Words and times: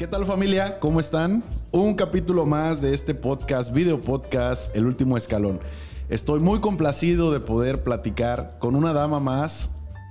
¿Qué 0.00 0.06
tal 0.06 0.24
familia? 0.24 0.78
¿Cómo 0.80 0.98
están? 0.98 1.44
Un 1.72 1.92
capítulo 1.92 2.46
más 2.46 2.80
de 2.80 2.94
este 2.94 3.14
podcast, 3.14 3.70
video 3.70 4.00
podcast, 4.00 4.74
El 4.74 4.86
Último 4.86 5.18
Escalón. 5.18 5.60
Estoy 6.08 6.40
muy 6.40 6.60
complacido 6.60 7.30
de 7.30 7.40
poder 7.40 7.82
platicar 7.82 8.56
con 8.60 8.76
una 8.76 8.94
dama 8.94 9.20
más 9.20 9.70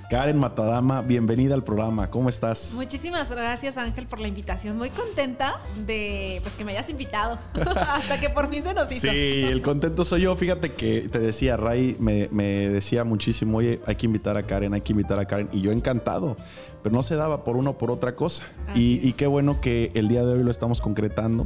Karen 0.09 0.39
Matadama, 0.39 1.03
bienvenida 1.03 1.53
al 1.53 1.63
programa. 1.63 2.09
¿Cómo 2.09 2.29
estás? 2.29 2.73
Muchísimas 2.75 3.29
gracias, 3.29 3.77
Ángel, 3.77 4.07
por 4.07 4.19
la 4.19 4.27
invitación. 4.27 4.75
Muy 4.75 4.89
contenta 4.89 5.57
de 5.85 6.39
pues, 6.41 6.55
que 6.55 6.65
me 6.65 6.71
hayas 6.71 6.89
invitado. 6.89 7.37
Hasta 7.53 8.19
que 8.19 8.27
por 8.31 8.49
fin 8.49 8.63
se 8.63 8.73
nos 8.73 8.91
hizo. 8.91 9.07
Sí, 9.07 9.43
el 9.43 9.61
contento 9.61 10.03
soy 10.03 10.21
yo. 10.21 10.35
Fíjate 10.35 10.73
que 10.73 11.07
te 11.09 11.19
decía, 11.19 11.57
Ray 11.57 11.95
me, 11.99 12.27
decía 12.69 13.03
muchísimo, 13.03 13.59
oye, 13.59 13.81
hay 13.85 13.97
que 13.97 14.07
invitar 14.07 14.35
a 14.35 14.47
Karen, 14.47 14.73
hay 14.73 14.81
que 14.81 14.93
invitar 14.93 15.19
a 15.19 15.25
Karen. 15.25 15.47
Y 15.51 15.61
yo 15.61 15.71
encantado, 15.71 16.37
pero 16.81 16.95
no 16.95 17.03
se 17.03 17.15
daba 17.15 17.43
por 17.43 17.55
uno 17.55 17.71
o 17.71 17.77
por 17.77 17.91
otra 17.91 18.15
cosa. 18.15 18.43
Y, 18.73 19.07
y 19.07 19.13
qué 19.13 19.27
bueno 19.27 19.61
que 19.61 19.91
el 19.93 20.07
día 20.07 20.25
de 20.25 20.33
hoy 20.33 20.43
lo 20.43 20.49
estamos 20.49 20.81
concretando. 20.81 21.45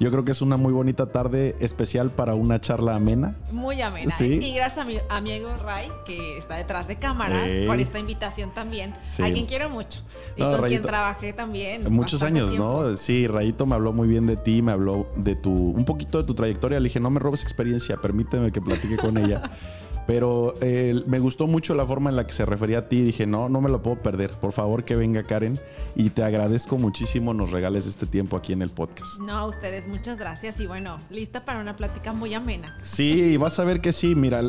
Yo 0.00 0.10
creo 0.10 0.24
que 0.24 0.32
es 0.32 0.42
una 0.42 0.56
muy 0.56 0.72
bonita 0.72 1.12
tarde 1.12 1.54
especial 1.60 2.10
para 2.10 2.34
una 2.34 2.60
charla 2.60 2.96
amena. 2.96 3.36
Muy 3.50 3.80
amena. 3.82 4.10
¿Sí? 4.10 4.40
Y 4.42 4.54
gracias 4.54 4.78
a 4.78 4.84
mi 4.84 4.98
amigo 5.08 5.54
Ray, 5.62 5.88
que 6.04 6.38
está 6.38 6.56
detrás 6.56 6.88
de 6.88 6.96
cámaras, 6.96 7.48
por 7.66 7.78
esta 7.80 7.98
invitación 7.98 8.52
también. 8.52 8.94
A 9.22 9.30
quien 9.30 9.46
quiero 9.46 9.70
mucho. 9.70 10.00
Y 10.36 10.42
con 10.42 10.62
quien 10.62 10.82
trabajé 10.82 11.32
también. 11.32 11.92
Muchos 11.92 12.22
años, 12.22 12.54
¿no? 12.54 12.96
Sí, 12.96 13.26
Rayito 13.26 13.66
me 13.66 13.74
habló 13.74 13.92
muy 13.92 14.08
bien 14.08 14.26
de 14.26 14.36
ti, 14.36 14.62
me 14.62 14.72
habló 14.72 15.06
de 15.16 15.36
tu, 15.36 15.50
un 15.52 15.84
poquito 15.84 16.18
de 16.18 16.24
tu 16.24 16.34
trayectoria. 16.34 16.80
Le 16.80 16.84
dije, 16.84 17.00
no 17.00 17.10
me 17.10 17.20
robes 17.20 17.42
experiencia, 17.42 17.96
permíteme 17.96 18.50
que 18.50 18.60
platique 18.60 18.96
con 18.96 19.16
ella. 19.18 19.42
Pero 20.06 20.54
eh, 20.60 21.02
me 21.06 21.18
gustó 21.20 21.46
mucho 21.46 21.74
la 21.74 21.86
forma 21.86 22.10
en 22.10 22.16
la 22.16 22.26
que 22.26 22.32
se 22.32 22.44
refería 22.44 22.78
a 22.78 22.88
ti. 22.88 23.02
Dije, 23.02 23.26
no, 23.26 23.48
no 23.48 23.60
me 23.60 23.70
lo 23.70 23.82
puedo 23.82 24.02
perder. 24.02 24.30
Por 24.30 24.52
favor, 24.52 24.84
que 24.84 24.96
venga 24.96 25.22
Karen. 25.24 25.60
Y 25.94 26.10
te 26.10 26.24
agradezco 26.24 26.78
muchísimo 26.78 27.34
nos 27.34 27.50
regales 27.50 27.86
este 27.86 28.06
tiempo 28.06 28.36
aquí 28.36 28.52
en 28.52 28.62
el 28.62 28.70
podcast. 28.70 29.20
No, 29.20 29.32
a 29.32 29.46
ustedes, 29.46 29.86
muchas 29.86 30.18
gracias. 30.18 30.58
Y 30.60 30.66
bueno, 30.66 30.98
lista 31.08 31.44
para 31.44 31.60
una 31.60 31.76
plática 31.76 32.12
muy 32.12 32.34
amena. 32.34 32.76
Sí, 32.82 33.36
vas 33.36 33.58
a 33.58 33.64
ver 33.64 33.80
que 33.80 33.92
sí. 33.92 34.14
Mira, 34.14 34.42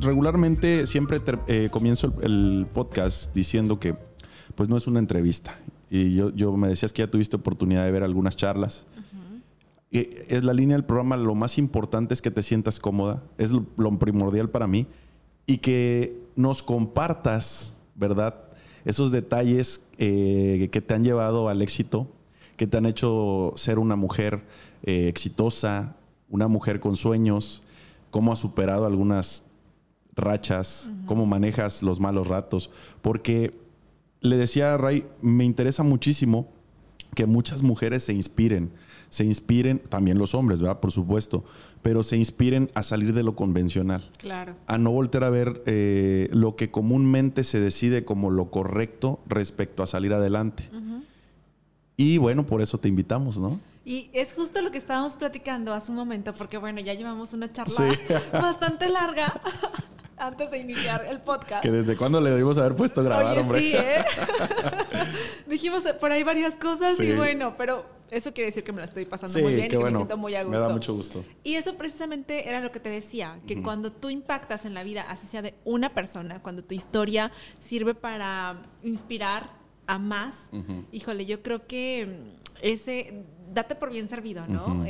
regularmente 0.00 0.86
siempre 0.86 1.20
eh, 1.46 1.68
comienzo 1.70 2.14
el, 2.22 2.66
podcast 2.72 3.34
diciendo 3.34 3.78
que 3.80 3.96
pues 4.54 4.68
no 4.68 4.76
es 4.76 4.86
una 4.86 4.98
entrevista. 4.98 5.58
Y 5.90 6.14
yo, 6.14 6.30
yo 6.34 6.54
me 6.56 6.68
decías 6.68 6.92
que 6.92 7.02
ya 7.02 7.10
tuviste 7.10 7.36
oportunidad 7.36 7.84
de 7.84 7.90
ver 7.90 8.02
algunas 8.02 8.36
charlas. 8.36 8.86
Eh, 8.96 9.07
es 9.90 10.44
la 10.44 10.52
línea 10.52 10.76
del 10.76 10.84
programa, 10.84 11.16
lo 11.16 11.34
más 11.34 11.58
importante 11.58 12.14
es 12.14 12.20
que 12.20 12.30
te 12.30 12.42
sientas 12.42 12.78
cómoda, 12.78 13.22
es 13.38 13.50
lo, 13.50 13.98
primordial 13.98 14.50
para 14.50 14.66
mí, 14.66 14.86
y 15.46 15.58
que 15.58 16.20
nos 16.36 16.62
compartas, 16.62 17.76
¿verdad? 17.94 18.34
Esos 18.84 19.12
detalles 19.12 19.86
eh, 19.98 20.68
que 20.70 20.80
te 20.80 20.94
han 20.94 21.04
llevado 21.04 21.48
al 21.48 21.62
éxito, 21.62 22.06
que 22.56 22.66
te 22.66 22.76
han 22.76 22.86
hecho 22.86 23.52
ser 23.56 23.78
una 23.78 23.96
mujer 23.96 24.44
eh, 24.82 25.08
exitosa, 25.08 25.96
una 26.28 26.48
mujer 26.48 26.80
con 26.80 26.96
sueños, 26.96 27.62
cómo 28.10 28.32
has 28.32 28.38
superado 28.38 28.84
algunas 28.84 29.44
rachas, 30.14 30.90
cómo 31.06 31.24
manejas 31.24 31.82
los 31.82 32.00
malos 32.00 32.26
ratos, 32.26 32.70
porque 33.00 33.54
le 34.20 34.36
decía 34.36 34.74
a 34.74 34.76
Ray, 34.76 35.06
me 35.22 35.44
interesa 35.44 35.82
muchísimo 35.82 36.48
que 37.14 37.26
muchas 37.26 37.62
mujeres 37.62 38.02
se 38.04 38.12
inspiren, 38.12 38.70
se 39.08 39.24
inspiren, 39.24 39.78
también 39.78 40.18
los 40.18 40.34
hombres, 40.34 40.60
¿verdad? 40.60 40.80
Por 40.80 40.92
supuesto, 40.92 41.44
pero 41.82 42.02
se 42.02 42.16
inspiren 42.16 42.70
a 42.74 42.82
salir 42.82 43.12
de 43.14 43.22
lo 43.22 43.34
convencional. 43.34 44.10
Claro. 44.18 44.54
A 44.66 44.78
no 44.78 44.90
volver 44.90 45.24
a 45.24 45.30
ver 45.30 45.62
eh, 45.66 46.28
lo 46.32 46.56
que 46.56 46.70
comúnmente 46.70 47.44
se 47.44 47.60
decide 47.60 48.04
como 48.04 48.30
lo 48.30 48.50
correcto 48.50 49.20
respecto 49.26 49.82
a 49.82 49.86
salir 49.86 50.12
adelante. 50.12 50.68
Y 51.96 52.18
bueno, 52.18 52.46
por 52.46 52.62
eso 52.62 52.78
te 52.78 52.88
invitamos, 52.88 53.40
¿no? 53.40 53.58
Y 53.88 54.10
es 54.12 54.34
justo 54.34 54.60
lo 54.60 54.70
que 54.70 54.76
estábamos 54.76 55.16
platicando 55.16 55.72
hace 55.72 55.90
un 55.90 55.96
momento, 55.96 56.34
porque 56.34 56.58
bueno, 56.58 56.78
ya 56.78 56.92
llevamos 56.92 57.32
una 57.32 57.50
charla 57.50 57.96
bastante 58.34 58.86
larga 58.90 59.40
antes 60.18 60.50
de 60.50 60.58
iniciar 60.58 61.06
el 61.08 61.22
podcast. 61.22 61.62
Que 61.62 61.70
desde 61.70 61.96
cuándo 61.96 62.20
le 62.20 62.28
debimos 62.28 62.58
haber 62.58 62.76
puesto 62.76 63.00
a 63.00 63.04
grabar, 63.04 63.38
hombre. 63.38 63.60
Sí, 63.60 63.72
¿eh? 63.74 64.04
Dijimos 65.46 65.84
por 65.98 66.12
ahí 66.12 66.22
varias 66.22 66.54
cosas 66.56 67.00
y 67.00 67.12
bueno, 67.12 67.54
pero 67.56 67.86
eso 68.10 68.34
quiere 68.34 68.50
decir 68.50 68.62
que 68.62 68.72
me 68.72 68.82
la 68.82 68.88
estoy 68.88 69.06
pasando 69.06 69.40
muy 69.40 69.54
bien 69.54 69.64
y 69.64 69.68
que 69.70 69.78
me 69.78 69.90
siento 69.90 70.18
muy 70.18 70.34
a 70.34 70.42
gusto. 70.42 70.60
Me 70.60 70.66
da 70.66 70.68
mucho 70.68 70.92
gusto. 70.92 71.24
Y 71.42 71.54
eso 71.54 71.74
precisamente 71.76 72.46
era 72.46 72.60
lo 72.60 72.70
que 72.70 72.80
te 72.80 72.90
decía, 72.90 73.40
que 73.46 73.62
cuando 73.62 73.90
tú 73.90 74.10
impactas 74.10 74.66
en 74.66 74.74
la 74.74 74.82
vida, 74.82 75.06
así 75.08 75.26
sea 75.26 75.40
de 75.40 75.54
una 75.64 75.94
persona, 75.94 76.42
cuando 76.42 76.62
tu 76.62 76.74
historia 76.74 77.32
sirve 77.66 77.94
para 77.94 78.64
inspirar 78.82 79.48
a 79.86 79.98
más, 79.98 80.34
híjole, 80.92 81.24
yo 81.24 81.42
creo 81.42 81.66
que 81.66 82.36
ese, 82.60 83.24
date 83.52 83.74
por 83.74 83.90
bien 83.90 84.08
servido, 84.08 84.46
¿no? 84.46 84.84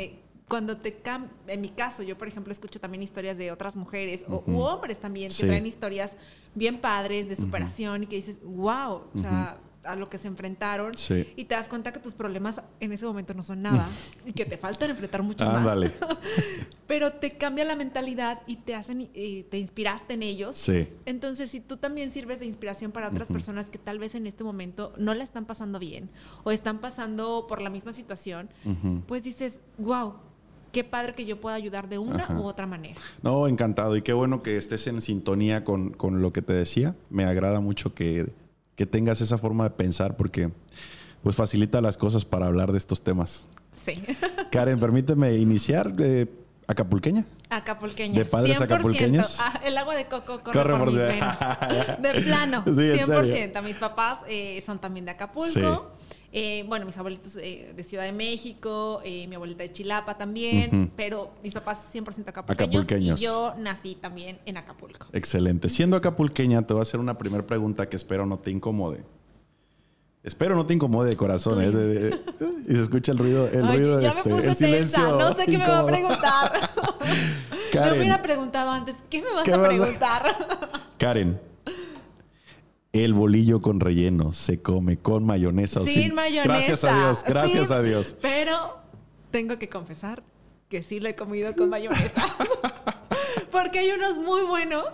cuando 0.48 0.78
te 0.78 0.94
cambia, 0.94 1.30
en 1.48 1.60
mi 1.60 1.68
caso, 1.68 2.02
yo 2.02 2.16
por 2.16 2.26
ejemplo 2.26 2.52
escucho 2.52 2.80
también 2.80 3.02
historias 3.02 3.36
de 3.36 3.52
otras 3.52 3.76
mujeres 3.76 4.24
o 4.28 4.42
u 4.46 4.60
hombres 4.60 4.98
también 4.98 5.30
que 5.30 5.46
traen 5.46 5.66
historias 5.66 6.12
bien 6.54 6.80
padres 6.80 7.28
de 7.28 7.36
superación 7.36 8.04
y 8.04 8.06
que 8.06 8.16
dices, 8.16 8.38
wow, 8.42 9.02
o 9.14 9.18
sea, 9.20 9.58
a 9.84 9.96
lo 9.96 10.08
que 10.08 10.18
se 10.18 10.28
enfrentaron 10.28 10.92
y 11.36 11.44
te 11.44 11.54
das 11.54 11.68
cuenta 11.68 11.92
que 11.92 12.00
tus 12.00 12.14
problemas 12.14 12.60
en 12.80 12.92
ese 12.92 13.06
momento 13.06 13.34
no 13.34 13.42
son 13.42 13.62
nada 13.62 13.86
y 14.26 14.32
que 14.32 14.44
te 14.44 14.56
faltan 14.58 14.90
enfrentar 14.90 15.22
muchos 15.22 15.48
ah, 15.48 15.60
más. 15.60 15.90
Pero 16.86 17.12
te 17.12 17.36
cambia 17.36 17.64
la 17.64 17.76
mentalidad 17.76 18.40
y 18.46 18.56
te 18.56 18.74
hacen 18.74 19.10
y 19.14 19.42
te 19.44 19.58
inspiraste 19.58 20.14
en 20.14 20.22
ellos. 20.22 20.56
Sí. 20.56 20.88
Entonces, 21.04 21.50
si 21.50 21.60
tú 21.60 21.76
también 21.76 22.10
sirves 22.12 22.40
de 22.40 22.46
inspiración 22.46 22.92
para 22.92 23.08
otras 23.08 23.28
personas 23.28 23.68
que 23.68 23.78
tal 23.78 23.98
vez 23.98 24.14
en 24.14 24.26
este 24.26 24.42
momento 24.42 24.92
no 24.96 25.14
la 25.14 25.22
están 25.22 25.44
pasando 25.44 25.78
bien 25.78 26.08
o 26.44 26.50
están 26.50 26.78
pasando 26.78 27.46
por 27.46 27.60
la 27.60 27.68
misma 27.70 27.92
situación, 27.92 28.48
pues 29.06 29.22
dices, 29.22 29.60
wow, 29.76 30.14
qué 30.72 30.84
padre 30.84 31.12
que 31.12 31.24
yo 31.24 31.40
pueda 31.40 31.56
ayudar 31.56 31.88
de 31.88 31.98
una 31.98 32.28
u 32.38 32.44
otra 32.44 32.66
manera. 32.66 33.00
No, 33.22 33.48
encantado. 33.48 33.96
Y 33.96 34.02
qué 34.02 34.12
bueno 34.12 34.42
que 34.42 34.56
estés 34.56 34.86
en 34.86 35.00
sintonía 35.00 35.64
con, 35.64 35.94
lo 36.00 36.32
que 36.32 36.42
te 36.42 36.52
decía. 36.52 36.94
Me 37.10 37.24
agrada 37.24 37.60
mucho 37.60 37.94
que, 37.94 38.30
tengas 38.86 39.20
esa 39.20 39.38
forma 39.38 39.64
de 39.64 39.70
pensar 39.70 40.16
porque 40.16 40.50
pues 41.22 41.34
facilita 41.36 41.80
las 41.80 41.96
cosas 41.96 42.24
para 42.24 42.46
hablar 42.46 42.72
de 42.72 42.78
estos 42.78 43.02
temas. 43.02 43.48
Sí. 43.84 43.94
Karen, 44.50 44.78
permíteme 44.78 45.36
iniciar. 45.36 45.94
Eh, 45.98 46.26
¿Acapulqueña? 46.68 47.24
Acapulqueña. 47.48 48.14
¿De 48.14 48.26
padres 48.26 48.60
acapulqueños? 48.60 49.38
Ah, 49.40 49.58
el 49.64 49.76
agua 49.78 49.96
de 49.96 50.04
coco 50.04 50.42
corre, 50.42 50.76
por, 50.76 50.86
mis 50.86 50.96
venas. 50.96 51.38
De 51.98 52.20
plano, 52.22 52.62
sí, 52.66 52.70
100%. 52.70 53.62
Mis 53.62 53.76
papás 53.76 54.18
eh, 54.28 54.62
son 54.66 54.78
también 54.78 55.06
de 55.06 55.12
Acapulco. 55.12 55.92
Eh, 56.30 56.64
bueno, 56.68 56.84
mis 56.84 56.98
abuelitos 56.98 57.36
eh, 57.36 57.72
de 57.74 57.84
Ciudad 57.84 58.04
de 58.04 58.12
México, 58.12 59.00
eh, 59.02 59.26
mi 59.28 59.36
abuelita 59.36 59.62
de 59.62 59.72
Chilapa 59.72 60.18
también, 60.18 60.92
pero 60.94 61.32
mis 61.42 61.54
papás 61.54 61.78
100% 61.92 62.28
acapulqueños, 62.28 63.18
Y 63.18 63.24
yo 63.24 63.54
nací 63.56 63.94
también 63.94 64.38
en 64.44 64.58
Acapulco. 64.58 65.06
Excelente. 65.14 65.70
Siendo 65.70 65.96
acapulqueña, 65.96 66.66
te 66.66 66.74
voy 66.74 66.80
a 66.80 66.82
hacer 66.82 67.00
una 67.00 67.16
primera 67.16 67.46
pregunta 67.46 67.88
que 67.88 67.96
espero 67.96 68.26
no 68.26 68.38
te 68.38 68.50
incomode. 68.50 69.04
Espero 70.28 70.54
no 70.54 70.66
te 70.66 70.74
incomode 70.74 71.08
de 71.08 71.16
corazón, 71.16 71.58
¿eh? 71.62 72.10
y 72.68 72.74
se 72.74 72.82
escucha 72.82 73.12
el 73.12 73.18
ruido, 73.18 73.48
el 73.48 73.66
ruido 73.66 73.96
de 73.96 74.08
este, 74.08 74.30
el 74.30 74.54
silencio. 74.54 75.16
No 75.16 75.32
sé 75.32 75.46
qué 75.46 75.56
me 75.56 75.66
va 75.66 75.78
a 75.78 75.86
preguntar. 75.86 76.52
Karen, 77.72 77.92
me 77.92 77.98
hubiera 78.00 78.20
preguntado 78.20 78.70
antes, 78.70 78.94
¿qué 79.08 79.22
me 79.22 79.32
vas 79.32 79.48
a 79.48 79.66
preguntar? 79.66 80.36
Karen, 80.98 81.40
el 82.92 83.14
bolillo 83.14 83.62
con 83.62 83.80
relleno 83.80 84.34
se 84.34 84.60
come 84.60 84.98
con 84.98 85.24
mayonesa 85.24 85.80
sin 85.80 85.88
o 85.88 85.92
sin 85.92 86.14
mayonesa. 86.14 86.46
Gracias 86.46 86.84
a 86.84 86.94
Dios, 86.94 87.24
gracias 87.26 87.70
a 87.70 87.80
Dios. 87.80 88.14
Pero 88.20 88.76
tengo 89.30 89.58
que 89.58 89.70
confesar 89.70 90.22
que 90.68 90.82
sí 90.82 91.00
lo 91.00 91.08
he 91.08 91.14
comido 91.14 91.56
con 91.56 91.70
mayonesa. 91.70 92.36
Porque 93.50 93.78
hay 93.78 93.92
unos 93.92 94.18
muy 94.18 94.42
buenos 94.42 94.84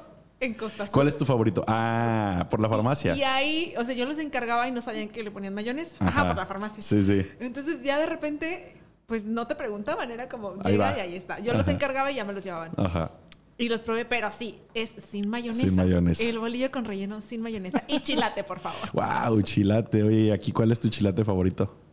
en 0.40 0.54
Costa. 0.54 0.86
¿Cuál 0.86 1.08
es 1.08 1.16
tu 1.16 1.24
favorito? 1.24 1.64
Ah, 1.66 2.46
por 2.50 2.60
la 2.60 2.68
farmacia. 2.68 3.16
Y 3.16 3.22
ahí, 3.22 3.74
o 3.78 3.84
sea, 3.84 3.94
yo 3.94 4.06
los 4.06 4.18
encargaba 4.18 4.68
y 4.68 4.72
no 4.72 4.80
sabían 4.80 5.08
que 5.08 5.22
le 5.22 5.30
ponían 5.30 5.54
mayonesa. 5.54 5.96
Ajá, 5.98 6.26
por 6.26 6.36
la 6.36 6.46
farmacia. 6.46 6.82
Sí, 6.82 7.02
sí. 7.02 7.26
Entonces 7.40 7.82
ya 7.82 7.98
de 7.98 8.06
repente, 8.06 8.76
pues 9.06 9.24
no 9.24 9.46
te 9.46 9.54
preguntaban, 9.54 10.10
era 10.10 10.28
como 10.28 10.56
llega 10.62 10.96
y 10.98 11.00
ahí 11.00 11.16
está. 11.16 11.40
Yo 11.40 11.54
los 11.54 11.68
encargaba 11.68 12.10
y 12.10 12.16
ya 12.16 12.24
me 12.24 12.32
los 12.32 12.44
llevaban. 12.44 12.72
Ajá. 12.76 13.10
Y 13.56 13.68
los 13.68 13.82
probé, 13.82 14.04
pero 14.04 14.28
sí, 14.36 14.58
es 14.74 14.90
sin 15.10 15.28
mayonesa. 15.28 15.60
Sin 15.60 15.76
mayonesa. 15.76 16.24
El 16.24 16.40
bolillo 16.40 16.72
con 16.72 16.84
relleno 16.84 17.20
sin 17.20 17.40
mayonesa. 17.40 17.84
Y 17.86 18.00
chilate, 18.00 18.42
por 18.42 18.58
favor. 18.58 18.90
wow, 18.92 19.40
chilate. 19.42 20.02
Oye, 20.02 20.32
aquí 20.32 20.50
cuál 20.50 20.72
es 20.72 20.80
tu 20.80 20.88
chilate 20.88 21.24
favorito? 21.24 21.83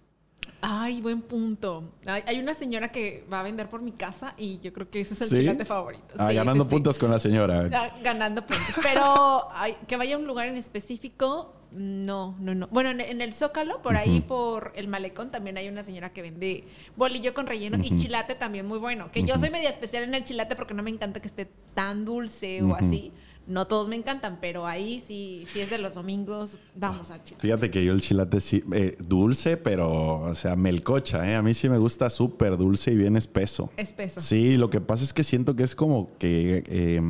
Ay, 0.62 1.02
buen 1.02 1.22
punto. 1.22 1.92
Hay, 2.06 2.40
una 2.40 2.54
señora 2.54 2.92
que 2.92 3.25
va 3.31 3.40
a 3.40 3.44
vender 3.44 3.69
por 3.69 3.81
mi 3.81 3.92
casa 3.92 4.36
y 4.38 4.60
yo 4.60 4.72
creo 4.72 4.90
que 4.90 5.02
ese 5.02 5.16
es 5.16 5.31
el 5.31 5.40
chilate 5.40 5.66
favorito. 5.66 6.04
Ah, 6.18 6.31
ganando 6.31 6.68
puntos 6.68 7.00
con 7.00 7.10
la 7.10 7.19
señora. 7.19 7.68
ganando 8.04 8.46
puntos. 8.46 8.75
Pero 8.81 9.48
que 9.88 9.98
vaya 9.98 10.16
a 10.16 10.19
un 10.19 10.28
lugar 10.28 10.48
en 10.48 10.58
específico, 10.58 11.54
no, 11.72 12.36
no, 12.40 12.54
no. 12.54 12.68
Bueno, 12.68 12.90
en, 12.90 13.22
el 13.22 13.34
Zócalo, 13.34 13.81
por 13.81 13.96
ahí, 13.96 14.22
por 14.22 14.72
el 14.75 14.88
malecón, 14.88 15.31
también 15.31 15.58
hay 15.58 15.68
una 15.68 15.84
señora 15.84 16.13
que 16.13 16.22
vende 16.22 16.66
bolillo 16.96 17.34
con 17.34 17.48
relleno 17.48 17.78
y 17.81 17.98
chilate 17.98 18.36
también 18.36 18.68
muy 18.68 18.78
bueno. 18.78 19.12
Que 19.12 19.24
yo 19.24 19.38
soy 19.38 19.50
media 19.50 19.69
especial 19.69 20.04
en 20.04 20.13
el 20.13 20.25
chilate 20.25 20.56
porque 20.56 20.74
no 20.74 20.84
me 20.84 20.92
encanta 20.92 21.22
que 21.22 21.28
esté 21.28 21.50
tan 21.74 22.06
dulce 22.06 22.62
o 22.62 22.75
así. 22.75 23.12
No 23.48 23.68
todos 23.68 23.88
me 23.88 23.96
encantan, 23.96 24.38
pero 24.40 24.66
ahí 24.66 25.04
sí, 25.08 25.46
si 25.52 25.62
es 25.62 25.70
de 25.70 25.78
los 25.78 25.96
domingos, 25.96 26.58
vamos 26.76 27.12
a 27.12 27.24
chilate. 27.24 27.42
Fíjate 27.42 27.72
que 27.72 27.84
yo 27.84 27.92
el 27.92 28.02
chilate 28.02 28.40
sí, 28.40 28.64
eh, 28.72 28.96
dulce, 29.00 29.58
pero, 29.58 30.22
o 30.22 30.36
sea, 30.36 30.56
melcocha, 30.56 31.30
¿eh? 31.30 31.36
A 31.36 31.42
mí 31.42 31.54
sí 31.54 31.68
me 31.68 31.78
gusta 31.78 32.10
súper 32.10 32.56
dulce 32.58 32.92
y 32.94 32.96
bien 32.96 33.18
espeso. 33.18 33.72
Espeso. 33.78 34.20
Sí, 34.20 34.58
lo 34.58 34.70
que 34.70 34.80
pasa 34.80 35.04
es 35.04 35.14
que 35.14 35.24
siento 35.24 35.56
que 35.56 35.64
es 35.64 35.76
como 35.76 36.12
que, 36.18 36.64
eh, 36.68 37.02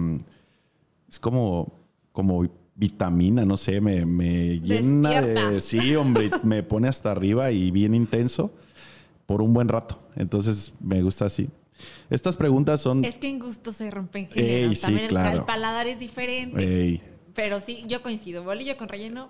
es 1.09 1.19
como, 1.19 1.73
como 2.11 2.47
vitamina, 2.75 3.45
no 3.45 3.57
sé, 3.57 3.81
me, 3.81 4.05
me 4.05 4.59
llena 4.59 5.21
de... 5.21 5.61
Sí, 5.61 5.95
hombre, 5.95 6.31
me 6.43 6.63
pone 6.63 6.87
hasta 6.87 7.11
arriba 7.11 7.51
y 7.51 7.69
bien 7.71 7.93
intenso 7.93 8.51
por 9.25 9.41
un 9.41 9.53
buen 9.53 9.67
rato. 9.67 9.99
Entonces, 10.15 10.73
me 10.79 11.01
gusta 11.01 11.25
así. 11.25 11.49
Estas 12.09 12.37
preguntas 12.37 12.81
son... 12.81 13.03
Es 13.05 13.15
que 13.15 13.29
en 13.29 13.39
gusto 13.39 13.71
se 13.73 13.89
rompen 13.91 14.29
géneros. 14.29 14.77
sí, 14.77 14.81
También 14.81 15.03
el- 15.05 15.09
claro. 15.09 15.39
el 15.39 15.45
paladar 15.45 15.87
es 15.87 15.99
diferente. 15.99 16.63
Ey, 16.63 17.01
Pero 17.33 17.61
sí, 17.61 17.83
yo 17.87 18.01
coincido. 18.01 18.43
Bolillo 18.43 18.77
con 18.77 18.87
relleno, 18.89 19.29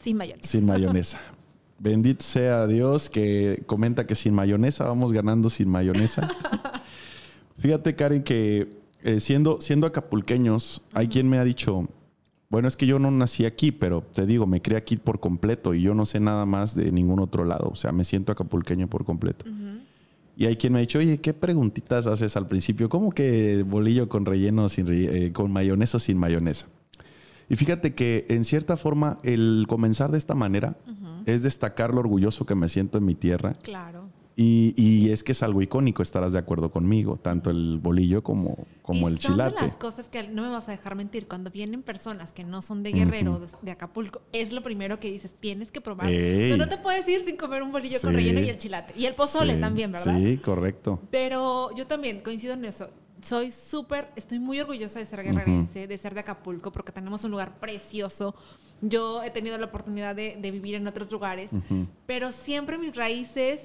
sin 0.00 0.16
mayonesa. 0.16 0.48
sin 0.48 0.64
mayonesa. 0.66 1.20
Bendito 1.78 2.24
sea 2.24 2.66
Dios 2.68 3.08
que 3.08 3.64
comenta 3.66 4.06
que 4.06 4.14
sin 4.14 4.34
mayonesa 4.34 4.84
vamos 4.84 5.12
ganando 5.12 5.50
sin 5.50 5.68
mayonesa. 5.68 6.28
Fíjate, 7.58 7.94
Karen, 7.96 8.22
que 8.22 8.80
eh, 9.02 9.20
siendo, 9.20 9.60
siendo 9.60 9.86
acapulqueños, 9.86 10.82
hay 10.92 11.08
quien 11.08 11.28
me 11.28 11.38
ha 11.38 11.44
dicho, 11.44 11.88
bueno, 12.48 12.68
es 12.68 12.76
que 12.76 12.86
yo 12.86 12.98
no 12.98 13.10
nací 13.10 13.44
aquí, 13.44 13.72
pero 13.72 14.02
te 14.02 14.26
digo, 14.26 14.46
me 14.46 14.62
crié 14.62 14.78
aquí 14.78 14.96
por 14.96 15.20
completo 15.20 15.74
y 15.74 15.82
yo 15.82 15.94
no 15.94 16.06
sé 16.06 16.20
nada 16.20 16.46
más 16.46 16.74
de 16.74 16.90
ningún 16.92 17.20
otro 17.20 17.44
lado. 17.44 17.68
O 17.72 17.76
sea, 17.76 17.92
me 17.92 18.04
siento 18.04 18.32
acapulqueño 18.32 18.88
por 18.88 19.04
completo. 19.04 19.44
Y 20.36 20.46
hay 20.46 20.56
quien 20.56 20.72
me 20.72 20.78
ha 20.78 20.80
dicho, 20.80 20.98
oye, 20.98 21.18
¿qué 21.18 21.34
preguntitas 21.34 22.06
haces 22.06 22.36
al 22.36 22.48
principio? 22.48 22.88
¿Cómo 22.88 23.10
que 23.12 23.62
bolillo 23.66 24.08
con 24.08 24.24
relleno, 24.24 24.68
sin 24.68 24.86
re- 24.86 25.26
eh, 25.26 25.32
con 25.32 25.52
mayonesa 25.52 25.98
o 25.98 26.00
sin 26.00 26.16
mayonesa? 26.18 26.66
Y 27.50 27.56
fíjate 27.56 27.94
que 27.94 28.24
en 28.30 28.44
cierta 28.44 28.76
forma 28.78 29.18
el 29.24 29.66
comenzar 29.68 30.10
de 30.10 30.16
esta 30.18 30.34
manera 30.34 30.76
es 31.26 31.42
destacar 31.42 31.92
lo 31.92 32.00
orgulloso 32.00 32.46
que 32.46 32.54
me 32.54 32.68
siento 32.70 32.96
en 32.98 33.04
mi 33.04 33.14
tierra. 33.14 33.54
Claro. 33.62 34.01
Y, 34.34 34.72
y 34.76 35.10
es 35.10 35.22
que 35.22 35.32
es 35.32 35.42
algo 35.42 35.60
icónico, 35.60 36.02
estarás 36.02 36.32
de 36.32 36.38
acuerdo 36.38 36.70
conmigo, 36.70 37.16
tanto 37.18 37.50
el 37.50 37.78
bolillo 37.78 38.22
como, 38.22 38.56
como 38.80 39.08
Y 39.08 39.12
el 39.12 39.18
son 39.20 39.32
chilate. 39.34 39.56
de 39.60 39.66
las 39.66 39.76
cosas 39.76 40.08
que 40.08 40.26
no 40.28 40.42
me 40.42 40.48
vas 40.48 40.68
a 40.68 40.72
dejar 40.72 40.94
mentir. 40.94 41.28
Cuando 41.28 41.50
vienen 41.50 41.82
personas 41.82 42.32
que 42.32 42.42
no 42.42 42.62
son 42.62 42.82
de 42.82 42.92
Guerrero, 42.92 43.38
de, 43.40 43.48
de 43.60 43.70
Acapulco, 43.72 44.22
es 44.32 44.52
lo 44.52 44.62
primero 44.62 44.98
que 44.98 45.10
dices, 45.10 45.34
tienes 45.38 45.70
que 45.70 45.80
probar. 45.82 46.10
Ey. 46.10 46.50
Tú 46.50 46.56
no 46.56 46.68
te 46.68 46.78
puedes 46.78 47.06
ir 47.08 47.24
sin 47.26 47.36
comer 47.36 47.62
un 47.62 47.72
bolillo 47.72 48.00
con 48.00 48.10
Sí. 48.10 48.16
relleno 48.16 48.40
y 48.40 48.48
el 48.48 48.56
chilate. 48.58 48.94
Y 48.96 49.04
el 49.04 49.14
pozole 49.14 49.54
Sí, 49.56 49.60
también, 49.60 49.92
¿verdad? 49.92 50.16
Sí, 50.18 50.38
correcto. 50.38 50.98
Pero 51.10 51.74
yo 51.76 51.86
también 51.86 52.22
coincido 52.22 52.54
en 52.54 52.64
eso. 52.64 52.88
Soy 53.20 53.50
súper, 53.50 54.08
estoy 54.16 54.38
muy 54.40 54.58
orgullosa 54.60 54.98
de 54.98 55.06
ser 55.06 55.22
guerrerense, 55.22 55.86
de 55.86 55.98
ser 55.98 56.14
de 56.14 56.20
Acapulco, 56.20 56.72
porque 56.72 56.90
tenemos 56.90 57.22
un 57.24 57.30
lugar 57.32 57.60
precioso. 57.60 58.34
Yo 58.80 59.22
he 59.22 59.30
tenido 59.30 59.56
la 59.58 59.66
oportunidad 59.66 60.16
de, 60.16 60.36
de 60.40 60.50
vivir 60.50 60.74
en 60.74 60.86
otros 60.88 61.12
lugares, 61.12 61.50
pero 62.06 62.32
siempre 62.32 62.78
mis 62.78 62.96
raíces 62.96 63.60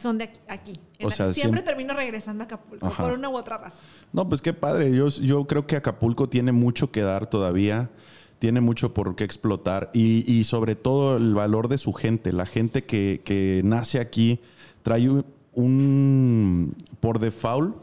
son 0.00 0.18
de 0.18 0.24
aquí. 0.24 0.40
aquí. 0.48 0.80
O 1.02 1.10
sea, 1.10 1.32
siempre 1.32 1.60
siem- 1.62 1.64
termino 1.64 1.94
regresando 1.94 2.42
a 2.42 2.46
Acapulco, 2.46 2.86
Ajá. 2.86 3.02
por 3.04 3.12
una 3.12 3.28
u 3.28 3.36
otra 3.36 3.58
razón. 3.58 3.80
No, 4.12 4.28
pues 4.28 4.42
qué 4.42 4.52
padre. 4.52 4.90
Yo, 4.94 5.08
yo 5.08 5.46
creo 5.46 5.66
que 5.66 5.76
Acapulco 5.76 6.28
tiene 6.28 6.52
mucho 6.52 6.90
que 6.90 7.02
dar 7.02 7.26
todavía. 7.26 7.90
Tiene 8.38 8.60
mucho 8.62 8.94
por 8.94 9.16
qué 9.16 9.24
explotar. 9.24 9.90
Y, 9.92 10.30
y 10.30 10.44
sobre 10.44 10.74
todo 10.74 11.18
el 11.18 11.34
valor 11.34 11.68
de 11.68 11.76
su 11.78 11.92
gente. 11.92 12.32
La 12.32 12.46
gente 12.46 12.84
que, 12.84 13.20
que 13.24 13.60
nace 13.64 14.00
aquí 14.00 14.40
trae 14.82 15.08
un, 15.10 15.24
un- 15.52 16.74
por 17.00 17.18
default, 17.18 17.76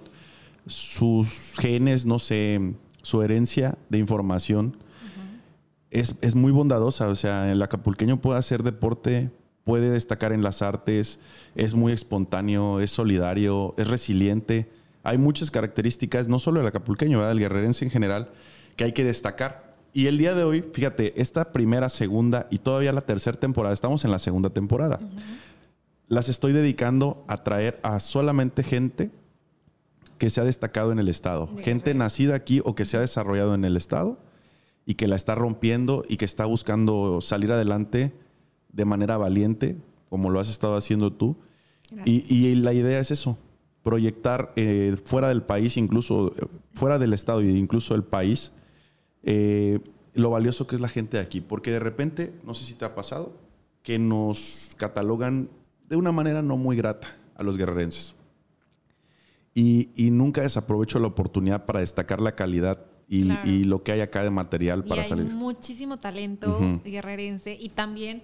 sus 0.65 1.53
genes, 1.59 2.05
no 2.05 2.19
sé, 2.19 2.73
su 3.01 3.21
herencia 3.21 3.77
de 3.89 3.99
información 3.99 4.75
es, 5.91 6.15
es 6.21 6.35
muy 6.35 6.51
bondadosa. 6.51 7.07
O 7.07 7.15
sea, 7.15 7.51
el 7.51 7.61
acapulqueño 7.61 8.19
puede 8.19 8.39
hacer 8.39 8.63
deporte, 8.63 9.29
puede 9.67 9.89
destacar 9.89 10.31
en 10.31 10.43
las 10.43 10.61
artes, 10.61 11.19
es 11.53 11.75
muy 11.75 11.91
espontáneo, 11.91 12.79
es 12.79 12.89
solidario, 12.89 13.75
es 13.77 13.85
resiliente. 13.85 14.71
Hay 15.03 15.17
muchas 15.17 15.51
características, 15.51 16.29
no 16.29 16.39
solo 16.39 16.61
del 16.61 16.67
acapulqueño, 16.67 17.17
¿verdad? 17.17 17.31
del 17.31 17.39
guerrerense 17.39 17.83
en 17.83 17.91
general, 17.91 18.29
que 18.77 18.85
hay 18.85 18.93
que 18.93 19.03
destacar. 19.03 19.73
Y 19.91 20.07
el 20.07 20.17
día 20.17 20.35
de 20.35 20.45
hoy, 20.45 20.63
fíjate, 20.71 21.21
esta 21.21 21.51
primera, 21.51 21.89
segunda 21.89 22.47
y 22.49 22.59
todavía 22.59 22.93
la 22.93 23.01
tercera 23.01 23.37
temporada, 23.37 23.73
estamos 23.73 24.05
en 24.05 24.11
la 24.11 24.19
segunda 24.19 24.51
temporada, 24.51 25.01
las 26.07 26.29
estoy 26.29 26.53
dedicando 26.53 27.25
a 27.27 27.35
traer 27.43 27.77
a 27.83 27.99
solamente 27.99 28.63
gente 28.63 29.11
que 30.17 30.29
se 30.29 30.39
ha 30.39 30.45
destacado 30.45 30.93
en 30.93 30.99
el 30.99 31.09
Estado. 31.09 31.47
De 31.47 31.61
Gente 31.61 31.89
Guerrero. 31.89 32.05
nacida 32.05 32.35
aquí 32.35 32.61
o 32.63 32.73
que 32.73 32.85
se 32.85 32.95
ha 32.95 33.01
desarrollado 33.01 33.53
en 33.53 33.65
el 33.65 33.75
Estado 33.75 34.17
y 34.85 34.95
que 34.95 35.09
la 35.09 35.17
está 35.17 35.35
rompiendo 35.35 36.05
y 36.07 36.15
que 36.15 36.23
está 36.23 36.45
buscando 36.45 37.19
salir 37.19 37.51
adelante 37.51 38.13
de 38.71 38.85
manera 38.85 39.17
valiente, 39.17 39.77
como 40.09 40.29
lo 40.29 40.39
has 40.39 40.49
estado 40.49 40.75
haciendo 40.75 41.11
tú. 41.13 41.35
Y, 42.05 42.23
y 42.33 42.53
la 42.55 42.73
idea 42.73 42.99
es 42.99 43.11
eso, 43.11 43.37
proyectar 43.83 44.51
eh, 44.57 44.95
fuera 45.05 45.29
del 45.29 45.41
país, 45.43 45.77
incluso 45.77 46.33
fuera 46.73 46.99
del 46.99 47.13
Estado 47.13 47.39
e 47.41 47.51
incluso 47.51 47.93
del 47.93 48.03
país, 48.03 48.51
eh, 49.23 49.79
lo 50.13 50.29
valioso 50.31 50.67
que 50.67 50.75
es 50.75 50.81
la 50.81 50.89
gente 50.89 51.17
de 51.17 51.23
aquí. 51.23 51.39
Porque 51.41 51.71
de 51.71 51.79
repente, 51.79 52.33
no 52.43 52.53
sé 52.53 52.65
si 52.65 52.73
te 52.73 52.83
ha 52.85 52.93
pasado, 52.93 53.33
que 53.83 53.99
nos 53.99 54.71
catalogan 54.77 55.49
de 55.87 55.95
una 55.95 56.11
manera 56.11 56.41
no 56.41 56.57
muy 56.57 56.75
grata 56.75 57.15
a 57.35 57.43
los 57.43 57.57
guerrerenses. 57.57 58.15
Y, 59.53 59.89
y 59.95 60.11
nunca 60.11 60.41
desaprovecho 60.41 60.99
la 60.99 61.07
oportunidad 61.07 61.65
para 61.65 61.79
destacar 61.79 62.21
la 62.21 62.35
calidad 62.35 62.85
y, 63.07 63.23
Claro. 63.23 63.49
y 63.49 63.63
lo 63.63 63.81
que 63.83 63.93
hay 63.93 64.01
acá 64.01 64.23
de 64.23 64.29
material 64.29 64.83
Y 64.85 64.89
para 64.89 65.01
hay 65.03 65.07
salir. 65.09 65.25
muchísimo 65.25 65.97
talento 65.97 66.81
guerrerense 66.83 67.57
y 67.59 67.69
también 67.69 68.21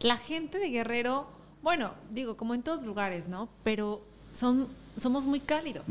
la 0.00 0.16
gente 0.16 0.58
de 0.58 0.70
Guerrero, 0.70 1.26
bueno, 1.62 1.92
digo, 2.10 2.36
como 2.36 2.54
en 2.54 2.62
todos 2.62 2.82
lugares, 2.84 3.28
¿no? 3.28 3.48
Pero 3.64 4.02
son, 4.34 4.68
somos 4.96 5.26
muy 5.26 5.40
cálidos. 5.40 5.84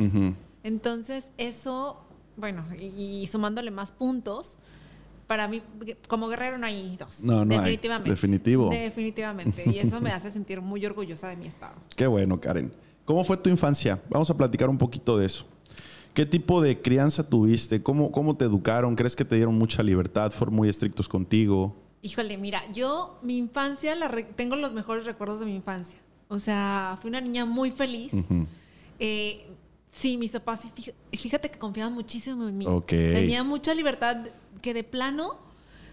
Entonces, 0.63 1.25
eso, 1.37 1.97
bueno, 2.37 2.65
y, 2.77 3.21
y 3.21 3.27
sumándole 3.27 3.71
más 3.71 3.91
puntos, 3.91 4.57
para 5.27 5.47
mí, 5.47 5.61
como 6.07 6.27
guerrero 6.27 6.57
no 6.57 6.67
hay 6.67 6.95
dos. 6.97 7.21
No, 7.21 7.45
no 7.45 7.53
hay. 7.53 7.59
definitivamente. 7.59 8.09
Definitivo. 8.11 8.69
Definitivamente. 8.69 9.63
Y 9.65 9.79
eso 9.79 9.99
me 10.01 10.11
hace 10.11 10.31
sentir 10.31 10.61
muy 10.61 10.85
orgullosa 10.85 11.29
de 11.29 11.35
mi 11.35 11.47
estado. 11.47 11.75
Qué 11.95 12.07
bueno, 12.07 12.39
Karen. 12.39 12.71
¿Cómo 13.05 13.23
fue 13.23 13.37
tu 13.37 13.49
infancia? 13.49 14.01
Vamos 14.09 14.29
a 14.29 14.37
platicar 14.37 14.69
un 14.69 14.77
poquito 14.77 15.17
de 15.17 15.25
eso. 15.25 15.45
¿Qué 16.13 16.25
tipo 16.25 16.61
de 16.61 16.81
crianza 16.81 17.27
tuviste? 17.27 17.83
¿Cómo, 17.83 18.11
cómo 18.11 18.37
te 18.37 18.45
educaron? 18.45 18.95
¿Crees 18.95 19.15
que 19.15 19.25
te 19.25 19.35
dieron 19.35 19.55
mucha 19.55 19.83
libertad? 19.83 20.31
¿Fueron 20.31 20.55
muy 20.55 20.69
estrictos 20.69 21.09
contigo? 21.09 21.75
Híjole, 22.05 22.37
mira, 22.37 22.61
yo 22.71 23.17
mi 23.23 23.35
infancia, 23.35 23.95
la 23.95 24.07
re- 24.07 24.23
tengo 24.35 24.55
los 24.55 24.73
mejores 24.73 25.05
recuerdos 25.05 25.39
de 25.39 25.47
mi 25.47 25.55
infancia. 25.55 25.97
O 26.27 26.39
sea, 26.39 26.99
fui 27.01 27.09
una 27.09 27.19
niña 27.19 27.45
muy 27.45 27.71
feliz. 27.71 28.11
Eh, 28.99 29.47
sí, 29.91 30.15
mis 30.15 30.31
papás, 30.31 30.59
fíjate 31.11 31.49
que 31.49 31.57
confiaban 31.57 31.93
muchísimo 31.93 32.47
en 32.47 32.57
mí. 32.59 32.67
Tenía 32.85 33.43
mucha 33.43 33.73
libertad 33.73 34.17
que 34.61 34.75
de 34.75 34.83
plano, 34.83 35.35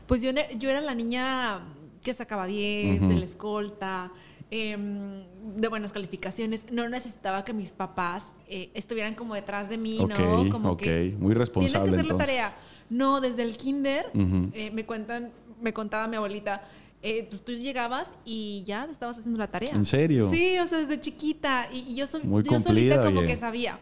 pues 0.07 0.21
yo, 0.21 0.31
yo 0.59 0.69
era 0.69 0.83
la 0.83 0.95
niña 0.95 1.61
que 2.05 2.13
sacaba 2.13 2.47
10, 2.47 2.99
Ujú. 3.01 3.09
de 3.09 3.17
la 3.17 3.25
escolta, 3.25 4.13
em, 4.51 5.23
de 5.57 5.69
buenas 5.69 5.93
calificaciones. 5.93 6.61
No 6.71 6.87
necesitaba 6.91 7.43
que 7.43 7.55
mis 7.55 7.73
papás 7.73 8.23
eh, 8.49 8.71
estuvieran 8.75 9.15
como 9.15 9.35
detrás 9.35 9.71
de 9.71 9.79
mí, 9.79 9.99
Ok, 9.99 10.11
¿no? 10.19 10.51
Como 10.51 10.71
ok. 10.73 10.79
que 10.83 11.05
Muy 11.19 11.19
tienes 11.29 11.39
responsable 11.39 11.89
que 11.91 11.95
hacer 11.97 12.01
entonces. 12.11 12.29
la 12.29 12.43
tarea. 12.49 12.57
No, 12.91 13.23
desde 13.23 13.43
el 13.45 13.57
kinder 13.57 14.11
eh, 14.53 14.71
me 14.71 14.85
cuentan, 14.85 15.31
me 15.63 15.73
contaba 15.73 16.07
mi 16.09 16.17
abuelita, 16.17 16.63
eh, 17.03 17.27
pues 17.29 17.45
tú 17.45 17.53
llegabas 17.53 18.09
y 18.25 18.65
ya 18.67 18.85
estabas 18.91 19.19
haciendo 19.19 19.39
la 19.39 19.49
tarea. 19.49 19.71
¿En 19.73 19.85
serio? 19.85 20.31
Sí, 20.31 20.59
o 20.59 20.67
sea, 20.67 20.79
desde 20.79 21.01
chiquita. 21.01 21.69
Y, 21.73 21.93
y 21.93 21.95
yo, 21.97 22.07
soy, 22.07 22.23
Muy 22.23 22.43
yo 22.43 22.51
cumplida, 22.51 22.97
solita 22.97 23.05
como 23.05 23.21
oye. 23.21 23.29
que 23.29 23.37
sabía. 23.37 23.79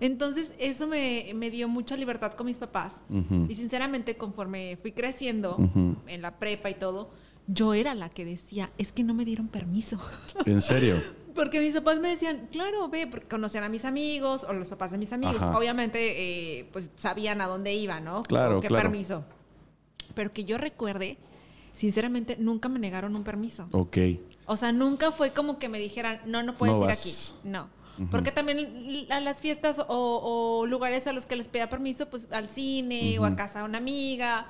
Entonces, 0.00 0.50
eso 0.58 0.88
me, 0.88 1.30
me 1.34 1.48
dio 1.50 1.68
mucha 1.68 1.96
libertad 1.96 2.32
con 2.32 2.46
mis 2.46 2.58
papás. 2.58 2.92
Y 3.48 3.54
sinceramente, 3.54 4.16
conforme 4.16 4.76
fui 4.82 4.90
creciendo 4.90 5.56
en 6.08 6.22
la 6.22 6.38
prepa 6.40 6.70
y 6.70 6.74
todo, 6.74 7.10
yo 7.46 7.72
era 7.72 7.94
la 7.94 8.08
que 8.08 8.24
decía, 8.24 8.70
es 8.78 8.90
que 8.90 9.04
no 9.04 9.14
me 9.14 9.24
dieron 9.24 9.46
permiso. 9.46 10.00
¿En 10.44 10.60
serio? 10.60 10.96
Porque 11.36 11.60
mis 11.60 11.72
papás 11.72 12.00
me 12.00 12.08
decían, 12.08 12.48
claro, 12.50 12.88
ve, 12.88 13.06
porque 13.06 13.28
conocían 13.28 13.62
a 13.62 13.68
mis 13.68 13.84
amigos 13.84 14.44
o 14.44 14.52
los 14.52 14.68
papás 14.68 14.90
de 14.90 14.98
mis 14.98 15.12
amigos. 15.12 15.36
Ajá. 15.40 15.56
Obviamente, 15.56 16.58
eh, 16.58 16.68
pues 16.72 16.90
sabían 16.96 17.40
a 17.40 17.46
dónde 17.46 17.72
iban, 17.72 18.04
¿no? 18.04 18.22
Claro, 18.22 18.60
qué 18.60 18.66
claro. 18.68 18.88
permiso. 18.88 19.24
Pero 20.14 20.32
que 20.32 20.44
yo 20.44 20.58
recuerde, 20.58 21.18
sinceramente, 21.74 22.36
nunca 22.38 22.68
me 22.68 22.78
negaron 22.78 23.16
un 23.16 23.24
permiso. 23.24 23.68
Ok. 23.72 23.96
O 24.46 24.56
sea, 24.56 24.72
nunca 24.72 25.12
fue 25.12 25.30
como 25.30 25.58
que 25.58 25.68
me 25.68 25.78
dijeran, 25.78 26.20
no, 26.26 26.42
no 26.42 26.54
puedes 26.54 26.74
No 26.74 26.82
ir 26.82 26.86
vas. 26.88 27.00
aquí. 27.00 27.48
No. 27.48 27.68
Porque 28.10 28.32
también 28.32 29.06
a 29.10 29.20
las 29.20 29.40
fiestas 29.40 29.78
o, 29.78 29.84
o 29.88 30.66
lugares 30.66 31.06
a 31.06 31.12
los 31.12 31.26
que 31.26 31.36
les 31.36 31.46
pedía 31.48 31.68
permiso, 31.70 32.08
pues 32.08 32.26
al 32.32 32.48
cine 32.48 33.18
o 33.18 33.24
a 33.24 33.36
casa 33.36 33.60
de 33.60 33.64
una 33.66 33.78
amiga. 33.78 34.46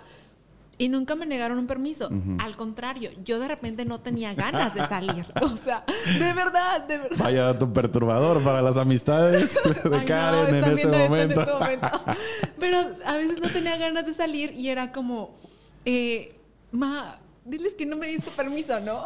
Y 0.78 0.88
nunca 0.88 1.14
me 1.14 1.26
negaron 1.26 1.58
un 1.58 1.66
permiso. 1.66 2.10
Al 2.38 2.56
contrario, 2.56 3.10
yo 3.24 3.38
de 3.38 3.46
repente 3.46 3.84
no 3.84 4.00
tenía 4.00 4.34
ganas 4.34 4.74
de 4.74 4.86
salir. 4.86 5.26
O 5.42 5.56
sea, 5.64 5.84
de 6.06 6.32
verdad, 6.32 6.80
de 6.86 6.98
verdad. 6.98 7.16
Vaya 7.18 7.44
dato 7.44 7.72
perturbador 7.72 8.42
para 8.42 8.62
las 8.62 8.76
amistades 8.78 9.56
de 9.84 10.04
Karen 10.04 10.54
en 10.54 10.64
ese 10.64 10.88
momento. 10.88 11.40
En 11.42 11.48
momento. 11.48 11.88
Pero 12.58 12.78
a 13.04 13.16
veces 13.16 13.38
no 13.40 13.52
tenía 13.52 13.76
ganas 13.76 14.06
de 14.06 14.14
salir 14.14 14.52
y 14.52 14.68
era 14.68 14.92
como, 14.92 15.36
eh, 15.84 16.34
ma, 16.72 17.18
diles 17.44 17.74
que 17.74 17.86
no 17.86 17.96
me 17.96 18.08
diste 18.08 18.30
permiso, 18.30 18.80
¿no? 18.80 19.02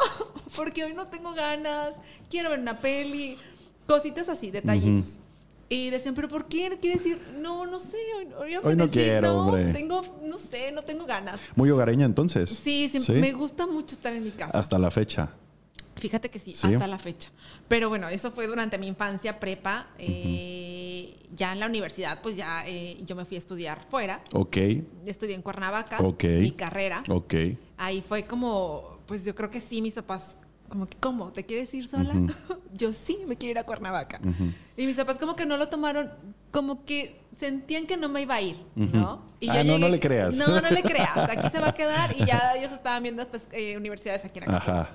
Porque 0.54 0.84
hoy 0.84 0.94
no 0.94 1.08
tengo 1.08 1.34
ganas, 1.34 1.92
quiero 2.30 2.50
ver 2.50 2.60
una 2.60 2.78
peli, 2.78 3.36
cositas 3.86 4.28
así, 4.28 4.50
detallitos. 4.50 5.18
Y 5.68 5.90
decían, 5.90 6.14
¿pero 6.14 6.28
por 6.28 6.46
qué? 6.46 6.70
¿No 6.70 6.78
quieres 6.78 7.04
ir? 7.04 7.20
No, 7.38 7.66
no 7.66 7.80
sé. 7.80 7.98
Hoy, 8.38 8.56
hoy 8.62 8.76
no 8.76 8.88
quiero, 8.88 9.28
no, 9.32 9.46
hombre. 9.46 9.72
Tengo, 9.72 10.02
no 10.22 10.38
sé, 10.38 10.70
no 10.72 10.82
tengo 10.82 11.06
ganas. 11.06 11.40
Muy 11.56 11.70
hogareña 11.70 12.06
entonces. 12.06 12.50
Sí, 12.50 12.90
sí, 12.92 13.12
me 13.12 13.32
gusta 13.32 13.66
mucho 13.66 13.96
estar 13.96 14.12
en 14.12 14.24
mi 14.24 14.30
casa. 14.30 14.56
Hasta 14.56 14.78
la 14.78 14.90
fecha. 14.90 15.30
Fíjate 15.96 16.28
que 16.28 16.38
sí, 16.38 16.52
hasta 16.52 16.86
la 16.86 16.98
fecha. 16.98 17.30
Pero 17.68 17.88
bueno, 17.88 18.08
eso 18.08 18.30
fue 18.30 18.46
durante 18.46 18.78
mi 18.78 18.86
infancia, 18.86 19.40
prepa. 19.40 19.88
Eh, 19.98 21.16
ya 21.34 21.52
en 21.52 21.60
la 21.60 21.66
universidad, 21.66 22.20
pues 22.22 22.36
ya 22.36 22.64
eh, 22.66 22.98
yo 23.04 23.16
me 23.16 23.24
fui 23.24 23.36
a 23.36 23.38
estudiar 23.38 23.82
fuera. 23.88 24.22
Ok. 24.34 24.58
Estudié 25.06 25.34
en 25.34 25.42
Cuernavaca. 25.42 25.98
Ok. 26.00 26.24
Mi 26.24 26.52
carrera. 26.52 27.02
Ok. 27.08 27.34
Ahí 27.78 28.04
fue 28.06 28.24
como, 28.24 28.98
pues 29.06 29.24
yo 29.24 29.34
creo 29.34 29.50
que 29.50 29.60
sí, 29.60 29.80
mis 29.80 29.94
papás 29.94 30.36
como 30.68 30.86
que, 30.86 30.96
¿cómo? 30.98 31.32
¿Te 31.32 31.44
quieres 31.44 31.72
ir 31.74 31.88
sola? 31.88 32.14
yo 32.74 32.92
sí, 32.92 33.18
me 33.26 33.36
quiero 33.36 33.52
ir 33.52 33.58
a 33.58 33.64
Cuernavaca. 33.64 34.20
Y 34.76 34.86
mis 34.86 34.96
papás 34.96 35.18
como 35.18 35.36
que 35.36 35.46
no 35.46 35.56
lo 35.56 35.68
tomaron, 35.68 36.10
como 36.50 36.84
que 36.84 37.20
sentían 37.38 37.86
que 37.86 37.96
no 37.96 38.08
me 38.08 38.22
iba 38.22 38.34
a 38.34 38.40
ir, 38.40 38.58
¿no? 38.74 39.22
Y 39.40 39.48
ah, 39.48 39.62
no, 39.64 39.78
no 39.78 39.88
le 39.88 40.00
creas. 40.00 40.36
No, 40.36 40.60
no 40.60 40.70
le 40.70 40.82
creas. 40.82 41.16
Aquí 41.16 41.48
se 41.50 41.60
va 41.60 41.68
a 41.68 41.74
quedar 41.76 42.14
y 42.16 42.24
ya 42.24 42.54
ellos 42.56 42.72
estaban 42.72 43.02
viendo 43.02 43.22
estas 43.22 43.42
eh, 43.52 43.76
universidades 43.76 44.24
aquí 44.24 44.38
en 44.38 44.44
Acapulco. 44.44 44.70
Ajá. 44.70 44.90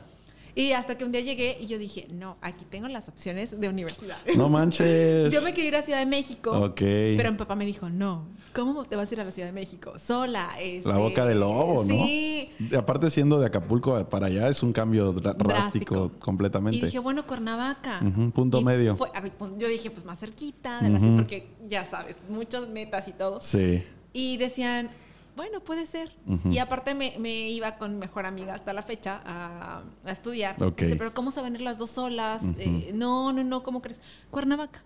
Y 0.56 0.74
hasta 0.74 0.98
que 0.98 1.06
un 1.06 1.12
día 1.12 1.22
llegué 1.22 1.58
y 1.60 1.68
yo 1.68 1.78
dije, 1.78 2.08
no, 2.12 2.38
aquí 2.42 2.66
tengo 2.70 2.88
las 2.88 3.08
opciones 3.08 3.60
de 3.60 3.70
universidad. 3.70 4.18
No 4.36 4.50
manches. 4.50 5.32
yo 5.34 5.42
me 5.42 5.54
quería 5.54 5.70
ir 5.70 5.76
a 5.78 5.82
Ciudad 5.82 6.00
de 6.00 6.06
México. 6.06 6.52
Ok. 6.52 6.80
Pero 6.80 7.32
mi 7.32 7.38
papá 7.38 7.56
me 7.56 7.66
dijo, 7.66 7.90
no, 7.90 8.28
¿cómo 8.54 8.86
te 8.86 8.96
vas 8.96 9.10
a 9.10 9.14
ir 9.14 9.22
a 9.22 9.24
la 9.24 9.32
Ciudad 9.32 9.48
de 9.48 9.54
México? 9.54 9.94
Sola. 9.98 10.50
Este, 10.60 10.88
la 10.88 10.98
boca 10.98 11.26
del 11.26 11.40
lobo, 11.40 11.84
¿no? 11.86 12.06
Sí. 12.06 12.50
Aparte 12.78 13.10
siendo 13.10 13.40
de 13.40 13.48
Acapulco 13.48 14.04
para 14.10 14.28
allá 14.28 14.50
es 14.50 14.62
un 14.64 14.74
cambio 14.74 15.14
drástico 15.14 16.12
completamente. 16.20 16.80
Y 16.80 16.82
dije, 16.82 17.00
bueno, 17.00 17.26
Cuernavaca. 17.26 18.02
punto 18.34 18.62
medio. 18.62 18.98
Pues, 18.98 19.12
yo 19.58 19.68
dije, 19.68 19.90
pues 19.92 20.06
más 20.06 20.20
cerquita, 20.20 20.82
de 20.82 20.90
la 20.90 21.00
porque 21.00 21.48
ya 21.68 21.90
sabes, 21.90 22.16
muchas 22.30 22.68
metas 22.68 23.08
y 23.08 23.14
todo. 23.14 23.40
Sí. 23.42 23.84
Y 24.14 24.38
decían, 24.38 24.90
bueno, 25.36 25.60
puede 25.62 25.86
ser. 25.86 26.14
Y 26.50 26.58
aparte 26.58 26.94
me, 26.94 27.50
iba 27.50 27.78
con 27.78 27.98
mejor 28.00 28.26
amiga 28.26 28.54
hasta 28.54 28.74
la 28.74 28.82
fecha 28.82 29.22
a, 29.26 29.84
estudiar. 30.06 30.56
Dice, 30.76 30.96
pero 30.96 31.14
¿cómo 31.14 31.32
se 31.32 31.42
van 31.42 31.54
a 31.54 31.56
ir 31.58 31.62
las 31.62 31.78
dos 31.78 31.92
solas? 31.92 32.42
Eh, 32.58 32.92
no, 32.94 33.32
no, 33.34 33.44
no, 33.44 33.64
¿cómo 33.64 33.82
crees? 33.82 34.00
Cuernavaca. 34.30 34.84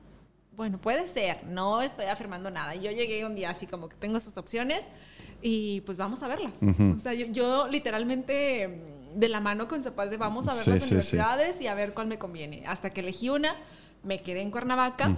Bueno, 0.56 0.80
puede 0.80 1.08
ser. 1.08 1.44
No 1.46 1.82
estoy 1.82 2.06
afirmando 2.06 2.50
nada. 2.50 2.76
Yo 2.76 2.92
llegué 2.92 3.26
un 3.26 3.36
día 3.36 3.50
así 3.50 3.68
como 3.68 3.90
que 3.90 3.96
tengo 3.98 4.18
esas 4.18 4.38
opciones 4.38 4.82
y 5.42 5.82
pues 5.82 5.98
vamos 5.98 6.24
a 6.24 6.28
verlas. 6.28 6.54
O 6.96 7.00
sea, 7.00 7.14
yo, 7.14 7.68
literalmente 7.68 8.82
de 9.16 9.30
la 9.30 9.40
mano 9.40 9.68
con 9.68 9.84
Zapaz 9.84 10.10
de 10.10 10.18
vamos 10.18 10.48
a 10.48 10.56
ver 10.56 10.68
las 10.68 10.88
universidades 10.88 11.60
y 11.62 11.68
a 11.68 11.74
ver 11.74 11.94
cuál 11.94 12.08
me 12.08 12.18
conviene. 12.18 12.64
Hasta 12.68 12.92
que 12.92 13.02
elegí 13.02 13.30
una, 13.30 13.56
me 14.04 14.22
quedé 14.22 14.42
en 14.42 14.52
Cuernavaca. 14.52 15.16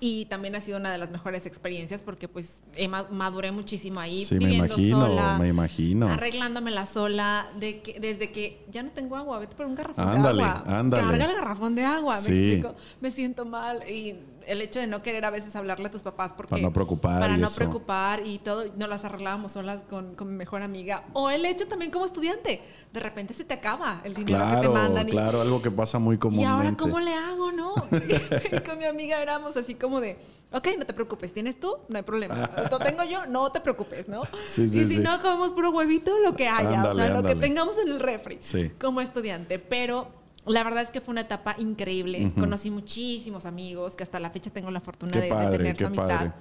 Y 0.00 0.26
también 0.26 0.54
ha 0.54 0.60
sido 0.60 0.78
una 0.78 0.92
de 0.92 0.98
las 0.98 1.10
mejores 1.10 1.44
experiencias 1.46 2.02
porque 2.02 2.28
pues 2.28 2.62
maduré 3.10 3.50
muchísimo 3.50 3.98
ahí 4.00 4.24
sí, 4.24 4.38
viviendo 4.38 4.76
me 4.76 4.82
imagino, 4.82 5.06
sola, 5.06 5.38
me 5.38 5.48
imagino. 5.48 6.08
arreglándomela 6.08 6.86
sola, 6.86 7.48
de 7.58 7.80
que, 7.80 7.98
desde 7.98 8.30
que 8.30 8.64
ya 8.70 8.82
no 8.82 8.90
tengo 8.90 9.16
agua, 9.16 9.38
vete 9.40 9.56
por 9.56 9.66
un 9.66 9.74
garrafón 9.74 10.08
ándale, 10.08 10.42
de 10.42 10.48
agua. 10.48 10.78
Ándale. 10.78 11.02
Carga 11.02 11.24
el 11.24 11.34
garrafón 11.34 11.74
de 11.74 11.84
agua, 11.84 12.14
me 12.14 12.20
explico. 12.20 12.76
Me 13.00 13.10
siento 13.10 13.44
mal 13.44 13.88
y 13.90 14.16
el 14.48 14.62
hecho 14.62 14.80
de 14.80 14.86
no 14.86 15.02
querer 15.02 15.24
a 15.24 15.30
veces 15.30 15.54
hablarle 15.56 15.88
a 15.88 15.90
tus 15.90 16.02
papás 16.02 16.32
porque 16.36 16.50
para 16.50 16.62
no 16.62 16.72
preocupar 16.72 17.20
para 17.20 17.36
y 17.36 17.40
no 17.40 17.48
preocupar 17.50 18.26
y 18.26 18.38
todo 18.38 18.64
no 18.76 18.86
las 18.86 19.04
arreglábamos 19.04 19.52
solas 19.52 19.82
con, 19.88 20.14
con, 20.14 20.28
mi 20.28 20.36
mejor 20.36 20.62
amiga 20.62 21.04
o 21.12 21.30
el 21.30 21.44
hecho 21.44 21.66
también 21.68 21.90
como 21.90 22.04
estudiante 22.04 22.62
de 22.92 23.00
repente 23.00 23.34
se 23.34 23.44
te 23.44 23.54
acaba 23.54 24.00
el 24.04 24.14
dinero 24.14 24.44
que 24.54 24.60
te 24.62 24.68
mandan 24.68 25.06
claro 25.08 25.40
algo 25.40 25.62
que 25.62 25.70
pasa 25.70 25.98
muy 25.98 26.18
comúnmente 26.18 26.48
y 26.48 26.52
ahora 26.52 26.76
cómo 26.76 26.98
le 27.00 27.14
hago 27.14 27.52
no 27.52 27.74
y 27.90 28.60
con 28.68 28.78
mi 28.78 28.84
amiga 28.84 29.20
éramos 29.20 29.56
así 29.56 29.74
como 29.74 30.00
de 30.00 30.18
Ok, 30.50 30.68
no 30.78 30.86
te 30.86 30.94
preocupes, 30.94 31.32
¿tienes 31.34 31.60
tú? 31.60 31.76
No 31.88 31.98
hay 31.98 32.02
problema. 32.02 32.50
Lo 32.70 32.78
tengo 32.78 33.04
yo, 33.04 33.26
no 33.26 33.52
te 33.52 33.60
preocupes, 33.60 34.08
¿no? 34.08 34.22
Sí, 34.46 34.66
sí, 34.66 34.80
y 34.80 34.88
si 34.88 34.98
no 34.98 35.20
comemos 35.20 35.52
puro 35.52 35.70
huevito, 35.70 36.18
lo 36.20 36.34
que 36.34 36.48
haya, 36.48 36.90
o 36.90 36.96
sea, 36.96 37.10
lo 37.10 37.22
que 37.22 37.34
tengamos 37.34 37.76
en 37.78 37.88
el 37.88 38.00
refri 38.00 38.38
como 38.80 39.02
estudiante. 39.02 39.58
Pero 39.58 40.08
la 40.48 40.64
verdad 40.64 40.82
es 40.82 40.90
que 40.90 41.00
fue 41.00 41.12
una 41.12 41.22
etapa 41.22 41.56
increíble. 41.58 42.32
Conocí 42.38 42.70
muchísimos 42.70 43.46
amigos 43.46 43.96
que 43.96 44.02
hasta 44.02 44.18
la 44.20 44.30
fecha 44.30 44.50
tengo 44.50 44.70
la 44.70 44.80
fortuna 44.80 45.12
de, 45.20 45.28
tener 45.28 45.76
su 45.76 45.86
amistad. 45.86 46.34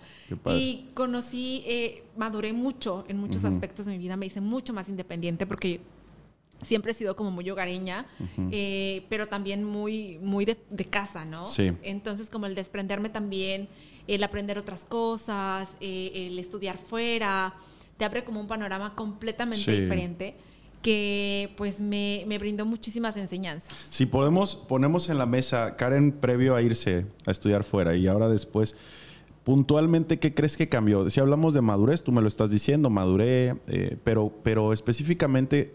Y 0.47 0.87
conocí, 0.93 1.63
eh, 1.65 2.03
maduré 2.15 2.53
mucho 2.53 3.05
en 3.07 3.17
muchos 3.17 3.45
aspectos 3.45 3.85
de 3.85 3.93
mi 3.93 3.97
vida. 3.97 4.15
Me 4.17 4.25
hice 4.25 4.41
mucho 4.41 4.73
más 4.73 4.89
independiente 4.89 5.45
porque 5.45 5.81
siempre 6.63 6.91
he 6.91 6.95
sido 6.95 7.15
como 7.15 7.31
muy 7.31 7.49
hogareña, 7.49 8.05
eh, 8.51 9.05
pero 9.09 9.27
también 9.27 9.63
muy, 9.63 10.17
muy 10.19 10.45
de, 10.45 10.85
casa, 10.89 11.25
¿no? 11.25 11.45
Sí. 11.45 11.73
Entonces, 11.83 12.29
como 12.29 12.45
el 12.45 12.55
desprenderme 12.55 13.09
también, 13.09 13.69
el 14.07 14.23
aprender 14.23 14.57
otras 14.57 14.85
cosas, 14.85 15.69
eh, 15.79 16.11
el 16.13 16.39
estudiar 16.39 16.77
fuera, 16.77 17.53
te 17.97 18.05
abre 18.05 18.23
como 18.23 18.39
un 18.39 18.47
panorama 18.47 18.95
completamente 18.95 19.71
diferente 19.71 20.35
que 20.81 21.53
pues 21.57 21.79
me, 21.79 22.23
me, 22.27 22.37
brindó 22.37 22.65
muchísimas 22.65 23.17
enseñanzas. 23.17 23.73
Si 23.89 24.05
podemos, 24.05 24.55
ponemos 24.55 25.09
en 25.09 25.17
la 25.17 25.25
mesa, 25.25 25.75
Karen 25.75 26.11
previo 26.11 26.55
a 26.55 26.61
irse 26.61 27.05
a 27.25 27.31
estudiar 27.31 27.63
fuera 27.63 27.95
y 27.95 28.07
ahora 28.07 28.29
después, 28.29 28.75
puntualmente, 29.43 30.19
¿qué 30.19 30.33
crees 30.33 30.57
que 30.57 30.69
cambió? 30.69 31.09
Si 31.09 31.19
hablamos 31.19 31.53
de 31.53 31.61
madurez, 31.61 32.03
tú 32.03 32.11
me 32.11 32.21
lo 32.21 32.27
estás 32.27 32.51
diciendo, 32.51 32.89
maduré, 32.89 33.55
eh, 33.67 33.97
pero, 34.03 34.31
pero 34.43 34.73
específicamente, 34.73 35.73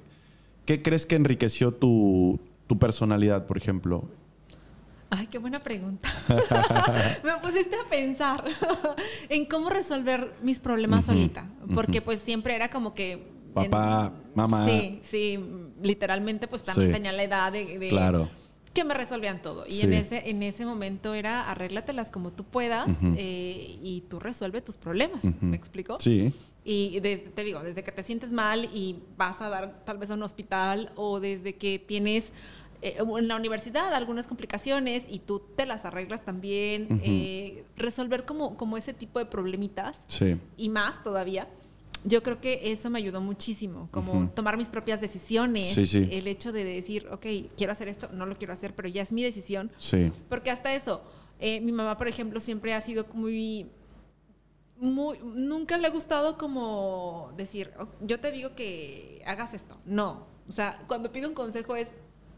¿qué 0.66 0.82
crees 0.82 1.06
que 1.06 1.16
enriqueció 1.16 1.72
tu, 1.72 2.38
tu 2.66 2.78
personalidad, 2.78 3.46
por 3.46 3.56
ejemplo? 3.56 4.04
Ay, 5.14 5.26
qué 5.26 5.36
buena 5.36 5.58
pregunta. 5.62 6.08
me 7.24 7.36
pusiste 7.46 7.76
a 7.76 7.86
pensar 7.90 8.42
en 9.28 9.44
cómo 9.44 9.68
resolver 9.68 10.32
mis 10.42 10.58
problemas 10.58 11.04
solita, 11.04 11.50
porque 11.74 12.00
pues 12.00 12.20
siempre 12.22 12.54
era 12.54 12.70
como 12.70 12.94
que 12.94 13.30
papá, 13.52 14.12
mamá. 14.34 14.66
Sí, 14.66 15.00
sí, 15.02 15.38
literalmente 15.82 16.48
pues 16.48 16.62
también 16.62 16.92
tenía 16.92 17.12
la 17.12 17.22
edad 17.22 17.52
de, 17.52 17.88
claro. 17.88 18.30
que 18.72 18.84
me 18.84 18.94
resolvían 18.94 19.42
todo. 19.42 19.64
Y 19.68 19.80
en 19.82 19.92
ese 19.92 20.30
en 20.30 20.42
ese 20.42 20.66
momento 20.66 21.14
era 21.14 21.50
arréglatelas 21.50 22.10
como 22.10 22.32
tú 22.32 22.44
puedas 22.44 22.88
eh, 23.16 23.78
y 23.80 24.04
tú 24.08 24.18
resuelve 24.20 24.60
tus 24.60 24.76
problemas. 24.76 25.22
¿Me 25.40 25.56
explico? 25.56 25.98
Sí. 26.00 26.32
Y 26.64 27.00
te 27.00 27.44
digo, 27.44 27.60
desde 27.60 27.82
que 27.82 27.90
te 27.90 28.04
sientes 28.04 28.30
mal 28.30 28.68
y 28.72 28.96
vas 29.16 29.40
a 29.40 29.48
dar 29.48 29.84
tal 29.84 29.98
vez 29.98 30.10
a 30.10 30.14
un 30.14 30.22
hospital 30.22 30.92
o 30.94 31.18
desde 31.18 31.56
que 31.56 31.80
tienes 31.80 32.32
eh, 32.82 32.98
en 32.98 33.28
la 33.28 33.36
universidad 33.36 33.94
algunas 33.94 34.26
complicaciones 34.26 35.04
y 35.08 35.20
tú 35.20 35.40
te 35.56 35.66
las 35.66 35.84
arreglas 35.84 36.24
también, 36.24 37.00
eh, 37.04 37.64
resolver 37.76 38.24
como, 38.24 38.56
como 38.56 38.76
ese 38.76 38.92
tipo 38.92 39.20
de 39.20 39.26
problemitas 39.26 39.96
sí. 40.08 40.36
y 40.56 40.68
más 40.68 41.02
todavía 41.04 41.46
yo 42.04 42.22
creo 42.22 42.40
que 42.40 42.72
eso 42.72 42.90
me 42.90 42.98
ayudó 42.98 43.20
muchísimo, 43.20 43.88
como 43.90 44.28
tomar 44.30 44.56
mis 44.56 44.68
propias 44.68 45.00
decisiones. 45.00 45.76
El 45.94 46.26
hecho 46.26 46.52
de 46.52 46.64
decir, 46.64 47.06
ok, 47.10 47.26
quiero 47.56 47.72
hacer 47.72 47.88
esto, 47.88 48.08
no 48.12 48.26
lo 48.26 48.36
quiero 48.36 48.52
hacer, 48.52 48.74
pero 48.74 48.88
ya 48.88 49.02
es 49.02 49.12
mi 49.12 49.22
decisión. 49.22 49.70
Sí. 49.78 50.10
Porque 50.28 50.50
hasta 50.50 50.74
eso, 50.74 51.02
eh, 51.38 51.60
mi 51.60 51.72
mamá, 51.72 51.98
por 51.98 52.08
ejemplo, 52.08 52.40
siempre 52.40 52.74
ha 52.74 52.80
sido 52.80 53.06
muy, 53.14 53.70
muy, 54.78 55.18
nunca 55.22 55.78
le 55.78 55.86
ha 55.86 55.90
gustado 55.90 56.36
como 56.38 57.32
decir, 57.36 57.72
yo 58.00 58.18
te 58.18 58.32
digo 58.32 58.54
que 58.54 59.22
hagas 59.26 59.54
esto. 59.54 59.76
No. 59.84 60.26
O 60.48 60.52
sea, 60.52 60.82
cuando 60.88 61.12
pido 61.12 61.28
un 61.28 61.34
consejo 61.34 61.76
es, 61.76 61.88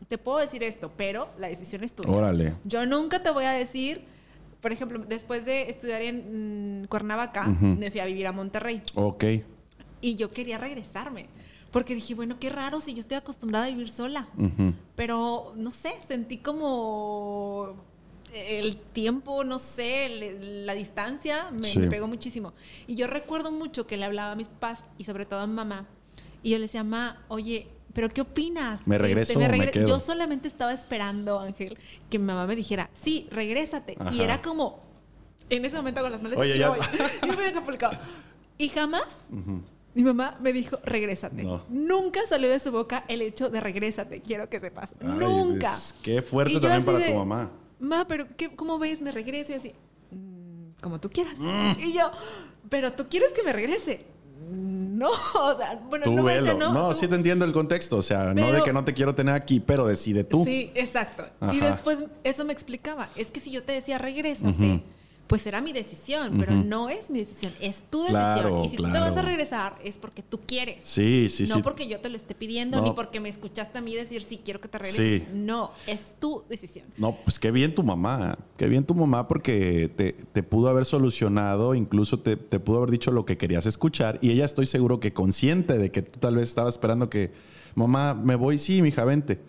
te 0.08 0.18
puedo 0.18 0.38
decir 0.38 0.62
esto, 0.62 0.92
pero 0.96 1.30
la 1.38 1.48
decisión 1.48 1.84
es 1.84 1.94
tuya. 1.94 2.10
Órale. 2.10 2.54
Yo 2.64 2.84
nunca 2.84 3.22
te 3.22 3.30
voy 3.30 3.44
a 3.44 3.52
decir 3.52 4.12
por 4.64 4.72
ejemplo, 4.72 4.98
después 5.06 5.44
de 5.44 5.68
estudiar 5.68 6.00
en 6.00 6.80
mm, 6.80 6.86
Cuernavaca, 6.86 7.44
me 7.44 7.90
fui 7.90 8.00
a 8.00 8.06
vivir 8.06 8.26
a 8.26 8.32
Monterrey. 8.32 8.80
Ok. 8.94 9.24
Y 10.04 10.16
yo 10.16 10.30
quería 10.30 10.58
regresarme. 10.58 11.28
Porque 11.70 11.94
dije, 11.94 12.14
bueno, 12.14 12.36
qué 12.38 12.50
raro 12.50 12.78
si 12.78 12.92
yo 12.92 13.00
estoy 13.00 13.16
acostumbrada 13.16 13.64
a 13.64 13.70
vivir 13.70 13.88
sola. 13.88 14.28
Pero, 14.94 15.54
no 15.56 15.70
sé, 15.70 15.94
sentí 16.06 16.36
como 16.36 17.74
el 18.34 18.76
tiempo, 18.76 19.44
no 19.44 19.58
sé, 19.58 20.36
la 20.64 20.74
distancia 20.74 21.50
me, 21.52 21.88
pegó 21.88 22.06
muchísimo. 22.06 22.52
Y 22.86 22.96
yo 22.96 23.06
recuerdo 23.06 23.50
mucho 23.50 23.86
que 23.86 23.96
le 23.96 24.04
hablaba 24.04 24.32
a 24.32 24.34
mis 24.34 24.48
papás 24.48 24.84
y 24.98 25.04
sobre 25.04 25.24
todo 25.24 25.40
a 25.40 25.46
mi 25.46 25.54
mamá. 25.54 25.86
Y 26.42 26.50
yo 26.50 26.58
le 26.58 26.64
decía, 26.64 26.84
mamá, 26.84 27.24
oye, 27.28 27.68
¿pero 27.94 28.10
qué 28.10 28.20
opinas? 28.20 28.86
¿Me 28.86 28.98
regreso 28.98 29.40
este, 29.40 29.48
me, 29.56 29.70
quedo? 29.70 29.88
Yo 29.88 30.00
solamente 30.00 30.48
estaba 30.48 30.74
esperando, 30.74 31.40
Ángel, 31.40 31.78
que 32.10 32.18
mi 32.18 32.26
mamá 32.26 32.46
me 32.46 32.56
dijera, 32.56 32.90
sí, 32.92 33.26
regrésate. 33.30 33.96
Y 34.12 34.20
era 34.20 34.42
como, 34.42 34.82
en 35.48 35.64
ese 35.64 35.78
momento 35.78 36.02
con 36.02 36.12
las 36.12 36.22
maletas, 36.22 36.42
oye, 36.42 36.58
ya... 36.58 36.68
voy. 36.68 36.78
yo 37.26 37.34
voy 37.34 37.44
a 37.82 38.00
Y 38.58 38.68
jamás 38.68 39.06
Mi 39.94 40.02
mamá 40.02 40.36
me 40.40 40.52
dijo, 40.52 40.78
regrésate. 40.84 41.42
No. 41.44 41.62
Nunca 41.68 42.20
salió 42.28 42.48
de 42.50 42.58
su 42.58 42.72
boca 42.72 43.04
el 43.08 43.22
hecho 43.22 43.48
de 43.48 43.60
regrésate, 43.60 44.20
quiero 44.20 44.48
que 44.48 44.58
sepas. 44.60 44.90
Ay, 45.00 45.08
Nunca. 45.08 45.72
qué 46.02 46.20
fuerte 46.22 46.58
también 46.60 46.84
para 46.84 46.98
de, 46.98 47.06
tu 47.10 47.14
mamá. 47.14 47.50
Ma, 47.78 48.06
pero 48.06 48.26
¿qué, 48.36 48.54
¿cómo 48.56 48.78
ves? 48.78 49.02
¿Me 49.02 49.12
regreso? 49.12 49.52
Y 49.52 49.54
así, 49.56 49.72
"Mm, 50.10 50.80
como 50.82 51.00
tú 51.00 51.10
quieras. 51.10 51.34
Mm. 51.38 51.72
Y 51.80 51.92
yo, 51.92 52.10
pero 52.68 52.92
tú 52.92 53.06
quieres 53.08 53.32
que 53.32 53.42
me 53.42 53.52
regrese. 53.52 54.04
"Mm, 54.50 54.84
No, 54.98 55.10
o 55.34 55.56
sea, 55.58 55.80
bueno, 55.88 56.04
Tú 56.04 56.12
no 56.12 56.22
me 56.22 56.34
velo. 56.34 56.46
dice, 56.46 56.56
No, 56.58 56.72
no, 56.72 56.88
tú- 56.90 56.94
sí 56.94 57.08
te 57.08 57.14
entiendo 57.16 57.44
el 57.44 57.52
contexto. 57.52 57.96
O 57.96 58.02
sea, 58.02 58.32
no 58.34 58.52
de 58.52 58.62
que 58.62 58.72
no 58.72 58.84
te 58.84 58.94
quiero 58.94 59.14
tener 59.14 59.34
aquí, 59.34 59.60
pero 59.60 59.86
decide 59.86 60.22
tú. 60.24 60.44
Sí, 60.44 60.70
exacto. 60.74 61.24
Y 61.52 61.60
después 61.60 61.98
eso 62.24 62.44
me 62.44 62.52
explicaba. 62.52 63.08
Es 63.16 63.30
que 63.30 63.40
si 63.40 63.50
yo 63.50 63.62
te 63.64 63.72
decía 63.72 63.98
regrésate, 63.98 64.48
Ujú. 64.48 64.80
Pues 65.26 65.46
era 65.46 65.60
mi 65.62 65.72
decisión, 65.72 66.36
pero 66.38 66.52
no 66.52 66.90
es 66.90 67.08
mi 67.08 67.20
decisión, 67.20 67.52
es 67.60 67.82
tu 67.90 68.00
decisión. 68.02 68.20
Claro, 68.20 68.62
y 68.64 68.68
si 68.68 68.76
tú 68.76 68.82
te 68.84 68.98
vas 68.98 69.16
a 69.16 69.22
regresar 69.22 69.78
es 69.82 69.96
porque 69.96 70.22
tú 70.22 70.40
quieres. 70.46 70.82
Sí, 70.84 71.28
sí, 71.30 71.44
no 71.44 71.56
sí. 71.56 71.62
porque 71.62 71.88
yo 71.88 71.98
te 72.00 72.10
lo 72.10 72.16
esté 72.16 72.34
pidiendo, 72.34 72.78
No. 72.78 72.84
ni 72.88 72.92
porque 72.92 73.20
me 73.20 73.30
escuchaste 73.30 73.78
a 73.78 73.80
mí 73.80 73.94
decir 73.94 74.22
sí 74.22 74.40
quiero 74.44 74.60
que 74.60 74.68
te 74.68 74.78
regreses. 74.78 75.22
Sí. 75.22 75.28
No, 75.32 75.70
es 75.86 76.00
tu 76.20 76.44
decisión. 76.48 76.86
No, 76.98 77.16
pues 77.24 77.38
qué 77.38 77.50
bien 77.50 77.74
tu 77.74 77.82
mamá. 77.82 78.38
Qué 78.58 78.68
bien 78.68 78.84
tu 78.84 78.94
mamá 78.94 79.26
porque 79.26 79.90
te, 79.96 80.12
te 80.12 80.42
pudo 80.42 80.68
haber 80.68 80.84
solucionado, 80.84 81.74
incluso 81.74 82.18
te, 82.20 82.36
te 82.36 82.60
pudo 82.60 82.78
haber 82.78 82.90
dicho 82.90 83.10
lo 83.10 83.24
que 83.24 83.38
querías 83.38 83.64
escuchar. 83.66 84.18
Y 84.20 84.30
ella 84.30 84.44
estoy 84.44 84.66
seguro 84.66 85.00
que 85.00 85.14
consciente 85.14 85.78
de 85.78 85.90
que 85.90 86.02
tú 86.02 86.20
tal 86.20 86.36
vez 86.36 86.48
estabas 86.48 86.74
esperando 86.74 87.08
que, 87.08 87.32
mamá, 87.74 88.12
me 88.14 88.34
voy, 88.36 88.58
sí, 88.58 88.82
mija, 88.82 89.04
vente. 89.04 89.40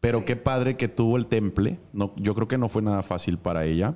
Pero 0.00 0.20
Sí. 0.20 0.24
qué 0.24 0.36
padre 0.36 0.78
que 0.78 0.88
tuvo 0.88 1.18
el 1.18 1.26
temple. 1.26 1.78
No, 1.92 2.14
yo 2.16 2.34
creo 2.34 2.48
que 2.48 2.56
no 2.56 2.70
fue 2.70 2.80
nada 2.80 3.02
fácil 3.02 3.36
para 3.36 3.66
ella 3.66 3.94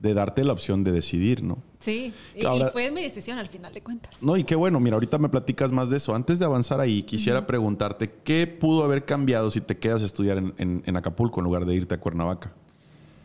de 0.00 0.14
darte 0.14 0.42
la 0.44 0.52
opción 0.52 0.82
de 0.82 0.92
decidir, 0.92 1.42
¿no? 1.42 1.58
Sí, 1.78 2.12
y, 2.34 2.44
Ahora- 2.44 2.68
y 2.68 2.70
fue 2.72 2.90
mi 2.90 3.02
decisión 3.02 3.38
al 3.38 3.48
final 3.48 3.72
de 3.72 3.82
cuentas. 3.82 4.14
No, 4.22 4.36
y 4.36 4.44
qué 4.44 4.54
bueno, 4.56 4.80
mira, 4.80 4.94
ahorita 4.94 5.18
me 5.18 5.28
platicas 5.28 5.72
más 5.72 5.90
de 5.90 5.98
eso. 5.98 6.14
Antes 6.14 6.38
de 6.38 6.44
avanzar 6.46 6.80
ahí, 6.80 7.02
quisiera 7.02 7.46
preguntarte, 7.46 8.10
¿qué 8.24 8.46
pudo 8.46 8.82
haber 8.84 9.04
cambiado 9.04 9.50
si 9.50 9.60
te 9.60 9.78
quedas 9.78 10.02
a 10.02 10.06
estudiar 10.06 10.38
en, 10.38 10.54
en- 10.58 10.82
en 10.86 10.96
Acapulco 10.96 11.40
en 11.40 11.44
lugar 11.44 11.64
de 11.66 11.74
irte 11.74 11.94
a 11.94 12.00
Cuernavaca? 12.00 12.52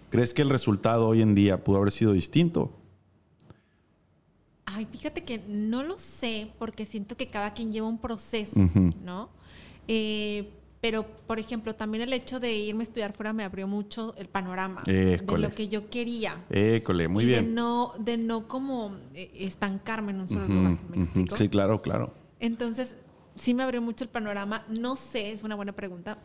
¿Crees 0.10 0.34
que 0.34 0.42
el 0.42 0.50
resultado 0.50 1.08
hoy 1.08 1.22
en 1.22 1.34
día 1.34 1.64
pudo 1.64 1.78
haber 1.78 1.92
sido 1.92 2.12
distinto? 2.14 2.72
Ay, 4.66 4.86
fíjate 4.92 5.24
que 5.24 5.42
no 5.48 5.84
lo 5.84 5.98
sé 5.98 6.52
porque 6.60 6.86
siento 6.86 7.16
que 7.16 7.28
cada 7.30 7.54
quien 7.54 7.72
lleva 7.72 7.88
un 7.88 7.98
proceso. 8.00 8.60
¿no? 9.04 9.30
Eh, 9.88 10.50
pero, 10.86 11.04
por 11.26 11.40
ejemplo, 11.40 11.74
también 11.74 12.04
el 12.04 12.14
hecho 12.14 12.40
de 12.40 12.54
irme 12.54 12.82
a 12.82 12.84
estudiar 12.84 13.12
fuera 13.14 13.34
me 13.34 13.44
abrió 13.44 13.68
mucho 13.68 14.14
el 14.20 14.28
panorama 14.28 14.84
de 14.86 15.20
lo 15.26 15.50
que 15.50 15.68
yo 15.68 15.90
quería. 15.90 16.46
École, 16.52 17.08
muy 17.08 17.24
y 17.24 17.28
bien. 17.28 17.46
De 17.48 17.52
no, 17.54 17.94
de 17.98 18.18
no 18.18 18.48
como 18.48 18.96
eh, 19.16 19.32
estancarme 19.34 20.12
en 20.12 20.22
un 20.22 20.30
solo 20.30 20.46
Ujú, 20.46 20.54
lugar, 20.54 20.78
¿me 20.88 20.98
explico? 21.02 21.38
Sí, 21.38 21.50
claro, 21.50 21.82
claro. 21.82 22.14
Entonces, 22.40 22.94
sí 23.34 23.56
me 23.56 23.64
abrió 23.64 23.82
mucho 23.82 24.04
el 24.04 24.12
panorama. 24.12 24.64
No 24.70 24.96
sé, 24.96 25.32
es 25.32 25.42
una 25.42 25.56
buena 25.56 25.72
pregunta. 25.72 26.20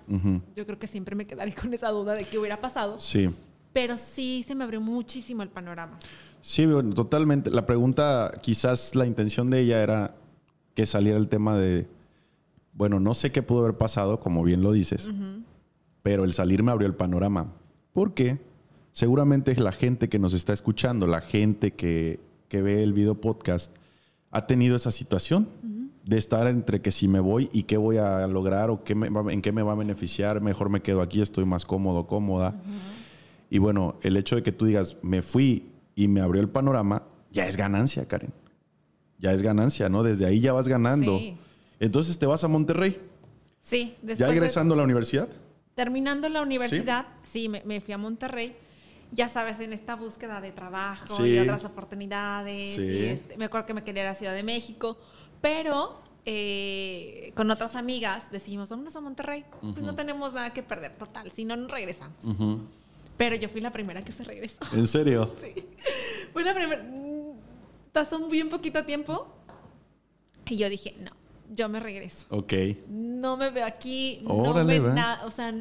Yo 0.54 0.66
creo 0.66 0.78
que 0.78 0.88
siempre 0.88 1.16
me 1.16 1.26
quedaré 1.26 1.54
con 1.54 1.72
esa 1.72 1.88
duda 1.88 2.14
de 2.14 2.26
qué 2.26 2.38
hubiera 2.38 2.60
pasado. 2.60 3.00
Sí. 3.00 3.30
Pero 3.72 3.96
sí 3.96 4.44
se 4.46 4.54
me 4.54 4.64
abrió 4.64 4.82
muchísimo 4.82 5.42
el 5.42 5.48
panorama. 5.48 5.98
Sí, 6.42 6.66
bueno, 6.66 6.92
totalmente. 6.92 7.48
La 7.48 7.64
pregunta, 7.64 8.30
quizás 8.42 8.94
la 8.94 9.06
intención 9.06 9.48
de 9.48 9.60
ella 9.60 9.82
era 9.82 10.16
que 10.74 10.84
saliera 10.84 11.16
el 11.16 11.28
tema 11.28 11.56
de, 11.56 11.88
bueno, 12.72 13.00
no 13.00 13.14
sé 13.14 13.30
qué 13.32 13.42
pudo 13.42 13.60
haber 13.64 13.76
pasado, 13.76 14.20
como 14.20 14.42
bien 14.42 14.62
lo 14.62 14.72
dices, 14.72 15.10
pero 16.02 16.24
el 16.24 16.32
salir 16.32 16.62
me 16.62 16.70
abrió 16.72 16.86
el 16.86 16.94
panorama. 16.94 17.52
Porque 17.92 18.38
seguramente 18.92 19.54
la 19.56 19.72
gente 19.72 20.08
que 20.08 20.18
nos 20.18 20.32
está 20.34 20.52
escuchando, 20.52 21.06
la 21.06 21.20
gente 21.20 21.72
que, 21.72 22.20
que 22.48 22.62
ve 22.62 22.82
el 22.82 22.92
video 22.92 23.20
podcast, 23.20 23.74
ha 24.30 24.46
tenido 24.46 24.76
esa 24.76 24.90
situación 24.90 25.48
de 26.04 26.16
estar 26.16 26.46
entre 26.46 26.80
que 26.80 26.92
si 26.92 27.06
me 27.08 27.20
voy 27.20 27.48
y 27.52 27.64
qué 27.64 27.76
voy 27.76 27.98
a 27.98 28.26
lograr 28.26 28.70
o 28.70 28.82
qué 28.84 28.94
me 28.94 29.10
va- 29.10 29.32
en 29.32 29.42
qué 29.42 29.52
me 29.52 29.62
va 29.62 29.72
a 29.72 29.76
beneficiar, 29.76 30.40
mejor 30.40 30.70
me 30.70 30.80
quedo 30.80 31.02
aquí, 31.02 31.20
estoy 31.20 31.44
más 31.44 31.64
cómodo, 31.66 32.06
cómoda. 32.06 32.60
Y 33.50 33.58
bueno, 33.58 33.96
el 34.02 34.16
hecho 34.16 34.36
de 34.36 34.42
que 34.42 34.52
tú 34.52 34.64
digas, 34.66 34.96
me 35.02 35.22
fui 35.22 35.70
y 35.94 36.08
me 36.08 36.20
abrió 36.20 36.40
el 36.40 36.48
panorama, 36.48 37.02
ya 37.32 37.46
es 37.46 37.56
ganancia, 37.56 38.06
Karen. 38.08 38.32
Ya 39.18 39.32
es 39.32 39.42
ganancia, 39.42 39.88
¿no? 39.88 40.02
Desde 40.02 40.24
ahí 40.24 40.40
ya 40.40 40.52
vas 40.52 40.66
ganando. 40.68 41.18
Sí. 41.18 41.36
Entonces 41.80 42.18
te 42.18 42.26
vas 42.26 42.44
a 42.44 42.48
Monterrey, 42.48 43.00
Sí, 43.62 43.94
después 44.02 44.18
ya 44.18 44.26
de- 44.28 44.32
egresando 44.34 44.74
a 44.74 44.76
la 44.76 44.84
universidad. 44.84 45.28
terminando 45.74 46.28
la 46.28 46.42
universidad, 46.42 47.06
sí, 47.32 47.48
me, 47.48 47.62
me 47.64 47.80
fui 47.80 47.92
a 47.94 47.98
Monterrey. 47.98 48.54
Ya 49.12 49.28
sabes, 49.28 49.58
en 49.60 49.72
esta 49.72 49.96
búsqueda 49.96 50.40
de 50.40 50.52
trabajo 50.52 51.08
Sí. 51.16 51.30
y 51.34 51.38
otras 51.40 51.64
oportunidades. 51.64 52.74
Sí. 52.76 52.82
y 52.82 53.04
este, 53.06 53.36
me 53.36 53.46
acuerdo 53.46 53.66
que 53.66 53.74
me 53.74 53.82
quería 53.82 54.02
ir 54.02 54.08
a 54.08 54.14
Ciudad 54.14 54.34
de 54.34 54.42
México, 54.44 54.98
pero 55.40 56.00
eh, 56.26 57.32
con 57.34 57.50
otras 57.50 57.74
amigas 57.76 58.30
decidimos, 58.30 58.68
vámonos 58.70 58.94
a 58.94 59.00
Monterrey. 59.00 59.44
Pues 59.62 59.78
no 59.82 59.94
tenemos 59.96 60.32
nada 60.34 60.52
que 60.52 60.62
perder, 60.62 60.96
total, 60.98 61.32
si 61.32 61.44
no 61.44 61.56
nos 61.56 61.70
regresamos. 61.72 62.22
Ujú. 62.24 62.60
Pero 63.16 63.36
yo 63.36 63.48
fui 63.48 63.60
la 63.60 63.72
primera 63.72 64.02
que 64.04 64.12
se 64.12 64.22
regresó. 64.22 64.58
¿En 64.72 64.86
serio? 64.86 65.34
Fue 66.32 66.44
la 66.44 66.54
primera. 66.54 66.82
mm, 66.82 67.32
Pasó 67.92 68.18
un 68.18 68.30
bien 68.30 68.48
poquito 68.48 68.84
tiempo 68.84 69.26
y 70.46 70.56
yo 70.56 70.68
dije, 70.68 70.94
no, 71.00 71.10
yo 71.50 71.68
me 71.68 71.80
regreso. 71.80 72.26
Ok. 72.30 72.52
No 72.88 73.36
me 73.36 73.50
veo 73.50 73.66
aquí, 73.66 74.20
no 74.22 74.64
me 74.64 74.78
nada. 74.78 75.24
O 75.26 75.30
sea, 75.30 75.52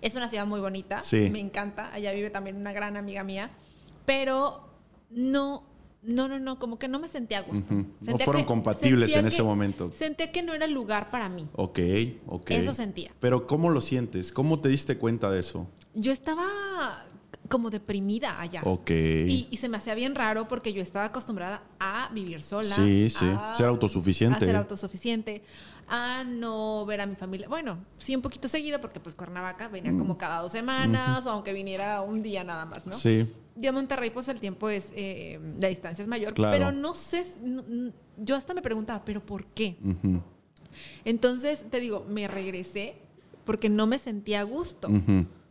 es 0.00 0.14
una 0.14 0.28
ciudad 0.28 0.46
muy 0.46 0.60
bonita. 0.60 1.02
Sí. 1.02 1.28
Me 1.30 1.40
encanta. 1.40 1.92
Allá 1.92 2.12
vive 2.12 2.30
también 2.30 2.56
una 2.56 2.72
gran 2.72 2.96
amiga 2.96 3.24
mía. 3.24 3.50
Pero 4.06 4.68
no, 5.10 5.64
no, 6.02 6.28
no, 6.28 6.38
no, 6.38 6.58
como 6.58 6.78
que 6.78 6.88
no 6.88 6.98
me 6.98 7.08
sentía 7.08 7.38
a 7.38 7.42
gusto. 7.42 7.74
No 7.74 7.86
Sentía 8.00 8.24
fueron 8.24 8.44
compatibles 8.44 9.14
en 9.14 9.26
ese 9.26 9.42
momento. 9.42 9.90
Sentía 9.92 10.30
que 10.30 10.42
no 10.42 10.54
era 10.54 10.66
el 10.66 10.72
lugar 10.72 11.10
para 11.10 11.28
mí. 11.28 11.48
Ok, 11.54 11.78
ok. 12.26 12.50
Eso 12.52 12.72
sentía. 12.72 13.10
Pero 13.20 13.46
¿cómo 13.46 13.70
lo 13.70 13.80
sientes? 13.80 14.32
¿Cómo 14.32 14.60
te 14.60 14.68
diste 14.68 14.98
cuenta 14.98 15.30
de 15.30 15.40
eso? 15.40 15.66
Yo 15.94 16.12
estaba 16.12 17.06
como 17.48 17.70
deprimida 17.70 18.40
allá. 18.40 18.60
Ok. 18.64 18.90
Y, 18.90 19.48
y 19.50 19.56
se 19.56 19.68
me 19.68 19.76
hacía 19.78 19.94
bien 19.94 20.14
raro 20.14 20.46
porque 20.48 20.72
yo 20.72 20.82
estaba 20.82 21.06
acostumbrada 21.06 21.62
a 21.80 22.10
vivir 22.12 22.42
sola. 22.42 22.74
Sí, 22.74 23.08
sí. 23.10 23.24
a- 23.28 23.54
Ser 23.54 23.66
autosuficiente. 23.66 24.36
A 24.36 24.40
ser 24.40 24.56
autosuficiente. 24.56 25.42
A 25.90 26.22
no 26.24 26.84
ver 26.84 27.00
a 27.00 27.06
mi 27.06 27.16
familia. 27.16 27.48
Bueno, 27.48 27.78
sí, 27.96 28.14
un 28.14 28.20
poquito 28.20 28.46
seguido 28.46 28.78
porque 28.80 29.00
pues 29.00 29.14
Cuernavaca 29.14 29.68
venía 29.68 29.90
como 29.96 30.18
cada 30.18 30.42
dos 30.42 30.52
semanas 30.52 31.26
o 31.26 31.30
aunque 31.30 31.54
viniera 31.54 32.02
un 32.02 32.22
día 32.22 32.44
nada 32.44 32.66
más, 32.66 32.86
¿no? 32.86 32.92
Mm. 32.94 32.98
Sí. 32.98 33.32
Y 33.60 33.66
a 33.66 33.72
Monterrey 33.72 34.10
pues 34.10 34.28
el 34.28 34.38
tiempo 34.38 34.68
es, 34.68 34.86
eh, 34.94 35.40
la 35.58 35.68
distancia 35.68 36.02
es 36.02 36.08
mayor. 36.08 36.34
Claro. 36.34 36.52
Pero 36.56 36.72
no 36.72 36.94
sé, 36.94 37.24
yo 38.18 38.36
hasta 38.36 38.52
me 38.52 38.60
preguntaba, 38.60 39.02
¿pero 39.04 39.24
por 39.24 39.46
qué? 39.46 39.76
Entonces, 41.04 41.64
te 41.70 41.80
digo, 41.80 42.04
me 42.08 42.28
regresé 42.28 42.96
porque 43.44 43.68
no 43.68 43.86
me 43.86 43.98
sentía 43.98 44.40
a 44.40 44.44
gusto. 44.44 44.88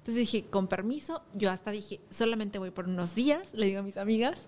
Entonces 0.07 0.31
dije, 0.31 0.45
con 0.49 0.67
permiso, 0.67 1.21
yo 1.33 1.51
hasta 1.51 1.69
dije, 1.69 1.99
solamente 2.09 2.59
voy 2.59 2.71
por 2.71 2.87
unos 2.87 3.13
días, 3.13 3.45
le 3.51 3.65
digo 3.65 3.79
a 3.81 3.83
mis 3.83 3.97
amigas, 3.97 4.47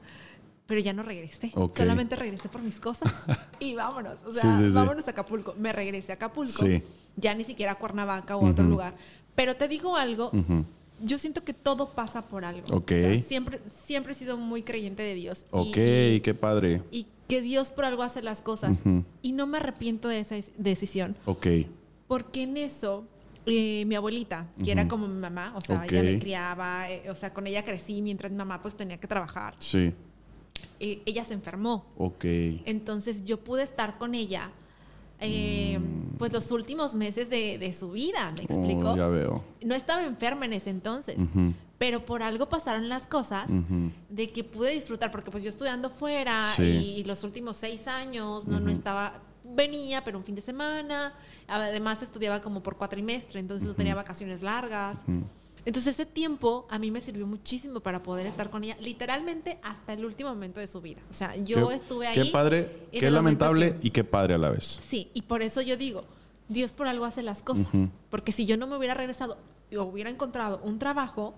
pero 0.67 0.79
ya 0.79 0.93
no 0.93 1.03
regresé. 1.03 1.51
Ok. 1.53 1.75
Solamente 1.79 2.15
regresé 2.15 2.47
por 2.47 2.61
mis 2.61 2.79
cosas 2.79 3.13
y 3.59 3.75
vámonos. 3.75 4.19
O 4.25 4.31
sea, 4.31 4.55
Sí, 4.57 4.69
sí, 4.69 4.73
vámonos 4.73 5.05
a 5.09 5.11
Acapulco. 5.11 5.55
Me 5.57 5.73
regresé 5.73 6.13
a 6.13 6.15
Acapulco, 6.15 6.65
Sí. 6.65 6.81
ya 7.17 7.33
ni 7.33 7.43
siquiera 7.43 7.73
a 7.73 7.75
Cuernavaca 7.75 8.37
o 8.37 8.47
a 8.47 8.51
otro 8.51 8.63
Ujú. 8.63 8.71
lugar. 8.71 8.95
Pero 9.35 9.57
te 9.57 9.67
digo 9.67 9.97
algo, 9.97 10.29
Ujú. 10.31 10.63
yo 11.03 11.17
siento 11.17 11.43
que 11.43 11.53
todo 11.53 11.89
pasa 11.89 12.21
por 12.21 12.45
algo. 12.45 12.65
Ok. 12.77 12.91
O 12.93 12.95
sea, 12.95 13.19
siempre, 13.19 13.59
siempre 13.85 14.13
he 14.13 14.15
sido 14.15 14.37
muy 14.37 14.63
creyente 14.63 15.03
de 15.03 15.13
Dios. 15.15 15.41
y- 15.51 15.57
Ok, 15.57 15.77
y- 15.77 16.21
qué 16.21 16.33
padre. 16.39 16.83
y 16.89 17.05
que 17.27 17.41
Dios 17.41 17.71
por 17.71 17.83
algo 17.83 18.03
hace 18.03 18.21
las 18.21 18.41
cosas. 18.41 18.79
Ujú. 18.79 19.03
Y 19.21 19.33
no 19.33 19.45
me 19.45 19.57
arrepiento 19.57 20.07
de 20.07 20.21
esa 20.21 20.37
decisión. 20.57 21.17
Ok. 21.25 21.47
Porque 22.07 22.43
en 22.43 22.55
eso, 22.55 23.03
eh, 23.49 23.83
mi 23.85 23.95
abuelita, 23.95 24.47
que 24.63 24.71
era 24.71 24.87
como 24.87 25.07
mi 25.07 25.19
mamá, 25.19 25.53
o 25.55 25.61
sea, 25.61 25.85
ella 25.85 26.03
me 26.03 26.19
criaba, 26.19 26.89
eh, 26.89 27.09
o 27.09 27.15
sea, 27.15 27.33
con 27.33 27.47
ella 27.47 27.63
crecí 27.65 28.01
mientras 28.01 28.31
mi 28.31 28.37
mamá 28.37 28.61
pues 28.61 28.75
tenía 28.75 28.97
que 28.99 29.07
trabajar. 29.07 29.55
Sí. 29.59 29.93
Eh, 30.79 31.01
ella 31.05 31.23
se 31.23 31.33
enfermó. 31.33 31.85
Ok. 31.97 32.25
Entonces 32.65 33.23
yo 33.25 33.39
pude 33.41 33.63
estar 33.63 33.97
con 33.97 34.15
ella 34.15 34.51
eh, 35.21 35.77
pues 36.17 36.31
los 36.31 36.49
últimos 36.51 36.95
meses 36.95 37.29
de, 37.29 37.57
de 37.57 37.73
su 37.73 37.91
vida, 37.91 38.31
¿me 38.37 38.43
explico? 38.43 38.81
Mm. 38.81 38.93
Oh, 38.93 38.97
ya 38.97 39.07
veo. 39.07 39.43
No 39.63 39.75
estaba 39.75 40.03
enferma 40.03 40.45
en 40.45 40.53
ese 40.53 40.69
entonces, 40.69 41.17
pero 41.77 42.05
por 42.05 42.23
algo 42.23 42.47
pasaron 42.47 42.87
las 42.89 43.05
cosas 43.07 43.49
de 44.09 44.31
que 44.31 44.43
pude 44.45 44.71
disfrutar, 44.71 45.11
porque 45.11 45.29
pues 45.31 45.43
yo 45.43 45.49
estudiando 45.49 45.89
fuera 45.89 46.43
Sí. 46.55 46.63
y 46.97 47.03
los 47.03 47.23
últimos 47.25 47.57
seis 47.57 47.87
años 47.87 48.47
no, 48.47 48.59
no 48.61 48.69
estaba, 48.71 49.21
venía, 49.55 50.03
pero 50.03 50.17
un 50.17 50.23
fin 50.23 50.35
de 50.35 50.41
semana, 50.41 51.13
además 51.47 52.01
estudiaba 52.03 52.41
como 52.41 52.61
por 52.63 52.77
cuatrimestre, 52.77 53.39
entonces 53.39 53.67
no 53.67 53.73
tenía 53.75 53.95
vacaciones 53.95 54.41
largas. 54.41 54.97
Entonces 55.65 55.93
ese 55.95 56.05
tiempo 56.05 56.65
a 56.69 56.79
mí 56.79 56.89
me 56.89 57.01
sirvió 57.01 57.27
muchísimo 57.27 57.81
para 57.81 58.01
poder 58.01 58.25
estar 58.25 58.49
con 58.49 58.63
ella, 58.63 58.77
literalmente 58.79 59.59
hasta 59.61 59.93
el 59.93 60.05
último 60.05 60.29
momento 60.29 60.59
de 60.61 60.67
su 60.67 60.79
vida. 60.81 61.01
O 61.09 61.13
sea, 61.13 61.35
yo 61.35 61.67
Qué- 61.69 61.75
estuve 61.75 62.07
ahí. 62.07 62.15
Qué 62.23 62.31
padre, 62.31 62.87
qué 62.91 63.11
lamentable 63.11 63.77
que- 63.77 63.87
y 63.87 63.91
qué 63.91 64.03
padre 64.03 64.35
a 64.35 64.37
la 64.37 64.49
vez. 64.49 64.79
Sí, 64.87 65.09
y 65.13 65.23
por 65.23 65.41
eso 65.41 65.61
yo 65.61 65.75
digo, 65.75 66.05
Dios 66.47 66.71
por 66.71 66.87
algo 66.87 67.05
hace 67.05 67.21
las 67.23 67.43
cosas. 67.43 67.67
Porque 68.09 68.31
si 68.31 68.45
yo 68.45 68.57
no 68.57 68.67
me 68.67 68.77
hubiera 68.77 68.93
regresado 68.93 69.37
o 69.77 69.81
hubiera 69.83 70.09
encontrado 70.09 70.59
un 70.63 70.79
trabajo, 70.79 71.35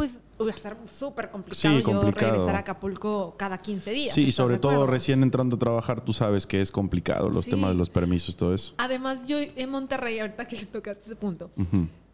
pues 0.00 0.16
iba 0.40 0.50
a 0.50 0.56
ser 0.56 0.78
súper 0.90 1.30
complicado, 1.30 1.76
Sí, 1.76 1.82
complicado. 1.82 2.10
yo 2.10 2.32
regresar 2.32 2.56
a 2.56 2.60
Acapulco 2.60 3.34
cada 3.36 3.58
15 3.58 3.90
días. 3.90 4.14
Sí, 4.14 4.22
y 4.22 4.24
¿estás 4.30 4.36
sobre 4.36 4.58
todo 4.58 4.86
recién 4.86 5.22
entrando 5.22 5.56
a 5.56 5.58
trabajar, 5.58 6.02
tú 6.02 6.14
sabes 6.14 6.46
que 6.46 6.62
es 6.62 6.72
complicado 6.72 7.28
los 7.28 7.44
Sí. 7.44 7.50
temas 7.50 7.72
de 7.72 7.76
los 7.76 7.90
permisos, 7.90 8.34
todo 8.34 8.54
eso. 8.54 8.72
Además, 8.78 9.18
yo 9.26 9.36
en 9.38 9.68
Monterrey, 9.68 10.18
ahorita 10.18 10.46
que 10.48 10.64
tocaste 10.64 11.02
ese 11.04 11.16
punto, 11.16 11.50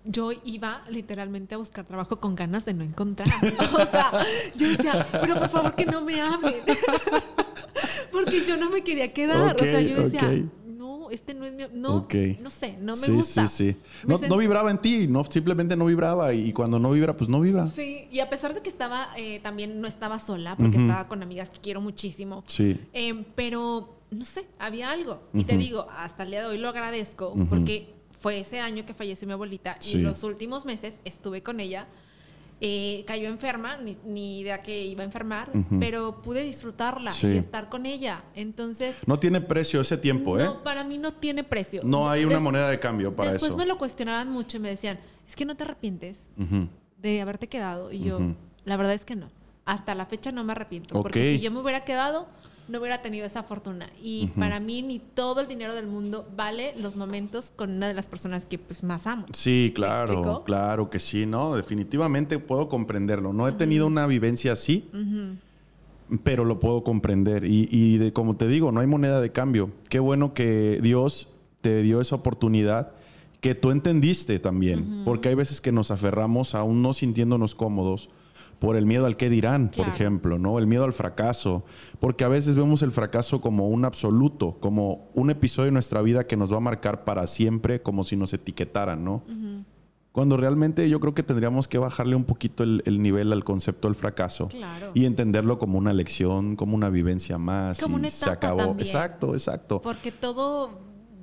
yo 0.04 0.30
iba 0.44 0.82
literalmente 0.90 1.54
a 1.54 1.58
buscar 1.58 1.84
trabajo 1.84 2.18
con 2.18 2.34
ganas 2.34 2.64
de 2.64 2.74
no 2.74 2.82
encontrar. 2.82 3.28
O 3.72 3.86
sea, 3.88 4.10
yo 4.56 4.68
decía, 4.70 5.06
pero 5.20 5.36
por 5.36 5.48
favor 5.48 5.76
que 5.76 5.86
no 5.86 6.00
me 6.00 6.20
hablen. 6.20 6.54
Porque 8.10 8.44
yo 8.46 8.56
no 8.56 8.68
me 8.68 8.82
quería 8.82 9.12
quedar. 9.12 9.54
o 9.54 9.58
sea, 9.62 9.80
yo 9.80 10.08
decía, 10.08 10.22
ok. 10.28 10.65
No, 11.06 11.10
este 11.12 11.34
no 11.34 11.44
es 11.46 11.52
mi. 11.54 11.64
No, 11.72 12.50
sé, 12.50 12.76
no 12.80 12.92
me 12.96 13.06
sí, 13.06 13.12
gusta. 13.12 13.46
Sí, 13.46 13.72
sí, 13.72 13.76
Me 14.04 14.14
No, 14.14 14.18
sent- 14.20 14.28
no 14.28 14.36
vibraba 14.36 14.70
en 14.70 14.78
ti, 14.78 15.06
no, 15.08 15.24
simplemente 15.24 15.76
no 15.76 15.86
vibraba. 15.86 16.32
Y 16.34 16.52
cuando 16.52 16.78
no 16.78 16.90
vibra, 16.90 17.16
pues 17.16 17.28
no 17.30 17.40
vibra. 17.40 17.66
Sí, 17.74 18.08
y 18.10 18.20
a 18.20 18.28
pesar 18.30 18.54
de 18.54 18.62
que 18.62 18.68
estaba, 18.68 19.08
eh, 19.16 19.40
también 19.42 19.80
no 19.80 19.86
estaba 19.88 20.18
sola, 20.18 20.56
porque 20.56 20.76
estaba 20.78 21.08
con 21.08 21.22
amigas 21.22 21.50
que 21.50 21.60
quiero 21.60 21.80
muchísimo. 21.80 22.44
Sí. 22.46 22.78
Eh, 22.92 23.24
pero, 23.34 23.96
no 24.10 24.24
sé, 24.24 24.46
había 24.58 24.90
algo. 24.90 25.22
Y 25.32 25.44
te 25.44 25.56
digo, 25.56 25.86
hasta 25.90 26.22
el 26.24 26.30
día 26.30 26.40
de 26.40 26.46
hoy 26.46 26.58
lo 26.58 26.68
agradezco 26.68 27.34
porque 27.48 27.94
fue 28.18 28.40
ese 28.40 28.60
año 28.60 28.84
que 28.86 28.94
falleció 28.94 29.26
mi 29.26 29.34
abuelita 29.34 29.76
Sí. 29.80 29.98
y 29.98 30.00
los 30.00 30.22
últimos 30.24 30.64
meses 30.64 30.94
estuve 31.04 31.42
con 31.42 31.60
ella. 31.60 31.86
Eh, 32.58 33.04
cayó 33.06 33.28
enferma, 33.28 33.76
ni, 33.76 33.98
ni 34.06 34.40
idea 34.40 34.62
que 34.62 34.82
iba 34.82 35.02
a 35.02 35.04
enfermar, 35.04 35.50
pero 35.78 36.22
pude 36.22 36.42
disfrutarla 36.42 37.10
Sí. 37.10 37.26
y 37.26 37.36
estar 37.36 37.68
con 37.68 37.84
ella. 37.84 38.24
Entonces, 38.34 38.96
No 39.04 39.18
tiene 39.18 39.42
precio 39.42 39.82
ese 39.82 39.98
tiempo, 39.98 40.38
¿eh? 40.38 40.44
no, 40.44 40.62
para 40.62 40.82
mí 40.82 40.96
no 40.96 41.12
tiene 41.12 41.44
precio. 41.44 41.82
No 41.84 42.08
hay 42.08 42.24
una 42.24 42.36
Des- 42.36 42.42
moneda 42.42 42.70
de 42.70 42.80
cambio 42.80 43.14
para 43.14 43.32
Después 43.32 43.50
eso. 43.50 43.58
me 43.58 43.66
lo 43.66 43.76
cuestionaban 43.76 44.30
mucho 44.30 44.56
y 44.56 44.60
me 44.60 44.70
decían, 44.70 44.98
es 45.28 45.36
que 45.36 45.44
no 45.44 45.54
te 45.54 45.64
arrepientes 45.64 46.16
de 46.98 47.20
haberte 47.20 47.46
quedado. 47.46 47.92
Y 47.92 48.00
yo, 48.00 48.18
la 48.64 48.76
verdad 48.78 48.94
es 48.94 49.04
que 49.04 49.16
no. 49.16 49.28
Hasta 49.66 49.94
la 49.94 50.06
fecha 50.06 50.32
no 50.32 50.42
me 50.42 50.52
arrepiento. 50.52 50.94
Porque 51.02 51.34
si 51.36 51.40
yo 51.40 51.50
me 51.50 51.60
hubiera 51.60 51.84
quedado, 51.84 52.24
no 52.68 52.80
hubiera 52.80 53.02
tenido 53.02 53.26
esa 53.26 53.42
fortuna. 53.42 53.88
Y 54.02 54.28
para 54.38 54.60
mí, 54.60 54.82
ni 54.82 54.98
todo 54.98 55.40
el 55.40 55.48
dinero 55.48 55.74
del 55.74 55.86
mundo 55.86 56.26
vale 56.36 56.74
los 56.80 56.96
momentos 56.96 57.52
con 57.54 57.70
una 57.70 57.88
de 57.88 57.94
las 57.94 58.08
personas 58.08 58.44
que 58.44 58.58
pues, 58.58 58.82
más 58.82 59.06
amo. 59.06 59.26
Sí, 59.32 59.72
claro, 59.74 60.42
claro 60.44 60.90
que 60.90 60.98
sí, 60.98 61.26
¿no? 61.26 61.56
Definitivamente 61.56 62.38
puedo 62.38 62.68
comprenderlo. 62.68 63.32
No 63.32 63.48
he 63.48 63.52
tenido 63.52 63.86
una 63.86 64.06
vivencia 64.06 64.52
así, 64.52 64.88
pero 66.24 66.44
lo 66.44 66.58
puedo 66.58 66.82
comprender. 66.82 67.44
Y, 67.44 67.68
y 67.70 67.98
de, 67.98 68.12
como 68.12 68.36
te 68.36 68.48
digo, 68.48 68.72
no 68.72 68.80
hay 68.80 68.86
moneda 68.86 69.20
de 69.20 69.30
cambio. 69.30 69.70
Qué 69.88 70.00
bueno 70.00 70.34
que 70.34 70.80
Dios 70.82 71.28
te 71.60 71.82
dio 71.82 72.00
esa 72.00 72.16
oportunidad 72.16 72.92
que 73.40 73.54
tú 73.54 73.70
entendiste 73.70 74.38
también. 74.38 75.02
Porque 75.04 75.28
hay 75.28 75.34
veces 75.34 75.60
que 75.60 75.72
nos 75.72 75.90
aferramos 75.90 76.54
aún 76.54 76.82
no 76.82 76.92
sintiéndonos 76.92 77.54
cómodos 77.54 78.08
por 78.58 78.76
el 78.76 78.86
miedo 78.86 79.06
al 79.06 79.16
qué 79.16 79.28
dirán, 79.28 79.70
por 79.74 79.86
ejemplo, 79.86 80.38
¿no? 80.38 80.58
El 80.58 80.66
miedo 80.66 80.84
al 80.84 80.92
fracaso. 80.92 81.64
Porque 81.98 82.24
a 82.24 82.28
veces 82.28 82.54
vemos 82.56 82.82
el 82.82 82.92
fracaso 82.92 83.40
como 83.40 83.68
un 83.68 83.84
absoluto, 83.84 84.56
como 84.60 85.10
un 85.14 85.30
episodio 85.30 85.66
de 85.66 85.72
nuestra 85.72 86.00
vida 86.02 86.26
que 86.26 86.36
nos 86.36 86.52
va 86.52 86.56
a 86.56 86.60
marcar 86.60 87.04
para 87.04 87.26
siempre, 87.26 87.82
como 87.82 88.04
si 88.04 88.16
nos 88.16 88.32
etiquetaran, 88.32 89.04
¿no? 89.04 89.22
Cuando 90.12 90.38
realmente 90.38 90.88
yo 90.88 90.98
creo 90.98 91.12
que 91.14 91.22
tendríamos 91.22 91.68
que 91.68 91.76
bajarle 91.76 92.16
un 92.16 92.24
poquito 92.24 92.62
el, 92.62 92.82
el 92.86 93.02
nivel 93.02 93.30
al 93.34 93.44
concepto 93.44 93.86
del 93.86 93.94
fracaso. 93.94 94.48
Claro. 94.48 94.92
Y 94.94 95.04
entenderlo 95.04 95.58
como 95.58 95.76
una 95.76 95.92
lección, 95.92 96.56
como 96.56 96.74
una 96.74 96.88
vivencia 96.88 97.36
más. 97.36 97.78
Como 97.78 97.98
y 97.98 98.00
una 98.00 98.10
se 98.10 98.24
etapa 98.24 98.32
acabó. 98.46 98.58
también. 98.60 98.86
Exacto, 98.86 99.34
exacto. 99.34 99.82
Porque 99.82 100.12
todo 100.12 100.70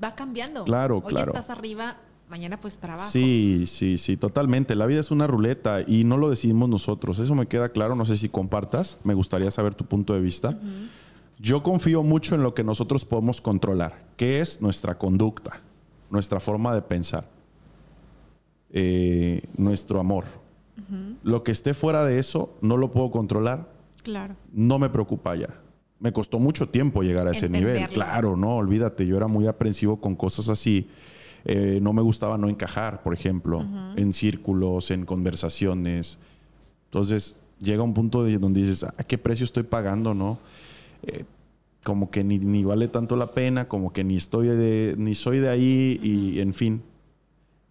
va 0.04 0.12
cambiando. 0.12 0.64
Claro, 0.66 0.98
Hoy 0.98 1.12
claro. 1.12 1.34
estás 1.34 1.50
arriba, 1.50 1.98
mañana 2.34 2.60
pues 2.60 2.78
trabajo. 2.78 3.08
Sí, 3.12 3.66
sí, 3.68 4.00
sí, 4.00 4.18
totalmente. 4.18 4.74
La 4.74 4.88
vida 4.88 5.00
es 5.02 5.12
una 5.12 5.28
ruleta 5.28 5.82
y 5.86 6.04
no 6.04 6.18
lo 6.18 6.32
decidimos 6.32 6.68
nosotros. 6.68 7.20
Eso 7.20 7.36
me 7.36 7.46
queda 7.46 7.70
claro. 7.70 7.94
No 7.96 8.06
sé 8.06 8.18
si 8.18 8.28
compartas. 8.28 8.98
Me 9.04 9.14
gustaría 9.14 9.52
saber 9.52 9.76
tu 9.76 9.86
punto 9.86 10.16
de 10.16 10.20
vista. 10.20 10.58
Yo 11.38 11.62
confío 11.62 12.02
mucho 12.02 12.34
en 12.34 12.42
lo 12.42 12.56
que 12.56 12.64
nosotros 12.64 13.06
podemos 13.06 13.40
controlar, 13.40 14.08
que 14.18 14.40
es 14.40 14.62
nuestra 14.64 14.98
conducta, 14.98 15.62
nuestra 16.10 16.40
forma 16.40 16.74
de 16.74 16.82
pensar, 16.82 17.30
eh, 18.72 19.44
nuestro 19.56 20.00
amor. 20.00 20.26
Lo 21.22 21.44
que 21.44 21.52
esté 21.52 21.76
fuera 21.76 22.04
de 22.04 22.18
eso 22.18 22.58
no 22.62 22.78
lo 22.78 22.90
puedo 22.90 23.12
controlar, 23.12 23.70
Claro. 24.02 24.36
no 24.52 24.80
me 24.80 24.90
preocupa 24.90 25.36
ya. 25.36 25.50
Me 26.00 26.12
costó 26.12 26.40
mucho 26.40 26.68
tiempo 26.68 27.04
llegar 27.04 27.28
a 27.28 27.32
ese 27.32 27.48
nivel. 27.48 27.88
Claro, 27.90 28.36
no, 28.36 28.56
olvídate, 28.56 29.06
yo 29.06 29.18
era 29.18 29.28
muy 29.28 29.46
aprensivo 29.46 30.02
con 30.02 30.16
cosas 30.16 30.50
así. 30.50 30.88
Eh, 31.46 31.80
no 31.82 31.94
me 31.94 32.02
gustaba 32.02 32.38
no 32.38 32.50
encajar, 32.50 33.04
por 33.04 33.14
ejemplo, 33.14 33.66
en 33.96 34.14
círculos, 34.14 34.92
en 34.92 35.06
conversaciones. 35.06 36.18
Entonces 36.86 37.38
llega 37.60 37.84
un 37.84 37.94
punto 37.94 38.24
de 38.24 38.38
donde 38.38 38.62
dices, 38.62 38.84
¿a 38.84 39.04
qué 39.04 39.18
precio 39.18 39.44
estoy 39.44 39.64
pagando, 39.64 40.14
no? 40.14 40.40
Eh, 41.04 41.26
como 41.84 42.12
que 42.12 42.24
ni, 42.24 42.40
ni 42.40 42.64
vale 42.64 42.88
tanto 42.88 43.16
la 43.16 43.34
pena, 43.34 43.68
como 43.68 43.92
que 43.92 44.04
ni 44.04 44.16
estoy 44.16 44.48
de, 44.48 44.96
ni 44.98 45.16
soy 45.16 45.40
de 45.40 45.50
ahí 45.50 46.00
y 46.02 46.40
en 46.40 46.54
fin. 46.54 46.82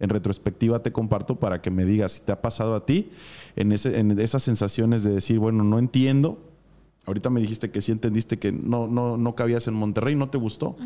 En 0.00 0.08
retrospectiva 0.08 0.82
te 0.82 0.90
comparto 0.90 1.36
para 1.36 1.62
que 1.62 1.70
me 1.70 1.84
digas 1.84 2.12
si 2.12 2.22
te 2.22 2.32
ha 2.32 2.42
pasado 2.42 2.74
a 2.74 2.84
ti 2.84 3.10
en, 3.54 3.70
ese, 3.70 3.98
en 4.00 4.18
esas 4.18 4.42
sensaciones 4.42 5.04
de 5.04 5.12
decir, 5.12 5.38
bueno, 5.38 5.62
no 5.62 5.78
entiendo. 5.78 6.38
Ahorita 7.06 7.30
me 7.30 7.40
dijiste 7.40 7.70
que 7.70 7.80
sí 7.80 7.92
entendiste 7.92 8.38
que 8.38 8.52
no, 8.52 8.88
no, 8.88 9.16
no 9.16 9.34
cabías 9.34 9.66
en 9.68 9.74
Monterrey, 9.74 10.16
no 10.16 10.28
te 10.28 10.38
gustó, 10.38 10.76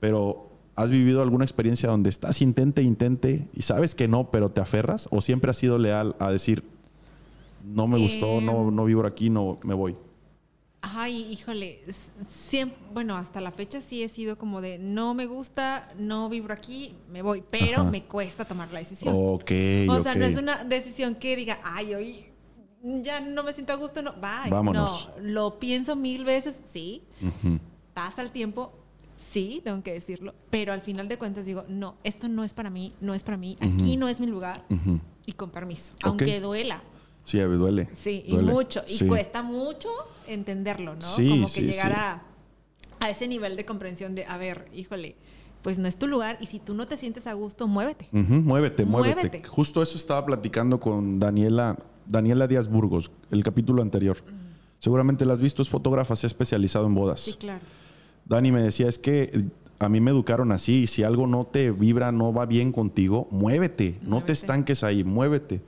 pero 0.00 0.47
¿has 0.78 0.90
vivido 0.92 1.22
alguna 1.22 1.44
experiencia 1.44 1.88
donde 1.90 2.08
estás 2.08 2.40
intente, 2.40 2.82
intente 2.82 3.48
y 3.52 3.62
sabes 3.62 3.96
que 3.96 4.06
no, 4.06 4.30
pero 4.30 4.50
te 4.50 4.60
aferras? 4.60 5.08
¿O 5.10 5.20
siempre 5.20 5.50
has 5.50 5.56
sido 5.56 5.76
leal 5.76 6.14
a 6.20 6.30
decir, 6.30 6.62
no 7.64 7.88
me 7.88 7.98
gustó, 7.98 8.40
no, 8.40 8.68
Em. 8.68 8.74
no 8.76 8.84
vibro 8.84 9.08
aquí, 9.08 9.28
no 9.28 9.58
me 9.64 9.74
voy? 9.74 9.96
Ay, 10.80 11.26
híjole, 11.32 11.80
siempre, 12.28 12.78
bueno, 12.94 13.16
hasta 13.16 13.40
la 13.40 13.50
fecha 13.50 13.80
sí 13.80 14.04
he 14.04 14.08
sido 14.08 14.38
como 14.38 14.60
de 14.60 14.78
no 14.78 15.12
me 15.14 15.26
gusta, 15.26 15.92
no 15.98 16.28
vibro 16.28 16.54
aquí, 16.54 16.94
me 17.10 17.22
voy, 17.22 17.42
pero 17.50 17.80
Ajá. 17.80 17.90
me 17.90 18.04
cuesta 18.04 18.44
tomar 18.44 18.72
la 18.72 18.78
decisión. 18.78 19.14
Ok, 19.18 19.50
o 19.88 20.00
sea, 20.00 20.14
no 20.14 20.24
es 20.24 20.38
una 20.38 20.62
decisión 20.62 21.16
que 21.16 21.34
diga, 21.34 21.58
ay, 21.64 21.94
hoy 21.94 22.24
ya 23.02 23.20
no 23.20 23.42
me 23.42 23.52
siento 23.52 23.72
a 23.72 23.76
gusto, 23.76 24.00
no, 24.02 24.12
bye. 24.12 24.48
Vámonos. 24.48 25.10
No, 25.16 25.22
lo 25.24 25.58
pienso 25.58 25.96
mil 25.96 26.24
veces, 26.24 26.60
sí, 26.72 27.02
pasa 27.92 28.22
el 28.22 28.30
tiempo, 28.30 28.72
sí, 29.18 29.60
tengo 29.64 29.82
que 29.82 29.92
decirlo, 29.92 30.34
pero 30.50 30.72
al 30.72 30.80
final 30.80 31.08
de 31.08 31.18
cuentas 31.18 31.44
digo, 31.44 31.64
no, 31.68 31.96
esto 32.04 32.28
no 32.28 32.44
es 32.44 32.54
para 32.54 32.70
mí, 32.70 32.94
no 33.00 33.14
es 33.14 33.22
para 33.22 33.36
mí, 33.36 33.56
aquí 33.60 33.96
no 33.96 34.08
es 34.08 34.20
mi 34.20 34.26
lugar 34.26 34.64
y 35.26 35.32
con 35.32 35.50
permiso, 35.50 35.92
aunque 36.02 36.40
duela. 36.40 36.82
Sí, 37.24 37.36
me 37.36 37.56
duele. 37.56 37.90
Sí, 37.94 38.22
y 38.26 38.36
mucho. 38.38 38.82
Y 38.88 39.06
cuesta 39.06 39.42
mucho 39.42 39.90
entenderlo, 40.26 40.94
¿no? 40.94 41.02
Sí, 41.02 41.28
Como 41.28 41.42
que 41.46 41.52
sí, 41.52 41.60
llegar 41.62 41.92
a, 41.92 42.22
a 43.00 43.10
ese 43.10 43.28
nivel 43.28 43.54
de 43.54 43.66
comprensión 43.66 44.14
de, 44.14 44.24
a 44.24 44.38
ver, 44.38 44.68
híjole, 44.72 45.14
pues 45.60 45.78
no 45.78 45.88
es 45.88 45.98
tu 45.98 46.06
lugar 46.06 46.38
y 46.40 46.46
si 46.46 46.58
tú 46.58 46.72
no 46.72 46.86
te 46.86 46.96
sientes 46.96 47.26
a 47.26 47.34
gusto, 47.34 47.66
muévete. 47.68 48.08
Muévete, 48.12 48.86
muévete, 48.86 49.14
Muévete. 49.14 49.44
Justo 49.46 49.82
eso 49.82 49.98
estaba 49.98 50.24
platicando 50.24 50.80
con 50.80 51.18
Daniela, 51.18 51.76
Daniela 52.06 52.46
Díaz 52.46 52.68
Burgos, 52.68 53.10
el 53.30 53.42
capítulo 53.42 53.82
anterior. 53.82 54.16
Seguramente 54.78 55.26
la 55.26 55.34
has 55.34 55.42
visto, 55.42 55.60
es 55.60 55.68
fotógrafa, 55.68 56.16
se 56.16 56.26
ha 56.26 56.28
especializado 56.28 56.86
en 56.86 56.94
bodas. 56.94 57.20
Sí, 57.20 57.34
claro. 57.34 57.60
Dani 58.28 58.52
me 58.52 58.62
decía, 58.62 58.88
es 58.88 58.98
que 58.98 59.30
eh, 59.32 59.44
a 59.78 59.88
mí 59.88 60.00
me 60.00 60.10
educaron 60.10 60.52
así, 60.52 60.86
si 60.86 61.02
algo 61.02 61.26
no 61.26 61.46
te 61.46 61.70
vibra, 61.70 62.12
no 62.12 62.32
va 62.32 62.46
bien 62.46 62.72
contigo, 62.72 63.28
muévete, 63.30 63.98
no 64.02 64.22
te 64.22 64.32
estanques 64.32 64.82
ahí, 64.84 65.04
muévete. 65.04 65.60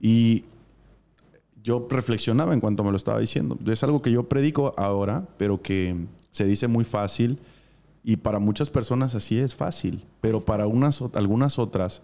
Y 0.00 0.44
yo 1.62 1.86
reflexionaba 1.90 2.54
en 2.54 2.60
cuanto 2.60 2.82
me 2.84 2.90
lo 2.90 2.96
estaba 2.96 3.18
diciendo. 3.20 3.58
Es 3.70 3.82
algo 3.84 4.00
que 4.02 4.10
yo 4.10 4.28
predico 4.28 4.72
ahora, 4.76 5.26
pero 5.36 5.60
que 5.62 5.94
se 6.30 6.44
dice 6.44 6.68
muy 6.68 6.84
fácil 6.84 7.38
y 8.02 8.16
para 8.16 8.38
muchas 8.38 8.70
personas 8.70 9.14
así 9.14 9.38
es 9.38 9.54
fácil, 9.54 10.04
pero 10.20 10.40
para 10.40 10.66
unas, 10.66 11.02
algunas 11.14 11.58
otras 11.58 12.02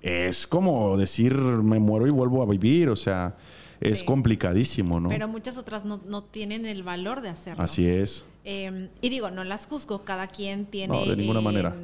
es 0.00 0.46
como 0.46 0.96
decir 0.96 1.34
me 1.34 1.78
muero 1.80 2.06
y 2.06 2.10
vuelvo 2.10 2.42
a 2.42 2.46
vivir, 2.46 2.88
o 2.88 2.96
sea, 2.96 3.36
es 3.80 4.00
Sí. 4.00 4.04
complicadísimo, 4.04 5.00
¿no? 5.00 5.08
Pero 5.08 5.26
muchas 5.28 5.56
otras 5.58 5.84
no, 5.84 6.00
no 6.06 6.22
tienen 6.24 6.64
el 6.66 6.82
valor 6.84 7.20
de 7.22 7.28
hacerlo. 7.28 7.62
Así 7.62 7.86
es. 7.88 8.24
Eh, 8.44 8.88
y 9.00 9.08
digo, 9.08 9.30
no 9.30 9.44
las 9.44 9.66
juzgo, 9.66 10.04
cada 10.04 10.26
quien 10.28 10.66
tiene... 10.66 10.94
No, 10.98 11.04
de 11.06 11.16
ninguna 11.16 11.40
eh, 11.40 11.42
manera. 11.42 11.74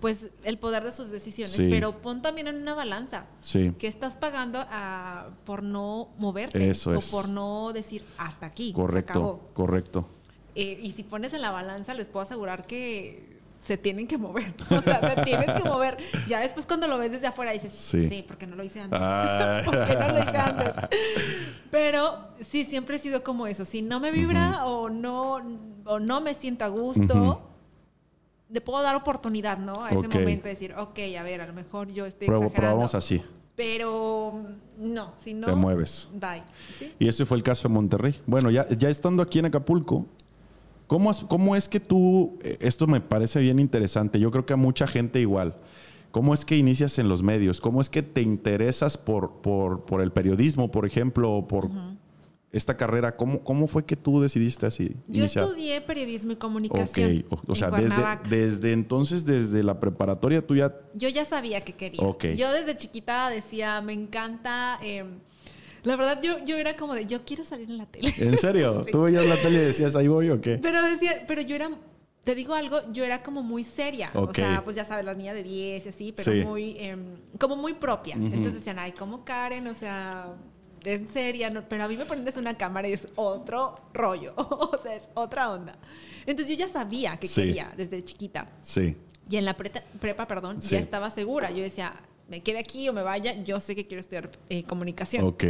Pues 0.00 0.26
el 0.44 0.56
poder 0.58 0.84
de 0.84 0.92
sus 0.92 1.10
decisiones, 1.10 1.52
Sí. 1.54 1.66
pero 1.68 2.00
pon 2.00 2.22
también 2.22 2.46
en 2.46 2.56
una 2.56 2.74
balanza. 2.74 3.26
Sí. 3.40 3.72
que 3.78 3.88
estás 3.88 4.16
pagando 4.16 4.64
ah, 4.70 5.30
por 5.44 5.62
no 5.62 6.08
moverte 6.16 6.70
Eso 6.70 6.90
o 6.90 6.94
es. 6.94 7.10
por 7.10 7.28
no 7.28 7.72
decir 7.72 8.04
hasta 8.16 8.46
aquí. 8.46 8.68
se 8.68 8.74
Correcto, 8.74 9.10
acabó. 9.10 9.40
correcto. 9.52 10.08
Eh, 10.54 10.78
y 10.82 10.92
si 10.92 11.02
pones 11.02 11.32
en 11.32 11.42
la 11.42 11.50
balanza, 11.50 11.92
les 11.94 12.06
puedo 12.06 12.22
asegurar 12.22 12.66
que 12.66 13.29
se 13.60 13.76
tienen 13.76 14.06
que 14.08 14.16
mover. 14.18 14.54
O 14.70 14.80
sea, 14.82 15.00
te 15.14 15.22
tienes 15.22 15.50
que 15.52 15.68
mover. 15.68 15.98
Ya 16.28 16.40
después 16.40 16.66
cuando 16.66 16.88
lo 16.88 16.98
ves 16.98 17.12
desde 17.12 17.26
afuera 17.28 17.52
dices, 17.52 17.72
Sí. 17.74 18.08
sí, 18.08 18.24
porque 18.26 18.46
no 18.46 18.56
lo 18.56 18.64
hice 18.64 18.80
antes. 18.80 18.98
Ah. 19.00 19.62
¿Por 19.66 19.86
qué 19.86 19.94
no 19.94 20.08
lo 20.08 20.18
hice 20.18 20.36
antes? 20.36 20.72
Pero 21.70 22.28
sí, 22.40 22.64
siempre 22.64 22.96
he 22.96 22.98
sido 22.98 23.22
como 23.22 23.46
eso. 23.46 23.64
Si 23.64 23.82
no 23.82 24.00
me 24.00 24.10
vibra 24.10 24.64
o, 24.66 24.88
no, 24.90 25.40
o 25.84 25.98
no 26.00 26.20
me 26.20 26.34
siento 26.34 26.64
a 26.64 26.68
gusto, 26.68 27.14
Ujú. 27.14 27.38
le 28.48 28.60
puedo 28.60 28.82
dar 28.82 28.96
oportunidad, 28.96 29.58
¿no? 29.58 29.84
A 29.84 29.90
ese 29.90 30.08
momento 30.08 30.44
de 30.44 30.50
decir, 30.50 30.74
ok, 30.76 30.98
a 31.18 31.22
ver, 31.22 31.40
a 31.42 31.46
lo 31.46 31.52
mejor 31.52 31.88
yo 31.92 32.06
estoy 32.06 32.26
Pruebo- 32.28 32.46
exagerando. 32.46 32.54
probamos 32.76 32.94
así. 32.94 33.22
Pero 33.54 34.32
mm, 34.78 34.92
no, 34.94 35.12
si 35.22 35.34
no. 35.34 35.46
Te 35.46 35.54
mueves. 35.54 36.08
Bye. 36.14 36.42
¿Sí? 36.78 36.94
Y 36.98 37.08
ese 37.08 37.26
fue 37.26 37.36
el 37.36 37.42
caso 37.42 37.68
de 37.68 37.74
Monterrey. 37.74 38.18
Bueno, 38.26 38.50
ya, 38.50 38.66
ya 38.70 38.88
estando 38.88 39.22
aquí 39.22 39.38
en 39.38 39.46
Acapulco, 39.46 40.06
¿cómo, 40.90 41.12
es- 41.12 41.20
¿cómo 41.20 41.54
es 41.54 41.68
que 41.68 41.78
tú, 41.78 42.36
eh, 42.42 42.56
esto 42.60 42.88
me 42.88 43.00
parece 43.00 43.38
bien 43.38 43.60
interesante, 43.60 44.18
yo 44.18 44.32
creo 44.32 44.44
que 44.44 44.54
a 44.54 44.56
mucha 44.56 44.88
gente 44.88 45.20
igual, 45.20 45.54
¿cómo 46.10 46.34
es 46.34 46.44
que 46.44 46.56
inicias 46.56 46.98
en 46.98 47.08
los 47.08 47.22
medios? 47.22 47.60
¿Cómo 47.60 47.80
es 47.80 47.88
que 47.88 48.02
te 48.02 48.22
interesas 48.22 48.98
por, 48.98 49.40
por, 49.40 49.84
por 49.84 50.00
el 50.00 50.10
periodismo, 50.10 50.68
por 50.72 50.84
ejemplo, 50.84 51.30
o 51.32 51.46
por 51.46 51.70
esta 52.50 52.76
carrera? 52.76 53.14
¿Cómo, 53.14 53.38
¿Cómo 53.44 53.68
fue 53.68 53.84
que 53.84 53.94
tú 53.94 54.20
decidiste 54.20 54.66
así 54.66 54.96
Yo 55.06 55.20
iniciar? 55.20 55.44
estudié 55.44 55.80
periodismo 55.80 56.32
y 56.32 56.34
Ok, 56.34 56.40
comunicación. 56.40 57.24
o, 57.30 57.34
o 57.36 57.40
en 57.50 57.56
sea, 57.56 57.70
desde, 58.28 58.72
entonces, 58.72 59.24
desde 59.24 59.62
la 59.62 59.78
preparatoria, 59.78 60.44
tú 60.44 60.56
ya... 60.56 60.74
Yo 60.94 61.08
ya 61.08 61.24
sabía 61.24 61.60
que 61.60 61.74
quería. 61.74 62.04
Ok. 62.04 62.24
Yo 62.36 62.52
desde 62.52 62.76
chiquita 62.76 63.30
decía, 63.30 63.80
me 63.80 63.92
encanta. 63.92 64.80
eh, 64.82 65.04
la 65.82 65.96
verdad, 65.96 66.20
yo, 66.22 66.42
yo 66.44 66.56
era 66.58 66.76
como 66.76 66.94
de, 66.94 67.06
yo 67.06 67.24
quiero 67.24 67.44
salir 67.44 67.70
en 67.70 67.78
la 67.78 67.86
tele. 67.86 68.12
¿En 68.18 68.36
serio? 68.36 68.84
¿Tú 68.92 69.02
veías 69.02 69.26
la 69.26 69.36
tele 69.36 69.56
y 69.58 69.64
decías, 69.66 69.96
ahí 69.96 70.08
voy 70.08 70.30
o 70.30 70.40
qué? 70.40 70.58
Pero 70.58 70.82
decía, 70.82 71.24
pero 71.26 71.40
yo 71.42 71.56
era, 71.56 71.70
te 72.24 72.34
digo 72.34 72.54
algo, 72.54 72.80
yo 72.92 73.04
era 73.04 73.22
como 73.22 73.42
muy 73.42 73.64
seria. 73.64 74.10
Ok. 74.14 74.30
O 74.30 74.34
sea, 74.34 74.62
pues 74.64 74.76
ya 74.76 74.84
sabes, 74.84 75.04
las 75.04 75.16
niñas 75.16 75.34
de 75.34 75.42
10 75.42 75.86
y 75.86 75.88
así, 75.88 76.12
pero 76.16 76.32
Sí. 76.32 76.40
muy, 76.44 76.76
em, 76.78 77.16
como 77.38 77.56
muy 77.56 77.74
propia. 77.74 78.16
Ujú. 78.16 78.26
Entonces 78.26 78.54
decían, 78.54 78.78
ay, 78.78 78.92
como 78.92 79.24
Karen, 79.24 79.66
o 79.66 79.74
sea, 79.74 80.34
en 80.84 81.06
seria, 81.12 81.50
no, 81.50 81.68
pero 81.68 81.84
a 81.84 81.88
mí 81.88 81.96
me 81.96 82.06
ponen 82.06 82.24
desde 82.24 82.40
una 82.40 82.56
cámara 82.56 82.88
y 82.88 82.92
es 82.94 83.06
otro 83.16 83.76
rollo. 83.92 84.34
o 84.36 84.78
sea, 84.82 84.94
es 84.94 85.08
otra 85.14 85.50
onda. 85.50 85.76
Entonces 86.26 86.56
yo 86.56 86.66
ya 86.66 86.72
sabía 86.72 87.16
que 87.16 87.26
Sí. 87.28 87.40
quería 87.42 87.72
desde 87.76 88.04
chiquita. 88.04 88.50
Sí. 88.60 88.96
Y 89.28 89.36
en 89.36 89.44
la 89.44 89.56
preta- 89.56 89.84
prepa, 90.00 90.26
perdón, 90.26 90.60
Sí. 90.60 90.70
ya 90.74 90.80
estaba 90.80 91.10
segura. 91.10 91.50
Yo 91.50 91.62
decía, 91.62 91.94
me 92.30 92.42
quede 92.42 92.58
aquí 92.60 92.88
o 92.88 92.92
me 92.92 93.02
vaya, 93.02 93.42
yo 93.42 93.60
sé 93.60 93.74
que 93.74 93.86
quiero 93.86 94.00
estudiar 94.00 94.30
eh, 94.48 94.62
comunicación. 94.64 95.24
Ok. 95.26 95.44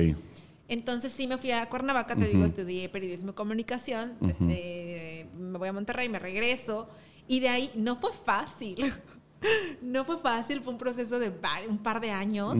Entonces 0.66 1.12
sí 1.12 1.26
me 1.26 1.36
fui 1.36 1.50
a 1.50 1.68
Cuernavaca, 1.68 2.14
te 2.16 2.26
digo, 2.26 2.44
estudié 2.44 2.88
periodismo 2.88 3.30
y 3.32 3.34
comunicación, 3.34 4.14
eh, 4.48 5.26
me 5.36 5.58
voy 5.58 5.68
a 5.68 5.72
Monterrey, 5.72 6.08
me 6.08 6.18
regreso 6.20 6.88
y 7.28 7.40
de 7.40 7.48
ahí 7.48 7.70
no 7.74 7.96
fue 7.96 8.10
fácil. 8.24 8.76
no 9.82 10.04
fue 10.04 10.18
fácil, 10.18 10.60
fue 10.62 10.72
un 10.72 10.78
proceso 10.78 11.18
de 11.18 11.32
un 11.68 11.78
par 11.78 12.00
de 12.00 12.10
años, 12.12 12.58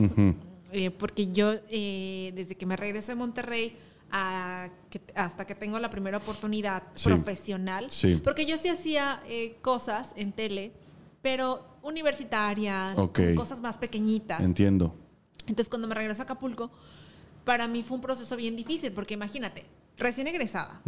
eh, 0.73 0.91
porque 0.91 1.31
yo 1.31 1.53
eh, 1.69 2.31
desde 2.35 2.55
que 2.55 2.65
me 2.65 2.75
regreso 2.75 3.13
de 3.13 3.15
Monterrey 3.15 3.77
a 4.11 4.69
que- 4.89 5.01
hasta 5.15 5.47
que 5.47 5.55
tengo 5.55 5.79
la 5.79 5.89
primera 5.89 6.17
oportunidad 6.17 6.83
Sí. 6.95 7.05
profesional, 7.09 7.89
Sí. 7.91 8.19
porque 8.21 8.45
yo 8.45 8.57
sí 8.57 8.67
hacía 8.67 9.23
cosas 9.61 10.09
en 10.17 10.33
tele, 10.33 10.73
pero 11.21 11.65
universitarias, 11.83 12.95
cosas 13.35 13.61
más 13.61 13.77
pequeñitas. 13.77 14.41
Entiendo. 14.41 14.95
Entonces, 15.41 15.69
cuando 15.69 15.87
me 15.87 15.95
regreso 15.95 16.21
a 16.21 16.25
Acapulco, 16.25 16.71
para 17.43 17.67
mí 17.67 17.83
fue 17.83 17.95
un 17.95 18.01
proceso 18.01 18.35
bien 18.35 18.55
difícil, 18.55 18.91
porque 18.91 19.13
imagínate, 19.13 19.65
recién 19.97 20.27
egresada, 20.27 20.81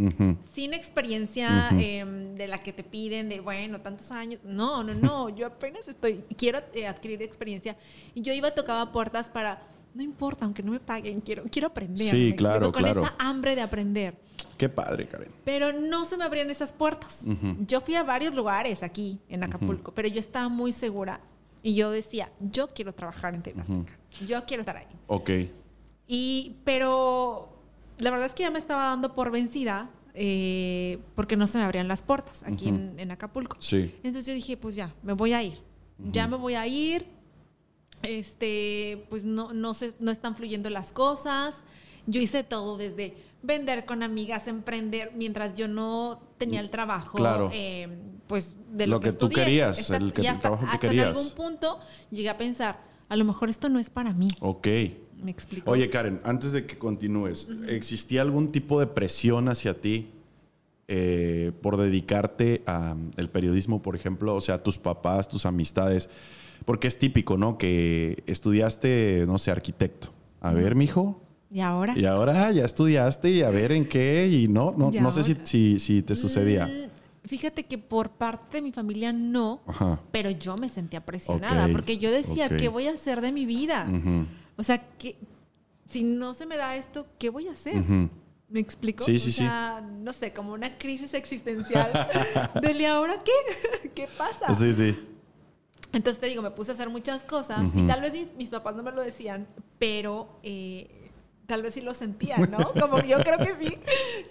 sin 0.53 0.73
experiencia 0.73 1.69
em, 1.71 2.35
de 2.35 2.47
la 2.47 2.61
que 2.63 2.73
te 2.73 2.83
piden 2.83 3.29
de, 3.29 3.39
bueno, 3.39 3.81
tantos 3.81 4.11
años. 4.11 4.41
No, 4.43 4.83
no, 4.83 4.93
no, 4.93 5.29
yo 5.29 5.47
apenas 5.47 5.87
estoy, 5.87 6.23
quiero 6.37 6.61
eh, 6.73 6.87
adquirir 6.87 7.21
experiencia. 7.21 7.77
Y 8.13 8.21
yo 8.21 8.33
iba, 8.33 8.51
tocaba 8.51 8.91
puertas 8.91 9.29
para, 9.29 9.61
no 9.93 10.01
importa, 10.03 10.45
aunque 10.45 10.63
no 10.63 10.71
me 10.71 10.79
paguen, 10.79 11.21
quiero, 11.21 11.43
quiero 11.51 11.67
aprender. 11.67 12.09
Sí, 12.09 12.33
claro, 12.35 12.71
Con 12.71 12.83
claro. 12.83 13.03
esa 13.03 13.15
hambre 13.19 13.55
de 13.55 13.61
aprender. 13.61 14.17
Qué 14.57 14.69
padre, 14.69 15.07
Karen. 15.07 15.29
Pero 15.43 15.73
no 15.73 16.05
se 16.05 16.17
me 16.17 16.23
abrían 16.23 16.49
esas 16.49 16.71
puertas. 16.71 17.19
Yo 17.67 17.81
fui 17.81 17.95
a 17.95 18.03
varios 18.03 18.33
lugares 18.33 18.83
aquí 18.83 19.19
en 19.29 19.43
Acapulco, 19.43 19.93
pero 19.93 20.07
yo 20.07 20.19
estaba 20.19 20.49
muy 20.49 20.71
segura 20.71 21.19
y 21.61 21.75
yo 21.75 21.91
decía, 21.91 22.31
yo 22.39 22.67
quiero 22.67 22.93
trabajar 22.93 23.35
en 23.35 23.41
TV. 23.41 23.63
Yo 24.27 24.45
quiero 24.45 24.61
estar 24.61 24.77
ahí. 24.77 24.87
Ok. 25.07 25.29
Y, 26.07 26.57
pero 26.63 27.49
la 27.99 28.11
verdad 28.11 28.27
es 28.27 28.33
que 28.33 28.43
ya 28.43 28.51
me 28.51 28.59
estaba 28.59 28.83
dando 28.85 29.15
por 29.15 29.31
vencida 29.31 29.89
eh, 30.13 30.99
porque 31.15 31.35
no 31.37 31.47
se 31.47 31.57
me 31.57 31.63
abrían 31.63 31.87
las 31.87 32.03
puertas 32.03 32.43
aquí 32.43 32.69
en, 32.69 32.99
en 32.99 33.11
Acapulco. 33.11 33.57
Sí. 33.59 33.95
Entonces 33.97 34.25
yo 34.25 34.33
dije, 34.33 34.57
pues 34.57 34.75
ya, 34.75 34.93
me 35.03 35.13
voy 35.13 35.33
a 35.33 35.41
ir. 35.41 35.59
Ya 36.11 36.27
me 36.27 36.37
voy 36.37 36.55
a 36.55 36.67
ir. 36.67 37.07
Este, 38.03 39.05
pues 39.09 39.23
no, 39.23 39.53
no, 39.53 39.73
se, 39.73 39.93
no 39.99 40.11
están 40.11 40.35
fluyendo 40.35 40.69
las 40.69 40.91
cosas. 40.93 41.55
Yo 42.05 42.21
hice 42.21 42.43
todo 42.43 42.77
desde 42.77 43.15
vender 43.41 43.85
con 43.85 44.03
amigas, 44.03 44.47
emprender, 44.47 45.11
mientras 45.15 45.53
yo 45.55 45.67
no 45.67 46.21
tenía 46.37 46.59
el 46.59 46.69
trabajo. 46.69 47.17
Claro. 47.17 47.49
eh, 47.53 47.87
pues 48.27 48.55
de 48.71 48.87
lo, 48.87 48.95
Lo 48.95 48.99
que 49.01 49.11
tú 49.11 49.29
querías, 49.29 49.79
Exacto. 49.79 50.05
el 50.05 50.13
que- 50.13 50.21
Y 50.21 50.25
el 50.25 50.29
hasta- 50.31 50.41
trabajo 50.41 50.63
que 50.63 50.67
hasta 50.71 50.79
querías. 50.87 51.09
En 51.09 51.15
algún 51.17 51.31
punto 51.35 51.79
llegué 52.09 52.29
a 52.29 52.37
pensar, 52.37 52.79
a 53.09 53.15
lo 53.15 53.25
mejor 53.25 53.49
esto 53.49 53.67
no 53.69 53.79
es 53.79 53.89
para 53.89 54.13
mí. 54.13 54.29
Ok. 54.39 54.67
¿Me 55.21 55.31
explico? 55.31 55.69
Oye, 55.71 55.89
Karen, 55.89 56.19
antes 56.23 56.51
de 56.51 56.65
que 56.65 56.77
continúes, 56.77 57.47
¿existía 57.67 58.21
algún 58.21 58.51
tipo 58.51 58.79
de 58.79 58.87
presión 58.87 59.47
hacia 59.49 59.79
ti 59.79 60.09
eh, 60.89 61.51
por 61.61 61.77
dedicarte 61.77 62.61
al 62.65 63.29
periodismo, 63.31 63.81
por 63.81 63.95
ejemplo? 63.95 64.35
O 64.35 64.41
sea, 64.41 64.57
tus 64.59 64.77
papás, 64.77 65.27
tus 65.29 65.45
amistades. 65.45 66.09
Porque 66.65 66.87
es 66.87 66.97
típico, 66.97 67.37
¿no? 67.37 67.57
Que 67.57 68.23
estudiaste, 68.25 69.25
no 69.27 69.37
sé, 69.37 69.51
arquitecto. 69.51 70.09
A 70.41 70.53
ver, 70.53 70.75
mijo. 70.75 71.21
¿Y 71.51 71.59
ahora? 71.59 71.93
Y 71.95 72.05
ahora 72.05 72.51
ya 72.51 72.65
estudiaste 72.65 73.29
y 73.29 73.43
a 73.43 73.49
ver 73.49 73.71
en 73.71 73.85
qué. 73.85 74.27
Y 74.27 74.47
no, 74.47 74.73
no, 74.75 74.91
¿Y 74.91 74.99
no 74.99 75.11
sé 75.11 75.23
si, 75.23 75.37
si, 75.43 75.79
si 75.79 76.01
te 76.01 76.15
sucedía. 76.15 76.65
Mm, 76.65 76.93
Fíjate 77.25 77.63
que 77.63 77.77
por 77.77 78.09
parte 78.09 78.57
de 78.57 78.61
mi 78.61 78.73
familia 78.73 79.13
no, 79.13 79.61
Ajá. 79.65 80.01
pero 80.11 80.29
yo 80.29 80.57
me 80.57 80.67
sentía 80.67 81.05
presionada 81.05 81.69
porque 81.71 81.97
yo 81.97 82.11
decía, 82.11 82.47
ok. 82.47 82.57
¿qué 82.57 82.67
voy 82.67 82.87
a 82.87 82.91
hacer 82.91 83.21
de 83.21 83.31
mi 83.31 83.45
vida? 83.45 83.87
O 84.57 84.63
sea, 84.63 84.77
que 84.97 85.15
si 85.89 86.03
no 86.03 86.33
se 86.33 86.45
me 86.45 86.57
da 86.57 86.75
esto, 86.75 87.07
¿qué 87.17 87.29
voy 87.29 87.47
a 87.47 87.51
hacer? 87.53 87.75
¿Me 88.49 88.59
explico? 88.59 89.05
Sí, 89.05 89.17
sí, 89.19 89.29
o 89.29 89.31
sí. 89.31 89.37
sea, 89.39 89.81
no 89.81 90.11
sé, 90.11 90.33
como 90.33 90.51
una 90.53 90.77
crisis 90.77 91.13
existencial. 91.13 91.91
Dele, 92.61 92.87
¿ahora 92.87 93.23
qué? 93.23 93.89
¿Qué 93.95 94.07
pasa? 94.17 94.53
Sí, 94.53 94.73
sí. 94.73 94.95
Entonces 95.93 96.19
te 96.19 96.27
digo, 96.27 96.41
me 96.41 96.51
puse 96.51 96.71
a 96.71 96.73
hacer 96.73 96.89
muchas 96.89 97.23
cosas 97.23 97.61
y 97.75 97.87
tal 97.87 98.01
vez 98.01 98.13
mis, 98.13 98.33
mis 98.33 98.49
papás 98.49 98.75
no 98.75 98.83
me 98.83 98.91
lo 98.91 99.01
decían, 99.01 99.47
pero 99.79 100.39
eh, 100.41 101.11
tal 101.45 101.61
vez 101.61 101.75
sí 101.75 101.81
lo 101.81 101.93
sentían, 101.93 102.49
¿no? 102.49 102.57
Como 102.79 102.97
que 102.97 103.09
yo 103.09 103.19
creo 103.19 103.37
que 103.37 103.53
sí. 103.59 103.77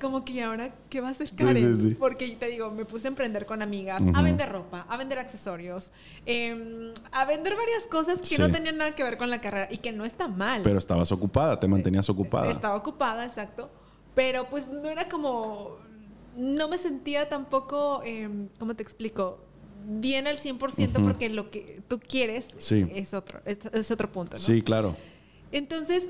Como 0.00 0.24
que 0.24 0.32
¿y 0.32 0.40
ahora, 0.40 0.74
¿qué 0.90 1.00
va 1.00 1.08
a 1.08 1.10
hacer 1.12 1.28
Sí, 1.28 1.36
Karen? 1.36 1.74
sí, 1.76 1.82
sí. 1.90 1.94
Porque 1.94 2.28
te 2.32 2.46
digo, 2.46 2.70
me 2.72 2.84
puse 2.84 3.06
a 3.06 3.10
emprender 3.10 3.46
con 3.46 3.62
amigas, 3.62 4.02
a 4.14 4.22
vender 4.22 4.50
ropa, 4.50 4.86
a 4.88 4.96
vender 4.96 5.20
accesorios, 5.20 5.92
em, 6.26 6.92
a 7.12 7.24
vender 7.26 7.54
varias 7.54 7.86
cosas 7.88 8.18
que 8.18 8.26
Sí. 8.26 8.38
no 8.38 8.50
tenían 8.50 8.76
nada 8.78 8.94
que 8.96 9.04
ver 9.04 9.16
con 9.16 9.30
la 9.30 9.40
carrera 9.40 9.68
y 9.70 9.78
que 9.78 9.92
no 9.92 10.04
está 10.04 10.26
mal. 10.26 10.62
Pero 10.62 10.78
estabas 10.78 11.12
ocupada, 11.12 11.60
te 11.60 11.68
mantenías 11.68 12.08
ocupada. 12.10 12.50
Estaba 12.50 12.74
ocupada, 12.74 13.24
exacto. 13.24 13.70
Pero 14.16 14.48
pues 14.50 14.66
no 14.68 14.88
era 14.90 15.08
como. 15.08 15.76
No 16.36 16.66
me 16.66 16.78
sentía 16.78 17.28
tampoco, 17.28 18.02
em, 18.04 18.48
¿cómo 18.58 18.74
te 18.74 18.82
explico? 18.82 19.38
Bien 19.84 20.26
al 20.26 20.38
100% 20.38 20.96
Ujú. 20.98 21.06
porque 21.08 21.28
lo 21.28 21.50
que 21.50 21.80
tú 21.88 22.00
quieres 22.00 22.46
Sí. 22.58 22.86
es, 22.94 23.14
otro, 23.14 23.40
es, 23.44 23.58
es 23.72 23.90
otro 23.90 24.10
punto, 24.10 24.32
¿no? 24.34 24.38
Sí, 24.42 24.62
claro. 24.62 24.96
Entonces, 25.50 26.04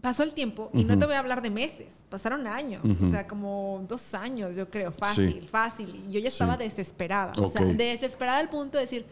pasó 0.00 0.22
el 0.22 0.32
tiempo 0.32 0.70
y 0.72 0.84
no 0.84 0.92
Ujú. 0.94 1.00
te 1.00 1.06
voy 1.06 1.14
a 1.14 1.18
hablar 1.18 1.42
de 1.42 1.50
meses, 1.50 1.92
pasaron 2.08 2.46
años, 2.46 2.82
Ujú. 2.84 3.04
o 3.06 3.08
sea, 3.10 3.26
como 3.26 3.84
dos 3.88 4.14
años, 4.14 4.56
yo 4.56 4.70
creo, 4.70 4.92
fácil, 4.92 5.40
Sí. 5.42 5.48
fácil. 5.48 5.94
Y 6.08 6.12
yo 6.12 6.20
ya 6.20 6.30
Sí. 6.30 6.34
estaba 6.34 6.56
desesperada, 6.56 7.32
o 7.36 7.48
sea, 7.48 7.64
desesperada 7.64 8.38
al 8.38 8.48
punto 8.48 8.78
de 8.78 8.84
decir, 8.84 9.04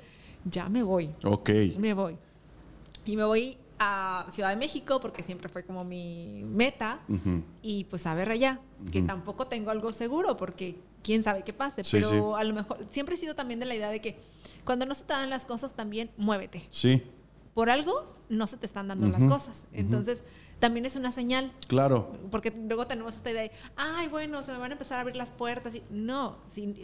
ya 0.45 0.69
me 0.69 0.83
voy 0.83 1.11
Ok. 1.25 1.51
me 1.79 1.93
voy. 1.95 2.17
Y 3.05 3.17
me 3.17 3.25
voy 3.25 3.57
a 3.79 4.27
Ciudad 4.33 4.51
de 4.51 4.57
México 4.57 4.99
porque 5.01 5.23
siempre 5.23 5.49
fue 5.49 5.63
como 5.65 5.85
mi 5.85 6.43
meta. 6.45 7.01
Ujú. 7.09 7.43
Y 7.63 7.85
pues 7.85 8.07
a 8.07 8.15
ver 8.15 8.31
allá, 8.31 8.61
que 8.91 9.03
tampoco 9.03 9.47
tengo 9.47 9.71
algo 9.71 9.93
seguro 9.93 10.37
porque 10.37 10.77
quién 11.03 11.23
sabe 11.25 11.43
qué 11.45 11.53
pase. 11.53 11.85
Sí, 11.85 11.97
pero 11.99 12.09
sí. 12.11 12.17
a 12.41 12.45
lo 12.45 12.55
mejor 12.55 12.79
siempre 12.91 13.15
he 13.15 13.19
sido 13.19 13.35
también 13.35 13.61
de 13.61 13.67
la 13.67 13.75
idea 13.75 13.89
de 13.91 14.01
que 14.01 14.17
cuando 14.65 14.87
no 14.87 14.95
se 14.95 15.05
te 15.05 15.13
dan 15.13 15.31
las 15.31 15.45
cosas 15.45 15.75
también 15.75 16.11
muévete. 16.17 16.67
Sí, 16.71 17.03
Por 17.55 17.71
algo 17.71 18.15
no 18.29 18.47
se 18.47 18.57
te 18.57 18.67
están 18.67 18.89
dando 18.89 19.09
las 19.09 19.25
cosas. 19.25 19.65
Entonces 19.73 20.23
también 20.61 20.85
es 20.87 20.97
una 20.97 21.13
señal. 21.13 21.53
claro. 21.69 22.13
Porque 22.31 22.51
luego 22.51 22.87
tenemos 22.87 23.15
esta 23.15 23.31
idea 23.31 23.43
de, 23.43 23.53
ay, 23.77 24.09
bueno, 24.09 24.43
se 24.43 24.53
me 24.53 24.59
van 24.59 24.71
a 24.73 24.75
empezar 24.75 24.99
a 24.99 25.01
abrir 25.03 25.17
las 25.17 25.31
puertas. 25.31 25.75
Y, 25.75 25.83
no, 25.91 26.37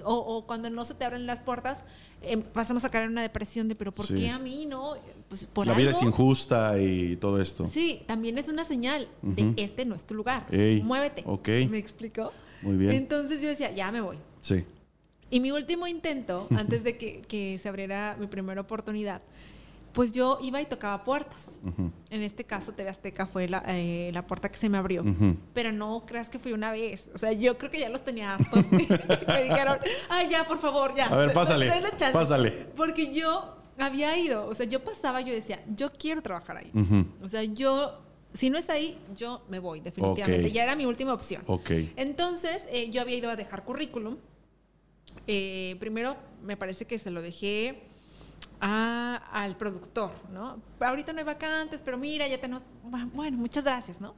o, 0.04 0.14
o 0.14 0.46
cuando 0.46 0.70
no 0.70 0.84
se 0.84 0.94
te 0.94 1.04
abren 1.04 1.26
las 1.26 1.40
puertas, 1.40 1.78
eh, 2.22 2.38
pasamos 2.38 2.84
a 2.84 2.90
caer 2.90 3.04
en 3.04 3.10
una 3.10 3.22
depresión 3.22 3.68
de, 3.68 3.74
pero 3.74 3.92
¿por 3.92 4.06
Sí. 4.06 4.14
qué 4.14 4.30
a 4.30 4.38
mí 4.38 4.64
no? 4.64 4.94
Pues 5.28 5.44
por 5.46 5.66
La 5.66 5.74
vida 5.74 5.88
algo. 5.88 5.98
es 6.00 6.06
injusta 6.06 6.78
y 6.80 7.16
todo 7.16 7.40
esto. 7.40 7.66
Sí, 7.66 8.02
también 8.06 8.38
es 8.38 8.48
una 8.48 8.64
señal 8.64 9.08
de 9.22 9.52
este 9.56 9.84
no 9.84 9.94
es 9.96 10.04
tu 10.06 10.14
lugar. 10.14 10.46
Ey, 10.50 10.80
Muévete. 10.82 11.22
ok. 11.26 11.48
¿Me 11.68 11.78
explicó? 11.78 12.32
Muy 12.64 12.76
bien. 12.76 12.92
Entonces 12.92 13.40
yo 13.40 13.48
decía, 13.48 13.70
ya 13.72 13.92
me 13.92 14.00
voy. 14.00 14.18
Sí. 14.40 14.64
Y 15.30 15.40
mi 15.40 15.50
último 15.52 15.86
intento, 15.86 16.46
antes 16.56 16.82
de 16.84 16.96
que, 16.98 17.22
que 17.22 17.58
se 17.62 17.68
abriera 17.68 18.16
mi 18.18 18.26
primera 18.26 18.60
oportunidad, 18.60 19.22
pues 19.92 20.10
yo 20.10 20.38
iba 20.42 20.60
y 20.60 20.66
tocaba 20.66 21.04
puertas. 21.04 21.40
Ujú, 21.64 21.92
En 22.10 22.22
este 22.22 22.42
caso, 22.42 22.72
TV 22.72 22.90
Azteca 22.90 23.26
fue 23.28 23.46
la, 23.48 23.62
eh, 23.68 24.10
la 24.12 24.26
puerta 24.26 24.48
que 24.50 24.58
se 24.58 24.68
me 24.68 24.76
abrió. 24.76 25.02
ujú. 25.02 25.36
Pero 25.52 25.70
no 25.70 26.04
creas 26.04 26.28
que 26.28 26.40
fui 26.40 26.52
una 26.52 26.72
vez. 26.72 27.04
O 27.14 27.18
sea, 27.18 27.30
yo 27.32 27.56
creo 27.58 27.70
que 27.70 27.78
ya 27.78 27.88
los 27.88 28.02
tenía 28.04 28.34
hartos. 28.34 28.64
me 28.72 29.42
dijeron, 29.44 29.78
ay, 30.08 30.28
ya, 30.30 30.46
por 30.48 30.58
favor, 30.58 30.94
ya. 30.96 31.06
A 31.06 31.16
ver, 31.16 31.32
pásale, 31.32 31.66
Denle 31.66 31.90
chance". 31.96 32.12
pásale. 32.12 32.50
Porque 32.76 33.14
yo 33.14 33.56
había 33.78 34.16
ido. 34.18 34.46
O 34.48 34.54
sea, 34.56 34.66
yo 34.66 34.82
pasaba, 34.82 35.20
yo 35.20 35.32
decía, 35.32 35.62
yo 35.76 35.92
quiero 35.92 36.22
trabajar 36.22 36.56
ahí. 36.56 36.72
O 37.22 37.28
sea, 37.28 37.44
yo, 37.44 38.00
si 38.34 38.50
no 38.50 38.58
es 38.58 38.68
ahí, 38.68 38.98
yo 39.16 39.42
me 39.48 39.58
voy, 39.60 39.80
definitivamente. 39.80 40.48
Ok. 40.48 40.52
Ya 40.52 40.64
era 40.64 40.76
mi 40.76 40.86
última 40.86 41.12
opción. 41.14 41.42
Ok. 41.46 41.70
Entonces, 41.96 42.64
eh, 42.70 42.90
yo 42.90 43.00
había 43.00 43.16
ido 43.16 43.30
a 43.30 43.36
dejar 43.36 43.64
currículum. 43.64 44.16
Eh, 45.26 45.76
primero, 45.80 46.16
me 46.42 46.56
parece 46.56 46.84
que 46.86 46.98
se 46.98 47.10
lo 47.10 47.22
dejé 47.22 47.82
a- 48.60 49.16
al 49.32 49.56
productor, 49.56 50.10
¿no? 50.32 50.58
Ahorita 50.80 51.12
no 51.12 51.18
hay 51.20 51.24
vacantes, 51.24 51.82
pero 51.84 51.96
mira, 51.96 52.26
ya 52.28 52.38
tenemos. 52.40 52.64
Bueno, 53.12 53.36
muchas 53.38 53.64
gracias, 53.64 54.00
¿no? 54.00 54.14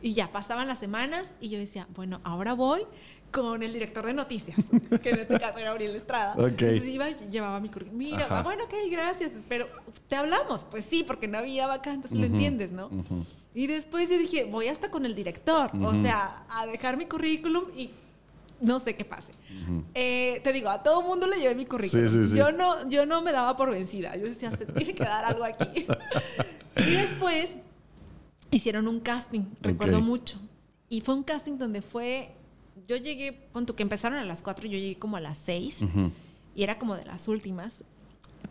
Y 0.00 0.14
ya 0.14 0.30
pasaban 0.30 0.68
las 0.68 0.78
semanas 0.78 1.28
y 1.40 1.48
yo 1.48 1.58
decía, 1.58 1.86
bueno, 1.94 2.20
ahora 2.24 2.54
voy 2.54 2.82
con 3.30 3.62
el 3.62 3.72
director 3.72 4.06
de 4.06 4.14
noticias, 4.14 4.56
que 5.02 5.10
en 5.10 5.18
este 5.20 5.38
caso 5.38 5.58
era 5.58 5.68
Gabriel 5.70 5.94
Estrada. 5.96 6.32
Ok. 6.34 6.62
Entonces 6.62 6.86
iba 6.86 7.10
y 7.10 7.14
llevaba 7.30 7.60
mi 7.60 7.68
currículum. 7.68 7.98
Mira, 7.98 8.24
Ajá. 8.24 8.38
ah, 8.38 8.42
bueno, 8.42 8.64
ok, 8.64 8.74
gracias, 8.90 9.32
pero 9.48 9.68
te 10.08 10.16
hablamos. 10.16 10.64
Pues 10.70 10.84
sí, 10.88 11.04
porque 11.04 11.28
no 11.28 11.38
había 11.38 11.66
vacantes, 11.66 12.10
lo 12.10 12.18
Ujú, 12.18 12.26
entiendes, 12.26 12.70
¿no? 12.72 12.86
ujú. 12.86 13.24
Y 13.54 13.66
después 13.66 14.08
yo 14.10 14.18
dije, 14.18 14.44
voy 14.44 14.68
hasta 14.68 14.90
con 14.90 15.04
el 15.06 15.14
director, 15.14 15.70
o 15.74 15.76
Ujú. 15.88 16.02
sea, 16.02 16.44
a 16.48 16.66
dejar 16.66 16.96
mi 16.96 17.06
currículum 17.06 17.64
y 17.76 17.90
no 18.60 18.78
sé 18.80 18.94
qué 18.94 19.04
pase. 19.04 19.32
Ujú. 19.64 19.84
Eh, 19.94 20.40
te 20.44 20.52
digo, 20.52 20.68
a 20.68 20.82
todo 20.82 21.02
mundo 21.02 21.26
le 21.26 21.38
llevé 21.38 21.54
mi 21.54 21.66
currículum. 21.66 22.08
Sí, 22.08 22.14
sí, 22.24 22.28
sí. 22.30 22.36
Yo, 22.36 22.52
no, 22.52 22.88
yo 22.88 23.06
no 23.06 23.22
me 23.22 23.32
daba 23.32 23.56
por 23.56 23.70
vencida. 23.70 24.16
Yo 24.16 24.24
decía, 24.24 24.50
se 24.56 24.66
tiene 24.66 24.94
que 24.94 25.04
dar 25.04 25.24
algo 25.24 25.44
aquí. 25.44 25.86
y 26.76 26.90
después 26.92 27.48
hicieron 28.50 28.86
un 28.88 29.00
casting, 29.00 29.42
recuerdo 29.60 29.98
Ok. 29.98 30.04
mucho. 30.04 30.38
Y 30.88 31.00
fue 31.00 31.14
un 31.14 31.22
casting 31.22 31.58
donde 31.58 31.82
fue, 31.82 32.30
yo 32.86 32.96
llegué, 32.96 33.32
pon 33.32 33.66
que 33.66 33.82
empezaron 33.82 34.18
a 34.18 34.24
las 34.24 34.42
4, 34.42 34.66
yo 34.66 34.78
llegué 34.78 34.98
como 34.98 35.16
a 35.16 35.20
las 35.20 35.38
6 35.44 35.82
Ujú. 35.82 36.12
y 36.54 36.62
era 36.62 36.78
como 36.78 36.96
de 36.96 37.04
las 37.04 37.28
últimas. 37.28 37.72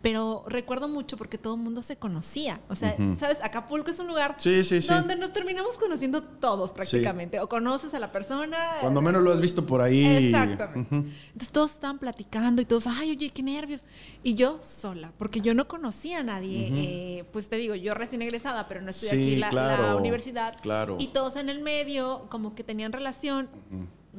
Pero 0.02 0.44
recuerdo 0.46 0.88
mucho 0.88 1.16
porque 1.16 1.38
todo 1.38 1.54
el 1.56 1.60
mundo 1.60 1.82
se 1.82 1.96
conocía. 1.96 2.60
O 2.68 2.76
sea. 2.76 2.96
¿sabes? 3.18 3.38
Acapulco 3.42 3.90
es 3.90 3.98
un 3.98 4.06
lugar 4.06 4.36
Sí, 4.38 4.62
sí, 4.64 4.80
sí. 4.80 4.88
donde 4.88 5.16
nos 5.16 5.32
terminamos 5.32 5.76
conociendo 5.76 6.22
todos 6.22 6.72
prácticamente. 6.72 7.40
O 7.40 7.48
conoces 7.48 7.92
a 7.94 7.98
la 7.98 8.12
persona. 8.12 8.56
Cuando 8.80 9.00
menos 9.00 9.22
lo 9.22 9.32
has 9.32 9.40
visto 9.40 9.66
por 9.66 9.80
ahí. 9.80 10.04
Exactamente. 10.28 10.94
Entonces 10.96 11.52
todos 11.52 11.72
estaban 11.72 11.98
platicando 11.98 12.62
y 12.62 12.64
todos, 12.64 12.86
ay, 12.86 13.10
oye, 13.10 13.30
qué 13.30 13.42
nervios. 13.42 13.82
Y 14.22 14.34
yo 14.34 14.60
sola, 14.62 15.12
porque 15.18 15.40
yo 15.40 15.54
no 15.54 15.66
conocía 15.68 16.20
a 16.20 16.22
nadie. 16.22 16.68
eh, 16.72 17.24
pues 17.32 17.48
te 17.48 17.56
digo, 17.56 17.74
yo 17.74 17.94
recién 17.94 18.22
egresada, 18.22 18.68
pero 18.68 18.80
no 18.80 18.90
estudié 18.90 19.12
aquí 19.12 19.36
la, 19.36 19.50
la 19.52 19.96
universidad. 19.96 20.56
claro. 20.60 20.96
Y 20.98 21.08
todos 21.08 21.36
en 21.36 21.48
el 21.48 21.60
medio, 21.60 22.26
como 22.28 22.54
que 22.54 22.62
tenían 22.64 22.92
relación. 22.92 23.48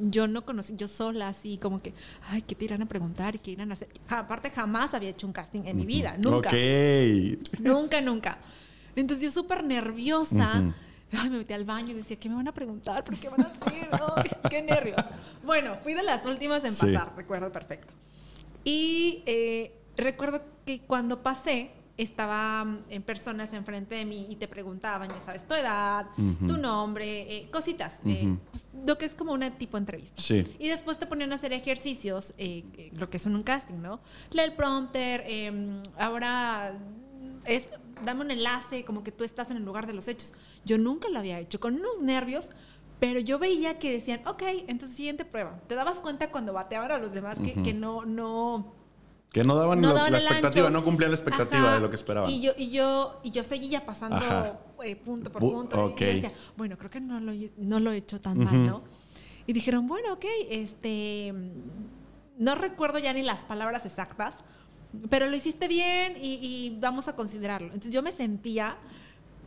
Yo 0.00 0.26
no 0.26 0.44
conocí, 0.46 0.74
yo 0.76 0.88
sola, 0.88 1.28
así 1.28 1.58
como 1.58 1.80
que, 1.82 1.92
ay, 2.28 2.42
¿qué 2.42 2.54
te 2.54 2.64
irán 2.64 2.82
a 2.82 2.86
preguntar? 2.86 3.38
¿Qué 3.38 3.50
irán 3.52 3.70
a 3.70 3.74
hacer? 3.74 3.88
Ja- 4.08 4.20
aparte, 4.20 4.50
jamás 4.50 4.94
había 4.94 5.10
hecho 5.10 5.26
un 5.26 5.32
casting 5.32 5.62
en 5.66 5.76
mi 5.76 5.84
vida, 5.84 6.16
nunca. 6.18 6.48
Ok. 6.48 7.60
Nunca, 7.60 8.00
nunca. 8.00 8.38
Entonces 8.96 9.22
yo 9.24 9.30
súper 9.30 9.62
nerviosa. 9.64 10.62
Ay, 11.12 11.28
me 11.28 11.38
metí 11.38 11.52
al 11.52 11.64
baño 11.64 11.90
y 11.90 11.94
decía, 11.94 12.16
¿qué 12.18 12.28
me 12.28 12.36
van 12.36 12.48
a 12.48 12.52
preguntar? 12.52 13.02
¿Por 13.04 13.16
qué 13.16 13.28
van 13.28 13.40
a 13.42 13.46
hacer? 13.46 13.88
Ay, 14.16 14.30
qué 14.48 14.62
nervios. 14.62 14.96
Bueno, 15.44 15.76
fui 15.82 15.94
de 15.94 16.02
las 16.02 16.24
últimas 16.24 16.64
en 16.64 16.72
Sí. 16.72 16.86
pasar, 16.92 17.14
recuerdo 17.16 17.50
perfecto. 17.52 17.92
Y 18.64 19.22
eh, 19.26 19.74
recuerdo 19.96 20.42
que 20.64 20.80
cuando 20.80 21.22
pasé, 21.22 21.70
estaban 21.96 22.84
en 22.88 23.02
personas 23.02 23.52
enfrente 23.52 23.94
de 23.94 24.04
mí 24.04 24.26
y 24.30 24.36
te 24.36 24.48
preguntaban, 24.48 25.08
ya 25.08 25.20
sabes, 25.20 25.46
tu 25.46 25.54
edad, 25.54 26.06
Ujú. 26.16 26.46
tu 26.46 26.56
nombre, 26.56 27.36
eh, 27.36 27.50
cositas, 27.50 27.94
eh, 28.06 28.26
Ujú. 28.26 28.38
pues, 28.50 28.66
lo 28.86 28.96
que 28.96 29.04
es 29.06 29.14
como 29.14 29.32
una 29.32 29.50
tipo 29.58 29.76
entrevista. 29.76 30.20
Sí. 30.20 30.44
Y 30.58 30.68
después 30.68 30.98
te 30.98 31.06
ponían 31.06 31.32
a 31.32 31.34
hacer 31.36 31.52
ejercicios, 31.52 32.32
eh, 32.38 32.64
eh, 32.76 32.90
lo 32.94 33.10
que 33.10 33.18
es 33.18 33.26
un 33.26 33.42
casting, 33.42 33.80
¿no? 33.82 34.00
Lee 34.30 34.42
el 34.42 34.54
prompter, 34.54 35.24
eh, 35.26 35.82
ahora 35.98 36.78
es, 37.44 37.68
dame 38.04 38.22
un 38.22 38.30
enlace, 38.30 38.84
como 38.84 39.02
que 39.02 39.12
tú 39.12 39.24
estás 39.24 39.50
en 39.50 39.58
el 39.58 39.64
lugar 39.64 39.86
de 39.86 39.92
los 39.92 40.08
hechos. 40.08 40.32
Yo 40.64 40.78
nunca 40.78 41.08
lo 41.08 41.18
había 41.18 41.38
hecho, 41.38 41.60
con 41.60 41.74
unos 41.74 42.00
nervios, 42.00 42.50
pero 42.98 43.18
yo 43.20 43.38
veía 43.38 43.78
que 43.78 43.90
decían, 43.92 44.20
ok, 44.26 44.42
entonces 44.68 44.96
siguiente 44.96 45.24
prueba. 45.24 45.58
Te 45.66 45.74
dabas 45.74 46.00
cuenta 46.00 46.30
cuando 46.30 46.52
bateaban 46.52 46.92
a 46.92 46.98
los 46.98 47.12
demás 47.12 47.38
que, 47.38 47.52
Ujú. 47.52 47.62
que 47.62 47.72
no, 47.74 48.04
no, 48.04 48.74
Que 49.32 49.44
no 49.44 49.54
daban, 49.54 49.80
no 49.80 49.88
lo- 49.90 49.94
daban 49.94 50.12
la 50.12 50.18
expectativa, 50.18 50.66
ancho. 50.66 50.78
no 50.78 50.84
cumplían 50.84 51.10
la 51.12 51.16
expectativa 51.16 51.62
Ajá. 51.68 51.74
de 51.74 51.80
lo 51.80 51.88
que 51.90 51.96
esperaban. 51.96 52.30
Y 52.30 52.40
yo, 52.42 52.52
y 52.56 52.70
yo, 52.70 53.20
y 53.22 53.30
yo 53.30 53.44
seguía 53.44 53.86
pasando 53.86 54.18
eh, 54.82 54.96
punto 54.96 55.30
por 55.30 55.40
Bu- 55.42 55.52
punto. 55.52 55.84
ok. 55.84 56.00
Y 56.00 56.04
yo 56.04 56.12
decía, 56.14 56.32
bueno, 56.56 56.76
creo 56.76 56.90
que 56.90 57.00
no 57.00 57.20
lo, 57.20 57.32
no 57.58 57.78
lo 57.80 57.92
he 57.92 57.98
hecho 57.98 58.20
tan 58.20 58.38
mal. 58.42 58.66
¿no? 58.66 58.82
Y 59.46 59.52
dijeron, 59.52 59.86
bueno, 59.86 60.14
ok, 60.14 60.24
este. 60.50 61.32
No 62.38 62.54
recuerdo 62.54 62.98
ya 62.98 63.12
ni 63.12 63.22
las 63.22 63.44
palabras 63.44 63.84
exactas, 63.86 64.34
pero 65.10 65.28
lo 65.28 65.36
hiciste 65.36 65.68
bien 65.68 66.16
y, 66.20 66.34
y 66.42 66.76
vamos 66.80 67.06
a 67.06 67.14
considerarlo. 67.14 67.68
Entonces 67.68 67.92
yo 67.92 68.02
me 68.02 68.12
sentía. 68.12 68.76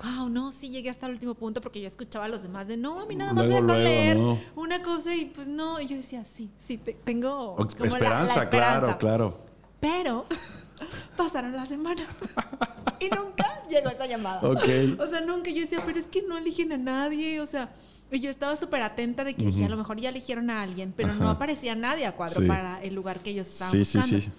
Wow, 0.04 0.28
no, 0.30 0.52
sí 0.52 0.70
llegué 0.70 0.90
hasta 0.90 1.06
el 1.06 1.14
último 1.14 1.36
punto 1.36 1.62
porque 1.62 1.80
yo 1.82 1.88
escuchaba 1.88 2.26
a 2.26 2.28
los 2.28 2.42
demás 2.42 2.68
de 2.68 2.78
no, 2.78 3.00
a 3.02 3.06
mí 3.06 3.16
nada 3.16 3.32
más 3.32 3.46
Luego, 3.46 3.62
me 3.62 3.74
dejó 3.74 3.88
leer 3.90 4.18
¿no? 4.18 4.40
una 4.56 4.82
cosa 4.82 5.14
y 5.16 5.26
pues 5.26 5.48
no. 5.48 5.80
Y 5.82 5.88
yo 5.88 5.98
decía, 5.98 6.24
sí, 6.26 6.50
sí, 6.66 6.78
te- 6.78 6.94
tengo. 6.94 7.56
Como 7.56 7.66
la- 7.70 7.80
la 7.80 7.88
esperanza, 7.88 8.50
claro, 8.50 8.88
esperanza". 8.88 8.98
claro. 8.98 9.53
Pero 9.84 10.26
pasaron 11.18 11.52
las 11.52 11.68
semanas 11.68 12.08
y 13.02 13.10
nunca 13.14 13.62
llegó 13.70 13.90
esa 13.90 14.06
llamada. 14.08 14.40
O 14.48 15.08
sea, 15.08 15.20
nunca 15.22 15.52
yo 15.52 15.60
decía, 15.60 15.80
pero 15.86 16.00
es 16.00 16.08
que 16.08 16.22
no 16.22 16.38
eligen 16.38 16.72
a 16.72 16.78
nadie. 16.78 17.42
O 17.42 17.46
sea, 17.48 17.70
y 18.10 18.22
yo 18.22 18.30
estaba 18.32 18.56
súper 18.56 18.82
atenta 18.82 19.26
de 19.26 19.36
que 19.36 19.44
dije, 19.46 19.66
a 19.66 19.70
lo 19.70 19.76
mejor 19.76 20.00
ya 20.00 20.08
eligieron 20.08 20.50
a 20.50 20.62
alguien, 20.62 20.94
pero 20.96 21.14
no 21.14 21.30
aparecía 21.30 21.76
nadie 21.76 22.06
a 22.06 22.14
cuadro 22.16 22.40
Sí. 22.42 22.48
para 22.48 22.82
el 22.82 22.96
lugar 22.96 23.20
que 23.20 23.32
ellos 23.32 23.48
estaban 23.48 23.72
Sí, 23.74 23.84
sí, 23.84 23.98
buscando. 23.98 24.22
sí. 24.26 24.32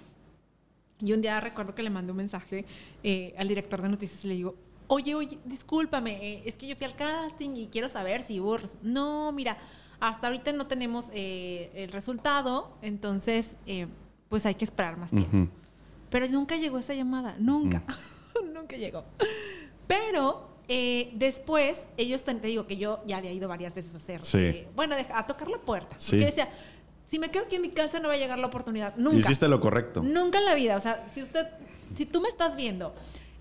Y 1.01 1.13
un 1.13 1.21
día 1.21 1.39
recuerdo 1.41 1.75
que 1.75 1.83
le 1.83 1.89
mandé 1.91 2.11
un 2.11 2.17
mensaje 2.17 2.65
eh, 3.03 3.35
al 3.37 3.47
director 3.47 3.81
de 3.83 3.89
noticias 3.89 4.25
y 4.25 4.29
le 4.29 4.33
digo, 4.33 4.55
oye, 4.87 5.13
oye, 5.13 5.37
discúlpame, 5.45 6.13
eh, 6.37 6.43
es 6.45 6.55
que 6.57 6.65
yo 6.65 6.75
fui 6.75 6.85
al 6.87 6.95
casting 6.95 7.51
y 7.55 7.67
quiero 7.67 7.87
saber 7.87 8.23
si 8.23 8.39
hubo... 8.39 8.57
res-". 8.57 8.79
No, 8.81 9.31
mira, 9.31 9.57
hasta 9.99 10.25
ahorita 10.27 10.53
no 10.53 10.65
tenemos 10.67 11.09
eh, 11.13 11.69
el 11.75 11.91
resultado, 11.91 12.77
entonces 12.81 13.51
pues 14.35 14.45
hay 14.45 14.55
que 14.55 14.65
esperar 14.65 14.97
más 14.97 15.11
tiempo. 15.11 15.47
Pero 16.09 16.27
nunca 16.27 16.57
llegó 16.57 16.77
esa 16.77 16.93
llamada, 16.93 17.37
nunca, 17.39 17.81
nunca 18.53 18.75
llegó. 18.75 19.05
Pero 19.87 20.49
eh, 20.67 21.09
después, 21.13 21.77
ellos, 21.95 22.25
te 22.25 22.35
te 22.35 22.47
digo 22.47 22.67
que 22.67 22.75
yo 22.75 22.99
ya 23.07 23.15
había 23.15 23.31
ido 23.31 23.47
varias 23.47 23.73
veces 23.73 23.93
a 23.93 23.97
hacer, 23.97 24.21
Sí. 24.25 24.39
eh, 24.39 24.67
bueno, 24.75 24.93
a 25.13 25.25
tocar 25.25 25.47
la 25.47 25.57
puerta. 25.59 25.95
Sí. 25.97 26.17
Porque 26.17 26.25
decía, 26.25 26.49
si 27.09 27.17
me 27.17 27.31
quedo 27.31 27.45
aquí 27.45 27.55
en 27.55 27.61
mi 27.61 27.69
casa 27.69 28.01
no 28.01 28.09
va 28.09 28.15
a 28.15 28.17
llegar 28.17 28.37
la 28.37 28.47
oportunidad, 28.47 28.93
nunca. 28.97 29.19
Hiciste 29.19 29.47
lo 29.47 29.61
correcto. 29.61 30.03
Nunca 30.03 30.39
en 30.39 30.43
la 30.45 30.53
vida, 30.53 30.75
o 30.75 30.81
sea, 30.81 31.01
si 31.13 31.21
usted, 31.21 31.47
si 31.95 32.05
tú 32.05 32.19
me 32.19 32.27
estás 32.27 32.57
viendo 32.57 32.93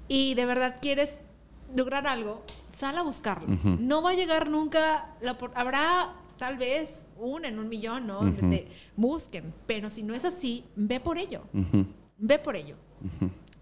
y 0.07 0.35
de 0.35 0.47
verdad 0.47 0.77
quieres 0.81 1.11
lograr 1.75 2.07
algo, 2.07 2.41
sal 2.79 2.97
a 2.99 3.03
buscarlo. 3.03 3.49
No 3.81 4.01
va 4.01 4.11
a 4.11 4.15
llegar 4.15 4.49
nunca, 4.49 5.11
la 5.21 5.37
habrá 5.57 6.13
tal 6.39 6.57
vez 6.57 6.89
una 7.19 7.49
en 7.49 7.59
un 7.59 7.69
millón, 7.69 8.07
¿no? 8.07 8.21
Donde 8.21 8.41
Ujú. 8.41 8.51
te 8.51 8.69
busquen, 8.97 9.53
pero 9.67 9.91
si 9.91 10.03
no 10.03 10.15
es 10.15 10.25
así, 10.25 10.65
ve 10.77 11.01
por 11.01 11.19
ello, 11.19 11.43
Ujú. 11.53 11.87
ve 12.19 12.39
por 12.39 12.57
ello. 12.57 12.77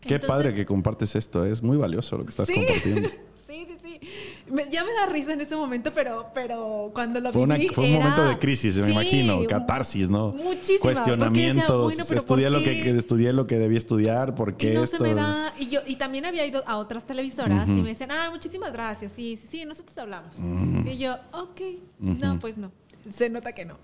Qué 0.00 0.14
Entonces- 0.14 0.28
padre 0.28 0.54
que 0.54 0.66
compartes 0.66 1.14
esto. 1.16 1.44
Es 1.44 1.62
muy 1.62 1.76
valioso 1.76 2.16
lo 2.18 2.24
que 2.24 2.30
estás 2.30 2.48
Sí. 2.48 2.54
compartiendo. 2.54 3.08
Sí, 3.52 3.66
sí, 3.68 3.76
sí. 4.00 4.08
Me- 4.50 4.70
ya 4.70 4.82
me 4.82 4.94
da 4.94 5.04
risa 5.04 5.34
en 5.34 5.42
ese 5.42 5.54
momento, 5.54 5.92
pero, 5.92 6.24
pero 6.34 6.90
cuando 6.94 7.20
lo 7.20 7.30
Fue, 7.32 7.42
una- 7.42 7.56
viví 7.56 7.68
fue 7.68 7.84
un 7.84 7.90
era- 7.90 7.98
momento 8.08 8.24
de 8.24 8.38
crisis, 8.38 8.78
me 8.78 8.86
Sí, 8.86 8.92
imagino. 8.92 9.46
Catarsis, 9.46 10.08
¿no? 10.08 10.32
Muchísima, 10.32 10.80
Cuestionamientos. 10.80 11.66
porque 11.66 11.96
decía, 11.98 12.04
bueno, 12.06 12.18
estudié, 12.22 12.46
¿por 12.50 12.58
lo 12.58 12.64
que, 12.64 12.96
estudié 12.96 13.32
lo 13.34 13.46
que 13.46 13.58
debía 13.58 13.76
estudiar. 13.76 14.34
¿Por 14.34 14.56
qué 14.56 14.70
Y 14.72 14.74
no 14.76 14.84
esto? 14.84 14.96
se 14.96 15.02
me 15.02 15.12
da. 15.14 15.52
Y 15.58 15.68
yo 15.68 15.80
y 15.86 15.96
también 15.96 16.24
había 16.24 16.46
ido 16.46 16.62
a 16.66 16.78
otras 16.78 17.06
televisoras 17.06 17.68
Ujú. 17.68 17.78
y 17.78 17.82
me 17.82 17.90
decían, 17.90 18.10
ah, 18.12 18.30
muchísimas 18.30 18.72
gracias. 18.72 19.12
Sí, 19.14 19.38
sí, 19.42 19.48
sí, 19.58 19.64
nosotros 19.66 19.98
hablamos. 19.98 20.34
Ujú. 20.38 20.88
Y 20.88 20.96
yo, 20.96 21.16
ok. 21.34 21.60
Ujú. 22.00 22.14
No, 22.18 22.38
pues 22.40 22.56
no. 22.56 22.72
Se 23.14 23.28
nota 23.28 23.52
que 23.52 23.64
no. 23.64 23.78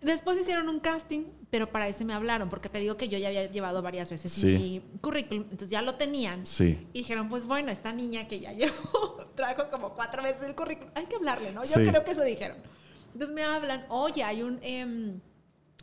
Después 0.00 0.38
hicieron 0.38 0.68
un 0.68 0.80
casting, 0.80 1.24
pero 1.50 1.70
para 1.70 1.88
ese 1.88 2.04
me 2.04 2.12
hablaron, 2.12 2.50
porque 2.50 2.68
te 2.68 2.78
digo 2.78 2.96
que 2.98 3.08
yo 3.08 3.16
ya 3.16 3.28
había 3.28 3.46
llevado 3.50 3.80
varias 3.80 4.10
veces 4.10 4.30
Sí. 4.32 4.46
mi 4.48 4.98
currículum, 5.00 5.44
entonces 5.44 5.70
ya 5.70 5.80
lo 5.80 5.94
tenían. 5.94 6.44
Sí. 6.44 6.86
Y 6.92 6.98
dijeron, 6.98 7.30
pues 7.30 7.46
bueno, 7.46 7.70
esta 7.72 7.90
niña 7.92 8.28
que 8.28 8.38
ya 8.40 8.52
llevó, 8.92 9.16
trajo 9.34 9.70
como 9.70 9.94
cuatro 9.94 10.22
veces 10.22 10.42
el 10.46 10.54
currículum, 10.54 10.90
hay 10.94 11.06
que 11.06 11.16
hablarle, 11.16 11.52
¿no? 11.52 11.62
Yo 11.62 11.68
Sí. 11.74 11.84
creo 11.86 12.04
que 12.04 12.10
eso 12.10 12.22
dijeron. 12.22 12.58
Entonces 13.14 13.34
me 13.34 13.44
hablan, 13.44 13.86
oye, 13.88 14.22
hay 14.24 14.42
un, 14.42 14.58
em, 14.62 15.20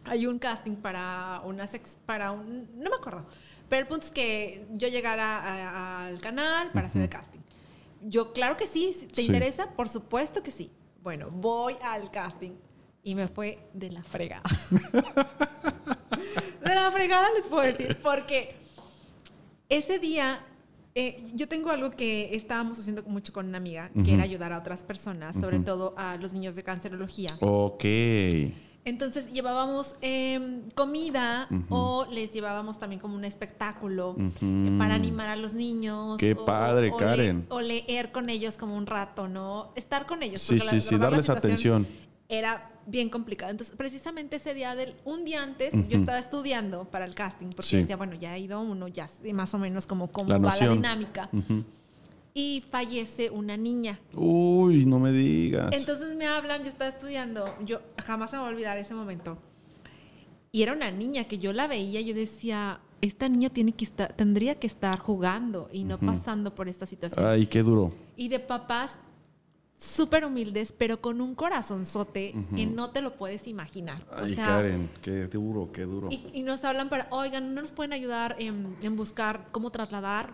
hay 0.04 0.28
un 0.28 0.38
casting 0.38 0.76
para 0.76 1.42
una 1.46 1.66
sex, 1.66 1.90
para 2.06 2.32
un, 2.32 2.70
no 2.76 2.90
me 2.92 2.96
acuerdo, 2.98 3.26
pero 3.70 3.82
el 3.82 3.88
punto 3.88 4.06
es 4.06 4.12
que 4.12 4.68
yo 4.74 4.88
llegara 4.88 5.40
a- 5.40 6.06
al 6.08 6.20
canal 6.22 6.70
para 6.72 6.88
hacer 6.88 7.02
el 7.04 7.10
casting. 7.10 7.40
Yo, 8.04 8.34
claro 8.34 8.56
que 8.58 8.68
sí, 8.68 9.08
¿te 9.14 9.22
Sí. 9.22 9.28
interesa? 9.28 9.72
Por 9.72 9.90
supuesto 9.90 10.44
que 10.44 10.52
sí. 10.52 10.70
Bueno, 11.02 11.30
voy 11.32 11.76
al 11.82 12.12
casting 12.12 12.52
y 13.04 13.16
me 13.16 13.28
fue 13.28 13.60
de 13.74 13.92
la 13.92 14.04
fregada. 14.04 14.44
de 16.64 16.76
la 16.76 16.92
fregada 16.92 17.28
les 17.36 17.48
puedo 17.48 17.64
decir, 17.64 17.98
porque 18.02 18.56
ese 19.70 20.00
día 20.00 20.46
eh, 20.94 21.24
yo 21.34 21.48
tengo 21.48 21.72
algo 21.72 21.92
que 21.92 22.36
estábamos 22.36 22.78
haciendo 22.80 23.04
mucho 23.04 23.34
con 23.34 23.48
una 23.48 23.58
amiga, 23.58 23.90
que 24.04 24.14
era 24.14 24.24
ayudar 24.24 24.52
a 24.54 24.60
otras 24.60 24.84
personas, 24.84 25.36
sobre 25.40 25.60
todo 25.60 25.94
a 25.98 26.18
los 26.18 26.34
niños 26.34 26.56
de 26.56 26.64
cancerología. 26.64 27.30
Ok. 27.40 27.86
Entonces 28.84 29.32
llevábamos 29.32 29.96
em, 30.02 30.68
comida 30.74 31.48
o 31.70 32.08
les 32.12 32.32
llevábamos 32.34 32.80
también 32.80 33.00
como 33.00 33.16
un 33.16 33.24
espectáculo 33.26 34.16
eh, 34.18 34.76
para 34.80 34.96
animar 34.96 35.30
a 35.30 35.36
los 35.36 35.54
niños. 35.54 36.18
Qué 36.18 36.34
o- 36.34 36.46
padre, 36.46 36.90
o 36.92 36.98
Karen. 36.98 37.46
o 37.50 37.62
leer 37.62 38.12
con 38.12 38.30
ellos 38.30 38.58
como 38.58 38.76
un 38.76 38.88
rato, 38.88 39.28
¿no? 39.28 39.72
Estar 39.76 40.08
con 40.08 40.24
ellos. 40.24 40.42
Sí, 40.42 40.56
porque 40.58 40.66
la 40.66 40.72
sí, 40.72 40.82
sí, 40.82 40.98
darles 40.98 41.30
atención. 41.30 41.88
Era 42.32 42.72
bien 42.88 43.10
complicado. 43.10 43.52
Entonces, 43.52 43.76
precisamente 43.76 44.38
ese 44.38 44.54
día 44.54 44.74
del, 44.74 44.96
un 45.04 45.26
día 45.26 45.44
antes, 45.44 45.74
yo 45.90 45.98
estaba 46.00 46.18
estudiando 46.18 46.86
para 46.86 47.04
el 47.04 47.14
casting, 47.14 47.48
porque 47.48 47.64
Sí. 47.64 47.78
decía, 47.78 47.98
bueno, 47.98 48.16
ya 48.16 48.32
ha 48.32 48.38
ido 48.38 48.62
uno, 48.62 48.88
ya 48.88 49.10
más 49.34 49.54
o 49.54 49.58
menos 49.58 49.86
como 49.86 50.08
cómo 50.08 50.30
La 50.30 50.38
va 50.38 50.56
la 50.56 50.70
dinámica. 50.70 51.28
Ujú. 51.34 51.66
Y 52.34 52.64
fallece 52.72 53.30
una 53.30 53.58
niña. 53.58 54.00
Uy, 54.16 54.86
no 54.86 54.98
me 54.98 55.12
digas. 55.12 55.72
Entonces 55.78 56.16
me 56.16 56.26
hablan, 56.26 56.64
yo 56.64 56.70
estaba 56.70 56.90
estudiando, 56.90 57.54
yo 57.66 57.82
jamás 58.02 58.32
se 58.32 58.38
me 58.38 58.44
va 58.44 58.48
a 58.48 58.52
olvidar 58.52 58.78
ese 58.78 58.94
momento. 58.94 59.38
Y 60.54 60.64
era 60.64 60.72
una 60.72 60.90
niña 60.90 61.26
que 61.26 61.38
yo 61.38 61.52
la 61.52 61.68
veía, 61.68 62.00
yo 62.00 62.14
decía, 62.14 62.80
esta 63.02 63.28
niña 63.28 63.50
tiene 63.50 63.74
que 63.74 63.84
estar, 63.84 64.14
tendría 64.14 64.56
que 64.56 64.68
estar 64.68 65.00
jugando 65.00 65.70
y 65.74 65.84
no 65.84 66.00
pasando 66.00 66.56
por 66.56 66.70
esta 66.70 66.86
situación. 66.86 67.26
Ay, 67.26 67.48
qué 67.48 67.62
duro. 67.62 67.92
Y 68.16 68.30
de 68.30 68.40
papás 68.40 68.98
súper 69.86 70.24
humildes, 70.26 70.72
pero 70.78 71.02
con 71.02 71.22
un 71.22 71.34
corazonzote 71.34 72.36
que 72.56 72.68
no 72.68 72.92
te 72.92 73.02
lo 73.02 73.16
puedes 73.16 73.48
imaginar. 73.48 74.04
O 74.12 74.24
Ay, 74.24 74.36
sea, 74.36 74.46
Karen, 74.46 74.92
qué 75.02 75.28
duro, 75.28 75.72
qué 75.72 75.82
duro. 75.84 76.10
y, 76.12 76.24
y 76.34 76.44
nos 76.44 76.64
hablan 76.64 76.88
para, 76.88 77.08
oigan, 77.10 77.56
no 77.56 77.62
nos 77.64 77.72
pueden 77.72 77.92
ayudar 77.92 78.36
en, 78.38 78.76
en 78.84 78.96
buscar 78.96 79.48
cómo 79.52 79.72
trasladar 79.72 80.34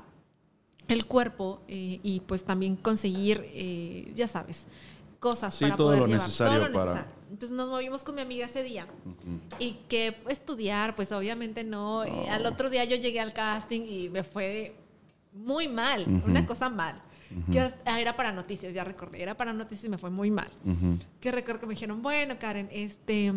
el 0.89 1.05
cuerpo 1.05 1.61
eh, 1.69 2.01
y 2.03 2.19
pues 2.21 2.43
también 2.43 2.75
conseguir, 2.75 3.45
eh, 3.53 4.11
ya 4.17 4.27
sabes, 4.27 4.67
cosas 5.21 5.55
Sí, 5.55 5.63
para 5.63 5.77
todo 5.77 5.87
poder 5.87 5.99
lo 6.01 6.07
llevar, 6.07 6.21
necesario 6.21 6.57
todo 6.59 6.67
lo 6.67 6.73
para- 6.73 6.91
necesario. 6.93 7.17
Entonces 7.31 7.57
nos 7.57 7.69
movimos 7.69 8.03
con 8.03 8.15
mi 8.15 8.21
amiga 8.21 8.45
ese 8.47 8.63
día 8.63 8.85
y 9.59 9.77
que 9.87 10.15
estudiar, 10.27 10.93
pues 10.95 11.11
obviamente 11.13 11.63
no. 11.63 12.03
Eh, 12.03 12.29
al 12.29 12.45
otro 12.45 12.69
día 12.69 12.83
yo 12.83 12.95
llegué 12.97 13.19
al 13.21 13.31
casting 13.33 13.81
y 13.81 14.09
me 14.09 14.23
fue 14.23 14.75
muy 15.33 15.67
mal, 15.69 16.05
una 16.25 16.45
cosa 16.45 16.69
mal. 16.69 17.01
Que 17.51 17.59
hasta- 17.59 17.99
era 17.99 18.15
para 18.15 18.31
noticias, 18.31 18.73
ya 18.73 18.83
recordé, 18.83 19.21
era 19.21 19.35
para 19.37 19.53
noticias 19.53 19.85
y 19.85 19.89
me 19.89 19.97
fue 19.97 20.09
muy 20.09 20.31
mal 20.31 20.49
Ujú. 20.65 20.97
que 21.19 21.31
recuerdo 21.31 21.61
que 21.61 21.67
me 21.67 21.73
dijeron, 21.75 22.01
bueno, 22.01 22.37
Karen, 22.39 22.67
este, 22.71 23.33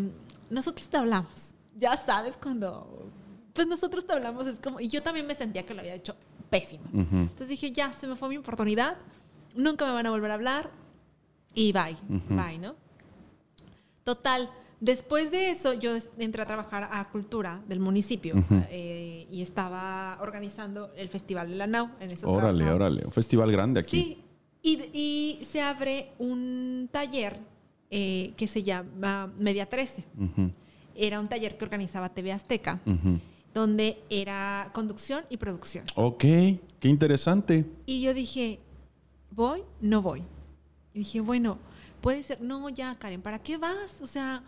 nosotros 0.48 0.88
te 0.88 0.96
hablamos. 0.96 1.54
Ya 1.76 1.96
sabes 1.96 2.36
cuando, 2.36 3.10
pues 3.52 3.66
nosotros 3.66 4.06
te 4.06 4.12
hablamos, 4.12 4.46
es 4.46 4.58
como, 4.60 4.80
y 4.80 4.88
yo 4.88 5.02
también 5.02 5.26
me 5.26 5.34
sentía 5.34 5.64
que 5.66 5.74
lo 5.74 5.80
había 5.80 5.94
hecho 5.94 6.14
pésimo. 6.50 6.84
Entonces 6.92 7.48
dije, 7.48 7.72
ya, 7.72 7.92
se 7.94 8.06
me 8.06 8.16
fue 8.16 8.28
mi 8.28 8.36
oportunidad, 8.36 8.96
nunca 9.54 9.84
me 9.86 9.92
van 9.92 10.06
a 10.06 10.10
volver 10.10 10.30
a 10.30 10.34
hablar 10.34 10.70
y 11.54 11.72
bye, 11.72 11.96
bye, 12.28 12.58
¿no? 12.58 12.74
Total, 14.04 14.50
después 14.80 15.30
de 15.30 15.50
eso 15.50 15.72
yo 15.74 15.96
entré 16.18 16.42
a 16.42 16.46
trabajar 16.46 16.88
a 16.92 17.08
Cultura 17.10 17.62
del 17.68 17.80
municipio 17.80 18.34
eh, 18.70 19.26
y 19.30 19.42
estaba 19.42 20.18
organizando 20.20 20.92
el 20.96 21.08
Festival 21.08 21.48
de 21.50 21.56
la 21.56 21.66
NAU. 21.66 21.90
En 22.00 22.10
eso 22.10 22.28
Órale, 22.30 22.58
trabajaba. 22.58 22.74
órale. 22.86 23.04
Un 23.06 23.12
festival 23.12 23.52
grande 23.52 23.80
aquí. 23.80 23.90
Sí, 24.00 24.24
y, 24.62 24.90
y 24.92 25.44
se 25.50 25.60
abre 25.62 26.12
un 26.18 26.88
taller 26.90 27.38
eh, 27.90 28.32
que 28.36 28.46
se 28.46 28.62
llama 28.62 29.32
Media 29.38 29.66
13. 29.66 30.04
Ujú, 30.18 30.50
Era 30.94 31.18
un 31.20 31.26
taller 31.26 31.56
que 31.56 31.64
organizaba 31.64 32.08
TV 32.10 32.32
Azteca, 32.32 32.80
ujú. 32.86 33.18
donde 33.54 33.98
era 34.10 34.70
conducción 34.72 35.24
y 35.30 35.36
producción. 35.38 35.84
Ok, 35.94 36.20
qué 36.20 36.60
interesante. 36.88 37.64
Y 37.86 38.02
yo 38.02 38.14
dije, 38.14 38.60
¿voy? 39.30 39.62
No 39.80 40.02
voy. 40.02 40.22
Y 40.94 41.00
dije, 41.00 41.20
bueno, 41.20 41.58
puede 42.00 42.22
ser, 42.22 42.40
no, 42.40 42.68
ya, 42.68 42.94
Karen, 42.96 43.22
¿para 43.22 43.38
qué 43.38 43.56
vas? 43.56 43.96
O 44.02 44.06
sea, 44.06 44.42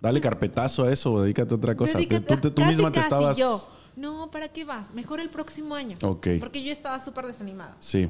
Dale 0.00 0.20
carpetazo 0.20 0.84
a 0.84 0.92
eso, 0.92 1.20
dedícate 1.22 1.54
a 1.54 1.56
otra 1.56 1.76
cosa. 1.76 1.98
dedícate- 1.98 2.26
tú, 2.36 2.40
tú- 2.40 2.50
tú 2.50 2.62
casi, 2.62 2.68
misma 2.74 2.90
te 2.90 2.96
casi 2.96 3.06
estabas. 3.06 3.36
yo. 3.36 3.68
No, 3.96 4.30
¿para 4.30 4.48
qué 4.48 4.64
vas? 4.64 4.94
Mejor 4.94 5.18
el 5.20 5.28
próximo 5.28 5.74
año. 5.74 5.96
Ok. 6.02 6.28
Porque 6.38 6.62
yo 6.62 6.70
estaba 6.72 7.04
súper 7.04 7.26
desanimada. 7.26 7.76
Sí. 7.80 8.08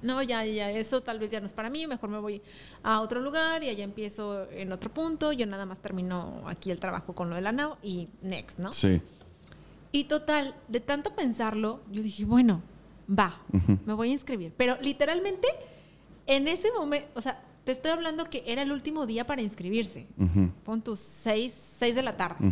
no, 0.00 0.22
ya, 0.22 0.44
ya, 0.44 0.70
eso 0.70 1.00
tal 1.00 1.18
vez 1.18 1.30
ya 1.32 1.40
no 1.40 1.46
es 1.46 1.52
para 1.52 1.70
mí, 1.70 1.84
mejor 1.88 2.08
me 2.08 2.18
voy 2.18 2.40
a 2.84 3.00
otro 3.00 3.20
lugar 3.20 3.64
y 3.64 3.68
allá 3.68 3.82
empiezo 3.82 4.48
en 4.52 4.70
otro 4.70 4.92
punto, 4.94 5.32
yo 5.32 5.44
nada 5.46 5.66
más 5.66 5.78
termino 5.80 6.42
aquí 6.46 6.70
el 6.70 6.78
trabajo 6.78 7.14
con 7.16 7.28
lo 7.30 7.34
de 7.34 7.42
la 7.42 7.50
NAO 7.50 7.78
y 7.82 8.08
next, 8.22 8.58
¿no? 8.60 8.72
Sí. 8.72 9.00
Y 9.90 10.04
total, 10.04 10.54
de 10.68 10.78
tanto 10.78 11.14
pensarlo, 11.16 11.80
yo 11.90 12.00
dije, 12.02 12.24
bueno, 12.24 12.62
va, 13.10 13.40
me 13.86 13.92
voy 13.92 14.10
a 14.10 14.12
inscribir. 14.12 14.52
Pero 14.56 14.76
literalmente, 14.80 15.48
en 16.28 16.46
ese 16.46 16.70
momento, 16.70 17.08
o 17.14 17.20
sea, 17.20 17.42
te 17.68 17.72
estoy 17.72 17.90
hablando 17.90 18.30
que 18.30 18.42
era 18.46 18.62
el 18.62 18.72
último 18.72 19.04
día 19.04 19.26
para 19.26 19.42
inscribirse. 19.42 20.06
Ujú, 20.16 20.50
Pon 20.64 20.80
tus 20.80 21.00
6, 21.00 21.52
seis 21.78 21.94
de 21.94 22.02
la 22.02 22.16
tarde. 22.16 22.50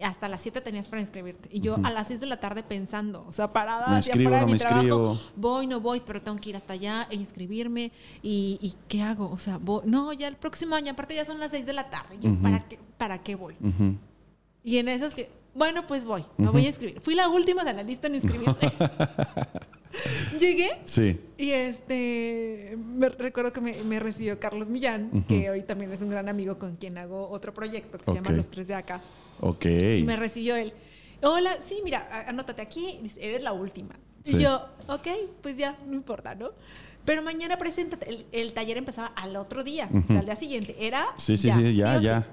Hasta 0.00 0.26
las 0.26 0.40
7 0.40 0.62
tenías 0.62 0.88
para 0.88 1.02
inscribirte. 1.02 1.50
Y 1.52 1.60
yo 1.60 1.76
a 1.84 1.90
las 1.90 2.06
6 2.08 2.18
de 2.18 2.24
la 2.24 2.40
tarde 2.40 2.62
pensando, 2.62 3.26
o 3.28 3.32
sea, 3.34 3.52
parada. 3.52 3.88
Me 3.88 3.96
inscribo, 3.96 4.30
no 4.30 4.46
mi 4.46 4.52
me 4.52 4.58
trabajo, 4.58 4.80
inscribo. 4.80 5.20
Voy, 5.36 5.66
no 5.66 5.80
voy, 5.82 6.00
pero 6.00 6.22
tengo 6.22 6.38
que 6.38 6.48
ir 6.48 6.56
hasta 6.56 6.72
allá 6.72 7.06
e 7.10 7.16
inscribirme. 7.16 7.92
¿Y, 8.22 8.58
y 8.62 8.72
qué 8.88 9.02
hago? 9.02 9.30
O 9.30 9.36
sea, 9.36 9.58
voy- 9.58 9.82
no, 9.84 10.14
ya 10.14 10.28
el 10.28 10.36
próximo 10.36 10.74
año, 10.76 10.92
aparte 10.92 11.14
ya 11.14 11.26
son 11.26 11.38
las 11.38 11.50
6 11.50 11.66
de 11.66 11.72
la 11.74 11.90
tarde. 11.90 12.18
Yo. 12.18 12.34
¿para, 12.36 12.66
qué, 12.66 12.78
¿Para 12.96 13.18
qué 13.22 13.34
voy? 13.34 13.54
Y 14.64 14.78
en 14.78 14.88
esas 14.88 15.14
que, 15.14 15.30
bueno, 15.54 15.86
pues 15.86 16.06
voy, 16.06 16.24
me 16.38 16.48
voy 16.48 16.64
a 16.64 16.68
inscribir. 16.68 17.02
Fui 17.02 17.14
la 17.14 17.28
última 17.28 17.64
de 17.64 17.74
la 17.74 17.82
lista 17.82 18.06
en 18.06 18.14
inscribirse. 18.14 18.72
Llegué 20.38 20.70
Sí. 20.84 21.18
y 21.36 21.50
este, 21.50 22.76
me, 22.76 23.08
recuerdo 23.08 23.52
que 23.52 23.60
me, 23.60 23.82
me 23.84 24.00
recibió 24.00 24.38
Carlos 24.38 24.68
Millán, 24.68 25.24
que 25.26 25.50
hoy 25.50 25.62
también 25.62 25.92
es 25.92 26.02
un 26.02 26.10
gran 26.10 26.28
amigo 26.28 26.58
con 26.58 26.76
quien 26.76 26.98
hago 26.98 27.28
otro 27.30 27.52
proyecto 27.54 27.98
que 27.98 28.04
se 28.04 28.14
llama 28.14 28.30
Los 28.30 28.50
Tres 28.50 28.68
de 28.68 28.74
Acá. 28.74 29.00
Ok. 29.40 29.66
Y 29.66 30.02
me 30.04 30.16
recibió 30.16 30.56
él. 30.56 30.72
Hola, 31.22 31.58
sí, 31.66 31.80
mira, 31.82 32.24
anótate 32.28 32.62
aquí, 32.62 33.00
eres 33.18 33.42
la 33.42 33.52
última. 33.52 33.96
Sí. 34.22 34.36
Y 34.36 34.42
yo, 34.42 34.66
ok, 34.86 35.08
pues 35.42 35.56
ya, 35.56 35.76
no 35.86 35.94
importa, 35.94 36.34
¿no? 36.34 36.50
Pero 37.04 37.22
mañana 37.22 37.56
preséntate. 37.56 38.08
El, 38.08 38.26
el 38.32 38.52
taller 38.52 38.76
empezaba 38.76 39.08
al 39.08 39.34
otro 39.36 39.64
día, 39.64 39.88
o 39.92 40.06
sea, 40.06 40.18
al 40.20 40.26
día 40.26 40.36
siguiente. 40.36 40.76
Era. 40.78 41.06
Sí, 41.16 41.36
sí, 41.36 41.50
sí, 41.50 41.74
ya, 41.74 41.98
sí. 41.98 42.04
ya. 42.04 42.26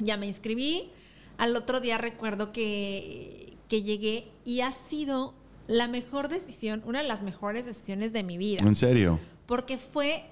Ya 0.00 0.16
me 0.16 0.26
inscribí. 0.26 0.90
Al 1.38 1.54
otro 1.56 1.80
día 1.80 1.96
recuerdo 1.96 2.52
que, 2.52 3.56
que 3.68 3.82
llegué 3.82 4.28
y 4.44 4.60
ha 4.60 4.72
sido 4.72 5.34
la 5.66 5.88
mejor 5.88 6.28
decisión, 6.28 6.82
una 6.84 7.02
de 7.02 7.08
las 7.08 7.22
mejores 7.22 7.64
decisiones 7.66 8.12
de 8.12 8.22
mi 8.22 8.36
vida. 8.38 8.64
En 8.66 8.74
serio. 8.74 9.18
Porque 9.46 9.78
fue 9.78 10.24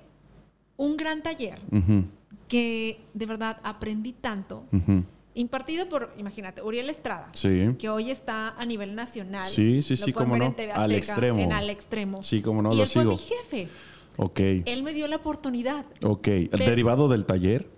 un 0.76 0.97
gran 0.97 1.22
taller 1.22 1.59
Ujú, 1.70 2.05
que 2.49 3.01
de 3.14 3.26
verdad 3.26 3.59
aprendí 3.62 4.12
tanto. 4.12 4.64
ujú. 4.72 5.05
Impartido 5.35 5.89
por, 5.89 6.12
imagínate, 6.18 6.61
Uriel 6.61 6.91
Estrada, 6.91 7.28
Sí. 7.33 7.68
que 7.78 7.89
hoy 7.89 8.11
está 8.11 8.49
a 8.59 8.64
nivel 8.66 8.97
nacional. 8.97 9.45
Sí, 9.45 9.81
sí, 9.81 9.95
sí, 9.95 10.12
cómo 10.12 10.37
no. 10.37 10.53
TV 10.53 10.72
Al 10.72 10.91
Azteca, 10.91 10.97
extremo. 10.99 11.39
En 11.41 11.53
al 11.53 11.70
extremo. 11.70 12.22
Sí, 12.22 12.43
cómo 12.43 12.62
no, 12.62 12.72
y 12.72 12.76
lo 12.76 12.83
él 12.83 12.89
fue 12.89 13.03
sigo. 13.03 13.12
mi 13.12 13.18
jefe. 13.18 13.68
Ok. 14.16 14.41
Él 14.66 14.83
me 14.83 14.93
dio 14.93 15.07
la 15.07 15.16
oportunidad. 15.16 15.87
Ok. 16.03 16.26
¿El 16.28 16.49
derivado 16.51 17.09
del 17.09 17.26
taller? 17.26 17.62
Eso 17.62 17.70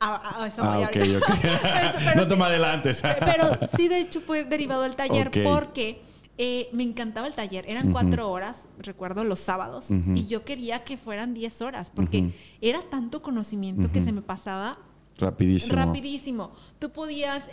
Ah, 0.00 0.80
ok, 0.84 0.96
ok. 1.16 1.24
Pero- 1.42 1.92
pero 2.04 2.14
no 2.16 2.28
te 2.28 2.36
me 2.36 2.44
adelantes. 2.44 3.02
Pero 3.02 3.58
sí, 3.76 3.88
de 3.88 3.98
hecho, 4.00 4.20
fue 4.20 4.44
derivado 4.44 4.82
del 4.82 4.94
taller 4.94 5.30
porque 5.42 6.02
eh, 6.38 6.68
me 6.72 6.84
encantaba 6.84 7.26
el 7.26 7.34
taller. 7.34 7.64
Eran 7.68 7.90
cuatro 7.92 8.30
horas, 8.30 8.64
recuerdo, 8.78 9.24
los 9.24 9.40
sábados. 9.40 9.90
Y 9.90 10.26
yo 10.28 10.44
quería 10.44 10.84
que 10.84 10.96
fueran 10.96 11.34
diez 11.34 11.60
horas 11.62 11.90
porque 11.94 12.32
era 12.60 12.82
tanto 12.88 13.22
conocimiento 13.22 13.90
que 13.92 14.04
se 14.04 14.12
me 14.12 14.22
pasaba 14.22 14.78
Rapidísimo. 15.18 15.74
rapidísimo. 15.76 16.52
Tú 16.78 16.90
podías, 16.90 17.46
eh, 17.48 17.50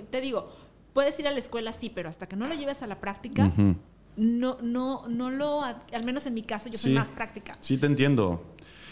eh, 0.00 0.04
te 0.10 0.20
digo, 0.22 0.50
puedes 0.94 1.18
ir 1.20 1.28
a 1.28 1.30
la 1.32 1.38
escuela, 1.38 1.72
sí, 1.72 1.90
pero 1.94 2.08
hasta 2.08 2.26
que 2.26 2.34
no 2.34 2.48
lo 2.48 2.54
lleves 2.54 2.80
a 2.82 2.86
la 2.86 2.98
práctica, 2.98 3.52
no, 4.16 4.56
no, 4.62 5.06
no 5.06 5.30
lo, 5.30 5.62
al 5.62 6.04
menos 6.04 6.26
en 6.26 6.34
mi 6.34 6.42
caso, 6.42 6.68
yo 6.70 6.78
soy 6.78 6.92
Sí. 6.92 6.96
más 6.98 7.08
práctica. 7.08 7.56
Sí, 7.60 7.76
te 7.76 7.86
entiendo. 7.86 8.42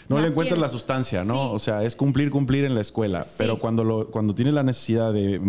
No 0.09 0.19
le 0.19 0.27
encuentras 0.27 0.59
la 0.59 0.69
sustancia, 0.69 1.23
¿no? 1.23 1.33
Sí. 1.33 1.49
O 1.53 1.59
sea, 1.59 1.83
es 1.83 1.95
cumplir, 1.95 2.31
cumplir 2.31 2.63
en 2.65 2.75
la 2.75 2.81
escuela. 2.81 3.23
Sí. 3.23 3.29
Pero 3.37 3.59
cuando, 3.59 3.83
lo, 3.83 4.09
cuando 4.09 4.33
tienes 4.35 4.53
la 4.53 4.63
necesidad 4.63 5.11
de, 5.13 5.39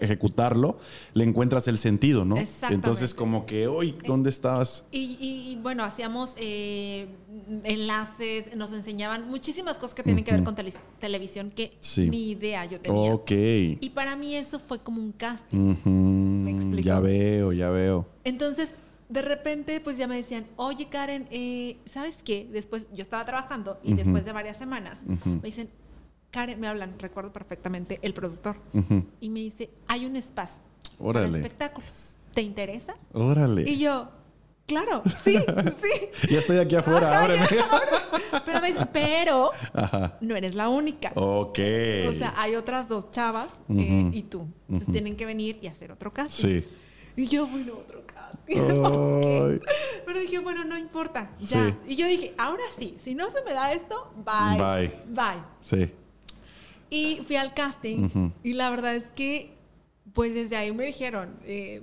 ejecutarlo, 0.00 0.78
le 1.14 1.24
encuentras 1.24 1.68
el 1.68 1.78
sentido, 1.78 2.24
¿no? 2.24 2.36
Exactamente. 2.36 2.74
Entonces, 2.74 3.14
como 3.14 3.46
que, 3.46 3.68
uy, 3.68 3.94
¿dónde 4.06 4.30
estabas? 4.30 4.84
Y, 4.90 5.16
y- 5.20 5.52
y, 5.52 5.56
bueno, 5.56 5.84
hacíamos 5.84 6.34
eh, 6.36 7.06
enlaces, 7.64 8.54
nos 8.56 8.72
enseñaban 8.72 9.28
muchísimas 9.28 9.76
cosas 9.78 9.94
que 9.94 10.02
tienen 10.02 10.24
que 10.24 10.32
ver 10.32 10.44
con 10.44 10.54
tele- 10.56 10.72
televisión 11.00 11.50
que 11.54 11.76
Sí. 11.80 12.08
ni 12.10 12.30
idea 12.30 12.64
yo 12.64 12.80
tenía. 12.80 13.12
Ok. 13.14 13.30
Y 13.30 13.90
para 13.94 14.16
mí 14.16 14.34
eso 14.34 14.58
fue 14.58 14.78
como 14.80 15.00
un 15.00 15.12
casting. 15.12 15.70
Ujú, 15.72 16.48
explico? 16.48 16.82
Ya 16.86 17.00
veo, 17.00 17.52
ya 17.52 17.70
veo. 17.70 18.06
Entonces, 18.24 18.70
de 19.08 19.22
repente, 19.22 19.80
pues 19.80 19.96
ya 19.96 20.06
me 20.06 20.16
decían, 20.16 20.46
oye 20.56 20.88
Karen, 20.88 21.28
eh, 21.30 21.78
¿sabes 21.86 22.18
qué? 22.24 22.48
Después, 22.50 22.86
yo 22.92 23.02
estaba 23.02 23.24
trabajando 23.24 23.78
y 23.82 23.94
después 23.94 24.24
de 24.24 24.32
varias 24.32 24.56
semanas 24.56 24.98
me 25.06 25.40
dicen, 25.42 25.68
Karen, 26.30 26.60
me 26.60 26.66
hablan, 26.68 26.98
recuerdo 26.98 27.32
perfectamente, 27.32 27.98
el 28.02 28.12
productor, 28.14 28.56
y 29.20 29.28
me 29.30 29.40
dice, 29.40 29.70
hay 29.88 30.06
un 30.06 30.16
espacio 30.16 30.60
para 30.98 31.08
Órale. 31.08 31.38
espectáculos, 31.38 32.16
¿te 32.34 32.42
interesa? 32.42 32.96
Órale. 33.12 33.62
Y 33.70 33.78
yo, 33.78 34.10
Claro, 34.66 35.00
sí, 35.22 35.38
sí. 36.18 36.28
Ya 36.28 36.38
estoy 36.40 36.58
aquí 36.58 36.74
afuera, 36.74 37.08
Ajá, 37.12 37.22
ábreme. 37.22 37.46
ya, 37.54 38.42
Pero, 38.44 38.60
me 38.60 38.72
dice, 38.72 38.86
pero 38.92 39.50
Ajá. 39.72 40.18
no 40.20 40.34
eres 40.34 40.56
la 40.56 40.68
única. 40.68 41.12
Ok. 41.14 41.58
O 42.08 42.12
sea, 42.12 42.34
hay 42.36 42.56
otras 42.56 42.88
dos 42.88 43.12
chavas 43.12 43.46
eh, 43.68 44.10
y 44.12 44.22
tú. 44.24 44.48
Entonces 44.68 44.90
tienen 44.92 45.14
que 45.14 45.24
venir 45.24 45.60
y 45.62 45.68
hacer 45.68 45.92
otro 45.92 46.12
casting. 46.12 46.62
Sí. 46.62 46.64
Y 47.16 47.26
yo, 47.26 47.46
bueno, 47.46 47.74
otro 47.78 48.02
casting. 48.06 48.56
Pero 50.06 50.20
dije, 50.20 50.38
bueno, 50.38 50.64
no 50.64 50.76
importa, 50.76 51.30
ya. 51.40 51.68
Sí. 51.68 51.74
Y 51.92 51.96
yo 51.96 52.06
dije, 52.06 52.34
ahora 52.38 52.62
sí, 52.78 52.98
si 53.02 53.14
no 53.14 53.30
se 53.30 53.42
me 53.42 53.54
da 53.54 53.72
esto, 53.72 54.12
bye. 54.16 54.58
Bye. 54.58 55.02
Bye. 55.08 55.42
Sí. 55.60 55.90
Y 56.90 57.22
fui 57.26 57.36
al 57.36 57.54
casting 57.54 58.30
y 58.44 58.52
la 58.52 58.70
verdad 58.70 58.94
es 58.94 59.04
que, 59.14 59.56
pues 60.12 60.34
desde 60.34 60.56
ahí 60.56 60.72
me 60.72 60.86
dijeron, 60.86 61.36
eh, 61.44 61.82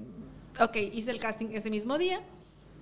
ok, 0.59 0.75
hice 0.93 1.11
el 1.11 1.19
casting 1.19 1.47
ese 1.51 1.69
mismo 1.69 1.97
día 1.97 2.21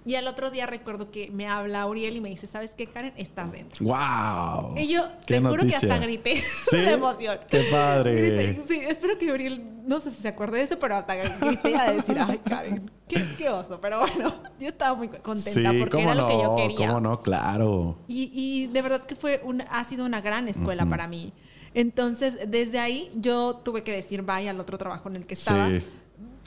y 0.05 0.15
al 0.15 0.27
otro 0.27 0.49
día 0.51 0.65
recuerdo 0.65 1.11
que 1.11 1.29
me 1.31 1.47
habla 1.47 1.85
Uriel 1.87 2.15
y 2.15 2.21
me 2.21 2.29
dice, 2.29 2.47
¿sabes 2.47 2.71
qué, 2.75 2.87
Karen? 2.87 3.13
Estás 3.17 3.51
dentro. 3.51 3.85
¡Wow! 3.85 4.75
Y 4.77 4.87
yo 4.87 5.07
te 5.25 5.39
juro 5.39 5.51
que 5.51 5.57
noticia. 5.65 5.77
hasta 5.93 5.97
grité 5.99 6.35
¿Sí? 6.69 6.77
de 6.77 6.91
emoción. 6.91 7.39
¡Qué 7.49 7.63
padre! 7.71 8.61
Sí, 8.67 8.79
espero 8.87 9.17
que 9.17 9.31
Uriel, 9.31 9.63
no 9.85 9.99
sé 9.99 10.11
si 10.11 10.21
se 10.21 10.27
acuerda 10.29 10.57
de 10.57 10.63
eso, 10.63 10.79
pero 10.79 10.95
hasta 10.95 11.15
grité 11.15 11.75
a 11.75 11.91
decir, 11.93 12.17
ay, 12.19 12.39
Karen, 12.39 12.89
qué, 13.07 13.23
qué 13.37 13.49
oso. 13.49 13.79
Pero 13.81 13.99
bueno, 13.99 14.33
yo 14.59 14.67
estaba 14.69 14.95
muy 14.95 15.07
contenta 15.07 15.71
Sí, 15.71 15.79
porque 15.79 16.01
era 16.01 16.15
no, 16.15 16.21
lo 16.21 16.27
que 16.27 16.33
yo 16.43 16.55
quería. 16.55 16.87
cómo 16.87 16.99
no, 16.99 17.21
claro. 17.21 17.97
Y, 18.07 18.31
y 18.33 18.67
de 18.67 18.81
verdad 18.81 19.01
que 19.05 19.15
fue 19.15 19.41
un, 19.43 19.61
ha 19.69 19.83
sido 19.85 20.05
una 20.05 20.21
gran 20.21 20.47
escuela 20.47 20.85
para 20.85 21.07
mí. 21.07 21.33
Entonces, 21.73 22.37
desde 22.47 22.79
ahí 22.79 23.09
yo 23.15 23.55
tuve 23.63 23.83
que 23.83 23.93
decir 23.93 24.23
bye 24.23 24.49
al 24.49 24.59
otro 24.59 24.77
trabajo 24.77 25.07
en 25.09 25.15
el 25.17 25.25
que 25.25 25.35
estaba. 25.35 25.67
Sí. 25.69 25.85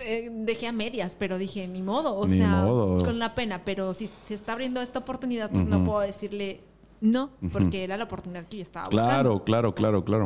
Eh, 0.01 0.29
dejé 0.33 0.67
a 0.67 0.73
medias, 0.73 1.17
pero 1.19 1.39
dije, 1.39 1.69
ni 1.69 1.81
modo, 1.83 2.15
o 2.17 2.27
Ni 2.27 2.39
sea, 2.39 2.49
modo. 2.63 3.05
con 3.05 3.19
la 3.19 3.35
pena, 3.35 3.63
pero 3.65 3.95
si 3.95 4.11
se 4.27 4.35
está 4.35 4.53
abriendo 4.53 4.81
esta 4.83 4.99
oportunidad, 4.99 5.51
pues 5.51 5.67
no 5.67 5.85
puedo 5.85 6.01
decirle 6.01 6.61
no, 7.01 7.31
porque 7.53 7.85
era 7.85 7.97
la 7.97 8.05
oportunidad 8.05 8.45
que 8.47 8.57
yo 8.59 8.63
estaba 8.63 8.87
buscando. 8.89 9.13
Claro, 9.13 9.45
claro, 9.45 9.75
claro, 9.75 10.05
claro. 10.05 10.25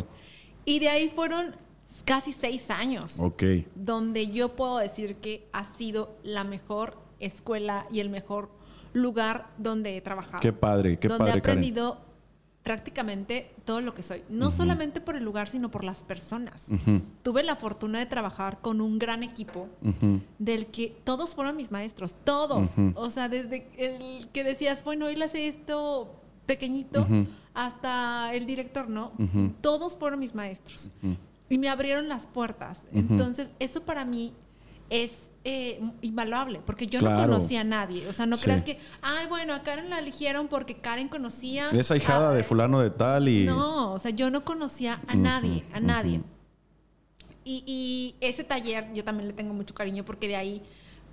Y 0.65 0.79
de 0.79 0.89
ahí 0.89 1.11
fueron 1.15 1.55
casi 2.05 2.33
seis 2.33 2.71
años, 2.71 3.19
Ok. 3.21 3.43
donde 3.75 4.29
yo 4.29 4.55
puedo 4.57 4.79
decir 4.79 5.17
que 5.17 5.49
ha 5.53 5.65
sido 5.77 6.17
la 6.23 6.45
mejor 6.45 6.97
escuela 7.21 7.87
y 7.91 8.01
el 8.01 8.09
mejor 8.11 8.51
lugar 8.93 9.49
donde 9.59 9.97
he 9.97 10.01
trabajado 10.01 10.41
Qué 10.41 10.53
padre, 10.53 10.99
qué 10.99 11.09
donde 11.09 11.25
padre, 11.25 11.39
he 11.39 11.43
Karen. 11.43 11.61
Prácticamente 12.69 13.51
todo 13.65 13.81
lo 13.81 13.95
que 13.95 14.03
soy. 14.03 14.23
No 14.29 14.51
solamente 14.51 15.01
por 15.01 15.17
el 15.17 15.25
lugar, 15.25 15.49
sino 15.49 15.71
por 15.71 15.85
las 15.85 16.03
personas. 16.03 16.67
Tuve 17.23 17.43
la 17.43 17.57
fortuna 17.57 17.99
de 17.99 18.05
trabajar 18.05 18.61
con 18.61 18.83
un 18.83 18.99
gran 18.99 19.23
equipo 19.23 19.69
del 20.39 20.67
que 20.67 20.95
todos 21.03 21.35
fueron 21.35 21.57
mis 21.57 21.71
maestros, 21.71 22.15
todos. 22.25 22.73
O 22.95 23.11
sea, 23.11 23.31
desde 23.31 23.71
el 23.79 24.29
que 24.33 24.45
decías, 24.45 24.85
bueno, 24.85 25.07
hoy 25.07 25.17
le 25.17 25.25
hace 25.25 25.49
esto 25.49 26.15
pequeñito, 26.45 27.07
hasta 27.55 28.35
el 28.35 28.45
director, 28.45 28.91
¿no? 28.91 29.13
Todos 29.63 29.97
fueron 29.97 30.19
mis 30.21 30.35
maestros. 30.35 30.91
Y 31.49 31.57
me 31.57 31.71
abrieron 31.71 32.07
las 32.11 32.27
puertas. 32.27 32.81
Entonces, 32.93 33.49
eso 33.61 33.81
para 33.85 34.05
mí 34.05 34.35
es 34.91 35.13
eh, 35.45 35.81
invaluable, 36.03 36.61
porque 36.67 36.87
yo 36.87 36.99
Claro. 37.01 37.17
no 37.23 37.27
conocía 37.35 37.61
a 37.63 37.65
nadie. 37.65 38.07
O 38.09 38.13
sea, 38.13 38.27
no 38.27 38.37
Sí. 38.37 38.45
creas 38.45 38.63
que, 38.63 38.79
ay, 39.03 39.27
bueno, 39.29 39.55
a 39.55 39.63
Karen 39.63 39.89
la 39.89 39.99
eligieron 40.01 40.49
porque 40.49 40.77
Karen 40.77 41.09
conocía. 41.09 41.71
Esa 41.71 41.97
hijada 41.97 42.31
a- 42.31 42.35
de 42.35 42.45
fulano 42.45 42.81
de 42.81 42.91
tal 42.91 43.29
y... 43.29 43.45
No, 43.45 43.93
o 43.93 43.99
sea, 43.99 44.11
yo 44.11 44.31
no 44.31 44.45
conocía 44.45 45.01
a 45.07 45.15
nadie, 45.15 45.65
a 45.73 45.81
nadie. 45.81 46.21
Y, 47.45 47.63
y 47.67 48.15
ese 48.21 48.45
taller 48.45 48.93
yo 48.93 49.05
también 49.05 49.29
le 49.29 49.33
tengo 49.35 49.55
mucho 49.55 49.75
cariño 49.75 50.05
porque 50.05 50.29
de 50.29 50.37
ahí, 50.37 50.63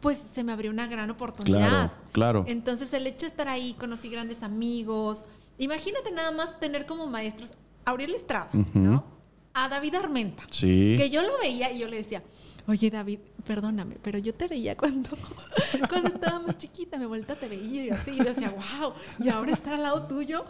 pues, 0.01 0.21
se 0.33 0.43
me 0.43 0.51
abrió 0.51 0.69
una 0.71 0.87
gran 0.87 1.09
oportunidad. 1.09 1.59
Claro, 1.69 1.91
claro. 2.11 2.45
Entonces, 2.47 2.91
el 2.93 3.07
hecho 3.07 3.25
de 3.25 3.29
estar 3.29 3.47
ahí, 3.47 3.73
conocí 3.79 4.09
grandes 4.09 4.43
amigos. 4.43 5.25
Imagínate 5.57 6.11
nada 6.11 6.31
más 6.31 6.59
tener 6.59 6.85
como 6.85 7.07
maestros 7.07 7.53
a 7.85 7.91
Auriel 7.91 8.13
Estrada. 8.15 8.49
¿no? 8.73 9.05
A 9.53 9.69
David 9.69 9.95
Armenta. 9.95 10.43
Sí. 10.49 10.95
Que 10.97 11.09
yo 11.09 11.21
lo 11.21 11.37
veía 11.39 11.71
y 11.71 11.79
yo 11.79 11.87
le 11.87 11.97
decía, 11.97 12.21
oye 12.67 12.89
David, 12.89 13.19
perdóname, 13.45 13.97
pero 14.01 14.17
yo 14.19 14.33
te 14.33 14.47
veía 14.47 14.75
cuando, 14.75 15.09
cuando 15.89 16.09
estaba 16.09 16.39
más 16.39 16.57
chiquita, 16.57 16.97
mi 16.97 17.05
abuelita 17.05 17.35
te 17.35 17.47
veía 17.47 17.85
y 17.85 17.89
así, 17.89 18.11
y 18.11 18.17
yo 18.17 18.25
decía, 18.25 18.49
wow, 18.49 18.93
y 19.19 19.29
ahora 19.29 19.53
estar 19.53 19.73
al 19.73 19.83
lado 19.83 20.03
tuyo 20.03 20.45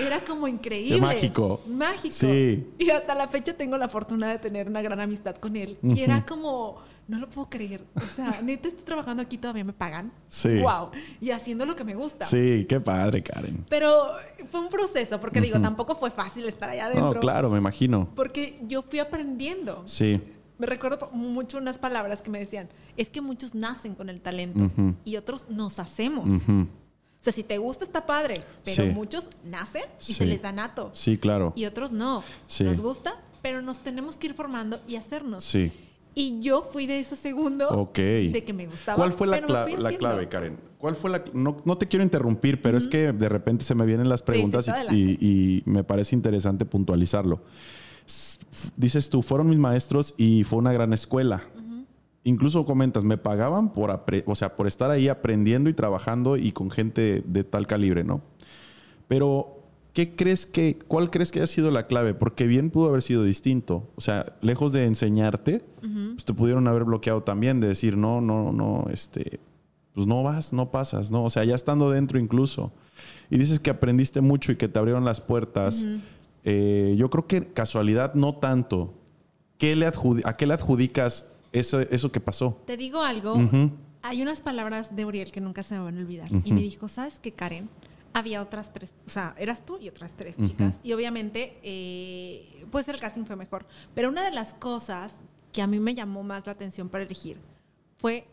era 0.00 0.20
como 0.20 0.48
increíble. 0.48 1.00
Mágico. 1.00 1.60
Mágico. 1.66 2.14
Sí. 2.14 2.66
Y 2.78 2.90
hasta 2.90 3.14
la 3.14 3.28
fecha 3.28 3.54
tengo 3.54 3.76
la 3.76 3.88
fortuna 3.88 4.30
de 4.30 4.38
tener 4.38 4.68
una 4.68 4.82
gran 4.82 5.00
amistad 5.00 5.36
con 5.36 5.56
él. 5.56 5.78
Y 5.82 6.00
era 6.00 6.24
como, 6.24 6.78
no 7.10 7.18
lo 7.18 7.28
puedo 7.28 7.48
creer. 7.48 7.84
O 7.94 8.14
sea, 8.14 8.40
neta 8.42 8.68
estoy 8.68 8.84
trabajando 8.84 9.22
aquí, 9.22 9.36
todavía 9.36 9.64
me 9.64 9.72
pagan. 9.72 10.12
Sí. 10.28 10.60
Wow. 10.60 10.90
Y 11.20 11.30
haciendo 11.30 11.66
lo 11.66 11.76
que 11.76 11.84
me 11.84 11.94
gusta. 11.94 12.24
Sí, 12.24 12.66
qué 12.68 12.80
padre, 12.80 13.22
Karen. 13.22 13.66
Pero 13.68 14.12
fue 14.50 14.60
un 14.60 14.68
proceso, 14.68 15.20
porque 15.20 15.40
digo, 15.40 15.60
tampoco 15.60 15.96
fue 15.96 16.10
fácil 16.10 16.46
estar 16.46 16.70
allá 16.70 16.86
adentro. 16.86 17.14
No, 17.14 17.20
claro, 17.20 17.50
me 17.50 17.58
imagino. 17.58 18.08
Porque 18.14 18.60
yo 18.66 18.82
fui 18.82 18.98
aprendiendo. 18.98 19.82
Sí. 19.86 20.20
Me 20.60 20.66
recuerdo 20.66 21.08
mucho 21.12 21.58
unas 21.58 21.78
palabras 21.78 22.20
que 22.22 22.30
me 22.30 22.38
decían, 22.38 22.68
es 22.96 23.08
que 23.08 23.20
muchos 23.20 23.54
nacen 23.54 23.94
con 23.94 24.10
el 24.10 24.20
talento 24.20 24.70
y 25.04 25.16
otros 25.16 25.46
nos 25.48 25.78
hacemos. 25.78 26.42
O 26.48 27.22
sea, 27.22 27.32
si 27.32 27.42
te 27.42 27.58
gusta 27.58 27.84
está 27.84 28.06
padre, 28.06 28.42
pero 28.64 28.84
Sí. 28.84 28.90
muchos 28.94 29.30
nacen 29.44 29.82
y 30.00 30.04
Sí. 30.04 30.14
se 30.14 30.26
les 30.26 30.40
da 30.42 30.52
nato. 30.52 30.90
Sí, 30.94 31.18
claro. 31.18 31.52
Y 31.56 31.64
otros 31.64 31.92
no. 31.92 32.22
Sí. 32.46 32.64
Nos 32.64 32.80
gusta, 32.80 33.14
pero 33.42 33.60
nos 33.62 33.78
tenemos 33.80 34.16
que 34.16 34.28
ir 34.28 34.34
formando 34.34 34.80
y 34.86 34.96
hacernos. 34.96 35.44
Sí. 35.44 35.72
Y 36.14 36.40
yo 36.40 36.62
fui 36.62 36.86
de 36.86 36.98
ese 37.00 37.16
segundo 37.16 37.68
Ok. 37.70 37.96
de 37.98 38.42
que 38.44 38.52
me 38.52 38.66
gustaba. 38.66 38.96
¿Cuál 38.96 39.12
fue 39.12 39.26
la, 39.26 39.40
cla- 39.40 39.96
clave, 39.98 40.28
Karen? 40.28 40.58
¿Cuál 40.78 40.94
fue 40.96 41.10
la 41.10 41.22
no, 41.32 41.56
no 41.64 41.78
te 41.78 41.86
quiero 41.88 42.02
interrumpir, 42.04 42.60
pero 42.62 42.76
es 42.78 42.86
que 42.88 43.12
de 43.12 43.28
repente 43.28 43.64
se 43.64 43.74
me 43.74 43.84
vienen 43.86 44.08
las 44.08 44.22
preguntas 44.22 44.66
y 44.90 45.62
me 45.66 45.84
parece 45.84 46.14
interesante 46.16 46.64
puntualizarlo. 46.64 47.42
Dices 48.76 49.10
tú, 49.10 49.22
fueron 49.22 49.48
mis 49.48 49.58
maestros 49.58 50.14
y 50.16 50.44
fue 50.44 50.58
una 50.58 50.72
gran 50.72 50.92
escuela. 50.92 51.42
Incluso 52.22 52.66
comentas, 52.66 53.02
me 53.02 53.16
pagaban 53.16 53.72
por, 53.72 54.04
o 54.26 54.34
sea, 54.34 54.54
por 54.54 54.66
estar 54.66 54.90
ahí 54.90 55.08
aprendiendo 55.08 55.70
y 55.70 55.74
trabajando 55.74 56.36
y 56.36 56.52
con 56.52 56.70
gente 56.70 57.22
de 57.26 57.44
tal 57.44 57.66
calibre, 57.66 58.04
¿no? 58.04 58.20
Pero, 59.08 59.64
¿qué 59.94 60.14
crees 60.14 60.44
que, 60.44 60.78
cuál 60.86 61.10
crees 61.10 61.32
que 61.32 61.38
haya 61.38 61.46
sido 61.46 61.70
la 61.70 61.86
clave? 61.86 62.12
Porque 62.12 62.46
bien 62.46 62.70
pudo 62.70 62.88
haber 62.90 63.02
sido 63.02 63.24
distinto. 63.24 63.88
O 63.96 64.02
sea, 64.02 64.36
lejos 64.42 64.72
de 64.72 64.84
enseñarte, 64.84 65.64
pues 65.80 66.24
te 66.24 66.34
pudieron 66.34 66.68
haber 66.68 66.84
bloqueado 66.84 67.22
también, 67.22 67.58
de 67.60 67.68
decir, 67.68 67.96
no, 67.96 68.20
no, 68.20 68.52
no, 68.52 68.84
este, 68.92 69.40
pues 69.94 70.06
no 70.06 70.22
vas, 70.22 70.52
no 70.52 70.70
pasas, 70.70 71.10
¿no? 71.10 71.24
O 71.24 71.30
sea, 71.30 71.44
ya 71.44 71.54
estando 71.54 71.90
dentro 71.90 72.18
incluso. 72.18 72.70
Y 73.30 73.38
dices 73.38 73.60
que 73.60 73.70
aprendiste 73.70 74.20
mucho 74.20 74.52
y 74.52 74.56
que 74.56 74.68
te 74.68 74.78
abrieron 74.78 75.04
las 75.04 75.20
puertas. 75.20 75.86
Eh, 76.44 76.94
yo 76.96 77.10
creo 77.10 77.26
que 77.26 77.52
casualidad 77.52 78.14
no 78.14 78.34
tanto. 78.34 78.94
¿Qué 79.58 79.76
le 79.76 79.86
¿A 79.86 80.36
qué 80.36 80.46
le 80.46 80.54
adjudicas 80.54 81.26
eso, 81.52 81.80
eso 81.80 82.10
que 82.10 82.20
pasó? 82.20 82.60
Te 82.66 82.76
digo 82.76 83.02
algo. 83.02 83.36
Hay 84.02 84.22
unas 84.22 84.40
palabras 84.40 84.96
de 84.96 85.04
Uriel 85.04 85.30
que 85.30 85.40
nunca 85.40 85.62
se 85.62 85.74
me 85.74 85.80
van 85.80 85.98
a 85.98 86.00
olvidar. 86.00 86.30
Y 86.44 86.52
me 86.52 86.60
dijo, 86.60 86.88
¿sabes 86.88 87.18
qué, 87.20 87.32
Karen? 87.32 87.68
Había 88.12 88.42
otras 88.42 88.72
tres, 88.72 88.92
o 89.06 89.10
sea, 89.10 89.36
eras 89.38 89.64
tú 89.64 89.78
y 89.78 89.88
otras 89.88 90.12
tres 90.16 90.36
chicas. 90.36 90.74
Y 90.82 90.92
obviamente, 90.94 91.58
eh, 91.62 92.64
pues 92.70 92.88
el 92.88 92.98
casting 92.98 93.24
fue 93.24 93.36
mejor. 93.36 93.66
Pero 93.94 94.08
una 94.08 94.24
de 94.24 94.32
las 94.32 94.54
cosas 94.54 95.12
que 95.52 95.62
a 95.62 95.66
mí 95.66 95.78
me 95.78 95.94
llamó 95.94 96.22
más 96.22 96.46
la 96.46 96.52
atención 96.52 96.88
para 96.88 97.04
elegir 97.04 97.36
fue 97.98 98.26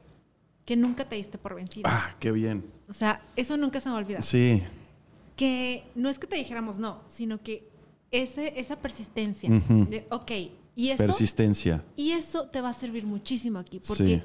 que 0.66 0.76
nunca 0.76 1.08
te 1.08 1.16
diste 1.16 1.38
por 1.38 1.55
vencida. 1.55 1.88
Ah, 1.89 2.16
qué 2.20 2.32
bien. 2.32 2.66
O 2.89 2.93
sea, 2.93 3.22
eso 3.36 3.55
nunca 3.58 3.80
se 3.80 3.89
me 3.89 3.93
va 3.93 3.99
a 3.99 4.01
olvidar. 4.01 4.24
Sí. 4.24 4.64
Que 5.36 5.84
no 5.95 6.10
es 6.10 6.20
que 6.20 6.28
te 6.28 6.36
dijéramos 6.36 6.78
no, 6.80 7.01
sino 7.08 7.41
que 7.41 7.70
ese, 8.12 8.60
esa 8.60 8.78
persistencia 8.78 9.49
Ujú. 9.49 9.86
de, 9.89 10.08
ok, 10.10 10.32
y 10.76 10.89
eso, 10.89 10.97
Persistencia. 10.97 11.84
y 11.95 12.12
eso 12.12 12.47
te 12.47 12.62
va 12.62 12.70
a 12.70 12.74
servir 12.74 13.05
muchísimo 13.05 13.60
aquí, 13.60 13.80
porque 13.86 14.18
Sí. 14.18 14.24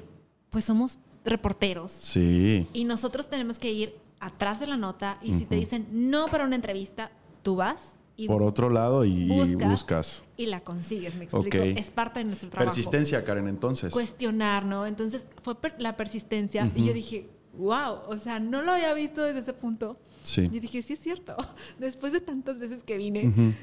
pues 0.49 0.65
somos 0.65 0.99
reporteros 1.25 1.91
Sí. 1.91 2.67
y 2.73 2.83
nosotros 2.85 3.29
tenemos 3.29 3.59
que 3.59 3.71
ir 3.71 3.95
atrás 4.19 4.59
de 4.59 4.67
la 4.67 4.77
nota 4.77 5.17
y 5.21 5.33
si 5.37 5.45
te 5.45 5.55
dicen 5.55 5.87
no 5.91 6.27
para 6.27 6.45
una 6.45 6.55
entrevista, 6.55 7.11
tú 7.41 7.55
vas 7.57 7.77
y, 8.15 8.27
Por 8.27 8.43
otro 8.43 8.69
lado 8.69 9.03
y 9.05 9.27
Buscas. 9.27 9.69
buscas. 9.69 10.23
y 10.37 10.45
la 10.45 10.59
consigues, 10.61 11.15
me 11.15 11.23
explico. 11.23 11.47
Ok. 11.57 11.77
Es 11.77 11.89
parte 11.89 12.19
de 12.19 12.25
nuestro 12.25 12.47
trabajo. 12.49 12.69
Persistencia, 12.73 13.23
Karen, 13.25 13.47
entonces. 13.47 13.91
Cuestionar, 13.91 14.65
¿no? 14.65 14.85
Entonces 14.85 15.25
fue 15.41 15.55
per- 15.59 15.75
la 15.79 15.97
persistencia 15.97 16.63
y 16.75 16.79
Ujú. 16.79 16.87
yo 16.89 16.93
dije, 16.93 17.29
wow, 17.57 17.95
o 18.07 18.19
sea, 18.19 18.39
no 18.39 18.61
lo 18.61 18.71
había 18.73 18.93
visto 18.93 19.23
desde 19.23 19.39
ese 19.39 19.53
punto. 19.53 19.97
Sí. 20.21 20.47
Y 20.51 20.59
dije, 20.59 20.81
sí 20.83 20.93
es 20.93 20.99
cierto. 20.99 21.35
Después 21.79 22.13
de 22.13 22.21
tantas 22.21 22.59
veces 22.59 22.83
que 22.83 22.97
vine, 22.97 23.27
Ujú. 23.27 23.53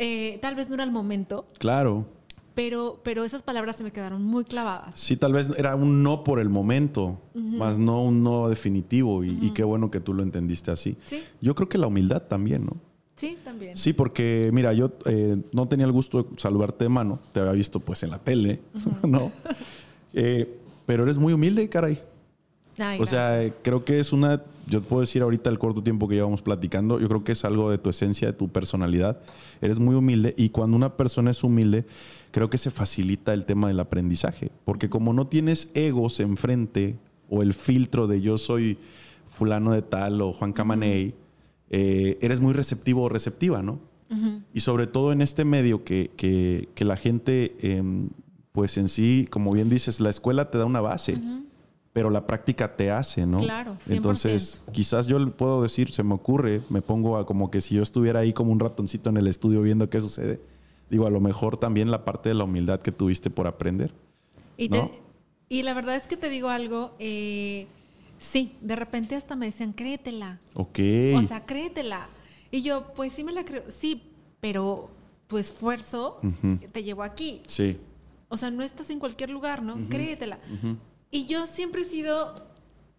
Eh, 0.00 0.38
tal 0.42 0.54
vez 0.56 0.68
no 0.68 0.74
era 0.74 0.82
el 0.84 0.90
momento, 0.90 1.46
Claro. 1.58 2.06
pero, 2.54 3.00
pero 3.04 3.24
esas 3.24 3.42
palabras 3.42 3.76
se 3.76 3.84
me 3.84 3.92
quedaron 3.92 4.22
muy 4.24 4.44
clavadas. 4.44 4.98
Sí, 4.98 5.16
tal 5.16 5.32
vez 5.34 5.50
era 5.56 5.76
un 5.76 6.02
no 6.02 6.24
por 6.24 6.40
el 6.40 6.48
momento, 6.48 7.20
más 7.34 7.78
no 7.78 8.02
un 8.02 8.22
no 8.24 8.48
definitivo. 8.48 9.22
Y, 9.24 9.38
y 9.40 9.50
qué 9.52 9.62
bueno 9.62 9.90
que 9.90 10.00
tú 10.00 10.12
lo 10.14 10.22
entendiste 10.22 10.70
así. 10.70 10.96
Sí, 11.04 11.22
Yo 11.40 11.54
creo 11.54 11.68
que 11.68 11.78
la 11.78 11.86
humildad 11.86 12.22
también, 12.22 12.64
¿no? 12.66 12.76
sí, 13.16 13.36
también. 13.44 13.76
Sí, 13.76 13.92
porque 13.92 14.48
mira, 14.52 14.72
yo 14.72 14.92
eh, 15.04 15.36
no 15.52 15.68
tenía 15.68 15.84
el 15.86 15.92
gusto 15.92 16.22
de 16.22 16.28
saludarte 16.38 16.84
de 16.84 16.88
mano, 16.88 17.18
te 17.32 17.40
había 17.40 17.52
visto 17.52 17.78
pues 17.78 18.02
en 18.02 18.10
la 18.10 18.18
tele, 18.18 18.60
¿no? 19.06 19.30
Eh, 20.14 20.48
pero 20.86 21.02
eres 21.04 21.18
muy 21.18 21.32
humilde, 21.34 21.68
caray. 21.68 22.00
o 22.98 23.04
sea, 23.04 23.42
creo 23.62 23.84
que 23.84 24.00
es 24.00 24.12
una, 24.14 24.42
yo 24.70 24.82
puedo 24.82 25.00
decir 25.00 25.22
ahorita 25.22 25.50
el 25.50 25.58
corto 25.58 25.82
tiempo 25.82 26.08
que 26.08 26.14
llevamos 26.14 26.40
platicando, 26.40 27.00
yo 27.00 27.08
creo 27.08 27.24
que 27.24 27.32
es 27.32 27.44
algo 27.44 27.70
de 27.70 27.78
tu 27.78 27.90
esencia, 27.90 28.28
de 28.28 28.32
tu 28.32 28.48
personalidad. 28.48 29.20
Eres 29.60 29.78
muy 29.78 29.94
humilde 29.96 30.32
y 30.36 30.50
cuando 30.50 30.76
una 30.76 30.96
persona 30.96 31.32
es 31.32 31.42
humilde, 31.42 31.84
creo 32.30 32.48
que 32.48 32.56
se 32.56 32.70
facilita 32.70 33.34
el 33.34 33.44
tema 33.44 33.68
del 33.68 33.80
aprendizaje, 33.80 34.50
porque 34.64 34.88
como 34.88 35.12
no 35.12 35.26
tienes 35.26 35.70
egos 35.74 36.20
enfrente 36.20 36.96
o 37.28 37.42
el 37.42 37.52
filtro 37.52 38.06
de 38.06 38.20
yo 38.20 38.38
soy 38.38 38.78
fulano 39.28 39.72
de 39.72 39.82
tal 39.82 40.20
o 40.22 40.32
Juan 40.32 40.52
Camaney, 40.52 41.14
eh, 41.68 42.18
eres 42.20 42.40
muy 42.40 42.54
receptivo 42.54 43.02
o 43.02 43.08
receptiva, 43.08 43.62
¿no? 43.62 43.80
Y 44.52 44.58
sobre 44.58 44.88
todo 44.88 45.12
en 45.12 45.22
este 45.22 45.44
medio 45.44 45.84
que, 45.84 46.10
que, 46.16 46.84
la 46.84 46.96
gente, 46.96 47.54
em, 47.60 48.08
pues 48.50 48.76
en 48.76 48.88
sí, 48.88 49.28
como 49.30 49.52
bien 49.52 49.70
dices, 49.70 50.00
la 50.00 50.10
escuela 50.10 50.50
te 50.50 50.58
da 50.58 50.64
una 50.64 50.80
base 50.80 51.16
pero 51.92 52.10
la 52.10 52.26
práctica 52.26 52.76
te 52.76 52.90
hace, 52.90 53.26
¿no? 53.26 53.38
Claro, 53.38 53.76
100%. 53.86 53.96
Entonces, 53.96 54.62
quizás 54.72 55.06
yo 55.06 55.18
le 55.18 55.30
puedo 55.30 55.62
decir, 55.62 55.90
se 55.90 56.02
me 56.02 56.14
ocurre, 56.14 56.60
me 56.68 56.82
pongo 56.82 57.16
a 57.16 57.26
como 57.26 57.50
que 57.50 57.60
si 57.60 57.74
yo 57.74 57.82
estuviera 57.82 58.20
ahí 58.20 58.32
como 58.32 58.52
un 58.52 58.60
ratoncito 58.60 59.10
en 59.10 59.16
el 59.16 59.26
estudio 59.26 59.62
viendo 59.62 59.90
qué 59.90 60.00
sucede, 60.00 60.40
digo, 60.88 61.06
a 61.06 61.10
lo 61.10 61.20
mejor 61.20 61.56
también 61.56 61.90
la 61.90 62.04
parte 62.04 62.28
de 62.28 62.34
la 62.36 62.44
humildad 62.44 62.80
que 62.80 62.92
tuviste 62.92 63.30
por 63.30 63.46
aprender. 63.46 63.92
Y, 64.56 64.70
y 65.48 65.62
la 65.62 65.74
verdad 65.74 65.96
es 65.96 66.06
que 66.06 66.16
te 66.16 66.28
digo 66.28 66.48
algo, 66.48 66.94
eh, 66.98 67.66
sí, 68.18 68.56
de 68.60 68.76
repente 68.76 69.16
hasta 69.16 69.34
me 69.34 69.46
decían, 69.46 69.72
créetela. 69.72 70.38
Ok. 70.54 70.78
O 71.16 71.22
sea, 71.22 71.44
créetela. 71.44 72.06
Y 72.52 72.62
yo, 72.62 72.92
pues 72.94 73.12
sí 73.12 73.24
me 73.24 73.32
la 73.32 73.44
creo, 73.44 73.64
sí, 73.68 74.02
pero 74.40 74.90
tu 75.26 75.38
esfuerzo 75.38 76.20
te 76.72 76.82
llevó 76.84 77.02
aquí. 77.02 77.42
Sí. 77.46 77.78
O 78.28 78.36
sea, 78.36 78.50
no 78.50 78.62
estás 78.62 78.90
en 78.90 79.00
cualquier 79.00 79.30
lugar, 79.30 79.62
¿no? 79.62 79.88
Créetela. 79.88 80.38
Y 81.10 81.26
yo 81.26 81.46
siempre 81.46 81.82
he 81.82 81.84
sido 81.84 82.34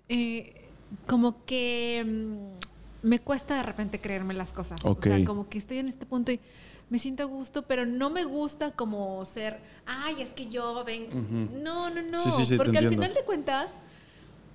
eh, 0.09 0.69
como 1.07 1.45
que 1.45 2.03
mm, 2.05 3.07
me 3.07 3.19
cuesta 3.19 3.55
de 3.55 3.63
repente 3.63 4.01
creerme 4.01 4.33
las 4.33 4.53
cosas. 4.53 4.79
O 4.83 4.97
sea, 5.01 5.23
como 5.25 5.49
que 5.49 5.57
estoy 5.57 5.77
en 5.79 5.87
este 5.87 6.05
punto 6.05 6.31
y 6.31 6.39
me 6.89 6.99
siento 6.99 7.23
a 7.23 7.25
gusto, 7.25 7.61
pero 7.63 7.85
no 7.85 8.09
me 8.09 8.25
gusta 8.25 8.71
como 8.71 9.23
ser, 9.25 9.61
ay, 9.85 10.21
es 10.21 10.29
que 10.29 10.49
yo 10.49 10.83
ven. 10.83 11.07
No, 11.63 11.89
no, 11.89 12.01
no. 12.01 12.17
porque 12.57 12.77
al 12.77 12.89
final 12.89 13.13
de 13.13 13.23
cuentas, 13.23 13.71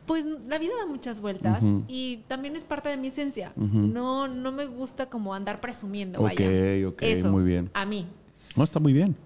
pues 0.04 0.24
la 0.46 0.58
vida 0.58 0.72
da 0.78 0.86
muchas 0.86 1.20
vueltas 1.22 1.62
y 1.88 2.18
también 2.28 2.54
es 2.54 2.64
parte 2.64 2.90
de 2.90 2.98
mi 2.98 3.08
esencia. 3.08 3.52
No, 3.56 4.28
no 4.28 4.52
me 4.52 4.66
gusta 4.66 5.08
como 5.08 5.34
andar 5.34 5.60
presumiendo. 5.60 6.20
Ok, 6.20 6.40
ok, 6.88 7.02
muy 7.24 7.44
bien. 7.44 7.70
A 7.72 7.86
mí. 7.86 8.06
No, 8.54 8.64
está 8.64 8.80
muy 8.80 8.92
bien. 8.92 9.16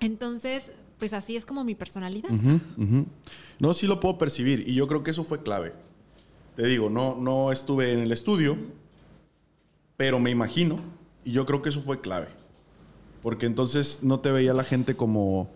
Entonces, 0.00 0.72
pues 0.98 1.12
así 1.12 1.36
es 1.36 1.44
como 1.44 1.64
mi 1.64 1.74
personalidad. 1.74 2.30
No, 3.58 3.74
sí 3.74 3.86
lo 3.86 4.00
puedo 4.00 4.18
percibir 4.18 4.68
y 4.68 4.74
yo 4.74 4.86
creo 4.86 5.02
que 5.02 5.10
eso 5.10 5.24
fue 5.24 5.42
clave. 5.42 5.72
Te 6.56 6.66
digo, 6.66 6.88
no, 6.88 7.16
no 7.16 7.52
estuve 7.52 7.92
en 7.92 7.98
el 7.98 8.12
estudio, 8.12 8.56
pero 9.96 10.18
me 10.18 10.30
imagino 10.30 10.78
y 11.24 11.32
yo 11.32 11.44
creo 11.44 11.62
que 11.62 11.68
eso 11.68 11.82
fue 11.82 12.00
clave. 12.00 12.28
Porque 13.22 13.46
entonces 13.46 14.02
no 14.02 14.20
te 14.20 14.30
veía 14.30 14.54
la 14.54 14.64
gente 14.64 14.96
como, 14.96 15.50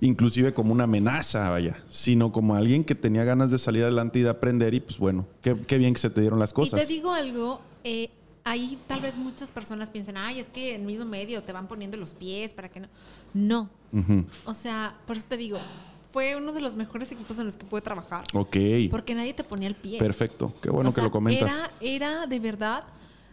inclusive 0.00 0.52
como 0.52 0.72
una 0.72 0.84
amenaza, 0.84 1.48
vaya, 1.48 1.82
sino 1.88 2.32
como 2.32 2.54
alguien 2.56 2.84
que 2.84 2.94
tenía 2.94 3.24
ganas 3.24 3.50
de 3.50 3.58
salir 3.58 3.84
adelante 3.84 4.18
y 4.18 4.22
de 4.22 4.30
aprender 4.30 4.74
y 4.74 4.80
pues 4.80 4.98
bueno, 4.98 5.26
qué, 5.40 5.78
bien 5.78 5.94
que 5.94 6.00
se 6.00 6.10
te 6.10 6.20
dieron 6.20 6.38
las 6.38 6.52
cosas. 6.52 6.82
Y 6.82 6.86
te 6.86 6.92
digo 6.92 7.12
algo, 7.12 7.60
eh, 7.84 8.10
ahí 8.44 8.78
tal 8.86 9.00
vez 9.00 9.16
muchas 9.16 9.50
personas 9.50 9.90
piensan, 9.90 10.16
ay, 10.16 10.40
es 10.40 10.46
que 10.46 10.74
en 10.74 10.82
el 10.82 10.86
mismo 10.86 11.04
medio 11.04 11.42
te 11.42 11.52
van 11.52 11.68
poniendo 11.68 11.96
los 11.96 12.12
pies 12.12 12.52
para 12.52 12.68
que 12.68 12.80
no. 12.80 12.88
No. 13.34 13.68
O 14.44 14.54
sea, 14.54 14.96
por 15.06 15.16
eso 15.16 15.26
te 15.28 15.36
digo, 15.36 15.58
fue 16.10 16.36
uno 16.36 16.52
de 16.52 16.60
los 16.60 16.76
mejores 16.76 17.10
equipos 17.12 17.38
en 17.38 17.46
los 17.46 17.56
que 17.56 17.66
pude 17.66 17.80
trabajar. 17.80 18.24
Ok. 18.32 18.56
Porque 18.90 19.14
nadie 19.14 19.34
te 19.34 19.44
ponía 19.44 19.68
el 19.68 19.74
pie. 19.74 19.98
Perfecto. 19.98 20.52
Qué 20.62 20.70
bueno 20.70 20.94
que 20.94 21.02
lo 21.02 21.10
comentas. 21.10 21.52
Era, 21.80 22.14
era 22.14 22.26
de 22.26 22.40
verdad. 22.40 22.84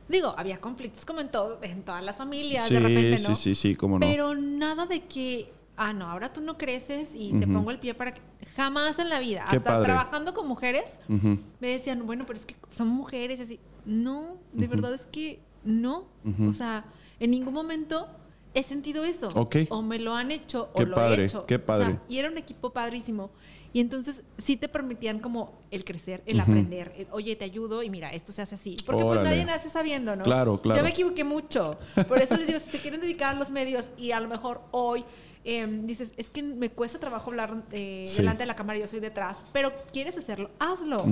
Digo, 0.10 0.34
había 0.38 0.60
conflictos 0.60 1.06
como 1.06 1.22
en, 1.22 1.30
todo, 1.30 1.60
en 1.62 1.84
todas 1.84 2.04
las 2.04 2.18
familias, 2.18 2.70
de 2.70 2.80
repente, 2.80 3.22
¿no? 3.22 3.36
Sí, 3.36 3.54
sí, 3.54 3.56
sí, 3.56 3.76
cómo 3.76 4.00
no. 4.00 4.06
Pero 4.06 4.36
nada 4.36 4.86
de 4.86 5.04
que, 5.06 5.54
ah, 5.78 5.94
no, 5.94 6.10
ahora 6.10 6.34
tú 6.34 6.42
no 6.42 6.58
creces 6.58 7.10
y 7.14 7.32
te 7.40 7.48
pongo 7.48 7.72
el 7.72 7.80
pie 7.80 7.94
para 7.94 8.14
que. 8.14 8.22
Jamás 8.56 9.00
en 9.00 9.10
la 9.10 9.20
vida. 9.20 9.44
Hasta 9.44 9.84
trabajando 9.84 10.34
con 10.34 10.48
mujeres, 10.48 10.86
me 11.08 11.68
decían, 11.68 12.06
bueno, 12.06 12.26
pero 12.26 12.40
es 12.40 12.46
que 12.46 12.56
son 12.72 12.88
mujeres 12.88 13.40
y 13.40 13.44
así. 13.44 13.60
No, 13.86 14.38
de 14.54 14.68
verdad 14.68 14.94
es 14.94 15.06
que 15.06 15.40
no. 15.64 16.08
O 16.48 16.54
sea, 16.54 16.86
en 17.20 17.32
ningún 17.32 17.54
momento 17.54 18.08
he 18.54 18.64
sentido 18.64 19.04
eso. 19.04 19.30
O 19.70 19.82
me 19.82 20.00
lo 20.00 20.16
han 20.16 20.32
hecho 20.32 20.70
o 20.74 20.84
lo 20.84 21.02
he 21.02 21.26
hecho. 21.26 21.46
Qué 21.46 21.60
padre. 21.60 22.00
y 22.10 22.18
era 22.18 22.30
un 22.30 22.38
equipo 22.38 22.72
padrísimo. 22.72 23.32
Y 23.74 23.80
entonces 23.80 24.22
sí 24.38 24.58
te 24.58 24.68
permitían 24.68 25.20
como 25.20 25.54
el 25.72 25.86
crecer, 25.86 26.22
el 26.26 26.40
aprender. 26.42 27.08
Oye, 27.12 27.36
te 27.38 27.46
ayudo 27.46 27.84
y 27.84 27.90
mira, 27.90 28.12
esto 28.12 28.34
se 28.34 28.42
hace 28.42 28.56
así. 28.56 28.76
Porque 28.86 29.04
pues 29.04 29.22
nadie 29.22 29.46
nace 29.46 29.70
sabiendo, 29.70 30.16
¿no? 30.16 30.24
Claro, 30.24 30.62
claro. 30.62 30.78
Yo 30.80 30.84
me 30.84 30.90
equivoqué 30.90 31.24
mucho. 31.24 31.78
Por 32.08 32.22
eso 32.22 32.36
les 32.36 32.48
digo, 32.48 32.60
si 32.60 32.70
se 32.70 32.80
quieren 32.82 33.00
dedicar 33.00 33.36
a 33.36 33.40
los 33.40 33.50
medios 33.50 33.86
y 33.98 34.12
a 34.12 34.20
lo 34.20 34.28
mejor 34.28 34.60
hoy 34.72 35.06
em, 35.46 35.86
dices, 35.86 36.12
es 36.18 36.30
que 36.30 36.44
me 36.44 36.70
cuesta 36.70 37.00
trabajo 37.00 37.30
hablar 37.30 37.64
eh, 37.72 38.06
delante 38.18 38.44
de 38.44 38.48
la 38.48 38.58
cámara, 38.58 38.78
yo 38.78 38.88
soy 38.88 39.00
detrás, 39.00 39.38
pero 39.54 39.72
quieres 39.94 40.18
hacerlo, 40.18 40.52
hazlo. 40.60 41.06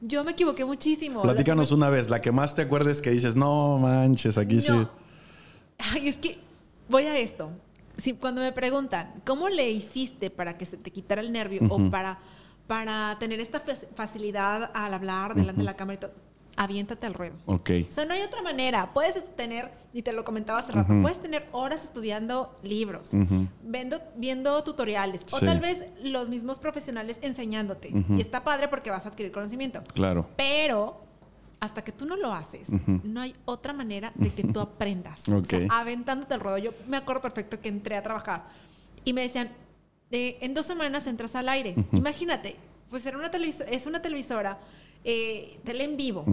Yo 0.00 0.22
me 0.22 0.32
equivoqué 0.32 0.64
muchísimo. 0.64 1.20
Platícanos 1.20 1.72
una 1.72 1.90
vez, 1.90 2.10
la 2.10 2.20
que 2.20 2.30
más 2.30 2.54
te 2.54 2.62
acuerdes 2.62 3.02
que 3.02 3.10
dices, 3.10 3.34
no 3.34 3.78
manches, 3.78 4.38
aquí 4.38 4.60
sí. 4.60 4.72
Ay, 5.78 6.08
es 6.08 6.16
que 6.16 6.38
voy 6.88 7.04
a 7.04 7.18
esto. 7.18 7.50
Si, 7.98 8.14
cuando 8.14 8.40
me 8.40 8.52
preguntan, 8.52 9.22
¿cómo 9.24 9.48
le 9.48 9.70
hiciste 9.70 10.30
para 10.30 10.58
que 10.58 10.66
se 10.66 10.76
te 10.76 10.90
quitara 10.90 11.20
el 11.20 11.32
nervio 11.32 11.60
o 11.68 11.90
para, 11.90 12.18
para 12.66 13.16
tener 13.18 13.40
esta 13.40 13.62
facilidad 13.94 14.70
al 14.74 14.94
hablar 14.94 15.34
delante 15.34 15.60
de 15.60 15.64
la 15.64 15.76
cámara 15.76 15.96
y 15.96 16.00
todo? 16.00 16.12
Aviéntate 16.56 17.06
al 17.06 17.14
ruedo. 17.14 17.34
Ok. 17.46 17.70
O 17.88 17.92
sea, 17.92 18.04
no 18.04 18.14
hay 18.14 18.22
otra 18.22 18.40
manera. 18.42 18.92
Puedes 18.92 19.22
tener, 19.34 19.72
y 19.92 20.02
te 20.02 20.12
lo 20.12 20.24
comentaba 20.24 20.60
hace 20.60 20.72
rato, 20.72 20.92
puedes 21.02 21.20
tener 21.20 21.48
horas 21.50 21.82
estudiando 21.82 22.56
libros, 22.62 23.10
viendo, 23.62 24.00
viendo, 24.16 24.62
tutoriales, 24.62 25.22
o 25.32 25.40
tal 25.40 25.60
vez 25.60 25.84
los 26.02 26.28
mismos 26.28 26.60
profesionales 26.60 27.18
enseñándote. 27.22 27.90
Y 28.08 28.20
está 28.20 28.44
padre 28.44 28.68
porque 28.68 28.90
vas 28.90 29.04
a 29.04 29.08
adquirir 29.08 29.32
conocimiento. 29.32 29.82
Claro. 29.94 30.28
Pero 30.36 31.03
hasta 31.64 31.82
que 31.82 31.92
tú 31.92 32.06
no 32.06 32.16
lo 32.16 32.32
haces, 32.32 32.68
no 33.02 33.20
hay 33.20 33.34
otra 33.44 33.72
manera 33.72 34.12
de 34.14 34.30
que 34.30 34.44
tú 34.44 34.60
aprendas. 34.60 35.20
O 35.28 35.44
sea, 35.44 35.66
aventándote 35.70 36.34
el 36.34 36.40
ruedo. 36.40 36.58
Yo 36.58 36.70
me 36.86 36.96
acuerdo 36.96 37.22
perfecto 37.22 37.60
que 37.60 37.68
entré 37.68 37.96
a 37.96 38.02
trabajar 38.02 38.44
y 39.04 39.12
me 39.12 39.22
decían, 39.22 39.50
en 40.10 40.54
dos 40.54 40.66
semanas 40.66 41.06
entras 41.06 41.34
al 41.34 41.48
aire. 41.48 41.74
Imagínate, 41.92 42.56
pues 42.90 43.04
era 43.06 43.18
una 43.18 43.30
es 43.70 43.86
una 43.86 44.00
televisora. 44.00 44.58
Eh, 45.06 45.60
tele 45.64 45.84
en 45.84 45.98
vivo, 45.98 46.24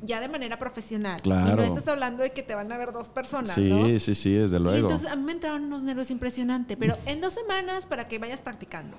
ya 0.00 0.20
de 0.20 0.28
manera 0.28 0.58
profesional. 0.58 1.20
Claro. 1.20 1.62
Y 1.62 1.68
no 1.68 1.74
estás 1.74 1.86
hablando 1.86 2.22
de 2.22 2.30
que 2.32 2.42
te 2.42 2.54
van 2.54 2.72
a 2.72 2.78
ver 2.78 2.90
dos 2.90 3.10
personas. 3.10 3.50
Sí, 3.50 4.00
sí, 4.00 4.14
sí, 4.14 4.32
desde 4.32 4.58
luego. 4.58 4.78
Y 4.78 4.80
entonces 4.80 5.06
a 5.06 5.16
mí 5.16 5.22
me 5.22 5.32
entraron 5.32 5.64
unos 5.64 5.82
nervios 5.82 6.10
impresionantes, 6.10 6.78
pero 6.78 6.96
en 7.04 7.20
dos 7.20 7.34
semanas 7.34 7.84
para 7.84 8.08
que 8.08 8.18
vayas 8.18 8.40
practicando. 8.40 8.96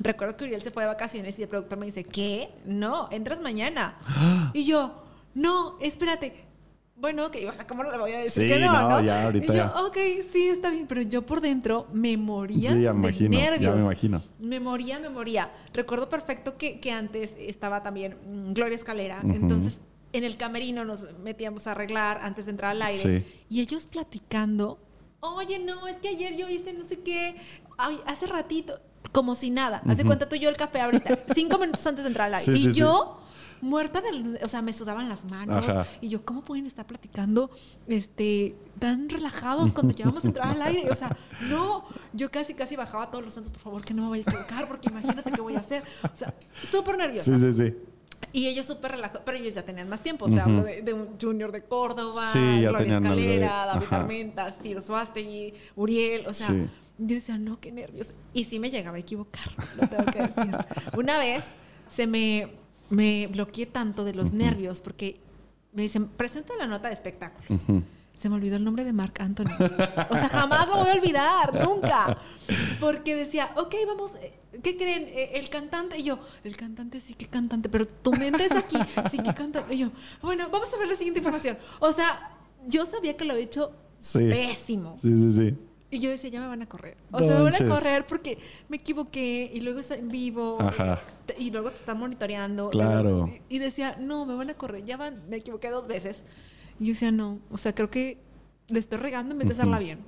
Recuerdo 0.00 0.36
que 0.36 0.44
Uriel 0.44 0.62
se 0.62 0.70
fue 0.70 0.82
de 0.82 0.88
vacaciones 0.88 1.38
y 1.38 1.42
el 1.42 1.48
productor 1.48 1.78
me 1.78 1.86
dice, 1.86 2.04
¿qué? 2.04 2.50
No, 2.64 3.08
entras 3.10 3.40
mañana. 3.40 3.98
y 4.54 4.64
yo, 4.64 5.02
no, 5.34 5.76
espérate. 5.80 6.46
Bueno, 6.96 7.30
que, 7.30 7.48
o 7.48 7.52
sea, 7.52 7.66
¿cómo 7.66 7.82
no 7.82 7.90
le 7.90 7.96
voy 7.96 8.12
a 8.12 8.18
decir 8.18 8.46
que 8.46 8.58
no? 8.58 8.90
no, 8.90 9.02
ya, 9.02 9.24
ahorita 9.24 9.54
y 9.54 9.56
yo, 9.56 9.86
ok, 9.86 9.96
sí, 10.30 10.48
está 10.48 10.68
bien. 10.68 10.86
Pero 10.86 11.00
yo 11.00 11.24
por 11.24 11.40
dentro 11.40 11.86
me 11.94 12.18
moría 12.18 12.70
sí, 12.70 12.82
ya 12.82 12.92
me 12.92 13.08
imagino, 13.08 13.38
nervios. 13.38 13.72
Ya 13.72 13.76
me 13.76 13.82
imagino. 13.84 14.22
Me 14.38 14.60
moría, 14.60 14.98
me 14.98 15.08
moría. 15.08 15.50
Recuerdo 15.72 16.10
perfecto 16.10 16.58
que, 16.58 16.78
que 16.78 16.92
antes 16.92 17.34
estaba 17.38 17.82
también 17.82 18.18
mm, 18.26 18.52
Gloria 18.52 18.76
Escalera. 18.76 19.20
Entonces, 19.24 19.80
en 20.12 20.24
el 20.24 20.36
camerino 20.36 20.84
nos 20.84 21.06
metíamos 21.20 21.66
a 21.66 21.70
arreglar 21.70 22.20
antes 22.22 22.44
de 22.44 22.50
entrar 22.50 22.72
al 22.72 22.82
aire. 22.82 23.24
Y 23.48 23.60
ellos 23.62 23.86
platicando. 23.86 24.78
Oye, 25.20 25.58
no, 25.58 25.86
es 25.86 25.96
que 25.98 26.08
ayer 26.08 26.36
yo 26.36 26.50
hice 26.50 26.74
no 26.74 26.84
sé 26.84 27.00
qué. 27.00 27.36
Ay, 27.78 27.98
hace 28.04 28.26
ratito 28.26 28.78
como 29.12 29.34
si 29.34 29.50
nada. 29.50 29.82
Haz 29.86 29.96
de 29.96 30.04
cuenta 30.04 30.28
tú 30.28 30.36
y 30.36 30.40
yo 30.40 30.48
el 30.48 30.56
café 30.56 30.80
ahorita, 30.80 31.18
cinco 31.34 31.58
minutos 31.58 31.84
antes 31.86 32.04
de 32.04 32.08
entrar 32.08 32.28
al 32.28 32.34
aire. 32.34 32.52
y 32.52 32.72
yo, 32.72 33.20
muerta 33.60 34.00
del... 34.00 34.38
O 34.42 34.48
sea, 34.48 34.62
me 34.62 34.72
sudaban 34.72 35.08
las 35.08 35.24
manos. 35.24 35.64
Y 36.00 36.08
yo, 36.08 36.24
¿cómo 36.24 36.42
pueden 36.42 36.66
estar 36.66 36.86
platicando 36.86 37.50
este, 37.88 38.56
tan 38.78 39.08
relajados 39.08 39.72
cuando 39.72 39.94
llegamos 39.94 40.24
a 40.24 40.28
entrar 40.28 40.48
al 40.48 40.62
aire? 40.62 40.90
O 40.90 40.96
sea, 40.96 41.16
no. 41.48 41.84
Yo 42.12 42.30
casi, 42.30 42.54
casi 42.54 42.76
bajaba 42.76 43.10
todos 43.10 43.24
los 43.24 43.34
santos, 43.34 43.52
por 43.52 43.62
favor, 43.62 43.84
que 43.84 43.94
no 43.94 44.04
me 44.04 44.10
vaya 44.10 44.24
a 44.26 44.30
equivocar, 44.30 44.68
porque 44.68 44.88
imagínate 44.88 45.30
qué 45.32 45.40
voy 45.40 45.56
a 45.56 45.60
hacer. 45.60 45.82
O 46.02 46.18
sea, 46.18 46.34
súper 46.70 46.96
nerviosa. 46.96 47.36
Sí, 47.36 47.52
sí, 47.52 47.52
sí. 47.52 47.76
Y 48.32 48.46
ellos 48.46 48.66
súper 48.66 48.92
relajados, 48.92 49.22
pero 49.24 49.38
ellos 49.38 49.54
ya 49.54 49.64
tenían 49.64 49.88
más 49.88 50.02
tiempo. 50.02 50.26
O 50.26 50.30
sea, 50.30 50.44
hablo 50.44 50.62
de, 50.62 50.92
un 50.92 51.18
junior 51.20 51.50
de 51.50 51.64
Córdoba, 51.64 52.30
sí, 52.32 52.60
ya 52.60 52.68
Gloria 52.68 52.98
Escalera, 52.98 53.66
David 53.66 53.86
Armenta, 53.90 54.50
Ciro 54.62 54.80
Suástegui, 54.80 55.54
Uriel, 55.74 56.26
o 56.26 56.32
sea... 56.32 56.54
Yo 57.02 57.16
decía, 57.16 57.38
no, 57.38 57.58
qué 57.60 57.72
nervios. 57.72 58.12
Y 58.34 58.44
sí 58.44 58.58
me 58.58 58.70
llegaba 58.70 58.96
a 58.96 59.00
equivocar, 59.00 59.48
lo 59.80 59.88
tengo 59.88 60.04
que 60.06 60.18
decir. 60.20 60.54
Una 60.96 61.18
vez 61.18 61.42
se 61.94 62.06
me, 62.06 62.52
me 62.90 63.26
bloqueé 63.28 63.66
tanto 63.66 64.04
de 64.04 64.14
los 64.14 64.32
nervios 64.32 64.80
porque 64.80 65.18
me 65.72 65.82
dicen, 65.82 66.08
presenta 66.08 66.54
la 66.56 66.66
nota 66.66 66.88
de 66.88 66.94
espectáculos. 66.94 67.62
se 68.16 68.28
me 68.28 68.34
olvidó 68.34 68.56
el 68.56 68.64
nombre 68.64 68.84
de 68.84 68.92
Mark 68.92 69.14
Anthony. 69.20 69.46
O 70.10 70.14
sea, 70.14 70.28
jamás 70.28 70.68
lo 70.68 70.76
voy 70.78 70.90
a 70.90 70.92
olvidar, 70.92 71.66
nunca. 71.66 72.18
Porque 72.78 73.14
decía, 73.14 73.50
ok, 73.56 73.74
vamos, 73.86 74.16
eh, 74.16 74.34
¿qué 74.62 74.76
creen? 74.76 75.04
Eh, 75.08 75.30
El 75.34 75.48
cantante, 75.48 75.96
y 75.98 76.02
yo, 76.02 76.18
el 76.44 76.54
cantante 76.56 77.00
sí 77.00 77.14
que 77.14 77.26
cantante, 77.28 77.68
pero 77.70 77.88
tu 77.88 78.12
mente 78.12 78.44
es 78.44 78.52
aquí, 78.52 78.76
sí 79.10 79.18
que 79.22 79.32
cantante. 79.32 79.74
Y 79.74 79.78
yo, 79.78 79.90
bueno, 80.20 80.50
vamos 80.50 80.68
a 80.74 80.76
ver 80.76 80.88
la 80.88 80.96
siguiente 80.96 81.20
información. 81.20 81.56
O 81.78 81.92
sea, 81.94 82.36
yo 82.66 82.84
sabía 82.84 83.16
que 83.16 83.24
lo 83.24 83.34
he 83.34 83.42
hecho 83.42 83.72
Sí. 84.00 84.18
pésimo. 84.18 84.96
Sí, 84.98 85.16
sí, 85.16 85.32
sí. 85.32 85.56
Y 85.92 85.98
yo 85.98 86.08
decía, 86.10 86.30
ya 86.30 86.40
me 86.40 86.46
van 86.46 86.62
a 86.62 86.66
correr. 86.68 86.96
O 87.10 87.18
sea, 87.18 87.36
me 87.36 87.42
van 87.42 87.54
a 87.54 87.68
correr 87.68 88.06
porque 88.06 88.38
me 88.68 88.76
equivoqué 88.76 89.50
y 89.52 89.60
luego 89.60 89.80
está 89.80 89.96
en 89.96 90.08
vivo. 90.08 90.56
Ajá. 90.60 91.00
Y, 91.36 91.48
y 91.48 91.50
luego 91.50 91.70
te 91.70 91.78
están 91.78 91.98
monitoreando. 91.98 92.68
Claro. 92.68 93.28
Y, 93.48 93.56
y 93.56 93.58
decía, 93.58 93.96
no, 93.98 94.24
me 94.24 94.34
van 94.34 94.50
a 94.50 94.54
correr. 94.54 94.84
Ya 94.84 94.96
van, 94.96 95.22
me 95.28 95.36
equivoqué 95.38 95.68
dos 95.70 95.88
veces. 95.88 96.22
Y 96.78 96.86
yo 96.86 96.92
decía, 96.92 97.10
no. 97.10 97.40
O 97.50 97.58
sea, 97.58 97.74
creo 97.74 97.90
que 97.90 98.18
le 98.68 98.78
estoy 98.78 98.98
regando 98.98 99.32
en 99.32 99.38
vez 99.38 99.48
de 99.48 99.54
hacerla 99.54 99.76
Ujú. 99.78 99.84
bien. 99.84 99.98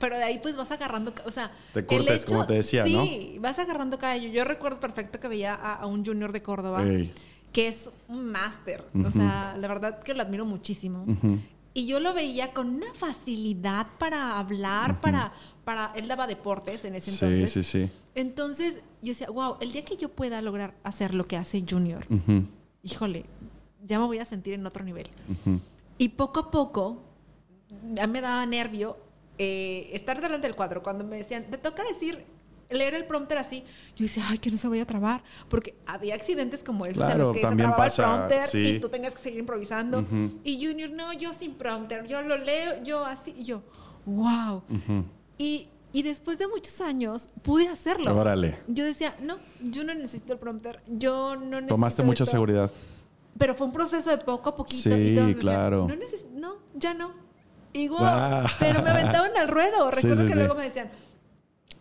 Pero 0.00 0.16
de 0.16 0.24
ahí 0.24 0.38
pues 0.40 0.56
vas 0.56 0.70
agarrando, 0.70 1.12
o 1.24 1.30
sea, 1.30 1.50
Te 1.72 1.80
el 1.80 1.86
curtes, 1.86 2.24
como 2.24 2.46
te 2.46 2.54
decía, 2.54 2.84
¿no? 2.84 3.04
Sí, 3.04 3.36
vas 3.40 3.58
agarrando 3.58 3.98
callo. 3.98 4.28
Yo 4.28 4.44
recuerdo 4.44 4.78
perfecto 4.80 5.18
que 5.18 5.26
veía 5.28 5.54
a, 5.54 5.74
a 5.74 5.86
un 5.86 6.04
junior 6.04 6.30
de 6.32 6.40
Córdoba 6.42 6.84
Ey. 6.84 7.12
que 7.52 7.68
es 7.68 7.90
un 8.08 8.30
máster. 8.30 8.84
O 8.94 8.98
Ujú. 8.98 9.10
sea, 9.12 9.56
la 9.58 9.66
verdad 9.68 10.00
que 10.00 10.14
lo 10.14 10.22
admiro 10.22 10.44
muchísimo. 10.44 11.04
Ujú. 11.06 11.38
Y 11.78 11.86
yo 11.86 12.00
lo 12.00 12.12
veía 12.12 12.52
con 12.52 12.70
una 12.70 12.92
facilidad 12.94 13.86
para 14.00 14.36
hablar, 14.36 15.00
para, 15.00 15.32
para... 15.64 15.92
Él 15.94 16.08
daba 16.08 16.26
deportes 16.26 16.84
en 16.84 16.96
ese 16.96 17.12
Sí, 17.12 17.24
entonces. 17.24 17.52
sí, 17.52 17.62
sí. 17.62 17.90
Entonces 18.16 18.80
yo 19.00 19.10
decía, 19.10 19.28
wow, 19.30 19.58
el 19.60 19.70
día 19.70 19.84
que 19.84 19.96
yo 19.96 20.08
pueda 20.08 20.42
lograr 20.42 20.74
hacer 20.82 21.14
lo 21.14 21.28
que 21.28 21.36
hace 21.36 21.64
Junior, 21.70 22.04
híjole, 22.82 23.26
ya 23.86 24.00
me 24.00 24.06
voy 24.06 24.18
a 24.18 24.24
sentir 24.24 24.54
en 24.54 24.66
otro 24.66 24.82
nivel. 24.82 25.06
Y 25.98 26.08
poco 26.08 26.40
a 26.40 26.50
poco, 26.50 27.00
ya 27.94 28.08
me 28.08 28.22
daba 28.22 28.44
nervio 28.44 28.96
eh, 29.38 29.90
estar 29.92 30.20
delante 30.20 30.48
del 30.48 30.56
cuadro. 30.56 30.82
Cuando 30.82 31.04
me 31.04 31.18
decían, 31.18 31.44
te 31.48 31.58
toca 31.58 31.84
decir, 31.84 32.24
leer 32.70 32.94
el 32.94 33.06
prompter 33.06 33.38
así, 33.38 33.64
yo 33.96 34.04
decía, 34.04 34.24
ay, 34.28 34.38
que 34.38 34.50
no 34.50 34.56
se 34.56 34.68
vaya 34.68 34.82
a 34.82 34.86
trabar. 34.86 35.22
Porque 35.48 35.74
había 35.86 36.14
accidentes 36.14 36.62
como 36.62 36.86
esos 36.86 37.08
en 37.10 37.18
los 37.18 37.30
que 37.32 37.38
se 37.38 37.42
también 37.42 37.68
trababa 37.68 37.84
pasa, 37.84 38.02
el 38.02 38.10
prompter 38.10 38.42
sí. 38.42 38.68
y 38.68 38.80
tú 38.80 38.88
tenías 38.88 39.14
que 39.14 39.22
seguir 39.22 39.40
improvisando. 39.40 40.04
Y 40.44 40.64
Junior, 40.64 40.90
no, 40.90 41.12
yo 41.12 41.32
sin 41.32 41.54
prompter, 41.54 42.06
yo 42.06 42.22
lo 42.22 42.36
leo, 42.36 42.82
yo 42.82 43.04
así, 43.04 43.34
y 43.38 43.44
yo, 43.44 43.62
wow. 44.06 44.62
Y, 45.38 45.68
y 45.92 46.02
después 46.02 46.38
de 46.38 46.46
muchos 46.48 46.80
años 46.80 47.28
pude 47.42 47.68
hacerlo. 47.68 48.16
Órale. 48.16 48.58
Yo 48.66 48.84
decía, 48.84 49.16
no, 49.20 49.38
yo 49.62 49.84
no 49.84 49.94
necesito 49.94 50.34
el 50.34 50.38
prompter, 50.38 50.80
yo 50.86 51.36
no 51.36 51.46
necesito. 51.46 51.74
Tomaste 51.74 52.02
mucha 52.02 52.24
esto". 52.24 52.32
seguridad. 52.32 52.70
Pero 53.38 53.54
fue 53.54 53.68
un 53.68 53.72
proceso 53.72 54.10
de 54.10 54.18
poco 54.18 54.50
a 54.50 54.56
poquito. 54.56 54.82
Sí, 54.82 54.90
y 54.90 55.14
decían, 55.14 55.34
claro. 55.34 55.86
no, 56.34 56.56
ya 56.74 56.92
no. 56.92 57.12
Igual. 57.72 58.04
Ah. 58.04 58.50
Pero 58.58 58.82
me 58.82 58.90
aventaban 58.90 59.36
al 59.36 59.48
ruedo. 59.48 59.90
Sí, 59.98 60.08
Recuerdo 60.08 60.22
sí, 60.22 60.26
que 60.26 60.32
sí. 60.32 60.38
luego 60.38 60.54
me 60.54 60.64
decían, 60.64 60.90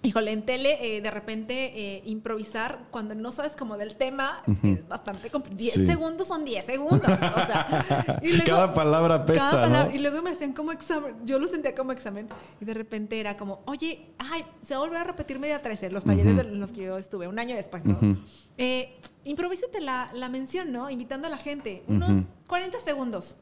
híjole, 0.03 0.31
en 0.31 0.45
tele, 0.45 0.77
eh, 0.97 1.01
de 1.01 1.11
repente, 1.11 1.73
eh, 1.75 2.01
improvisar 2.05 2.85
cuando 2.91 3.15
no 3.15 3.31
sabes 3.31 3.53
como 3.53 3.77
del 3.77 3.95
tema 3.95 4.41
Ujú. 4.47 4.67
es 4.67 4.87
bastante 4.87 5.29
complicado. 5.29 5.57
10 5.57 5.73
Sí. 5.73 5.85
segundos 5.87 6.27
son 6.27 6.45
10 6.45 6.65
segundos. 6.65 7.01
O 7.01 7.05
sea, 7.45 8.19
y 8.21 8.29
luego- 8.29 8.45
Cada 8.45 8.73
palabra 8.73 9.25
pesa, 9.25 9.39
cada 9.51 9.63
palabra- 9.63 9.89
¿no? 9.89 9.95
Y 9.95 9.99
luego 9.99 10.21
me 10.21 10.29
hacían 10.29 10.53
como 10.53 10.71
examen. 10.71 11.15
Yo 11.25 11.39
lo 11.39 11.47
sentía 11.47 11.73
como 11.75 11.91
examen. 11.91 12.27
Y 12.61 12.65
de 12.65 12.73
repente 12.73 13.19
era 13.19 13.35
como, 13.35 13.61
oye, 13.65 14.05
ay, 14.19 14.45
se 14.65 14.75
va 14.75 14.77
a 14.81 14.83
volver 14.83 14.99
a 14.99 15.03
repetir 15.03 15.39
media 15.39 15.61
13, 15.61 15.89
los 15.89 16.03
talleres 16.03 16.33
Ujú. 16.33 16.41
en 16.41 16.59
los 16.59 16.71
que 16.71 16.83
yo 16.83 16.97
estuve, 16.97 17.27
un 17.27 17.39
año 17.39 17.55
después, 17.55 17.83
¿no? 17.83 17.95
Ujú. 17.95 18.17
Eh, 18.57 18.95
improvísate 19.25 19.81
la, 19.81 20.09
la 20.13 20.29
mención, 20.29 20.71
¿no? 20.71 20.89
Invitando 20.89 21.27
a 21.27 21.29
la 21.31 21.37
gente. 21.37 21.83
Unos 21.87 22.11
Ujú. 22.11 22.25
40 22.47 22.79
segundos. 22.81 23.35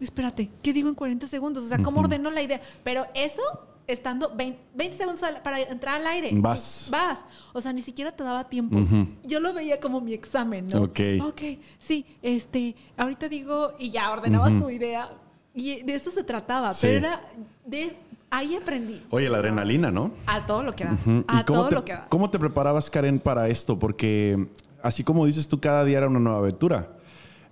Espérate, 0.00 0.50
¿qué 0.62 0.72
digo 0.72 0.88
en 0.88 0.94
40 0.94 1.26
segundos? 1.26 1.64
O 1.64 1.68
sea, 1.68 1.78
¿cómo 1.82 2.00
ordeno 2.00 2.30
la 2.30 2.42
idea? 2.42 2.60
Pero 2.84 3.06
eso 3.14 3.42
estando 3.86 4.32
20, 4.34 4.58
20 4.74 4.96
segundos 4.96 5.22
al- 5.22 5.42
para 5.42 5.60
entrar 5.60 6.00
al 6.00 6.06
aire. 6.06 6.30
Vas. 6.34 6.88
Vas. 6.90 7.24
O 7.52 7.60
sea, 7.60 7.72
ni 7.72 7.82
siquiera 7.82 8.12
te 8.12 8.22
daba 8.24 8.48
tiempo. 8.48 8.76
Ujú. 8.76 9.06
Yo 9.24 9.40
lo 9.40 9.52
veía 9.54 9.78
como 9.80 10.00
mi 10.00 10.12
examen, 10.12 10.66
¿no? 10.72 10.82
Ok. 10.82 11.00
Ok, 11.22 11.42
sí, 11.78 12.04
este, 12.22 12.74
ahorita 12.96 13.28
digo, 13.28 13.74
y 13.78 13.90
ya 13.90 14.10
ordenabas 14.10 14.58
tu 14.60 14.68
idea. 14.70 15.10
Y 15.54 15.82
de 15.82 15.94
eso 15.94 16.10
se 16.10 16.22
trataba. 16.22 16.72
Sí. 16.72 16.86
Pero 16.86 16.98
era, 17.06 17.20
de, 17.64 17.96
ahí 18.30 18.54
aprendí. 18.56 19.02
Oye, 19.10 19.28
la 19.30 19.38
adrenalina, 19.38 19.90
¿no? 19.90 20.10
A 20.26 20.44
todo 20.44 20.62
lo 20.62 20.74
que 20.76 20.84
da. 20.84 20.98
A 21.28 21.40
¿Y 21.40 21.44
cómo 21.44 21.60
todo 21.60 21.68
te, 21.70 21.74
lo 21.76 21.84
que 21.84 21.92
da. 21.92 22.06
cómo 22.08 22.28
te 22.30 22.38
preparabas, 22.38 22.90
Karen, 22.90 23.18
para 23.20 23.48
esto? 23.48 23.78
Porque 23.78 24.48
así 24.82 25.02
como 25.04 25.24
dices 25.26 25.48
tú, 25.48 25.58
cada 25.60 25.84
día 25.84 25.98
era 25.98 26.08
una 26.08 26.18
nueva 26.20 26.38
aventura. 26.40 26.92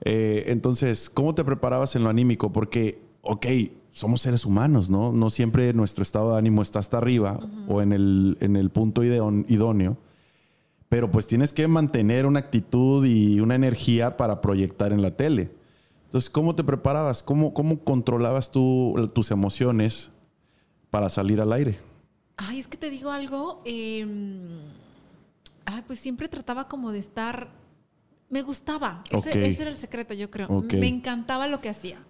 Eh, 0.02 0.44
entonces, 0.48 1.08
¿cómo 1.08 1.34
te 1.34 1.44
preparabas 1.44 1.96
en 1.96 2.04
lo 2.04 2.10
anímico? 2.10 2.52
Porque, 2.52 3.00
ok, 3.22 3.46
somos 3.94 4.22
seres 4.22 4.44
humanos, 4.44 4.90
¿no? 4.90 5.12
No 5.12 5.30
siempre 5.30 5.72
nuestro 5.72 6.02
estado 6.02 6.32
de 6.32 6.38
ánimo 6.38 6.62
está 6.62 6.80
hasta 6.80 6.98
arriba 6.98 7.38
o 7.68 7.80
en 7.80 7.92
el, 7.92 8.36
en 8.40 8.56
el 8.56 8.70
punto 8.70 9.04
idóneo. 9.04 9.96
Pero 10.88 11.10
pues 11.10 11.28
tienes 11.28 11.52
que 11.52 11.68
mantener 11.68 12.26
una 12.26 12.40
actitud 12.40 13.06
y 13.06 13.40
una 13.40 13.54
energía 13.54 14.16
para 14.16 14.40
proyectar 14.40 14.92
en 14.92 15.00
la 15.00 15.16
tele. 15.16 15.52
Entonces, 16.06 16.28
¿cómo 16.28 16.54
te 16.56 16.64
preparabas? 16.64 17.22
¿Cómo, 17.22 17.54
cómo 17.54 17.84
controlabas 17.84 18.50
tú 18.50 19.10
tus 19.14 19.30
emociones 19.30 20.10
para 20.90 21.08
salir 21.08 21.40
al 21.40 21.52
aire? 21.52 21.78
Ay, 22.36 22.58
es 22.58 22.66
que 22.66 22.76
te 22.76 22.90
digo 22.90 23.10
algo. 23.10 23.62
eh, 23.64 24.04
ay, 25.66 25.82
pues 25.86 26.00
siempre 26.00 26.28
trataba 26.28 26.66
como 26.66 26.90
de 26.90 26.98
estar. 26.98 27.48
Me 28.34 28.42
gustaba. 28.42 29.04
Ese, 29.12 29.62
era 29.62 29.70
el 29.70 29.76
secreto, 29.76 30.12
yo 30.12 30.28
creo. 30.28 30.48
Me 30.62 30.88
encantaba 30.88 31.46
lo 31.46 31.60
que 31.60 31.68
hacía. 31.68 32.04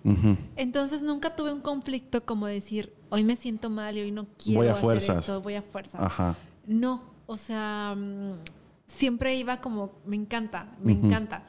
Entonces 0.57 1.03
nunca 1.03 1.37
tuve 1.37 1.53
un 1.53 1.61
conflicto 1.61 2.25
como 2.25 2.47
decir, 2.47 2.95
hoy 3.11 3.25
me 3.25 3.37
siento 3.37 3.68
mal 3.68 3.95
y 3.99 4.01
hoy 4.01 4.11
no 4.11 4.27
quiero 4.43 4.61
Voy 4.61 4.68
a 4.68 4.72
hacer 4.72 4.83
fuerzas. 4.83 5.18
esto, 5.18 5.43
voy 5.43 5.57
a 5.57 5.61
fuerza. 5.61 6.03
Ajá. 6.03 6.39
No, 6.66 7.03
o 7.27 7.37
sea, 7.37 7.95
mm, 7.95 8.39
siempre 8.87 9.37
iba 9.37 9.61
como, 9.61 9.93
me 10.07 10.16
encanta, 10.16 10.75
me 10.81 10.93
encanta. 10.93 11.43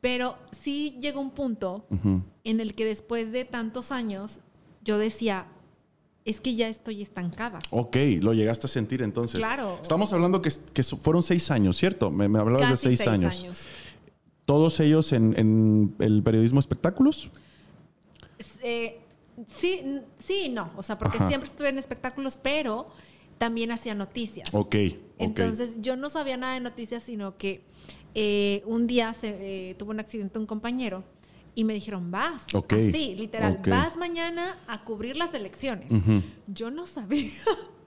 Pero 0.00 0.38
sí 0.52 0.96
llegó 1.00 1.20
un 1.20 1.32
punto 1.32 1.84
en 2.44 2.60
el 2.60 2.76
que 2.76 2.84
después 2.84 3.32
de 3.32 3.44
tantos 3.44 3.90
años 3.90 4.38
yo 4.84 4.98
decía, 4.98 5.48
es 6.24 6.40
que 6.40 6.54
ya 6.54 6.68
estoy 6.68 7.02
estancada. 7.02 7.58
Ok, 7.70 7.96
lo 8.20 8.34
llegaste 8.34 8.66
a 8.66 8.68
sentir 8.68 9.02
entonces. 9.02 9.40
Claro. 9.40 9.80
Estamos 9.82 10.12
hablando 10.12 10.42
que, 10.42 10.52
fueron 11.00 11.24
seis 11.24 11.50
años, 11.50 11.76
¿cierto? 11.76 12.12
Me, 12.12 12.28
me 12.28 12.38
hablabas 12.38 12.68
de 12.68 12.74
Casi 12.74 12.96
seis, 12.96 13.08
años. 13.08 13.44
¿Todos 14.46 14.80
ellos 14.80 15.12
en, 15.12 15.38
en 15.38 15.94
el 15.98 16.22
periodismo 16.22 16.60
espectáculos? 16.60 17.30
Eh, 18.62 19.00
sí, 19.54 19.82
sí 20.24 20.44
y 20.46 20.48
no. 20.48 20.70
O 20.76 20.82
sea, 20.82 20.98
porque 20.98 21.18
Ajá. 21.18 21.28
siempre 21.28 21.50
estuve 21.50 21.68
en 21.68 21.78
espectáculos, 21.78 22.38
pero 22.40 22.86
también 23.38 23.72
hacía 23.72 23.94
noticias. 23.94 24.48
Ok. 24.52 24.76
Entonces 25.18 25.80
yo 25.80 25.96
no 25.96 26.08
sabía 26.08 26.36
nada 26.36 26.54
de 26.54 26.60
noticias, 26.60 27.02
sino 27.02 27.36
que 27.36 27.62
eh, 28.14 28.62
un 28.66 28.86
día 28.86 29.14
se, 29.14 29.70
eh, 29.70 29.74
tuvo 29.74 29.90
un 29.90 30.00
accidente 30.00 30.38
un 30.38 30.46
compañero 30.46 31.04
y 31.54 31.64
me 31.64 31.74
dijeron, 31.74 32.10
vas. 32.10 32.42
Ok, 32.54 32.74
Así, 32.74 33.14
literal, 33.16 33.60
vas 33.66 33.96
mañana 33.96 34.58
a 34.68 34.84
cubrir 34.84 35.16
las 35.16 35.34
elecciones. 35.34 35.88
Yo 36.46 36.70
no 36.70 36.86
sabía. 36.86 37.30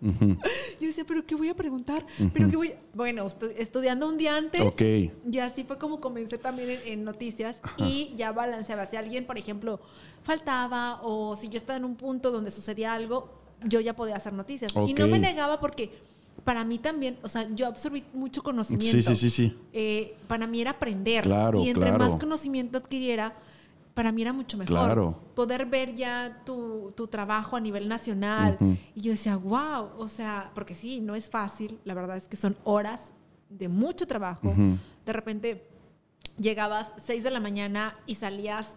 Yo 0.02 0.88
decía, 0.88 1.04
¿pero 1.06 1.26
qué 1.26 1.36
voy 1.36 1.50
a 1.50 1.56
preguntar? 1.56 2.06
¿Pero 2.34 2.50
qué 2.50 2.56
voy 2.56 2.68
a-?" 2.70 2.78
Bueno, 2.94 3.26
estu- 3.26 3.52
estudiando 3.58 4.08
un 4.08 4.18
día 4.18 4.38
antes. 4.38 4.62
Ok. 4.62 4.82
Y 5.32 5.40
así 5.40 5.64
fue 5.64 5.78
como 5.78 6.00
comencé 6.00 6.38
también 6.38 6.70
en, 6.70 6.80
en 6.86 7.04
noticias 7.04 7.60
y 7.78 8.14
ya 8.16 8.32
balanceaba. 8.32 8.86
Si 8.86 8.96
alguien, 8.96 9.26
por 9.26 9.38
ejemplo, 9.38 9.80
faltaba 10.24 11.00
o 11.04 11.36
si 11.36 11.50
yo 11.50 11.58
estaba 11.58 11.78
en 11.78 11.86
un 11.86 11.96
punto 11.96 12.32
donde 12.32 12.52
sucedía 12.52 12.94
algo, 12.94 13.30
yo 13.66 13.80
ya 13.82 13.96
podía 13.96 14.16
hacer 14.16 14.34
noticias. 14.34 14.72
Y 14.88 14.94
no 14.94 15.08
me 15.08 15.20
negaba 15.20 15.60
porque 15.60 15.92
para 16.44 16.64
mí 16.64 16.80
también, 16.80 17.18
o 17.22 17.28
sea, 17.28 17.48
yo 17.54 17.68
absorbí 17.68 18.04
mucho 18.14 18.42
conocimiento. 18.42 18.92
Sí, 18.92 19.02
sí, 19.02 19.16
sí, 19.16 19.30
sí. 19.30 19.58
Eh, 19.74 20.16
para 20.28 20.48
mí 20.48 20.62
era 20.62 20.72
aprender. 20.72 21.24
Claro, 21.26 21.62
y 21.64 21.68
entre 21.70 21.88
claro. 21.90 21.98
más 22.10 22.18
conocimiento 22.20 22.78
adquiriera, 22.78 23.36
para 24.00 24.14
mí 24.14 24.22
era 24.22 24.32
mucho 24.32 24.56
mejor. 24.58 24.68
Claro. 24.86 25.20
Poder 25.36 25.66
ver 25.66 25.94
ya 25.94 26.42
tu, 26.46 26.94
tu 26.96 27.08
trabajo 27.08 27.58
a 27.58 27.60
nivel 27.60 27.90
nacional. 27.90 28.58
Y 28.96 29.02
yo 29.02 29.12
decía, 29.12 29.36
wow, 29.36 29.90
o 29.98 30.08
sea, 30.08 30.52
porque 30.56 30.74
sí, 30.74 31.02
no 31.02 31.16
es 31.16 31.30
fácil. 31.30 31.80
La 31.84 31.94
verdad 31.94 32.16
es 32.16 32.24
que 32.24 32.38
son 32.38 32.56
horas 32.64 33.02
de 33.50 33.68
mucho 33.68 34.08
trabajo. 34.08 34.54
De 35.06 35.12
repente 35.12 35.68
llegabas 36.40 36.94
6 37.06 37.24
de 37.26 37.32
la 37.32 37.42
mañana 37.42 37.96
y 38.06 38.16
salías 38.16 38.72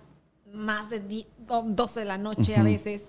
más 0.52 0.90
de 0.90 0.98
di- 0.98 1.26
o 1.48 1.62
12 1.64 2.00
de 2.00 2.06
la 2.06 2.18
noche 2.18 2.56
a 2.56 2.62
veces. 2.64 3.02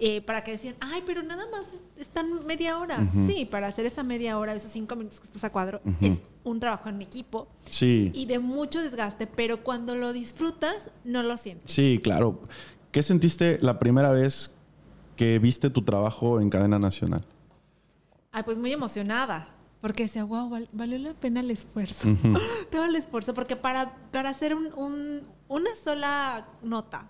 Eh, 0.00 0.22
para 0.22 0.42
que 0.42 0.52
decían, 0.52 0.74
ay, 0.80 1.02
pero 1.06 1.22
nada 1.22 1.44
más 1.52 1.80
están 1.98 2.46
media 2.46 2.78
hora. 2.78 2.98
Ujú. 3.00 3.26
Sí, 3.26 3.44
para 3.44 3.66
hacer 3.68 3.84
esa 3.86 4.02
media 4.02 4.38
hora, 4.38 4.54
esos 4.54 4.72
cinco 4.72 4.96
minutos 4.96 5.20
que 5.20 5.26
estás 5.26 5.44
a 5.44 5.50
cuadro, 5.52 5.80
Ujú. 5.84 5.96
es 6.06 6.18
un 6.42 6.58
trabajo 6.58 6.88
en 6.88 7.02
equipo 7.02 7.48
Sí, 7.66 8.10
y 8.14 8.24
de 8.26 8.38
mucho 8.38 8.80
desgaste, 8.80 9.26
pero 9.26 9.62
cuando 9.62 9.94
lo 9.94 10.12
disfrutas, 10.12 10.90
no 11.04 11.22
lo 11.22 11.36
sientes. 11.36 11.70
sí, 11.72 12.00
claro. 12.02 12.40
¿Qué 12.92 13.02
sentiste 13.02 13.58
la 13.60 13.78
primera 13.78 14.10
vez 14.10 14.52
que 15.16 15.38
viste 15.38 15.70
tu 15.70 15.82
trabajo 15.82 16.40
en 16.40 16.48
cadena 16.50 16.78
nacional? 16.78 17.24
Ay, 18.32 18.42
pues 18.44 18.58
muy 18.58 18.72
emocionada. 18.72 19.48
Porque 19.80 20.02
decía, 20.04 20.24
wow, 20.24 20.48
val- 20.50 20.68
valió 20.72 20.98
la 20.98 21.14
pena 21.14 21.40
el 21.40 21.50
esfuerzo. 21.50 22.08
Ujú. 22.08 22.34
Todo 22.70 22.84
el 22.84 22.96
esfuerzo. 22.96 23.32
Porque 23.32 23.56
para, 23.56 23.94
para 24.12 24.28
hacer 24.30 24.54
un- 24.54 24.72
un- 24.74 25.22
una 25.48 25.70
sola 25.82 26.46
nota, 26.62 27.06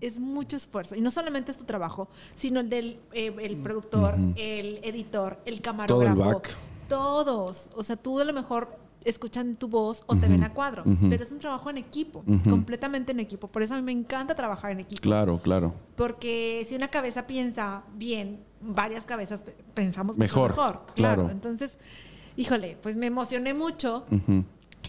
es 0.00 0.18
mucho 0.18 0.56
esfuerzo. 0.56 0.94
Y 0.94 1.00
no 1.00 1.10
solamente 1.10 1.50
es 1.50 1.58
tu 1.58 1.64
trabajo, 1.64 2.08
sino 2.36 2.60
el 2.60 2.70
del 2.70 3.00
eh, 3.12 3.34
el 3.40 3.56
productor, 3.56 4.14
el 4.36 4.80
editor, 4.82 5.38
el 5.44 5.60
camarógrafo. 5.60 6.14
Todo 6.14 6.28
el 6.28 6.34
back. 6.34 6.56
Todos. 6.88 7.70
O 7.74 7.82
sea, 7.82 7.96
tú 7.96 8.20
a 8.20 8.24
lo 8.24 8.32
mejor 8.32 8.78
escuchan 9.04 9.56
tu 9.56 9.68
voz 9.68 10.02
o 10.06 10.16
te 10.16 10.26
ven 10.26 10.42
a 10.44 10.52
cuadro, 10.52 10.84
pero 11.08 11.22
es 11.22 11.32
un 11.32 11.38
trabajo 11.38 11.70
en 11.70 11.78
equipo, 11.78 12.24
completamente 12.44 13.12
en 13.12 13.20
equipo. 13.20 13.48
Por 13.48 13.62
eso 13.62 13.74
a 13.74 13.76
mí 13.78 13.82
me 13.82 13.92
encanta 13.92 14.34
trabajar 14.34 14.72
en 14.72 14.80
equipo. 14.80 15.00
Claro, 15.00 15.40
claro. 15.40 15.74
Porque 15.96 16.66
si 16.68 16.74
una 16.74 16.88
cabeza 16.88 17.26
piensa 17.26 17.84
bien, 17.94 18.40
varias 18.60 19.04
cabezas 19.04 19.44
pensamos 19.74 20.18
mejor. 20.18 20.50
mejor 20.50 20.82
claro. 20.94 21.30
Entonces, 21.30 21.78
híjole, 22.36 22.76
pues 22.82 22.96
me 22.96 23.06
emocioné 23.06 23.54
mucho. 23.54 24.04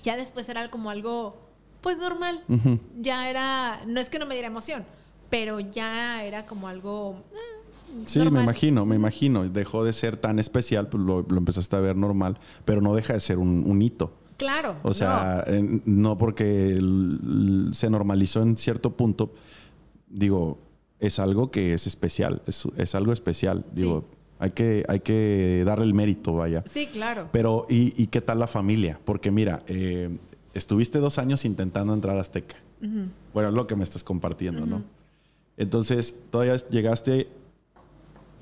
Ya 0.04 0.16
después 0.16 0.48
era 0.50 0.70
como 0.70 0.90
algo, 0.90 1.38
pues 1.82 1.98
normal. 1.98 2.44
Ya 2.96 3.30
era, 3.30 3.82
no 3.86 4.00
es 4.00 4.10
que 4.10 4.20
no 4.20 4.26
me 4.26 4.36
diera 4.36 4.48
emoción, 4.48 4.86
pero 5.30 5.60
ya 5.60 6.24
era 6.24 6.46
como 6.46 6.68
algo... 6.68 7.24
Eh, 7.34 7.60
Sí, 8.06 8.20
me 8.20 8.42
imagino, 8.42 8.86
me 8.86 8.96
imagino. 8.96 9.48
Dejó 9.50 9.84
de 9.84 9.94
ser 9.94 10.18
tan 10.18 10.40
especial, 10.40 10.88
pues 10.90 11.04
lo, 11.04 11.26
empezaste 11.30 11.76
a 11.76 11.80
ver 11.80 11.96
normal, 11.96 12.38
pero 12.66 12.82
no 12.82 12.94
deja 12.94 13.14
de 13.14 13.20
ser 13.20 13.38
un, 13.38 13.82
hito. 13.82 14.14
Claro. 14.38 14.78
O 14.84 14.94
sea, 14.94 15.46
no, 15.86 16.18
porque 16.18 16.76
se 17.74 17.90
normalizó 17.90 18.42
en 18.42 18.58
cierto 18.58 18.96
punto, 18.96 19.34
digo, 20.08 20.60
es 21.00 21.20
algo 21.20 21.52
que 21.52 21.74
es 21.74 21.88
especial, 21.88 22.42
es, 22.46 22.96
algo 22.96 23.12
especial. 23.12 23.66
Digo, 23.74 24.06
hay, 24.38 24.52
que, 24.52 24.86
hay 24.88 25.02
que 25.02 25.64
darle 25.66 25.86
el 25.86 25.94
mérito, 25.94 26.34
vaya. 26.34 26.64
Sí, 26.72 26.88
claro. 26.88 27.30
Pero, 27.32 27.66
¿y, 27.70 28.08
qué 28.08 28.22
tal 28.22 28.40
la 28.40 28.48
familia? 28.48 29.00
Porque 29.04 29.32
mira, 29.32 29.64
eh, 29.68 30.18
estuviste 30.54 31.00
dos 31.00 31.18
años 31.18 31.44
intentando 31.44 31.94
entrar 31.94 32.18
a 32.18 32.22
Azteca. 32.22 32.56
Bueno, 33.34 33.50
es 33.50 33.56
lo 33.56 33.68
que 33.68 33.76
me 33.76 33.84
estás 33.84 34.06
compartiendo, 34.06 34.66
¿no? 34.66 34.84
Entonces, 35.60 36.16
todavía 36.32 36.56
llegaste 36.70 37.28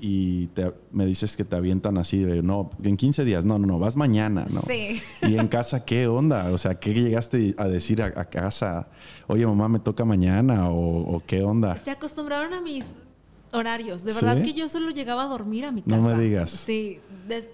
y 0.00 0.48
me 0.92 1.04
dices 1.04 1.36
que 1.36 1.44
te 1.44 1.56
avientan 1.56 1.98
así 1.98 2.18
de, 2.18 2.42
no, 2.42 2.70
en 2.80 2.96
15 2.96 3.24
días, 3.24 3.44
no, 3.44 3.58
no, 3.58 3.66
no, 3.66 3.78
vas 3.80 3.96
mañana, 3.96 4.46
¿no? 4.48 4.62
Sí. 4.68 5.02
¿Y 5.22 5.36
en 5.36 5.48
casa 5.48 5.84
qué 5.84 6.06
onda? 6.06 6.52
O 6.52 6.58
sea, 6.58 6.78
¿qué 6.78 6.94
llegaste 6.94 7.56
a 7.58 7.66
decir 7.66 8.02
a, 8.02 8.24
casa? 8.26 8.88
Oye, 9.26 9.44
mamá, 9.44 9.68
me 9.68 9.80
toca 9.80 10.04
mañana 10.04 10.70
o, 10.70 11.20
qué 11.26 11.42
onda? 11.42 11.76
Se 11.84 11.90
acostumbraron 11.90 12.54
a 12.54 12.60
mis 12.60 12.84
horarios. 13.50 14.04
De 14.04 14.12
verdad 14.12 14.40
que 14.40 14.52
yo 14.52 14.68
solo 14.68 14.90
llegaba 14.90 15.24
a 15.24 15.26
dormir 15.26 15.64
a 15.64 15.72
mi 15.72 15.82
casa. 15.82 15.96
No 15.96 16.02
me 16.02 16.22
digas. 16.22 16.52
Sí, 16.52 17.00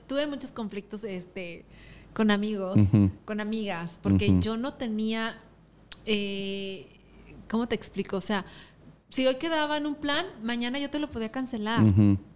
tuve 0.07 0.27
muchos 0.27 0.53
conflictos 0.53 1.05
este, 1.05 1.65
con 2.13 2.31
amigos, 2.31 2.79
con 3.25 3.41
amigas, 3.41 3.93
porque 4.03 4.39
yo 4.41 4.59
no 4.59 4.75
tenía, 4.75 5.41
eh, 6.05 6.87
¿cómo 7.49 7.67
te 7.67 7.75
explico? 7.75 8.19
O 8.19 8.21
sea, 8.21 8.45
si 9.15 9.25
hoy 9.29 9.37
quedaba 9.37 9.77
en 9.77 9.87
un 9.87 9.95
plan, 9.95 10.27
mañana 10.43 10.81
yo 10.81 10.91
te 10.91 10.99
lo 10.99 11.09
podía 11.09 11.31
cancelar. 11.31 11.85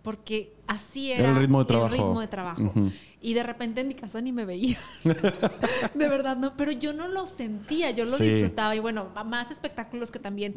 Porque 0.03 0.55
así 0.69 1.11
era, 1.11 1.31
el 1.31 1.37
ritmo 1.37 1.59
de 1.59 1.65
trabajo. 1.65 1.93
El 1.93 2.01
ritmo 2.01 2.21
de 2.21 2.29
trabajo. 2.29 2.73
Y 3.21 3.35
de 3.35 3.43
repente 3.43 3.81
en 3.81 3.89
mi 3.89 3.95
casa 3.95 4.21
ni 4.21 4.31
me 4.31 4.45
veía. 4.45 4.79
de 5.03 6.09
verdad, 6.09 6.37
no. 6.37 6.57
Pero 6.57 6.71
yo 6.71 6.93
no 6.93 7.09
lo 7.09 7.27
sentía, 7.27 7.91
yo 7.91 8.05
lo 8.05 8.17
disfrutaba. 8.17 8.77
Y 8.77 8.79
bueno, 8.79 9.09
más 9.27 9.51
espectáculos 9.51 10.13
que 10.13 10.21
también. 10.21 10.55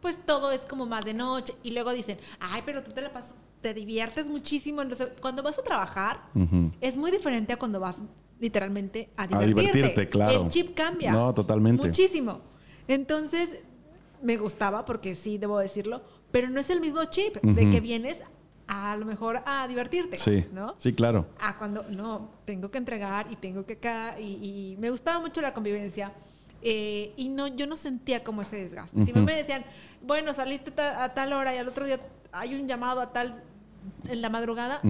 Pues 0.00 0.18
todo 0.26 0.50
es 0.50 0.62
como 0.62 0.86
más 0.86 1.04
de 1.04 1.14
noche. 1.14 1.54
Y 1.62 1.70
luego 1.70 1.92
dicen, 1.92 2.18
ay, 2.40 2.62
pero 2.66 2.82
tú 2.82 2.90
te 2.90 3.00
la 3.00 3.12
pasas, 3.12 3.36
te 3.60 3.72
diviertes 3.72 4.26
muchísimo. 4.26 4.82
Entonces, 4.82 5.06
cuando 5.20 5.44
vas 5.44 5.56
a 5.56 5.62
trabajar, 5.62 6.24
es 6.80 6.96
muy 6.96 7.12
diferente 7.12 7.52
a 7.52 7.58
cuando 7.60 7.78
vas 7.78 7.94
literalmente 8.40 9.10
a 9.16 9.28
divertirte. 9.28 9.60
A 9.60 9.72
divertirte, 9.72 10.08
claro. 10.08 10.42
El 10.42 10.48
chip 10.48 10.74
cambia. 10.74 11.12
No, 11.12 11.32
totalmente. 11.32 11.86
Muchísimo. 11.86 12.40
Entonces, 12.88 13.50
me 14.22 14.36
gustaba 14.36 14.84
porque 14.84 15.14
sí, 15.14 15.38
debo 15.38 15.58
decirlo, 15.58 16.02
pero 16.30 16.48
no 16.48 16.60
es 16.60 16.70
el 16.70 16.80
mismo 16.80 17.04
chip 17.06 17.36
de 17.42 17.70
que 17.70 17.80
vienes 17.80 18.16
a, 18.66 18.96
lo 18.96 19.04
mejor 19.04 19.42
a 19.46 19.66
divertirte, 19.66 20.16
sí, 20.16 20.46
¿no? 20.52 20.74
Sí, 20.78 20.92
claro. 20.92 21.26
A 21.40 21.58
cuando, 21.58 21.84
no, 21.90 22.30
tengo 22.44 22.70
que 22.70 22.78
entregar 22.78 23.26
y 23.30 23.36
tengo 23.36 23.66
que 23.66 23.74
acá, 23.74 24.18
y, 24.20 24.76
me 24.78 24.90
gustaba 24.90 25.20
mucho 25.20 25.40
la 25.40 25.52
convivencia. 25.52 26.12
Eh, 26.62 27.14
y 27.16 27.30
no, 27.30 27.48
yo 27.48 27.66
no 27.66 27.76
sentía 27.76 28.22
como 28.22 28.42
ese 28.42 28.56
desgaste. 28.56 29.06
Si 29.06 29.12
me 29.12 29.34
decían, 29.34 29.64
bueno, 30.02 30.34
saliste 30.34 30.72
a 30.80 31.14
tal 31.14 31.32
hora 31.32 31.54
y 31.54 31.58
al 31.58 31.68
otro 31.68 31.86
día 31.86 32.00
hay 32.32 32.54
un 32.54 32.68
llamado 32.68 33.00
a 33.00 33.12
tal 33.12 33.42
en 34.08 34.22
la 34.22 34.28
madrugada, 34.28 34.80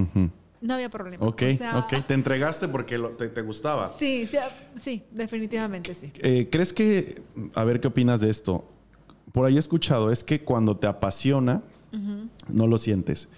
no 0.60 0.74
había 0.74 0.90
problema. 0.90 1.24
Ok, 1.24 1.42
ok. 1.74 2.06
Te 2.06 2.14
entregaste 2.14 2.68
porque 2.68 2.98
te, 3.16 3.42
gustaba. 3.42 3.94
Sí, 3.98 4.28
sí, 4.82 5.02
definitivamente 5.10 5.94
sí. 5.94 6.12
Eh, 6.18 6.48
¿Crees 6.50 6.72
que, 6.72 7.22
a 7.54 7.64
ver 7.64 7.80
qué 7.80 7.88
opinas 7.88 8.20
de 8.20 8.30
esto? 8.30 8.68
Por 9.32 9.46
ahí 9.46 9.56
he 9.56 9.58
escuchado, 9.58 10.10
es 10.10 10.24
que 10.24 10.42
cuando 10.42 10.76
te 10.76 10.86
apasiona, 10.86 11.62
no 12.48 12.66
lo 12.66 12.78
sientes. 12.78 13.28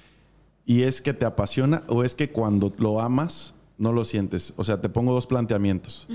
Y 0.64 0.82
es 0.82 1.02
que 1.02 1.12
te 1.12 1.24
apasiona 1.24 1.82
o 1.88 2.04
es 2.04 2.14
que 2.14 2.30
cuando 2.30 2.72
lo 2.78 3.00
amas, 3.00 3.54
no 3.78 3.92
lo 3.92 4.04
sientes. 4.04 4.54
O 4.56 4.64
sea, 4.64 4.80
te 4.80 4.88
pongo 4.88 5.12
dos 5.12 5.26
planteamientos. 5.26 6.08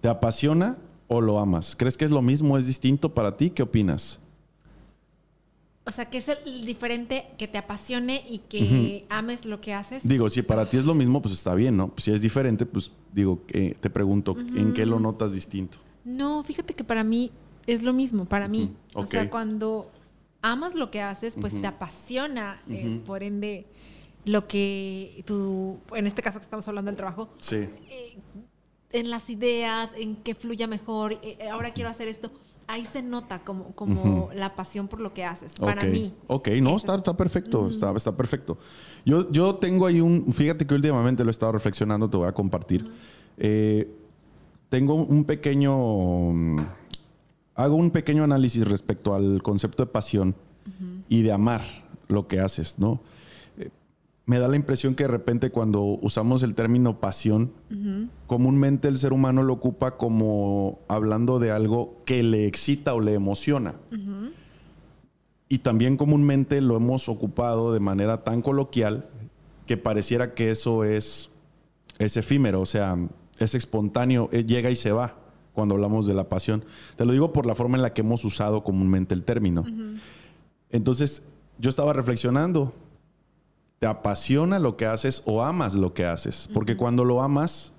¿Te 0.00 0.08
apasiona 0.08 0.76
o 1.08 1.20
lo 1.20 1.38
amas? 1.38 1.76
¿Crees 1.76 1.96
que 1.96 2.04
es 2.04 2.10
lo 2.10 2.22
mismo, 2.22 2.58
es 2.58 2.66
distinto 2.66 3.14
para 3.14 3.36
ti? 3.36 3.50
¿Qué 3.50 3.62
opinas? 3.62 4.18
O 5.84 5.90
sea, 5.90 6.08
que 6.08 6.18
es 6.18 6.28
el 6.28 6.64
diferente 6.64 7.26
que 7.38 7.48
te 7.48 7.58
apasione 7.58 8.24
y 8.28 8.38
que 8.38 9.04
ames 9.08 9.44
lo 9.44 9.60
que 9.60 9.74
haces. 9.74 10.02
Digo, 10.04 10.28
si 10.28 10.42
para 10.42 10.68
ti 10.68 10.76
es 10.76 10.84
lo 10.84 10.94
mismo, 10.94 11.20
pues 11.20 11.34
está 11.34 11.54
bien, 11.54 11.76
¿no? 11.76 11.92
si 11.96 12.12
es 12.12 12.22
diferente, 12.22 12.66
pues 12.66 12.92
digo, 13.12 13.42
eh, 13.48 13.74
te 13.80 13.90
pregunto, 13.90 14.36
¿en 14.38 14.74
qué 14.74 14.86
lo 14.86 15.00
notas 15.00 15.32
distinto? 15.32 15.78
No, 16.04 16.44
fíjate 16.44 16.74
que 16.74 16.84
para 16.84 17.02
mí 17.02 17.32
es 17.66 17.82
lo 17.82 17.92
mismo 17.92 18.24
para 18.24 18.48
mí. 18.48 18.74
O 18.94 19.06
sea, 19.06 19.30
cuando 19.30 19.90
amas 20.42 20.74
lo 20.74 20.90
que 20.90 21.00
haces, 21.00 21.34
pues 21.40 21.58
te 21.58 21.66
apasiona, 21.66 22.60
eh, 22.68 23.00
por 23.06 23.22
ende, 23.22 23.66
lo 24.24 24.46
que 24.46 25.22
tú, 25.24 25.78
en 25.94 26.06
este 26.06 26.22
caso 26.22 26.38
que 26.38 26.44
estamos 26.44 26.66
hablando 26.68 26.90
del 26.90 26.96
trabajo, 26.96 27.30
sí. 27.40 27.56
Eh, 27.56 28.18
en 28.92 29.08
las 29.08 29.30
ideas, 29.30 29.90
en 29.96 30.16
que 30.16 30.34
fluya 30.34 30.66
mejor, 30.66 31.18
eh, 31.22 31.48
ahora 31.50 31.70
quiero 31.70 31.88
hacer 31.88 32.08
esto. 32.08 32.30
Ahí 32.68 32.86
se 32.92 33.02
nota 33.02 33.40
como, 33.40 33.74
como 33.74 34.30
la 34.34 34.54
pasión 34.54 34.86
por 34.86 35.00
lo 35.00 35.12
que 35.12 35.24
haces, 35.24 35.52
para 35.58 35.84
mí. 35.84 36.14
Ok, 36.26 36.48
no, 36.60 36.76
está, 36.76 36.94
está 36.94 37.16
perfecto, 37.16 37.68
está, 37.68 37.92
está, 37.94 38.16
perfecto. 38.16 38.56
Yo, 39.04 39.30
yo 39.30 39.56
tengo 39.56 39.86
ahí 39.86 40.00
un, 40.00 40.32
fíjate 40.32 40.66
que 40.66 40.74
últimamente 40.74 41.24
lo 41.24 41.30
he 41.30 41.32
estado 41.32 41.52
reflexionando, 41.52 42.08
te 42.08 42.16
voy 42.16 42.28
a 42.28 42.32
compartir. 42.32 42.84
tengo 44.68 44.94
un 44.94 45.24
pequeño 45.24 45.74
hago 47.54 47.76
un 47.76 47.90
pequeño 47.90 48.24
análisis 48.24 48.66
respecto 48.66 49.14
al 49.14 49.42
concepto 49.42 49.84
de 49.84 49.90
pasión 49.90 50.34
y 51.08 51.22
de 51.22 51.32
amar 51.32 51.62
lo 52.08 52.26
que 52.28 52.40
haces, 52.40 52.78
¿no? 52.78 53.00
Eh, 53.58 53.70
me 54.26 54.38
da 54.38 54.48
la 54.48 54.56
impresión 54.56 54.94
que 54.94 55.04
de 55.04 55.08
repente 55.08 55.50
cuando 55.50 55.82
usamos 55.82 56.42
el 56.42 56.54
término 56.54 57.00
pasión, 57.00 57.52
comúnmente 58.26 58.88
el 58.88 58.96
ser 58.96 59.12
humano 59.12 59.42
lo 59.42 59.54
ocupa 59.54 59.96
como 59.96 60.80
hablando 60.88 61.38
de 61.38 61.50
algo 61.50 62.02
que 62.06 62.22
le 62.22 62.46
excita 62.46 62.94
o 62.94 63.00
le 63.00 63.14
emociona. 63.14 63.74
Y 65.48 65.58
también 65.58 65.96
comúnmente 65.96 66.60
lo 66.62 66.76
hemos 66.76 67.08
ocupado 67.10 67.74
de 67.74 67.80
manera 67.80 68.24
tan 68.24 68.40
coloquial 68.40 69.10
que 69.66 69.76
pareciera 69.76 70.34
que 70.34 70.50
eso 70.50 70.84
es, 70.84 71.30
es 71.98 72.16
efímero, 72.16 72.60
o 72.60 72.66
sea, 72.66 72.96
es 73.38 73.54
espontáneo, 73.54 74.30
eh, 74.32 74.44
llega 74.44 74.70
y 74.70 74.76
se 74.76 74.92
va 74.92 75.21
cuando 75.52 75.74
hablamos 75.74 76.06
de 76.06 76.14
la 76.14 76.28
pasión. 76.28 76.64
Te 76.96 77.04
lo 77.04 77.12
digo 77.12 77.32
por 77.32 77.46
la 77.46 77.54
forma 77.54 77.76
en 77.76 77.82
la 77.82 77.92
que 77.92 78.00
hemos 78.00 78.24
usado 78.24 78.64
comúnmente 78.64 79.14
el 79.14 79.22
término. 79.22 79.64
Entonces, 80.70 81.22
yo 81.58 81.70
estaba 81.70 81.92
reflexionando. 81.92 82.72
¿Te 83.78 83.86
apasiona 83.86 84.60
lo 84.60 84.76
que 84.76 84.86
haces 84.86 85.22
o 85.26 85.42
amas 85.42 85.74
lo 85.74 85.92
que 85.92 86.06
haces? 86.06 86.48
Porque 86.54 86.76
cuando 86.76 87.04
lo 87.04 87.20
amas, 87.20 87.72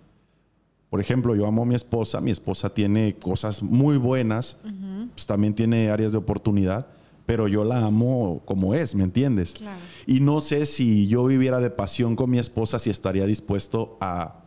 por 0.89 0.99
ejemplo, 0.99 1.34
yo 1.34 1.47
amo 1.47 1.63
a 1.63 1.65
mi 1.65 1.76
esposa, 1.76 2.19
mi 2.19 2.30
esposa 2.30 2.69
tiene 2.69 3.15
cosas 3.15 3.63
muy 3.63 3.97
buenas, 3.97 4.59
pues 5.15 5.26
también 5.26 5.55
tiene 5.55 5.89
áreas 5.89 6.11
de 6.11 6.17
oportunidad, 6.17 6.88
pero 7.26 7.47
yo 7.47 7.63
la 7.63 7.86
amo 7.86 8.41
como 8.43 8.76
es, 8.76 8.95
¿me 8.95 9.03
entiendes? 9.03 9.55
Y 10.05 10.19
no 10.19 10.41
sé 10.41 10.65
si 10.65 11.07
yo 11.07 11.26
viviera 11.26 11.59
de 11.61 11.69
pasión 11.69 12.17
con 12.17 12.30
mi 12.30 12.38
esposa, 12.38 12.80
si 12.80 12.89
estaría 12.89 13.26
dispuesto 13.26 13.97
a 14.01 14.43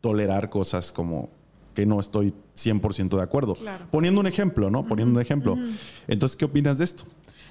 tolerar 0.00 0.50
cosas 0.50 0.90
como 0.92 1.30
que 1.76 1.86
no 1.86 2.00
estoy 2.00 2.34
100% 2.56 3.16
de 3.16 3.22
acuerdo. 3.22 3.54
Poniendo 3.92 4.20
un 4.20 4.26
ejemplo, 4.26 4.70
¿no? 4.70 4.84
Poniendo 4.84 5.14
un 5.14 5.22
ejemplo. 5.22 5.56
Entonces, 6.08 6.36
¿qué 6.36 6.46
opinas 6.46 6.78
de 6.78 6.84
esto? 6.84 7.04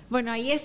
Bueno, 0.09 0.31
ahí 0.31 0.51
es 0.51 0.63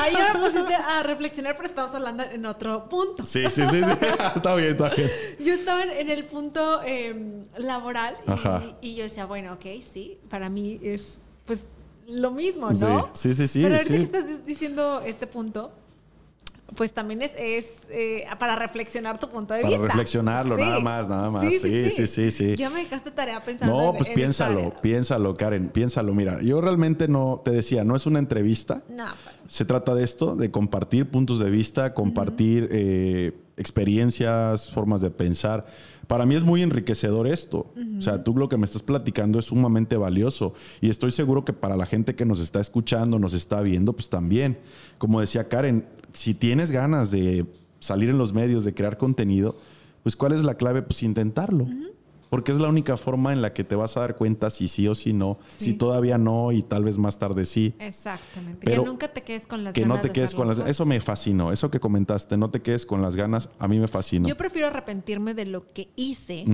Ahí 0.00 0.14
me 0.14 0.40
pusiste 0.40 0.74
a 0.74 1.02
reflexionar, 1.04 1.54
pero 1.56 1.68
estamos 1.68 1.94
hablando 1.94 2.24
en 2.24 2.44
otro 2.44 2.88
punto. 2.88 3.24
Sí, 3.24 3.44
sí, 3.50 3.62
sí, 3.68 3.82
sí. 3.84 4.06
está 4.36 4.54
bien, 4.56 4.70
está 4.70 4.88
bien. 4.88 5.08
Yo 5.38 5.54
estaba 5.54 5.84
en 5.84 6.10
el 6.10 6.24
punto 6.24 6.82
em, 6.82 7.44
laboral 7.56 8.16
y, 8.82 8.88
y, 8.88 8.94
yo 8.96 9.04
decía, 9.04 9.26
bueno, 9.26 9.52
ok, 9.52 9.64
sí, 9.92 10.18
para 10.28 10.48
mí 10.48 10.80
es 10.82 11.20
pues 11.44 11.62
lo 12.08 12.32
mismo, 12.32 12.70
¿no? 12.72 13.10
Sí, 13.12 13.32
sí, 13.34 13.46
sí. 13.46 13.62
Pero 13.62 13.76
ahorita 13.76 13.94
que 13.94 14.02
estás 14.02 14.46
diciendo 14.46 15.02
este 15.04 15.28
punto, 15.28 15.72
pues 16.76 16.92
también 16.92 17.22
es, 17.22 17.32
es 17.36 17.66
eh, 17.90 18.24
para 18.38 18.56
reflexionar 18.56 19.18
tu 19.18 19.28
punto 19.28 19.54
de 19.54 19.60
Para 19.62 19.70
vista. 19.70 19.86
reflexionarlo, 19.88 20.56
Sí. 20.56 20.62
nada 20.62 20.80
más, 20.80 21.08
nada 21.08 21.30
más. 21.30 21.44
Sí, 21.54 21.90
sí, 21.90 22.06
sí, 22.06 22.30
sí. 22.30 22.54
Ya 22.56 22.70
me 22.70 22.80
dejaste 22.84 23.10
tarea 23.10 23.44
pensando. 23.44 23.74
No, 23.76 23.90
en- 23.90 23.96
pues 23.96 24.08
en 24.08 24.14
piénsalo, 24.14 24.60
esta- 24.68 24.80
piénsalo, 24.80 25.34
Karen, 25.36 25.68
piénsalo. 25.68 26.14
Mira, 26.14 26.40
yo 26.42 26.60
realmente 26.60 27.08
no, 27.08 27.40
te 27.44 27.50
decía, 27.50 27.84
no 27.84 27.96
es 27.96 28.06
una 28.06 28.18
entrevista. 28.18 28.82
No, 28.88 29.04
pues, 29.06 29.52
Se 29.52 29.64
trata 29.64 29.94
de 29.96 30.04
esto, 30.04 30.36
de 30.36 30.50
compartir 30.52 31.06
puntos 31.10 31.40
de 31.40 31.50
vista, 31.50 31.92
compartir 31.92 32.68
eh, 32.70 33.32
experiencias, 33.56 34.70
formas 34.70 35.00
de 35.00 35.10
pensar. 35.10 35.66
Para 36.06 36.26
mí 36.26 36.34
es 36.34 36.44
muy 36.44 36.62
enriquecedor 36.62 37.26
esto. 37.26 37.72
O 37.98 38.02
sea, 38.02 38.22
tú 38.22 38.36
lo 38.36 38.48
que 38.48 38.56
me 38.56 38.64
estás 38.64 38.82
platicando 38.82 39.38
es 39.38 39.46
sumamente 39.46 39.96
valioso 39.96 40.54
y 40.80 40.90
estoy 40.90 41.10
seguro 41.12 41.44
que 41.44 41.52
para 41.52 41.76
la 41.76 41.86
gente 41.86 42.14
que 42.14 42.24
nos 42.24 42.40
está 42.40 42.60
escuchando, 42.60 43.18
nos 43.18 43.32
está 43.32 43.60
viendo, 43.60 43.92
pues 43.92 44.08
también. 44.08 44.58
Como 44.98 45.20
decía 45.20 45.48
Karen, 45.48 45.86
si 46.12 46.34
tienes 46.34 46.70
ganas 46.70 47.10
de 47.10 47.46
salir 47.80 48.10
en 48.10 48.18
los 48.18 48.32
medios, 48.32 48.64
de 48.64 48.74
crear 48.74 48.96
contenido, 48.98 49.56
pues 50.02 50.16
¿cuál 50.16 50.32
es 50.32 50.42
la 50.42 50.54
clave? 50.54 50.82
Pues 50.82 51.02
intentarlo. 51.02 51.66
Porque 52.28 52.52
es 52.52 52.58
la 52.60 52.68
única 52.68 52.96
forma 52.96 53.32
en 53.32 53.42
la 53.42 53.52
que 53.52 53.64
te 53.64 53.74
vas 53.74 53.96
a 53.96 54.00
dar 54.00 54.16
cuenta 54.16 54.50
si 54.50 54.68
sí 54.68 54.86
o 54.86 54.94
si 54.94 55.12
no, 55.12 55.38
Sí. 55.56 55.64
si 55.66 55.74
todavía 55.74 56.16
no 56.16 56.52
y 56.52 56.62
tal 56.62 56.84
vez 56.84 56.96
más 56.96 57.18
tarde 57.18 57.44
sí. 57.44 57.74
exactamente. 57.80 58.60
Pero 58.64 58.84
que 58.84 58.88
nunca 58.88 59.08
te 59.12 59.22
quedes 59.22 59.48
con 59.48 59.64
las 59.64 59.74
Que 59.74 59.80
ganas 59.80 59.96
no 59.96 60.00
te 60.00 60.08
de 60.08 60.12
quedes 60.12 60.34
con 60.34 60.46
las 60.46 60.58
cosas. 60.58 60.70
Eso 60.70 60.86
me 60.86 61.00
fascinó. 61.00 61.50
Eso 61.50 61.70
que 61.72 61.80
comentaste, 61.80 62.36
no 62.36 62.48
te 62.50 62.60
quedes 62.62 62.86
con 62.86 63.02
las 63.02 63.16
ganas, 63.16 63.48
a 63.58 63.66
mí 63.66 63.80
me 63.80 63.88
fascinó. 63.88 64.28
Yo 64.28 64.36
prefiero 64.36 64.68
arrepentirme 64.68 65.34
de 65.34 65.46
lo 65.46 65.66
que 65.66 65.88
hice 65.96 66.44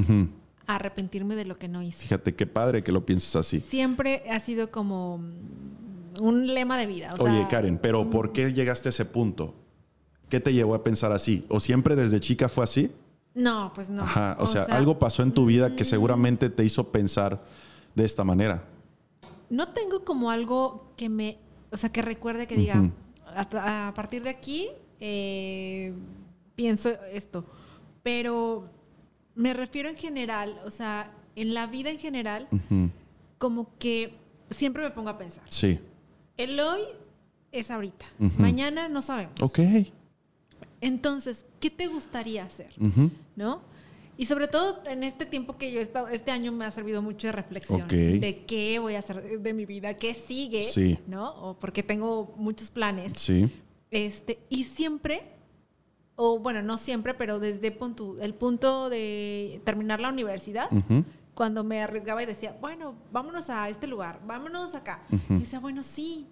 a 0.66 0.76
arrepentirme 0.76 1.36
de 1.36 1.44
lo 1.44 1.58
que 1.58 1.68
no 1.68 1.82
hice. 1.82 1.98
Fíjate 1.98 2.34
qué 2.34 2.46
padre 2.46 2.82
que 2.82 2.90
lo 2.90 3.04
pienses 3.04 3.36
así. 3.36 3.60
Siempre 3.60 4.22
ha 4.30 4.40
sido 4.40 4.70
como 4.70 5.20
un 6.20 6.46
lema 6.46 6.78
de 6.78 6.86
vida. 6.86 7.14
o 7.18 7.24
Oye, 7.24 7.38
sea, 7.40 7.48
Karen, 7.48 7.78
pero 7.78 8.08
¿por 8.10 8.32
qué 8.32 8.52
llegaste 8.52 8.88
a 8.88 8.90
ese 8.90 9.04
punto? 9.04 9.54
¿Qué 10.28 10.40
te 10.40 10.52
llevó 10.52 10.74
a 10.74 10.82
pensar 10.82 11.12
así? 11.12 11.44
¿O 11.48 11.60
siempre 11.60 11.96
desde 11.96 12.20
chica 12.20 12.48
fue 12.48 12.64
así? 12.64 12.90
No, 13.34 13.72
pues 13.74 13.90
no. 13.90 14.02
Ajá. 14.02 14.36
O, 14.40 14.46
sea, 14.46 14.62
algo 14.64 14.98
pasó 14.98 15.22
en 15.22 15.32
tu 15.32 15.46
vida 15.46 15.76
que 15.76 15.84
mm, 15.84 15.86
seguramente 15.86 16.50
te 16.50 16.64
hizo 16.64 16.90
pensar 16.90 17.42
de 17.94 18.04
esta 18.04 18.24
manera. 18.24 18.64
No 19.50 19.68
tengo 19.68 20.04
como 20.04 20.30
algo 20.30 20.92
que 20.96 21.08
me, 21.08 21.38
o 21.70 21.76
sea, 21.76 21.92
que 21.92 22.02
recuerde 22.02 22.46
que 22.46 22.56
diga, 22.56 22.90
a, 23.34 23.88
a 23.88 23.94
partir 23.94 24.22
de 24.22 24.30
aquí 24.30 24.70
eh, 25.00 25.92
pienso 26.54 26.90
esto. 27.12 27.44
Pero 28.02 28.68
me 29.34 29.52
refiero 29.52 29.88
en 29.88 29.96
general, 29.96 30.60
o 30.64 30.70
sea, 30.70 31.12
en 31.34 31.54
la 31.54 31.66
vida 31.66 31.90
en 31.90 31.98
general, 31.98 32.48
como 33.38 33.76
que 33.78 34.14
siempre 34.50 34.82
me 34.82 34.90
pongo 34.90 35.10
a 35.10 35.18
pensar. 35.18 35.44
Sí. 35.48 35.78
El 36.36 36.58
hoy 36.60 36.80
es 37.52 37.70
ahorita. 37.70 38.06
Mañana 38.38 38.88
no 38.88 39.02
sabemos. 39.02 39.34
Ok. 39.40 39.58
Entonces, 40.80 41.44
¿qué 41.60 41.70
te 41.70 41.86
gustaría 41.86 42.44
hacer? 42.44 42.74
¿No? 43.34 43.62
Y 44.18 44.26
sobre 44.26 44.48
todo 44.48 44.82
en 44.86 45.02
este 45.04 45.26
tiempo 45.26 45.58
que 45.58 45.70
yo 45.72 45.78
he 45.78 45.82
estado, 45.82 46.08
este 46.08 46.30
año 46.30 46.50
me 46.52 46.64
ha 46.64 46.70
servido 46.70 47.02
mucho 47.02 47.28
de 47.28 47.32
reflexión. 47.32 47.86
De 47.88 48.44
qué 48.46 48.78
voy 48.78 48.94
a 48.94 49.00
hacer 49.00 49.40
de- 49.40 49.52
mi 49.52 49.66
vida, 49.66 49.94
qué 49.94 50.14
sigue, 50.14 50.62
Sí. 50.62 50.98
¿no? 51.06 51.34
O 51.34 51.54
porque 51.58 51.82
tengo 51.82 52.32
muchos 52.36 52.70
planes. 52.70 53.12
Sí. 53.16 53.50
Este, 53.90 54.38
y 54.48 54.64
siempre, 54.64 55.22
o 56.14 56.38
bueno, 56.38 56.62
no 56.62 56.78
siempre, 56.78 57.12
pero 57.12 57.38
desde 57.40 57.66
el 57.68 58.34
punto 58.34 58.88
de 58.90 59.60
terminar 59.64 60.00
la 60.00 60.08
universidad. 60.08 60.68
Cuando 61.36 61.62
me 61.62 61.82
arriesgaba 61.82 62.22
y 62.22 62.26
decía, 62.26 62.56
bueno, 62.62 62.94
vámonos 63.12 63.50
a 63.50 63.68
este 63.68 63.86
lugar, 63.86 64.20
vámonos 64.26 64.74
acá. 64.74 65.02
Ujú. 65.12 65.34
Y 65.34 65.38
decía, 65.40 65.60
bueno, 65.60 65.82
sí, 65.82 66.26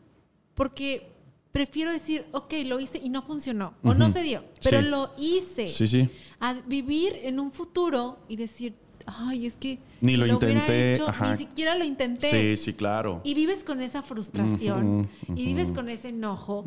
porque 0.54 1.12
prefiero 1.52 1.92
decir, 1.92 2.24
ok, 2.32 2.54
lo 2.64 2.80
hice 2.80 2.98
y 2.98 3.10
no 3.10 3.20
funcionó, 3.22 3.74
o 3.84 3.92
no 3.92 4.10
se 4.10 4.22
dio, 4.22 4.42
pero 4.64 4.80
Sí. 4.80 4.88
lo 4.88 5.10
hice. 5.18 5.68
Sí, 5.68 5.86
sí. 5.86 6.10
A 6.40 6.54
vivir 6.54 7.12
en 7.22 7.38
un 7.38 7.52
futuro 7.52 8.18
y 8.28 8.36
decir, 8.36 8.74
ay, 9.04 9.46
es 9.46 9.56
que 9.56 9.78
Ni 10.00 10.16
lo 10.16 10.24
hubiera 10.24 10.34
intenté, 10.52 10.92
hecho, 10.94 11.06
ajá. 11.06 11.32
ni 11.32 11.36
siquiera 11.36 11.76
lo 11.76 11.84
intenté. 11.84 12.56
Sí, 12.56 12.64
sí, 12.64 12.72
claro. 12.72 13.20
Y 13.24 13.34
vives 13.34 13.62
con 13.62 13.82
esa 13.82 14.02
frustración 14.02 15.00
Ujú, 15.28 15.34
y 15.38 15.44
vives 15.44 15.70
con 15.70 15.90
ese 15.90 16.08
enojo 16.08 16.64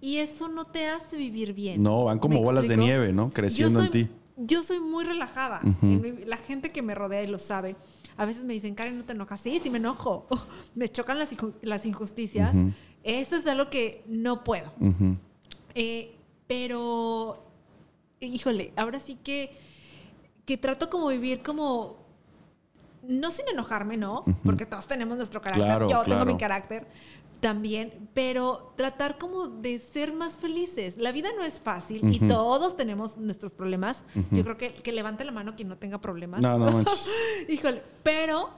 y 0.00 0.16
eso 0.16 0.48
no 0.48 0.64
te 0.64 0.88
hace 0.88 1.16
vivir 1.16 1.52
bien. 1.52 1.80
No, 1.80 2.02
van 2.04 2.18
como 2.18 2.40
¿Me 2.40 2.44
bolas 2.44 2.66
de 2.66 2.76
nieve, 2.76 3.12
¿no? 3.12 3.30
Creciendo 3.30 3.80
en 3.80 3.90
ti. 3.92 4.08
Yo 4.36 4.62
soy 4.62 4.80
muy 4.80 5.04
relajada. 5.04 5.60
En 5.82 6.00
mi- 6.02 6.24
la 6.24 6.36
gente 6.36 6.70
que 6.72 6.82
me 6.82 6.94
rodea 6.94 7.22
y 7.22 7.26
lo 7.26 7.38
sabe. 7.38 7.74
A 8.18 8.24
veces 8.24 8.44
me 8.44 8.52
dicen, 8.54 8.74
Karen, 8.74 8.98
¿no 8.98 9.04
te 9.04 9.12
enojas? 9.12 9.40
Sí, 9.40 9.60
sí 9.62 9.70
me 9.70 9.78
enojo. 9.78 10.26
me 10.74 10.88
chocan 10.88 11.18
las, 11.18 11.30
las 11.62 11.86
injusticias. 11.86 12.54
Ujú. 12.54 12.72
Eso 13.02 13.36
es 13.36 13.46
algo 13.46 13.70
que 13.70 14.02
no 14.06 14.44
puedo. 14.44 14.72
Ujú. 14.80 15.16
Eh, 15.74 16.14
pero, 16.46 17.42
híjole, 18.20 18.72
ahora 18.76 19.00
sí 19.00 19.16
que, 19.22 19.56
que 20.44 20.56
trato 20.56 20.90
como 20.90 21.08
vivir 21.08 21.42
como, 21.42 21.96
no 23.08 23.30
sin 23.30 23.48
enojarme, 23.48 23.96
¿no? 23.96 24.22
Porque 24.44 24.66
todos 24.66 24.86
tenemos 24.86 25.16
nuestro 25.18 25.40
carácter. 25.40 25.64
Claro, 25.64 25.88
Yo 25.88 26.00
tengo 26.02 26.16
claro. 26.16 26.32
mi 26.32 26.38
carácter 26.38 26.86
también, 27.46 28.08
pero 28.12 28.72
tratar 28.76 29.18
como 29.18 29.46
de 29.46 29.78
ser 29.78 30.12
más 30.12 30.36
felices. 30.36 30.96
La 30.96 31.12
vida 31.12 31.28
no 31.36 31.44
es 31.44 31.60
fácil 31.60 32.00
y 32.12 32.18
todos 32.18 32.76
tenemos 32.76 33.18
nuestros 33.18 33.52
problemas. 33.52 33.98
Yo 34.32 34.42
creo 34.42 34.56
que, 34.56 34.74
que 34.74 34.90
levante 34.90 35.24
la 35.24 35.30
mano 35.30 35.54
quien 35.54 35.68
no 35.68 35.78
tenga 35.78 36.00
problemas. 36.00 36.40
No, 36.42 36.58
no 36.58 36.72
manches. 36.72 37.08
Híjole, 37.48 37.84
pero 38.02 38.50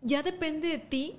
ya 0.00 0.24
depende 0.24 0.66
de 0.66 0.78
ti 0.78 1.14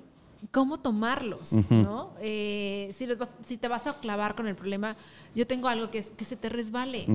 cómo 0.52 0.78
tomarlos. 0.78 1.54
¿no? 1.70 2.16
Eh, 2.20 2.94
si, 2.98 3.06
los 3.06 3.18
vas- 3.18 3.32
si 3.48 3.56
te 3.56 3.70
vas 3.70 3.88
a 3.88 3.94
clavar 4.02 4.36
con 4.36 4.50
el 4.50 4.56
problema, 4.56 4.98
yo 5.36 5.48
tengo 5.48 5.68
algo 5.68 5.90
que 5.90 6.00
es 6.00 6.12
que 6.12 6.26
se 6.26 6.36
te 6.36 6.50
resbale. 6.50 7.06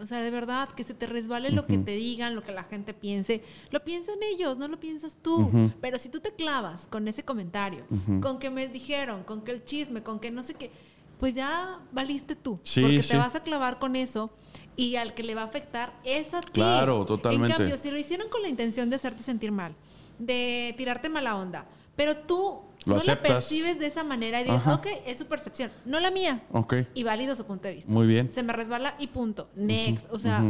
O 0.00 0.06
sea, 0.06 0.20
de 0.20 0.30
verdad, 0.30 0.68
que 0.70 0.84
se 0.84 0.94
te 0.94 1.06
resbale 1.06 1.50
lo 1.50 1.66
que 1.66 1.78
te 1.78 1.92
digan, 1.92 2.34
lo 2.34 2.42
que 2.42 2.52
la 2.52 2.64
gente 2.64 2.94
piense. 2.94 3.42
Lo 3.70 3.84
piensan 3.84 4.16
ellos, 4.22 4.58
no 4.58 4.68
lo 4.68 4.80
piensas 4.80 5.16
tú. 5.20 5.72
Pero 5.80 5.98
si 5.98 6.08
tú 6.08 6.20
te 6.20 6.32
clavas 6.32 6.86
con 6.88 7.08
ese 7.08 7.22
comentario, 7.24 7.84
con 8.20 8.38
que 8.38 8.50
me 8.50 8.68
dijeron, 8.68 9.24
con 9.24 9.42
que 9.42 9.52
el 9.52 9.64
chisme, 9.64 10.02
con 10.02 10.20
que 10.20 10.30
no 10.30 10.42
sé 10.42 10.54
qué, 10.54 10.70
pues 11.18 11.34
ya 11.34 11.80
valiste 11.92 12.36
tú. 12.36 12.58
Sí, 12.62 12.82
porque 12.82 13.02
sí. 13.02 13.10
te 13.10 13.16
vas 13.16 13.34
a 13.34 13.40
clavar 13.40 13.78
con 13.78 13.96
eso 13.96 14.30
y 14.76 14.96
al 14.96 15.14
que 15.14 15.22
le 15.22 15.34
va 15.34 15.42
a 15.42 15.46
afectar 15.46 15.94
es 16.04 16.34
a 16.34 16.40
ti. 16.40 16.52
Claro, 16.52 17.04
totalmente. 17.06 17.52
En 17.52 17.58
cambio, 17.58 17.76
si 17.78 17.90
lo 17.90 17.98
hicieron 17.98 18.28
con 18.28 18.42
la 18.42 18.48
intención 18.48 18.90
de 18.90 18.96
hacerte 18.96 19.22
sentir 19.22 19.50
mal, 19.50 19.74
de 20.18 20.74
tirarte 20.76 21.08
mala 21.08 21.36
onda, 21.36 21.66
pero 21.94 22.16
tú 22.16 22.60
Lo 22.86 22.94
no 22.94 22.96
la 22.96 23.02
aceptas. 23.02 23.32
percibes 23.32 23.78
de 23.78 23.86
esa 23.86 24.02
manera 24.04 24.40
y 24.40 24.44
dices, 24.44 24.58
Ajá. 24.60 24.74
ok, 24.74 24.86
es 25.06 25.18
su 25.18 25.26
percepción, 25.26 25.70
no 25.84 26.00
la 26.00 26.10
mía. 26.10 26.42
Ok. 26.52 26.74
Y 26.94 27.02
válido 27.02 27.34
su 27.36 27.44
punto 27.44 27.68
de 27.68 27.74
vista. 27.74 27.92
Muy 27.92 28.06
bien. 28.06 28.30
Se 28.32 28.42
me 28.42 28.52
resbala 28.54 28.94
y 28.98 29.08
punto. 29.08 29.50
Next. 29.56 30.06
O 30.10 30.18
sea, 30.18 30.42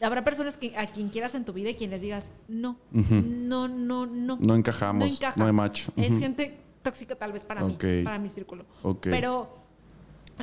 habrá 0.00 0.24
personas 0.24 0.56
que, 0.56 0.76
a 0.76 0.86
quien 0.90 1.08
quieras 1.10 1.34
en 1.34 1.44
tu 1.44 1.52
vida 1.52 1.70
y 1.70 1.74
quienes 1.74 2.00
digas, 2.00 2.24
no, 2.48 2.78
Ujú. 2.92 3.22
no, 3.26 3.68
no, 3.68 4.06
no. 4.06 4.38
No 4.40 4.54
encajamos, 4.56 5.04
No 5.08 5.14
encaja. 5.14 5.34
no 5.38 5.46
hay 5.46 5.52
match. 5.52 5.88
Es 5.96 6.18
gente 6.18 6.58
tóxica 6.82 7.14
tal 7.14 7.32
vez 7.32 7.44
para 7.44 7.62
mí, 7.62 7.76
para 8.04 8.18
mi 8.18 8.28
círculo. 8.30 8.64
Ok. 8.82 9.02
Pero 9.10 9.54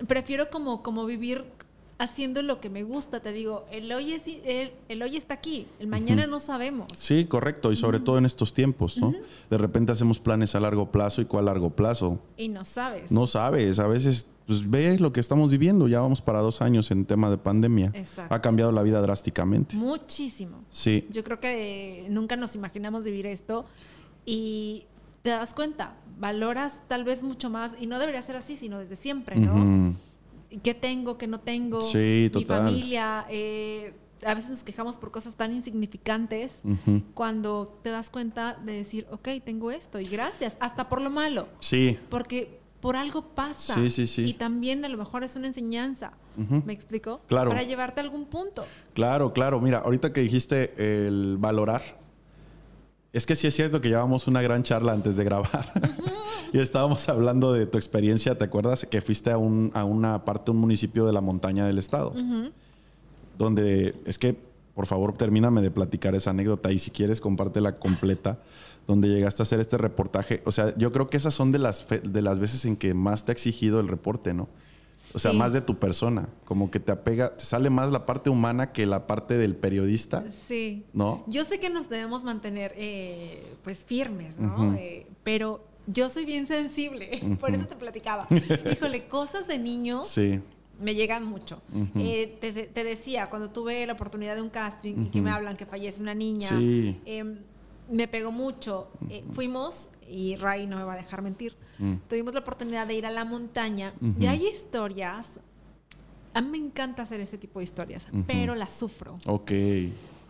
prefiero 0.07 0.49
como, 0.49 0.81
como 0.83 1.05
vivir 1.05 1.45
haciendo 2.01 2.41
lo 2.41 2.59
que 2.59 2.69
me 2.69 2.83
gusta. 2.83 3.19
Te 3.19 3.31
digo, 3.31 3.65
el 3.71 3.91
hoy, 3.91 4.13
es, 4.13 4.23
el, 4.25 4.71
el 4.89 5.01
hoy 5.01 5.17
está 5.17 5.35
aquí, 5.35 5.67
el 5.79 5.87
mañana 5.87 6.25
no 6.25 6.39
sabemos. 6.39 6.87
Sí, 6.95 7.25
correcto. 7.25 7.71
Y 7.71 7.75
sobre 7.75 7.99
todo 7.99 8.17
en 8.17 8.25
estos 8.25 8.53
tiempos, 8.53 8.97
¿no? 8.97 9.13
De 9.49 9.57
repente 9.57 9.91
hacemos 9.91 10.19
planes 10.19 10.55
a 10.55 10.59
largo 10.59 10.91
plazo 10.91 11.21
y 11.21 11.25
cuál 11.25 11.45
largo 11.45 11.69
plazo. 11.69 12.19
Y 12.37 12.49
no 12.49 12.65
sabes. 12.65 13.11
No 13.11 13.27
sabes, 13.27 13.77
a 13.77 13.87
veces, 13.87 14.27
pues 14.47 14.67
ve 14.67 14.97
lo 14.97 15.13
que 15.13 15.19
estamos 15.19 15.51
viviendo. 15.51 15.87
Ya 15.87 16.01
vamos 16.01 16.21
para 16.21 16.39
dos 16.39 16.61
años 16.61 16.89
en 16.89 17.05
tema 17.05 17.29
de 17.29 17.37
pandemia. 17.37 17.91
Exacto. 17.93 18.33
Ha 18.33 18.41
cambiado 18.41 18.71
la 18.71 18.81
vida 18.81 18.99
drásticamente. 19.01 19.75
Muchísimo. 19.75 20.63
Sí. 20.71 21.07
Yo 21.11 21.23
creo 21.23 21.39
que 21.39 22.07
nunca 22.09 22.35
nos 22.35 22.55
imaginamos 22.55 23.05
vivir 23.05 23.27
esto 23.27 23.65
y 24.25 24.85
te 25.21 25.29
das 25.29 25.53
cuenta, 25.53 25.93
valoras 26.19 26.73
tal 26.87 27.03
vez 27.03 27.21
mucho 27.21 27.51
más 27.51 27.73
y 27.79 27.85
no 27.85 27.99
debería 27.99 28.23
ser 28.23 28.37
así, 28.37 28.57
sino 28.57 28.79
desde 28.79 28.95
siempre, 28.95 29.35
¿no? 29.35 29.95
¿Qué 30.63 30.73
tengo, 30.73 31.17
qué 31.17 31.27
no 31.27 31.39
tengo? 31.39 31.81
Sí, 31.81 32.23
Mi 32.25 32.29
total. 32.29 32.65
familia. 32.65 33.25
eh, 33.29 33.93
a 34.25 34.35
veces 34.35 34.51
nos 34.51 34.63
quejamos 34.63 34.97
por 34.99 35.09
cosas 35.09 35.33
tan 35.33 35.51
insignificantes 35.51 36.53
cuando 37.15 37.79
te 37.81 37.89
das 37.89 38.09
cuenta 38.11 38.55
de 38.63 38.73
decir, 38.73 39.07
ok, 39.09 39.29
tengo 39.43 39.71
esto 39.71 39.99
y 39.99 40.05
gracias, 40.05 40.57
hasta 40.59 40.89
por 40.89 41.01
lo 41.01 41.09
malo, 41.09 41.47
Sí. 41.59 41.97
porque 42.09 42.59
por 42.81 42.95
algo 42.95 43.29
pasa. 43.35 43.73
Sí, 43.75 43.89
sí, 43.89 44.05
sí. 44.07 44.23
Y 44.25 44.33
también 44.33 44.85
a 44.85 44.89
lo 44.89 44.97
mejor 44.97 45.23
es 45.23 45.35
una 45.35 45.47
enseñanza. 45.47 46.13
¿Me 46.65 46.71
explico? 46.73 47.21
Claro. 47.27 47.49
Para 47.49 47.63
llevarte 47.63 47.99
a 47.99 48.03
algún 48.03 48.25
punto. 48.25 48.63
Claro, 48.93 49.33
claro. 49.33 49.59
Mira, 49.59 49.79
ahorita 49.79 50.13
que 50.13 50.21
dijiste 50.21 50.73
el 50.77 51.37
valorar, 51.37 51.99
es 53.13 53.25
que 53.25 53.35
sí 53.35 53.47
es 53.47 53.55
cierto 53.55 53.81
que 53.81 53.89
llevamos 53.89 54.27
una 54.27 54.41
gran 54.41 54.63
charla 54.63 54.93
antes 54.93 55.15
de 55.17 55.23
grabar. 55.23 55.71
y 56.53 56.59
estábamos 56.59 57.07
hablando 57.09 57.51
de 57.53 57.65
tu 57.65 57.77
experiencia. 57.77 58.37
¿Te 58.37 58.43
acuerdas 58.45 58.85
que 58.89 59.01
fuiste 59.01 59.31
a, 59.31 59.37
un- 59.37 59.71
a 59.73 59.83
una 59.83 60.23
parte, 60.25 60.51
un 60.51 60.57
municipio 60.57 61.05
de 61.05 61.13
la 61.13 61.21
montaña 61.21 61.65
del 61.65 61.77
estado? 61.77 62.13
Donde 63.37 63.95
es 64.05 64.17
que, 64.19 64.35
por 64.75 64.85
favor, 64.85 65.13
termíname 65.13 65.61
de 65.61 65.71
platicar 65.71 66.15
esa 66.15 66.29
anécdota 66.29 66.71
y 66.71 66.79
si 66.79 66.91
quieres, 66.91 67.19
compártela 67.21 67.77
completa. 67.79 68.39
Donde 68.87 69.07
llegaste 69.09 69.41
a 69.41 69.43
hacer 69.43 69.59
este 69.59 69.77
reportaje. 69.77 70.41
O 70.45 70.51
sea, 70.51 70.75
yo 70.75 70.91
creo 70.91 71.09
que 71.09 71.15
esas 71.17 71.33
son 71.33 71.51
de 71.51 71.59
las, 71.59 71.85
de 71.87 72.21
las 72.21 72.39
veces 72.39 72.65
en 72.65 72.75
que 72.75 72.93
más 72.95 73.25
te 73.25 73.31
ha 73.31 73.33
exigido 73.33 73.79
el 73.79 73.87
reporte, 73.87 74.33
¿no? 74.33 74.47
O 75.13 75.19
sea, 75.19 75.31
Sí. 75.31 75.37
más 75.37 75.53
de 75.53 75.61
tu 75.61 75.77
persona. 75.77 76.29
Como 76.45 76.71
que 76.71 76.79
te 76.79 76.91
apega, 76.91 77.35
te 77.35 77.43
sale 77.45 77.69
más 77.69 77.91
la 77.91 78.05
parte 78.05 78.29
humana 78.29 78.71
que 78.71 78.85
la 78.85 79.07
parte 79.07 79.37
del 79.37 79.55
periodista, 79.55 80.23
Sí. 80.47 80.85
¿no? 80.93 81.23
Yo 81.27 81.43
sé 81.45 81.59
que 81.59 81.69
nos 81.69 81.89
debemos 81.89 82.23
mantener 82.23 82.73
eh, 82.77 83.43
pues 83.63 83.79
firmes, 83.83 84.39
¿no? 84.39 84.73
Eh, 84.75 85.07
pero 85.23 85.63
yo 85.87 86.09
soy 86.09 86.25
bien 86.25 86.47
sensible, 86.47 87.09
por 87.39 87.53
eso 87.53 87.65
te 87.65 87.75
platicaba. 87.75 88.27
Híjole, 88.71 89.05
cosas 89.07 89.47
de 89.47 89.57
niños 89.59 90.07
Sí. 90.07 90.39
me 90.79 90.95
llegan 90.95 91.25
mucho. 91.25 91.61
Eh, 91.95 92.37
te, 92.39 92.51
te 92.53 92.83
decía, 92.83 93.29
cuando 93.29 93.49
tuve 93.49 93.85
la 93.85 93.93
oportunidad 93.93 94.35
de 94.35 94.41
un 94.41 94.49
casting 94.49 94.95
y 94.97 95.05
que 95.09 95.21
me 95.21 95.29
hablan 95.31 95.55
que 95.57 95.65
fallece 95.65 96.01
una 96.01 96.15
niña, 96.15 96.47
Sí. 96.49 96.99
Me 97.91 98.07
pegó 98.07 98.31
mucho. 98.31 98.87
Eh, 99.09 99.23
fuimos, 99.33 99.89
y 100.07 100.35
Ray 100.37 100.65
no 100.67 100.77
me 100.77 100.83
va 100.83 100.93
a 100.93 100.97
dejar 100.97 101.21
mentir, 101.21 101.55
Mm. 101.79 101.95
tuvimos 102.09 102.33
la 102.33 102.41
oportunidad 102.41 102.85
de 102.87 102.93
ir 102.93 103.05
a 103.05 103.11
la 103.11 103.25
montaña 103.25 103.93
y 104.19 104.25
hay 104.27 104.45
historias. 104.47 105.27
A 106.33 106.41
mí 106.41 106.47
me 106.49 106.57
encanta 106.57 107.03
hacer 107.03 107.19
ese 107.19 107.37
tipo 107.37 107.59
de 107.59 107.65
historias, 107.65 108.05
pero 108.27 108.55
las 108.55 108.71
sufro 108.73 109.19
Ok. 109.25 109.51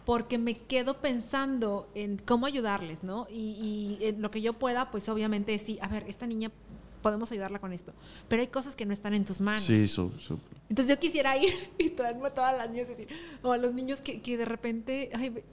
porque 0.05 0.37
me 0.37 0.57
quedo 0.57 0.97
pensando 1.01 1.89
en 1.93 2.17
cómo 2.17 2.45
ayudarles, 2.47 3.03
¿no? 3.03 3.27
Y, 3.29 3.97
y 4.01 4.05
en 4.05 4.21
lo 4.21 4.31
que 4.31 4.41
yo 4.41 4.53
pueda, 4.53 4.89
pues 4.91 5.07
obviamente 5.09 5.57
sí, 5.59 5.77
a 5.81 5.87
ver, 5.87 6.05
esta 6.07 6.25
niña 6.25 6.51
podemos 7.03 7.31
ayudarla 7.31 7.59
con 7.59 7.73
esto, 7.73 7.93
pero 8.27 8.41
hay 8.41 8.47
cosas 8.47 8.75
que 8.75 8.85
no 8.85 8.93
están 8.93 9.13
en 9.13 9.25
tus 9.25 9.41
manos. 9.41 9.61
Sí, 9.63 9.87
su, 9.87 10.11
su- 10.19 10.39
Entonces 10.69 10.95
yo 10.95 10.99
quisiera 10.99 11.35
ir 11.37 11.53
y 11.77 11.89
traerme 11.89 12.27
a 12.27 12.33
todas 12.33 12.57
las 12.57 12.69
niñas 12.69 12.87
y 12.87 12.91
decir, 12.91 13.07
o 13.43 13.51
a 13.51 13.57
los 13.57 13.73
niños 13.73 14.01
que, 14.01 14.21
que 14.21 14.37
de 14.37 14.45
repente 14.45 15.09
ay, 15.13 15.43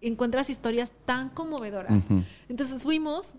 encuentras 0.00 0.50
historias 0.50 0.90
tan 1.06 1.28
conmovedoras. 1.30 2.04
Entonces 2.48 2.82
fuimos 2.82 3.34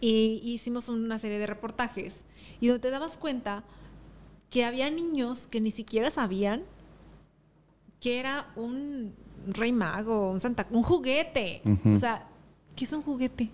y 0.00 0.40
hicimos 0.44 0.88
una 0.88 1.18
serie 1.18 1.38
de 1.38 1.46
reportajes 1.46 2.14
y 2.60 2.68
donde 2.68 2.80
te 2.80 2.90
dabas 2.90 3.16
cuenta 3.16 3.64
que 4.50 4.64
había 4.64 4.90
niños 4.90 5.46
que 5.46 5.60
ni 5.60 5.70
siquiera 5.70 6.10
sabían 6.10 6.62
que 8.00 8.18
era 8.20 8.52
un 8.56 9.14
rey 9.48 9.72
mago, 9.72 10.30
un 10.30 10.40
santa, 10.40 10.66
un 10.70 10.82
juguete. 10.82 11.62
O 11.94 11.98
sea, 11.98 12.28
¿qué 12.76 12.84
es 12.84 12.92
un 12.92 13.02
juguete? 13.02 13.50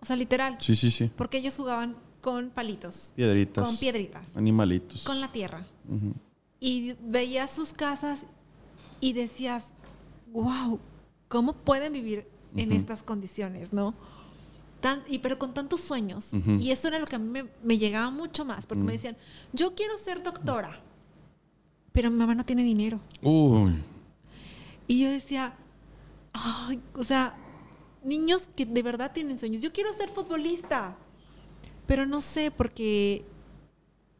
O 0.00 0.04
sea, 0.04 0.16
literal. 0.16 0.56
Sí, 0.60 0.74
sí, 0.74 0.90
sí. 0.90 1.10
Porque 1.16 1.38
ellos 1.38 1.56
jugaban 1.56 1.96
con 2.20 2.50
palitos, 2.50 3.12
Piedritas. 3.14 3.64
con 3.68 3.76
piedritas, 3.76 4.24
Animalitos. 4.34 5.04
con 5.04 5.20
la 5.20 5.30
tierra. 5.30 5.64
Y 6.58 6.94
veías 7.00 7.52
sus 7.54 7.72
casas 7.72 8.24
y 9.00 9.12
decías, 9.12 9.62
wow, 10.32 10.80
¿cómo 11.28 11.52
pueden 11.54 11.92
vivir 11.92 12.26
en 12.56 12.70
Ujú. 12.70 12.78
estas 12.78 13.02
condiciones, 13.02 13.72
no? 13.72 13.94
Tan, 14.80 15.02
y 15.08 15.18
pero 15.18 15.38
con 15.38 15.54
tantos 15.54 15.80
sueños. 15.80 16.32
Ujú. 16.32 16.52
Y 16.60 16.70
eso 16.70 16.88
era 16.88 16.98
lo 16.98 17.06
que 17.06 17.16
a 17.16 17.18
mí 17.18 17.28
me, 17.28 17.46
me 17.62 17.78
llegaba 17.78 18.10
mucho 18.10 18.44
más, 18.44 18.66
porque 18.66 18.82
me 18.84 18.92
Mm. 18.92 18.96
decían, 18.96 19.16
yo 19.52 19.74
quiero 19.74 19.96
ser 19.98 20.22
doctora, 20.22 20.80
pero 21.92 22.10
mi 22.10 22.16
mamá 22.18 22.34
no 22.34 22.44
tiene 22.44 22.62
dinero. 22.62 23.00
Uy. 23.22 23.74
Y 24.86 25.00
yo 25.00 25.10
decía, 25.10 25.54
ay, 26.32 26.80
o 26.94 27.02
sea, 27.04 27.34
niños 28.04 28.48
que 28.54 28.64
de 28.66 28.82
verdad 28.82 29.12
tienen 29.12 29.38
sueños. 29.38 29.62
Yo 29.62 29.72
quiero 29.72 29.92
ser 29.92 30.10
futbolista, 30.10 30.96
pero 31.86 32.06
no 32.06 32.20
sé 32.20 32.50
porque, 32.50 33.24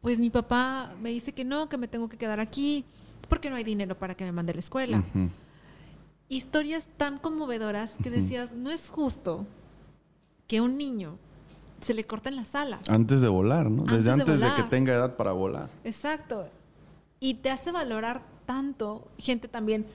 pues 0.01 0.19
mi 0.19 0.29
papá 0.29 0.93
me 1.01 1.09
dice 1.11 1.31
que 1.33 1.45
no, 1.45 1.69
que 1.69 1.77
me 1.77 1.87
tengo 1.87 2.09
que 2.09 2.17
quedar 2.17 2.39
aquí, 2.39 2.83
porque 3.29 3.49
no 3.49 3.55
hay 3.55 3.63
dinero 3.63 3.97
para 3.97 4.15
que 4.15 4.25
me 4.25 4.31
mande 4.31 4.51
a 4.51 4.55
la 4.55 4.61
escuela. 4.61 4.97
Ujú. 4.99 5.29
Historias 6.29 6.85
tan 6.97 7.19
conmovedoras 7.19 7.91
que 8.03 8.09
decías, 8.09 8.53
no 8.53 8.69
es 8.69 8.89
justo 8.89 9.45
que 10.47 10.57
a 10.57 10.63
un 10.63 10.77
niño 10.77 11.17
se 11.81 11.93
le 11.93 12.03
corten 12.03 12.35
las 12.35 12.53
alas. 12.55 12.89
Antes 12.89 13.21
de 13.21 13.27
volar, 13.29 13.69
¿no? 13.69 13.83
Antes 13.83 13.97
Desde 13.97 14.07
de 14.07 14.11
antes 14.21 14.39
de, 14.41 14.53
que 14.55 14.63
tenga 14.63 14.93
edad 14.93 15.15
para 15.15 15.31
volar. 15.31 15.69
Exacto. 15.83 16.49
Y 17.19 17.35
te 17.35 17.49
hace 17.49 17.71
valorar 17.71 18.23
tanto 18.45 19.07
gente 19.17 19.47
también 19.47 19.85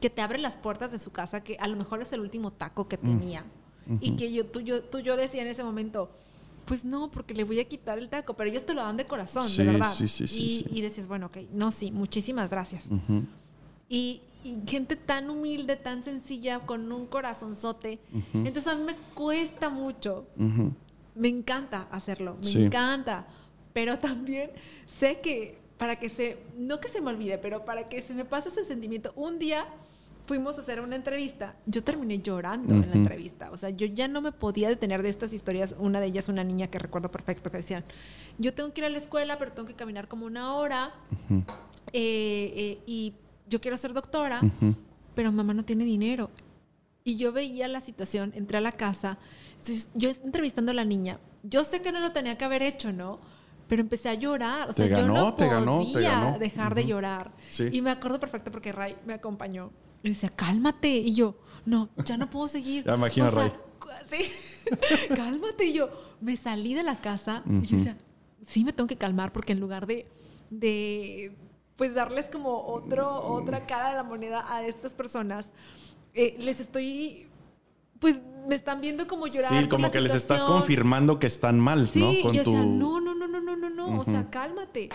que 0.00 0.10
te 0.10 0.22
abre 0.22 0.38
las 0.38 0.56
puertas 0.56 0.92
de 0.92 0.98
su 0.98 1.10
casa, 1.10 1.42
que 1.42 1.56
a 1.58 1.66
lo 1.68 1.76
mejor 1.76 2.02
es 2.02 2.12
el 2.12 2.20
último 2.20 2.52
taco 2.52 2.88
que 2.88 2.96
tenía. 2.96 3.44
Y 4.00 4.14
que 4.14 4.32
yo, 4.32 4.46
tú, 4.46 4.60
yo, 4.60 4.82
tú, 4.84 5.00
yo 5.00 5.16
decía 5.16 5.42
en 5.42 5.48
ese 5.48 5.64
momento, 5.64 6.10
pues 6.66 6.84
no, 6.84 7.10
porque 7.10 7.34
le 7.34 7.42
voy 7.42 7.58
a 7.58 7.64
quitar 7.64 7.98
el 7.98 8.08
taco, 8.08 8.34
pero 8.34 8.48
ellos 8.48 8.64
te 8.64 8.72
lo 8.74 8.82
dan 8.82 8.96
de 8.96 9.04
corazón, 9.04 9.42
Sí, 9.42 9.64
de 9.64 9.72
verdad. 9.72 9.92
sí, 9.92 10.06
sí, 10.06 10.28
sí, 10.28 10.42
y, 10.44 10.50
sí. 10.50 10.66
y 10.70 10.80
decías, 10.80 11.08
bueno, 11.08 11.26
ok, 11.26 11.38
no, 11.52 11.72
sí, 11.72 11.90
muchísimas 11.90 12.48
gracias. 12.48 12.84
Ujú. 12.86 13.24
Y, 13.90 14.22
y 14.44 14.56
gente 14.66 14.96
tan 14.96 15.28
humilde, 15.28 15.76
tan 15.76 16.02
sencilla, 16.02 16.60
con 16.60 16.90
un 16.90 17.04
corazonzote. 17.06 17.98
Ujú. 18.12 18.46
Entonces 18.46 18.66
a 18.68 18.74
mí 18.76 18.84
me 18.84 18.94
cuesta 19.14 19.68
mucho 19.68 20.26
me 21.14 21.28
encanta 21.28 21.86
hacerlo, 21.90 22.36
me 22.38 22.44
Sí. 22.44 22.62
encanta. 22.64 23.26
Pero 23.74 23.98
también 23.98 24.50
sé 24.86 25.20
que 25.20 25.58
para 25.76 25.96
que 25.96 26.08
se, 26.08 26.38
no 26.56 26.80
que 26.80 26.88
se 26.88 27.00
me 27.00 27.10
olvide, 27.10 27.36
pero 27.36 27.64
para 27.64 27.88
que 27.88 28.00
se 28.00 28.14
me 28.14 28.24
pase 28.24 28.48
ese 28.50 28.64
sentimiento, 28.64 29.12
un 29.16 29.38
día 29.38 29.66
fuimos 30.26 30.56
a 30.58 30.60
hacer 30.60 30.80
una 30.80 30.94
entrevista, 30.94 31.56
yo 31.66 31.82
terminé 31.82 32.20
llorando 32.20 32.72
en 32.74 32.88
la 32.88 32.94
entrevista, 32.96 33.50
o 33.50 33.56
sea, 33.58 33.70
yo 33.70 33.86
ya 33.86 34.06
no 34.06 34.20
me 34.20 34.30
podía 34.30 34.68
detener 34.68 35.02
de 35.02 35.08
estas 35.08 35.32
historias, 35.32 35.74
una 35.78 35.98
de 35.98 36.06
ellas 36.06 36.28
una 36.28 36.44
niña 36.44 36.68
que 36.68 36.78
recuerdo 36.78 37.10
perfecto 37.10 37.50
que 37.50 37.56
decían, 37.56 37.82
yo 38.38 38.54
tengo 38.54 38.72
que 38.72 38.80
ir 38.82 38.84
a 38.84 38.90
la 38.90 38.98
escuela, 38.98 39.38
pero 39.38 39.50
tengo 39.52 39.66
que 39.66 39.74
caminar 39.74 40.06
como 40.06 40.26
una 40.26 40.54
hora 40.54 40.92
eh, 41.92 42.52
eh, 42.54 42.78
y 42.86 43.14
yo 43.50 43.60
quiero 43.60 43.76
ser 43.76 43.92
doctora, 43.92 44.40
Ujú. 44.42 44.74
pero 45.14 45.30
mamá 45.32 45.52
no 45.52 45.64
tiene 45.64 45.84
dinero. 45.84 46.30
Y 47.04 47.16
yo 47.16 47.32
veía 47.32 47.68
la 47.68 47.80
situación, 47.80 48.32
entré 48.34 48.58
a 48.58 48.60
la 48.60 48.72
casa, 48.72 49.18
yo 49.94 50.10
entrevistando 50.24 50.70
a 50.72 50.74
la 50.74 50.84
niña, 50.84 51.18
yo 51.42 51.64
sé 51.64 51.82
que 51.82 51.92
no 51.92 52.00
lo 52.00 52.12
tenía 52.12 52.38
que 52.38 52.44
haber 52.44 52.62
hecho, 52.62 52.92
¿no? 52.92 53.18
Pero 53.68 53.82
empecé 53.82 54.08
a 54.08 54.14
llorar, 54.14 54.68
o 54.70 54.72
sea, 54.72 54.86
Te 54.86 54.90
ganó, 54.90 55.06
yo 55.14 55.20
no 55.22 55.34
te 55.34 55.44
podía 55.44 55.58
ganó, 55.60 55.86
te 55.92 56.00
ganó. 56.02 56.38
dejar 56.38 56.74
de 56.74 56.80
Ujú. 56.82 56.90
llorar. 56.90 57.30
Sí. 57.50 57.68
Y 57.72 57.82
me 57.82 57.90
acuerdo 57.90 58.18
perfecto 58.20 58.50
porque 58.50 58.72
Ray 58.72 58.96
me 59.06 59.14
acompañó 59.14 59.70
y 60.02 60.08
decía, 60.10 60.28
cálmate. 60.30 60.88
Y 60.98 61.14
yo, 61.14 61.36
no, 61.66 61.88
ya 62.04 62.16
no 62.16 62.28
puedo 62.30 62.48
seguir. 62.48 62.84
Ya 62.86 62.94
imagino 62.94 63.26
a 63.26 63.30
Ray. 63.30 63.52
cu- 63.78 63.88
Sí, 64.10 64.24
cálmate. 65.14 65.66
Y 65.66 65.72
yo 65.74 65.88
me 66.20 66.36
salí 66.36 66.74
de 66.74 66.82
la 66.82 67.00
casa 67.00 67.42
y 67.46 67.50
Ujú. 67.58 67.64
yo 67.66 67.76
decía, 67.78 67.96
sí 68.46 68.64
me 68.64 68.72
tengo 68.72 68.88
que 68.88 68.96
calmar 68.96 69.32
porque 69.32 69.52
en 69.52 69.60
lugar 69.60 69.86
de, 69.86 70.06
de 70.50 71.32
pues 71.80 71.94
darles 71.94 72.26
como 72.26 72.62
otro, 72.66 73.22
otra 73.24 73.64
cara 73.64 73.88
de 73.88 73.94
la 73.94 74.02
moneda 74.02 74.44
a 74.54 74.66
estas 74.66 74.92
personas, 74.92 75.46
eh, 76.12 76.36
les 76.38 76.60
estoy, 76.60 77.26
pues 77.98 78.20
me 78.46 78.54
están 78.54 78.82
viendo 78.82 79.06
como 79.06 79.26
llorar. 79.26 79.48
Sí, 79.62 79.66
como 79.66 79.90
que 79.90 80.02
les 80.02 80.14
estás 80.14 80.44
confirmando 80.44 81.18
que 81.18 81.26
están 81.26 81.58
mal, 81.58 81.88
Sí, 81.88 82.00
¿no? 82.00 82.22
Con 82.22 82.34
yo 82.34 82.44
tu... 82.44 82.52
decía, 82.52 82.66
no, 82.66 83.00
no, 83.00 83.14
no, 83.14 83.26
no, 83.26 83.40
no, 83.40 83.56
no, 83.56 83.70
no, 83.70 83.98
o 83.98 84.04
sea, 84.04 84.28
cálmate. 84.28 84.90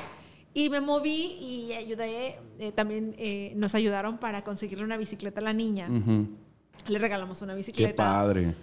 Y 0.53 0.69
me 0.69 0.79
moví 0.79 1.39
y 1.41 1.73
ayudé, 1.73 2.39
eh, 2.59 2.71
también 2.71 3.15
eh, 3.17 3.53
nos 3.55 3.73
ayudaron 3.73 4.19
para 4.19 4.43
conseguirle 4.43 4.83
una 4.83 4.97
bicicleta 4.97 5.39
a 5.41 5.43
la 5.43 5.53
niña. 5.53 5.89
Le 6.87 6.99
regalamos 6.99 7.41
una 7.41 7.53
Qué 7.53 7.57
bicicleta. 7.57 7.95
padre. 7.95 8.53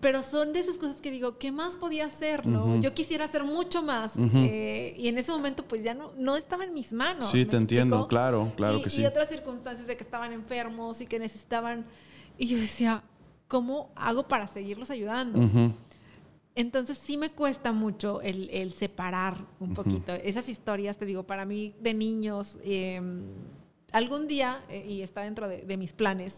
Pero 0.00 0.22
son 0.22 0.52
de 0.52 0.60
esas 0.60 0.76
cosas 0.76 0.96
que 0.96 1.10
digo, 1.10 1.36
¿qué 1.38 1.52
más 1.52 1.76
podía 1.76 2.06
hacer, 2.06 2.46
no? 2.46 2.80
Yo 2.80 2.94
quisiera 2.94 3.26
hacer 3.26 3.44
mucho 3.44 3.82
más. 3.82 4.12
Eh, 4.16 4.94
y 4.96 5.08
en 5.08 5.18
ese 5.18 5.30
momento, 5.30 5.64
pues 5.64 5.82
ya 5.82 5.94
no, 5.94 6.12
no 6.16 6.36
estaba 6.36 6.64
en 6.64 6.72
mis 6.72 6.92
manos. 6.92 7.30
sí, 7.30 7.38
¿me 7.38 7.46
te 7.46 7.56
entiendo, 7.56 7.96
explico? 7.96 8.08
claro, 8.08 8.52
claro 8.56 8.78
y, 8.78 8.82
que 8.82 8.90
sí. 8.90 9.02
Y 9.02 9.06
otras 9.06 9.28
circunstancias 9.28 9.86
de 9.86 9.96
que 9.96 10.02
estaban 10.04 10.32
enfermos 10.32 11.00
y 11.00 11.06
que 11.06 11.18
necesitaban. 11.18 11.84
Y 12.38 12.46
yo 12.46 12.56
decía, 12.58 13.02
¿cómo 13.46 13.90
hago 13.94 14.26
para 14.26 14.46
seguirlos 14.46 14.90
ayudando? 14.90 15.38
Entonces 16.54 16.98
sí 16.98 17.16
me 17.16 17.30
cuesta 17.30 17.72
mucho 17.72 18.20
el, 18.22 18.50
el 18.50 18.72
separar 18.72 19.46
un 19.60 19.74
poquito 19.74 20.12
esas 20.12 20.48
historias, 20.48 20.96
te 20.96 21.04
digo, 21.04 21.22
para 21.22 21.44
mí 21.44 21.74
de 21.80 21.94
niños, 21.94 22.58
eh, 22.62 23.00
algún 23.92 24.26
día, 24.26 24.64
eh, 24.68 24.84
y 24.86 25.02
está 25.02 25.22
dentro 25.22 25.48
de, 25.48 25.62
de 25.62 25.76
mis 25.76 25.92
planes, 25.92 26.34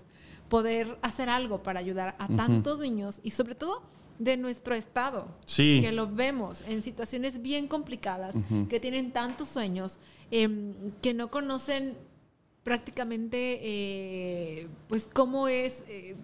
poder 0.53 0.99
hacer 1.01 1.31
algo 1.31 1.63
para 1.63 1.81
ayudar 1.81 2.15
a 2.19 2.29
tantos 2.29 2.79
niños 2.79 3.21
y 3.23 3.31
sobre 3.31 3.55
todo 3.55 3.81
de 4.19 4.37
nuestro 4.37 4.75
estado, 4.75 5.27
Sí. 5.47 5.79
que 5.81 5.93
lo 5.93 6.07
vemos 6.07 6.63
en 6.69 6.83
situaciones 6.83 7.41
bien 7.41 7.67
complicadas, 7.69 8.35
que 8.69 8.79
tienen 8.79 9.13
tantos 9.13 9.49
sueños, 9.49 9.99
em, 10.31 10.75
que 11.01 11.15
no 11.15 11.31
conocen 11.31 11.97
prácticamente, 12.65 13.59
eh, 13.63 14.69
pues, 14.89 15.09
cómo 15.11 15.49
es, 15.49 15.73
eh, 15.89 16.17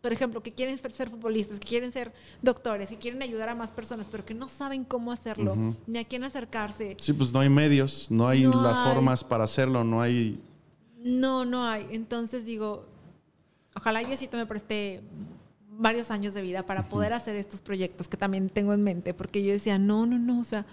por 0.00 0.10
ejemplo, 0.14 0.42
que 0.42 0.52
quieren 0.52 0.78
ser 0.78 1.10
futbolistas, 1.10 1.60
que 1.60 1.68
quieren 1.68 1.92
ser 1.92 2.14
doctores, 2.40 2.88
que 2.88 2.96
quieren 2.96 3.20
ayudar 3.22 3.50
a 3.50 3.54
más 3.54 3.72
personas, 3.72 4.06
pero 4.10 4.24
que 4.24 4.32
no 4.34 4.48
saben 4.48 4.84
cómo 4.84 5.12
hacerlo, 5.12 5.54
ni 5.86 5.98
a 5.98 6.04
quién 6.04 6.24
acercarse. 6.24 6.96
Sí, 6.98 7.12
pues 7.12 7.30
no 7.30 7.40
hay 7.40 7.50
medios, 7.50 8.10
no 8.10 8.26
hay 8.26 8.42
No 8.44 8.62
las 8.62 8.78
hay. 8.78 8.94
formas 8.94 9.22
para 9.22 9.44
hacerlo, 9.44 9.84
no 9.84 10.00
hay... 10.00 10.40
No, 11.04 11.44
no 11.44 11.64
hay. 11.66 11.86
Entonces 11.90 12.44
digo, 12.46 12.86
ojalá 13.76 14.00
Diosito 14.00 14.36
me 14.36 14.46
preste 14.46 15.02
varios 15.78 16.10
años 16.10 16.32
de 16.34 16.40
vida 16.42 16.62
para 16.62 16.88
poder 16.88 17.12
hacer 17.12 17.36
estos 17.36 17.60
proyectos 17.60 18.08
que 18.08 18.16
también 18.16 18.48
tengo 18.48 18.72
en 18.72 18.82
mente, 18.82 19.12
porque 19.14 19.42
yo 19.42 19.52
decía, 19.52 19.78
no, 19.78 20.06
no, 20.06 20.18
no, 20.18 20.40
o 20.40 20.44
sea, 20.44 20.64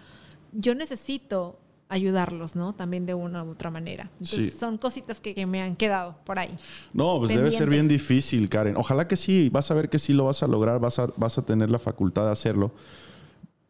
yo 0.54 0.74
necesito 0.76 1.60
ayudarlos, 1.90 2.56
¿no? 2.56 2.74
También 2.74 3.06
de 3.06 3.14
una 3.14 3.44
u 3.44 3.52
otra 3.52 3.70
manera. 3.70 4.10
Entonces 4.14 4.54
Sí. 4.54 4.58
son 4.60 4.78
cositas 4.78 5.20
que, 5.20 5.36
que 5.36 5.46
me 5.46 5.62
han 5.62 5.76
quedado 5.76 6.16
por 6.24 6.40
ahí. 6.40 6.58
No, 6.94 7.20
pues 7.20 7.30
debe 7.36 7.52
ser 7.52 7.70
bien 7.70 7.88
difícil, 7.88 8.50
Karen. 8.50 8.78
Ojalá 8.78 9.08
que 9.08 9.16
sí, 9.18 9.50
vas 9.50 9.70
a 9.70 9.74
ver 9.76 9.90
que 9.90 10.00
sí 10.00 10.14
lo 10.14 10.26
vas 10.26 10.42
a 10.42 10.48
lograr, 10.48 10.80
vas 10.80 10.98
a, 11.00 11.08
vas 11.18 11.38
a 11.38 11.46
tener 11.46 11.70
la 11.70 11.80
facultad 11.80 12.26
de 12.26 12.32
hacerlo. 12.32 12.72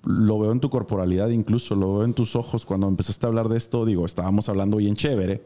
Lo 0.03 0.37
veo 0.37 0.51
en 0.51 0.59
tu 0.59 0.69
corporalidad, 0.69 1.29
incluso 1.29 1.75
lo 1.75 1.95
veo 1.95 2.03
en 2.03 2.13
tus 2.13 2.35
ojos. 2.35 2.65
Cuando 2.65 2.87
empezaste 2.87 3.25
a 3.25 3.29
hablar 3.29 3.47
de 3.47 3.57
esto, 3.57 3.85
digo, 3.85 4.05
estábamos 4.05 4.49
hablando 4.49 4.77
bien 4.77 4.95
chévere, 4.95 5.43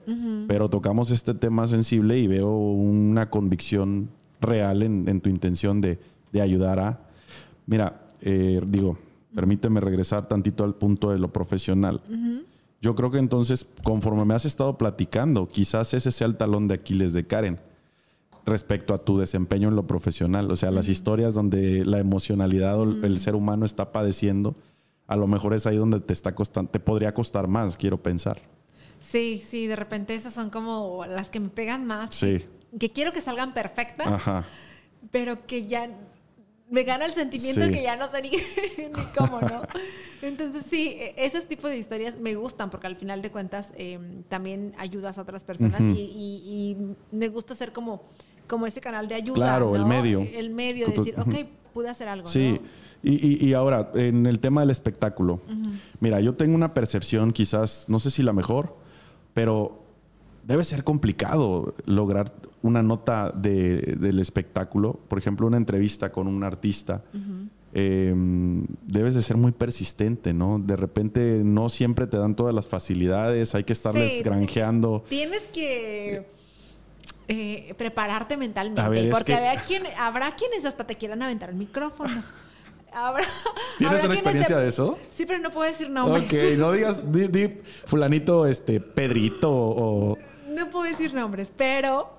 pero 0.47 0.69
tocamos 0.69 1.11
este 1.11 1.33
tema 1.33 1.67
sensible 1.67 2.17
y 2.17 2.27
veo 2.27 2.49
una 2.49 3.29
convicción 3.29 4.09
real 4.41 4.81
en, 4.83 5.21
tu 5.21 5.29
intención 5.29 5.81
de, 5.81 5.99
ayudar 6.41 6.79
a. 6.79 6.99
Mira, 7.65 8.07
eh, 8.21 8.61
digo, 8.67 8.97
permíteme 9.33 9.79
regresar 9.79 10.27
tantito 10.27 10.63
al 10.63 10.75
punto 10.75 11.11
de 11.11 11.19
lo 11.19 11.31
profesional. 11.33 12.01
Yo 12.81 12.95
creo 12.95 13.11
que 13.11 13.17
entonces, 13.17 13.67
conforme 13.83 14.25
me 14.25 14.33
has 14.33 14.45
estado 14.45 14.77
platicando, 14.77 15.47
quizás 15.47 15.93
ese 15.93 16.11
sea 16.11 16.27
el 16.27 16.37
talón 16.37 16.67
de 16.67 16.75
Aquiles 16.75 17.13
de 17.13 17.25
Karen 17.25 17.59
respecto 18.47 18.93
a 18.93 19.03
tu 19.03 19.19
desempeño 19.19 19.67
en 19.69 19.75
lo 19.75 19.85
profesional. 19.85 20.49
O 20.51 20.55
sea, 20.55 20.71
las 20.71 20.87
historias 20.87 21.35
donde 21.35 21.85
la 21.85 21.99
emocionalidad 21.99 22.79
o 22.79 22.83
el 22.83 23.19
ser 23.19 23.35
humano 23.35 23.65
está 23.65 23.91
padeciendo, 23.91 24.55
a 25.05 25.15
lo 25.15 25.27
mejor 25.27 25.53
es 25.53 25.67
ahí 25.67 25.77
donde 25.77 25.99
te 25.99 26.13
está 26.13 26.33
costando, 26.33 26.71
te 26.71 26.79
podría 26.79 27.13
costar 27.13 27.47
más, 27.47 27.77
quiero 27.77 28.01
pensar. 28.01 28.41
Sí, 29.11 29.43
sí, 29.49 29.67
de 29.67 29.75
repente 29.75 30.15
esas 30.15 30.33
son 30.33 30.49
como 30.49 31.05
las 31.05 31.29
que 31.29 31.39
me 31.39 31.49
pegan 31.49 31.85
más. 31.85 32.15
Sí. 32.15 32.45
Que, 32.79 32.91
quiero 32.91 33.11
que 33.11 33.21
salgan 33.21 33.53
perfectas, 33.53 34.07
Ajá. 34.07 34.45
pero 35.11 35.45
que 35.45 35.67
ya 35.67 35.89
me 36.69 36.83
gana 36.83 37.05
el 37.05 37.13
sentimiento 37.13 37.61
de 37.61 37.71
que 37.71 37.83
ya 37.83 37.95
no 37.95 38.09
sé 38.11 38.21
ni, 38.23 38.31
cómo, 39.17 39.39
¿no? 39.41 39.61
Entonces, 40.21 40.65
sí, 40.69 40.95
e, 40.99 41.13
ese 41.17 41.41
tipo 41.41 41.67
de 41.67 41.77
historias 41.77 42.17
me 42.19 42.35
gustan 42.35 42.69
porque 42.69 42.87
al 42.87 42.95
final 42.95 43.21
de 43.21 43.31
cuentas 43.31 43.69
em, 43.75 44.23
también 44.23 44.73
ayudas 44.77 45.17
a 45.17 45.21
otras 45.21 45.43
personas 45.45 45.79
y, 45.79 46.75
y, 46.75 46.95
me 47.11 47.29
gusta 47.29 47.55
ser 47.55 47.71
como 47.71 48.03
como 48.47 48.65
ese 48.65 48.81
canal 48.81 49.07
de 49.07 49.15
ayuda. 49.15 49.35
Claro, 49.35 49.75
el 49.75 49.85
medio. 49.85 50.21
El 50.21 50.49
medio, 50.49 50.87
de 50.87 50.93
decir, 50.93 51.15
ok, 51.17 51.35
pude 51.73 51.89
hacer 51.89 52.07
algo. 52.07 52.27
Sí. 52.27 52.59
Y, 53.03 53.45
y, 53.45 53.53
ahora, 53.53 53.91
en 53.93 54.25
el 54.25 54.39
tema 54.39 54.61
del 54.61 54.71
espectáculo, 54.71 55.39
mira, 55.99 56.19
yo 56.19 56.33
tengo 56.33 56.55
una 56.55 56.73
percepción 56.73 57.31
quizás, 57.31 57.85
no 57.87 57.99
sé 57.99 58.09
si 58.09 58.23
la 58.23 58.33
mejor, 58.33 58.75
pero 59.33 59.83
debe 60.43 60.63
ser 60.63 60.83
complicado 60.83 61.75
lograr 61.85 62.33
una 62.61 62.81
nota 62.81 63.31
de, 63.31 63.95
del 63.99 64.19
espectáculo. 64.19 64.99
Por 65.07 65.19
ejemplo, 65.19 65.45
una 65.45 65.57
entrevista 65.57 66.11
con 66.11 66.27
un 66.27 66.43
artista. 66.43 67.03
Em, 67.73 68.65
debes 68.85 69.13
de 69.13 69.21
ser 69.21 69.37
muy 69.37 69.51
persistente, 69.51 70.33
¿no? 70.33 70.57
De 70.57 70.75
repente 70.75 71.41
no 71.43 71.69
siempre 71.69 72.07
te 72.07 72.17
dan 72.17 72.35
todas 72.35 72.55
las 72.55 72.65
facilidades, 72.65 73.53
hay 73.55 73.65
que 73.65 73.73
estarles 73.73 74.23
granjeando. 74.23 75.03
Tienes 75.09 75.41
que 75.53 76.25
eh, 77.27 77.73
prepararte 77.77 78.37
mentalmente. 78.37 79.09
porque 79.11 79.35
habrá 79.97 80.35
quienes 80.35 80.65
hasta 80.65 80.85
te 80.85 80.95
quieran 80.95 81.21
aventar 81.21 81.49
el 81.49 81.55
micrófono. 81.55 82.23
¿Tienes 83.77 84.03
una 84.03 84.13
experiencia 84.13 84.57
de 84.57 84.69
eso? 84.69 84.97
Sí, 85.11 85.25
pero 85.25 85.39
no 85.39 85.51
puedo 85.51 85.69
decir 85.69 85.89
nombres. 85.89 86.25
Ok, 86.25 86.57
no 86.57 86.71
digas 86.71 87.01
fulanito, 87.85 88.45
este, 88.45 88.79
Pedrito 88.79 89.51
o... 89.51 90.17
No 90.49 90.69
puedo 90.71 90.89
decir 90.89 91.13
nombres, 91.13 91.51
pero 91.55 92.17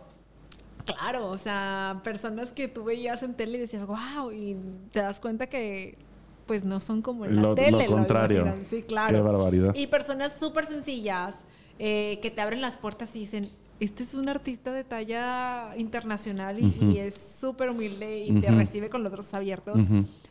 claro, 0.84 1.28
o 1.28 1.38
sea, 1.38 2.00
personas 2.04 2.52
que 2.52 2.68
tú 2.68 2.84
veías 2.84 3.22
en 3.22 3.34
tele 3.34 3.58
y 3.58 3.60
decías, 3.62 3.86
wow, 3.86 4.30
y 4.30 4.56
te 4.92 5.00
das 5.00 5.20
cuenta 5.20 5.48
que 5.48 5.98
pues 6.46 6.64
no 6.64 6.80
son 6.80 7.02
como 7.02 7.26
en 7.26 7.42
la 7.42 7.54
tele. 7.54 7.86
Lo 7.86 7.92
contrario. 7.92 8.54
sí, 8.70 8.82
claro. 8.82 9.14
Qué 9.14 9.20
barbaridad. 9.20 9.74
Y 9.74 9.86
personas 9.86 10.36
súper 10.38 10.66
sencillas 10.66 11.34
eh, 11.78 12.18
que 12.22 12.30
te 12.30 12.40
abren 12.40 12.60
las 12.60 12.76
puertas 12.76 13.14
y 13.14 13.20
dicen, 13.20 13.50
este 13.80 14.02
es 14.02 14.14
un 14.14 14.28
artista 14.28 14.72
de 14.72 14.84
talla 14.84 15.74
internacional 15.76 16.58
y, 16.58 16.98
es 16.98 17.14
súper 17.14 17.70
humilde 17.70 18.24
y 18.24 18.40
te 18.40 18.50
recibe 18.50 18.90
con 18.90 19.02
los 19.02 19.12
brazos 19.12 19.34
abiertos. 19.34 19.78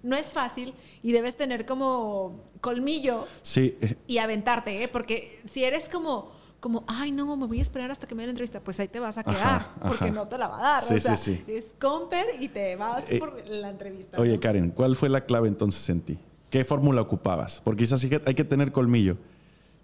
No 0.03 0.15
es 0.15 0.28
fácil 0.28 0.74
y 1.02 1.11
debes 1.11 1.36
tener 1.38 1.65
como 1.65 2.44
colmillo 2.61 3.26
sí. 3.41 3.78
y 4.07 4.18
aventarte, 4.18 4.84
¿eh? 4.84 4.88
porque 4.88 5.41
si 5.52 5.64
eres 5.64 5.90
como, 5.90 6.32
como, 6.60 6.84
ay, 6.88 7.11
no, 7.11 7.36
me 7.38 7.48
voy 7.48 7.60
a 7.60 7.61
esperar 7.61 7.91
hasta 7.91 8.07
que 8.07 8.15
me 8.15 8.24
den 8.24 8.28
la 8.28 8.32
entrevista, 8.32 8.60
pues 8.60 8.80
ahí 8.80 8.88
te 8.88 8.99
vas 8.99 9.18
a 9.18 9.24
quedar, 9.24 9.74
porque 9.88 10.11
no 10.11 10.28
te 10.28 10.38
la 10.38 10.48
va 10.48 10.60
a 10.60 10.74
dar. 10.74 10.82
Sí, 10.82 10.99
sí, 10.99 11.15
sí. 11.15 11.44
Es 11.48 11.65
comper 11.80 12.26
y 12.40 12.49
te 12.49 12.76
vas 12.76 13.03
eh, 13.10 13.19
por 13.19 13.45
la 13.48 13.69
entrevista. 13.69 14.19
Oye, 14.19 14.40
Karen, 14.40 14.72
¿cuál 14.72 14.95
fue 14.95 15.10
la 15.10 15.26
clave 15.26 15.48
entonces 15.48 15.88
en 15.90 16.02
ti? 16.02 16.19
¿Qué 16.49 16.64
fórmula 16.64 17.02
ocupabas? 17.02 17.61
Porque 17.64 17.84
quizás 17.84 18.03
hay 18.03 18.36
que 18.36 18.44
tener 18.44 18.72
colmillo. 18.72 19.18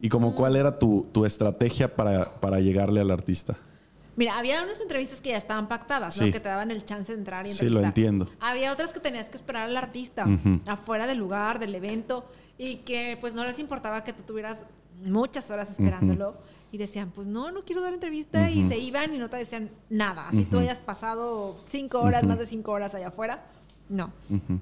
¿Y 0.03 0.09
como 0.09 0.35
cuál 0.35 0.57
era 0.57 0.77
tu, 0.77 1.25
estrategia 1.25 1.95
para, 1.95 2.25
para, 2.41 2.59
llegarle 2.59 2.99
al 2.99 3.09
artista? 3.09 3.55
Mira, 4.17 4.37
había 4.37 4.61
unas 4.61 4.81
entrevistas 4.81 5.21
que 5.21 5.29
ya 5.29 5.37
estaban 5.37 5.69
pactadas, 5.69 6.19
¿no? 6.19 6.25
Que 6.25 6.41
te 6.41 6.49
daban 6.49 6.71
el 6.71 6.83
chance 6.83 7.13
de 7.13 7.19
entrar 7.19 7.47
y 7.47 7.51
entrevistar. 7.51 7.67
Sí, 7.69 7.73
lo 7.73 7.87
entiendo. 7.87 8.27
Había 8.41 8.73
otras 8.73 8.91
que 8.91 8.99
tenías 8.99 9.29
que 9.29 9.37
esperar 9.37 9.69
al 9.69 9.77
artista, 9.77 10.25
afuera 10.67 11.07
del 11.07 11.19
lugar, 11.19 11.57
del 11.57 11.73
evento, 11.73 12.29
y 12.57 12.79
que 12.79 13.17
pues 13.21 13.33
no 13.33 13.45
les 13.45 13.59
importaba 13.59 14.03
que 14.03 14.11
tú 14.11 14.23
tuvieras 14.23 14.57
muchas 15.05 15.49
horas 15.49 15.71
esperándolo. 15.71 16.35
Y 16.73 16.79
decían, 16.79 17.11
pues 17.11 17.25
no, 17.25 17.51
no 17.51 17.61
quiero 17.63 17.81
dar 17.81 17.93
entrevista. 17.93 18.49
Y 18.49 18.67
se 18.67 18.77
iban 18.77 19.15
y 19.15 19.19
no 19.19 19.29
te 19.29 19.37
decían 19.37 19.69
nada. 19.89 20.29
Si 20.31 20.43
tú 20.43 20.59
hayas 20.59 20.79
pasado 20.79 21.55
cinco 21.69 22.01
horas, 22.01 22.25
más 22.25 22.39
de 22.39 22.45
cinco 22.45 22.73
horas 22.73 22.93
allá 22.93 23.07
afuera, 23.07 23.45
no. 23.87 24.11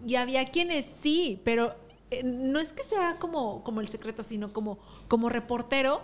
Y 0.05 0.17
había 0.17 0.51
quienes 0.51 0.85
sí, 1.01 1.41
pero 1.43 1.73
eh, 2.11 2.23
no 2.23 2.59
es 2.59 2.73
que 2.73 2.83
sea 2.83 3.15
como, 3.19 3.63
como 3.63 3.79
el 3.79 3.87
secreto, 3.87 4.21
sino 4.21 4.51
como, 4.51 4.77
como 5.07 5.29
reportero, 5.29 6.01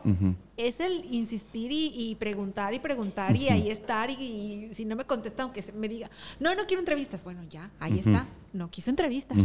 es 0.55 0.79
el 0.79 1.05
insistir 1.13 1.69
y, 1.73 2.15
preguntar 2.15 2.73
y 2.73 2.79
preguntar 2.79 3.35
y 3.35 3.49
ahí 3.49 3.69
estar 3.69 4.09
y, 4.09 4.69
si 4.73 4.85
no 4.85 4.95
me 4.95 5.03
contesta, 5.03 5.43
aunque 5.43 5.63
me 5.75 5.89
diga, 5.89 6.09
no, 6.39 6.55
no 6.55 6.65
quiero 6.65 6.79
entrevistas, 6.79 7.25
bueno, 7.25 7.41
ya, 7.49 7.69
ahí 7.81 7.99
está, 7.99 8.25
no 8.53 8.71
quiso 8.71 8.89
entrevistas, 8.89 9.37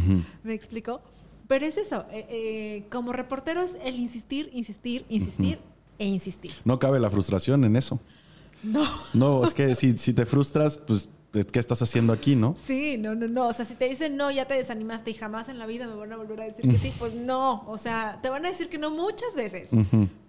¿me 0.45 0.55
explico? 0.55 1.01
Pero 1.49 1.67
es 1.67 1.77
eso, 1.77 2.07
eh, 2.13 2.27
eh, 2.31 2.85
como 2.93 3.13
reportero 3.13 3.63
es 3.63 3.73
el 3.83 3.99
insistir, 3.99 4.49
insistir, 4.53 5.05
insistir 5.09 5.59
e 5.99 6.07
insistir. 6.07 6.53
No 6.65 6.79
cabe 6.79 7.01
la 7.01 7.11
frustración 7.11 7.65
en 7.65 7.75
eso. 7.75 7.99
No. 8.63 8.87
No, 9.15 9.45
es 9.45 9.53
que 9.53 9.75
si, 9.75 9.99
si 9.99 10.13
te 10.13 10.27
frustras, 10.27 10.79
pues 10.79 11.09
¿qué 11.33 11.59
estás 11.59 11.81
haciendo 11.81 12.13
aquí, 12.13 12.37
no? 12.37 12.55
Sí, 12.67 12.99
no, 12.99 13.15
no, 13.15 13.27
no. 13.27 13.49
O 13.49 13.53
sea, 13.53 13.65
si 13.65 13.75
te 13.75 13.89
dicen 13.89 14.17
no, 14.17 14.31
ya 14.31 14.47
te 14.47 14.55
desanimaste 14.55 15.11
y 15.11 15.15
jamás 15.15 15.49
en 15.49 15.59
la 15.59 15.67
vida 15.67 15.87
me 15.87 15.95
van 15.95 16.13
a 16.13 16.17
volver 16.17 16.41
a 16.43 16.45
decir 16.45 16.69
que 16.69 16.77
sí, 16.77 16.93
pues 16.99 17.15
no. 17.15 17.65
O 17.67 17.79
sea, 17.79 18.19
te 18.23 18.29
van 18.29 18.45
a 18.45 18.51
decir 18.51 18.69
que 18.69 18.79
no 18.79 18.91
muchas 18.91 19.35
veces. 19.35 19.69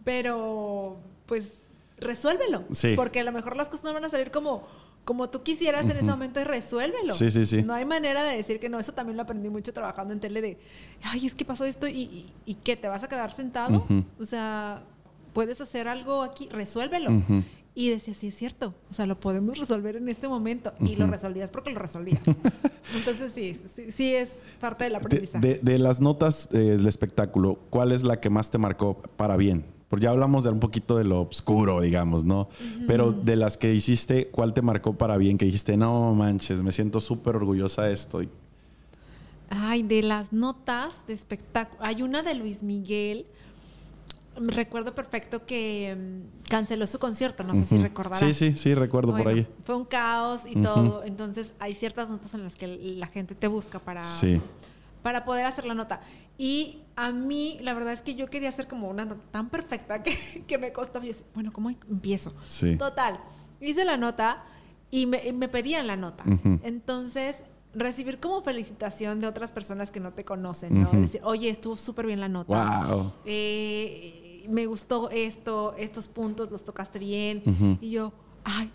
Pero, 0.03 0.97
pues, 1.25 1.51
resuélvelo. 1.97 2.63
Sí. 2.71 2.93
Porque 2.95 3.19
a 3.19 3.23
lo 3.23 3.31
mejor 3.31 3.57
las 3.57 3.69
cosas 3.69 3.85
no 3.85 3.93
van 3.93 4.05
a 4.05 4.09
salir 4.09 4.31
como, 4.31 4.65
como 5.03 5.29
tú 5.29 5.43
quisieras 5.43 5.83
en 5.83 5.91
ese 5.91 6.03
momento 6.03 6.39
y 6.39 6.45
resuélvelo. 6.45 7.13
Sí, 7.13 7.29
sí, 7.31 7.45
sí. 7.45 7.63
No 7.63 7.73
hay 7.73 7.85
manera 7.85 8.23
de 8.23 8.37
decir 8.37 8.59
que 8.59 8.69
no. 8.69 8.79
Eso 8.79 8.93
también 8.93 9.17
lo 9.17 9.23
aprendí 9.23 9.49
mucho 9.49 9.73
trabajando 9.73 10.13
en 10.13 10.21
tele 10.21 10.41
de, 10.41 10.57
ay, 11.03 11.25
es 11.25 11.35
que 11.35 11.43
pasó 11.43 11.65
esto 11.65 11.87
y, 11.87 12.31
y, 12.45 12.55
que 12.55 12.77
te 12.77 12.87
vas 12.87 13.03
a 13.03 13.09
quedar 13.09 13.35
sentado. 13.35 13.85
O 14.19 14.25
sea, 14.25 14.83
puedes 15.33 15.59
hacer 15.59 15.89
algo 15.89 16.21
aquí, 16.21 16.47
resuélvelo. 16.49 17.11
Y 17.75 17.89
decía, 17.89 18.13
sí, 18.13 18.27
es 18.27 18.35
cierto, 18.35 18.75
o 18.91 18.93
sea, 18.93 19.07
lo 19.07 19.19
podemos 19.19 19.57
resolver 19.57 19.95
en 19.95 20.07
este 20.07 20.27
momento. 20.27 20.73
Y 20.79 20.95
lo 20.95 21.07
resolvías 21.07 21.49
porque 21.49 21.71
lo 21.71 21.79
resolvías. 21.79 22.21
Entonces, 22.95 23.31
sí, 23.33 23.59
sí, 23.95 24.13
es 24.13 24.29
parte 24.59 24.83
del 24.83 24.95
aprendizaje. 24.95 25.59
De, 25.61 25.79
las 25.79 25.99
notas 25.99 26.49
eh, 26.53 26.57
del 26.57 26.87
espectáculo, 26.87 27.57
¿cuál 27.71 27.91
es 27.91 28.03
la 28.03 28.19
que 28.19 28.29
más 28.29 28.51
te 28.51 28.59
marcó 28.59 29.01
para 29.15 29.37
bien? 29.37 29.65
Porque 29.89 30.03
ya 30.03 30.11
hablamos 30.11 30.43
de 30.43 30.51
un 30.51 30.59
poquito 30.59 30.97
de 30.97 31.03
lo 31.03 31.21
oscuro, 31.21 31.81
digamos, 31.81 32.25
¿no? 32.25 32.47
Pero 32.87 33.11
de 33.11 33.35
las 33.35 33.57
que 33.57 33.73
hiciste, 33.73 34.27
¿cuál 34.27 34.53
te 34.53 34.61
marcó 34.61 34.93
para 34.93 35.17
bien? 35.17 35.37
Que 35.37 35.45
dijiste, 35.45 35.77
no 35.77 36.13
manches, 36.13 36.61
me 36.61 36.71
siento 36.71 36.99
súper 36.99 37.35
orgullosa 37.35 37.83
de 37.83 37.93
esto. 37.93 38.21
Ay, 39.49 39.83
de 39.83 40.01
las 40.01 40.33
notas 40.33 40.95
de 41.05 41.13
espectáculo. 41.13 41.79
Hay 41.83 42.01
una 42.01 42.23
de 42.23 42.33
Luis 42.33 42.63
Miguel 42.63 43.27
recuerdo 44.35 44.95
perfecto 44.95 45.45
que 45.45 45.95
mm, 45.95 46.49
canceló 46.49 46.87
su 46.87 46.99
concierto, 46.99 47.43
no 47.43 47.55
sé 47.55 47.65
si 47.65 47.77
recordarás. 47.77 48.19
Sí, 48.19 48.33
sí, 48.33 48.55
sí, 48.55 48.73
recuerdo 48.75 49.15
por 49.15 49.27
ahí. 49.27 49.47
Fue 49.65 49.75
un 49.75 49.85
caos 49.85 50.43
y 50.45 50.55
todo, 50.61 51.03
entonces 51.03 51.53
hay 51.59 51.73
ciertas 51.73 52.09
notas 52.09 52.33
en 52.33 52.43
las 52.43 52.55
que 52.55 52.67
la 52.67 53.07
gente 53.07 53.35
te 53.35 53.47
busca 53.47 53.79
para, 53.79 54.03
para 55.01 55.25
poder 55.25 55.45
hacer 55.45 55.65
la 55.65 55.73
nota. 55.73 56.01
Y 56.37 56.81
a 56.95 57.11
mí, 57.11 57.59
la 57.61 57.73
verdad 57.73 57.93
es 57.93 58.01
que 58.01 58.15
yo 58.15 58.29
quería 58.29 58.49
hacer 58.49 58.67
como 58.67 58.89
una 58.89 59.05
nota 59.05 59.21
tan 59.31 59.49
perfecta 59.49 60.01
que, 60.01 60.43
que 60.47 60.57
me 60.57 60.73
costó. 60.73 61.01
bueno, 61.33 61.53
¿cómo 61.53 61.69
empiezo? 61.69 62.33
Sí. 62.45 62.75
Total, 62.75 63.19
hice 63.61 63.85
la 63.85 63.97
nota 63.97 64.43
y 64.89 65.05
me, 65.05 65.31
me 65.33 65.47
pedían 65.47 65.87
la 65.87 65.95
nota. 65.95 66.23
Entonces, 66.63 67.37
recibir 67.73 68.19
como 68.19 68.41
felicitación 68.41 69.19
de 69.19 69.27
otras 69.27 69.51
personas 69.51 69.91
que 69.91 69.99
no 69.99 70.13
te 70.13 70.23
conocen, 70.23 70.83
¿no? 70.83 70.89
Decir, 70.91 71.21
oye, 71.23 71.49
estuvo 71.49 71.75
súper 71.75 72.05
bien 72.05 72.19
la 72.19 72.29
nota. 72.29 72.85
Wow. 72.87 73.13
Eh, 73.25 74.22
me 74.47 74.65
gustó 74.65 75.09
esto, 75.09 75.75
estos 75.77 76.07
puntos 76.07 76.51
los 76.51 76.63
tocaste 76.63 76.99
bien. 76.99 77.41
Y 77.81 77.91
yo, 77.91 78.13
ay, 78.43 78.71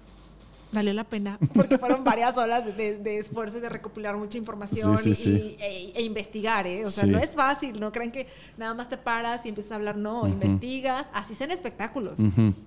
valió 0.72 0.92
la 0.92 1.04
pena, 1.04 1.38
porque 1.54 1.78
fueron 1.78 2.04
varias 2.04 2.36
horas 2.36 2.64
de, 2.76 3.18
esfuerzo 3.18 3.58
y 3.58 3.60
de 3.60 3.68
recopilar 3.68 4.16
mucha 4.16 4.38
información 4.38 4.98
y, 5.04 5.56
e, 5.60 5.92
e, 5.94 6.02
investigar, 6.02 6.66
¿eh? 6.66 6.84
O 6.84 6.90
sea, 6.90 7.06
no 7.06 7.18
es 7.18 7.30
fácil, 7.30 7.80
no 7.80 7.90
crean 7.92 8.10
que 8.10 8.26
nada 8.56 8.74
más 8.74 8.88
te 8.88 8.96
paras 8.96 9.44
y 9.44 9.48
empiezas 9.48 9.72
a 9.72 9.76
hablar, 9.76 9.96
no, 9.96 10.26
investigas, 10.26 11.06
así 11.12 11.34
sean 11.34 11.50
espectáculos, 11.50 12.18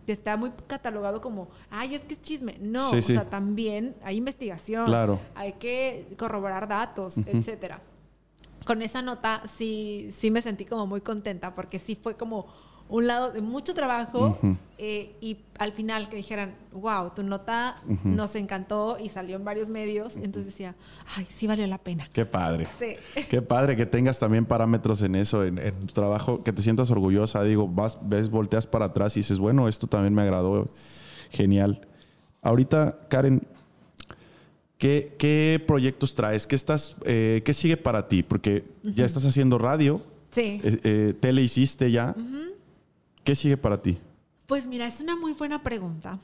que 0.05 0.11
está 0.11 0.37
muy 0.37 0.51
catalogado 0.67 1.21
como, 1.21 1.49
ay, 1.69 1.95
es 1.95 2.01
que 2.01 2.15
es 2.15 2.21
chisme, 2.21 2.57
no, 2.59 2.89
o 2.89 3.01
sea, 3.01 3.29
también 3.29 3.95
hay 4.03 4.17
investigación, 4.17 4.85
claro. 4.85 5.19
hay 5.35 5.53
que 5.53 6.07
corroborar 6.17 6.67
datos, 6.67 7.17
etcétera. 7.17 7.81
con 8.65 8.81
esa 8.81 9.01
nota 9.01 9.43
sí, 9.57 10.11
sí 10.19 10.31
me 10.31 10.41
sentí 10.41 10.65
como 10.65 10.87
muy 10.87 11.01
contenta 11.01 11.55
porque 11.55 11.79
sí 11.79 11.95
fue 11.95 12.15
como 12.15 12.47
un 12.91 13.07
lado 13.07 13.31
de 13.31 13.41
mucho 13.41 13.73
trabajo 13.73 14.37
eh, 14.77 15.15
y 15.21 15.37
al 15.57 15.71
final 15.71 16.09
que 16.09 16.17
dijeran, 16.17 16.55
wow, 16.73 17.11
tu 17.15 17.23
nota 17.23 17.77
nos 18.03 18.35
encantó 18.35 18.97
y 19.01 19.07
salió 19.07 19.37
en 19.37 19.45
varios 19.45 19.69
medios, 19.69 20.17
entonces 20.17 20.47
decía, 20.47 20.75
ay, 21.15 21.25
sí 21.33 21.47
valió 21.47 21.65
la 21.67 21.77
pena. 21.77 22.09
Qué 22.11 22.25
padre. 22.25 22.67
Sí. 22.77 22.95
Qué 23.29 23.41
padre 23.41 23.77
que 23.77 23.85
tengas 23.85 24.19
también 24.19 24.45
parámetros 24.45 25.01
en 25.03 25.15
eso, 25.15 25.45
en, 25.45 25.55
tu 25.87 25.93
trabajo, 25.93 26.43
que 26.43 26.51
te 26.51 26.61
sientas 26.61 26.91
orgullosa, 26.91 27.41
digo, 27.43 27.65
vas, 27.65 27.97
ves, 28.03 28.29
volteas 28.29 28.67
para 28.67 28.85
atrás 28.85 29.15
y 29.15 29.21
dices, 29.21 29.39
bueno, 29.39 29.69
esto 29.69 29.87
también 29.87 30.13
me 30.13 30.23
agradó, 30.23 30.69
genial. 31.29 31.87
Ahorita, 32.41 32.99
Karen, 33.07 33.47
¿qué, 34.77 35.63
proyectos 35.65 36.13
traes? 36.13 36.45
¿Qué, 36.45 36.55
estás, 36.55 36.97
eh, 37.05 37.41
¿Qué 37.45 37.53
sigue 37.53 37.77
para 37.77 38.09
ti? 38.09 38.21
Porque 38.21 38.65
ya 38.83 39.05
estás 39.05 39.25
haciendo 39.25 39.57
radio. 39.57 40.01
Sí. 40.31 40.59
Eh, 40.61 40.79
eh, 40.83 41.13
tele 41.17 41.41
hiciste 41.41 41.89
ya. 41.89 42.15
¿Qué 43.31 43.35
sigue 43.35 43.55
para 43.55 43.81
ti? 43.81 43.97
Pues 44.45 44.67
mira, 44.67 44.85
es 44.85 44.99
una 44.99 45.15
muy 45.15 45.31
buena 45.31 45.63
pregunta. 45.63 46.19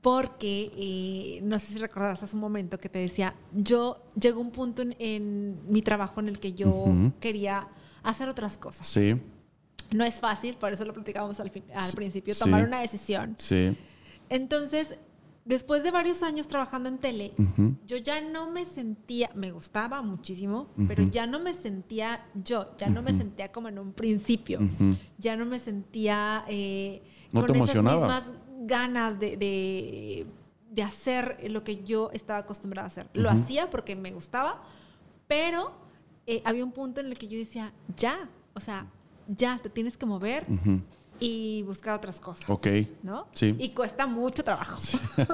Porque 0.00 0.70
eh, 0.76 1.40
no 1.42 1.58
sé 1.58 1.72
si 1.72 1.78
recordarás 1.80 2.22
hace 2.22 2.36
un 2.36 2.42
momento 2.42 2.78
que 2.78 2.88
te 2.88 3.00
decía, 3.00 3.34
yo 3.52 4.00
llegó 4.14 4.40
un 4.40 4.52
punto 4.52 4.84
en, 5.00 5.58
mi 5.68 5.82
trabajo 5.82 6.20
en 6.20 6.28
el 6.28 6.38
que 6.38 6.52
yo 6.52 6.94
quería 7.18 7.66
hacer 8.04 8.28
otras 8.28 8.56
cosas. 8.56 8.86
Sí. 8.86 9.20
No 9.90 10.04
es 10.04 10.20
fácil, 10.20 10.54
por 10.54 10.72
eso 10.72 10.84
lo 10.84 10.92
platicábamos 10.92 11.40
al, 11.40 11.50
al 11.74 11.92
principio, 11.92 12.32
tomar 12.36 12.64
una 12.64 12.82
decisión. 12.82 13.34
Sí. 13.36 13.76
Entonces, 14.28 14.94
después 15.44 15.82
de 15.82 15.90
varios 15.90 16.22
años 16.22 16.48
trabajando 16.48 16.88
en 16.88 16.98
tele, 16.98 17.32
yo 17.86 17.96
ya 17.96 18.20
no 18.20 18.50
me 18.50 18.64
sentía, 18.64 19.30
me 19.34 19.50
gustaba 19.50 20.02
muchísimo, 20.02 20.68
pero 20.88 21.02
ya 21.04 21.26
no 21.26 21.40
me 21.40 21.54
sentía 21.54 22.26
yo, 22.34 22.76
ya 22.78 22.88
no 22.88 23.02
me 23.02 23.12
sentía 23.12 23.52
como 23.52 23.68
en 23.68 23.78
un 23.78 23.92
principio, 23.92 24.58
ya 25.18 25.36
no 25.36 25.44
me 25.44 25.58
sentía 25.58 26.44
eh, 26.48 27.02
con 27.32 27.56
esas 27.56 27.76
mismas 27.76 28.24
ganas 28.62 29.18
de, 29.18 30.26
de, 30.70 30.82
hacer 30.82 31.38
lo 31.50 31.62
que 31.64 31.84
yo 31.84 32.10
estaba 32.12 32.40
acostumbrada 32.40 32.88
a 32.88 32.90
hacer. 32.90 33.08
Lo 33.12 33.30
hacía 33.30 33.70
porque 33.70 33.96
me 33.96 34.12
gustaba, 34.12 34.62
pero 35.28 35.72
eh, 36.26 36.42
había 36.44 36.64
un 36.64 36.72
punto 36.72 37.00
en 37.00 37.06
el 37.06 37.18
que 37.18 37.28
yo 37.28 37.38
decía, 37.38 37.72
ya, 37.96 38.28
o 38.54 38.60
sea, 38.60 38.86
ya, 39.28 39.58
te 39.62 39.70
tienes 39.70 39.96
que 39.96 40.06
mover 40.06 40.46
y 41.24 41.62
buscar 41.62 41.94
otras 41.94 42.20
cosas. 42.20 42.48
Ok. 42.48 42.66
¿No? 43.02 43.26
Sí. 43.32 43.54
Y 43.58 43.70
cuesta 43.70 44.06
mucho 44.06 44.44
trabajo. 44.44 44.76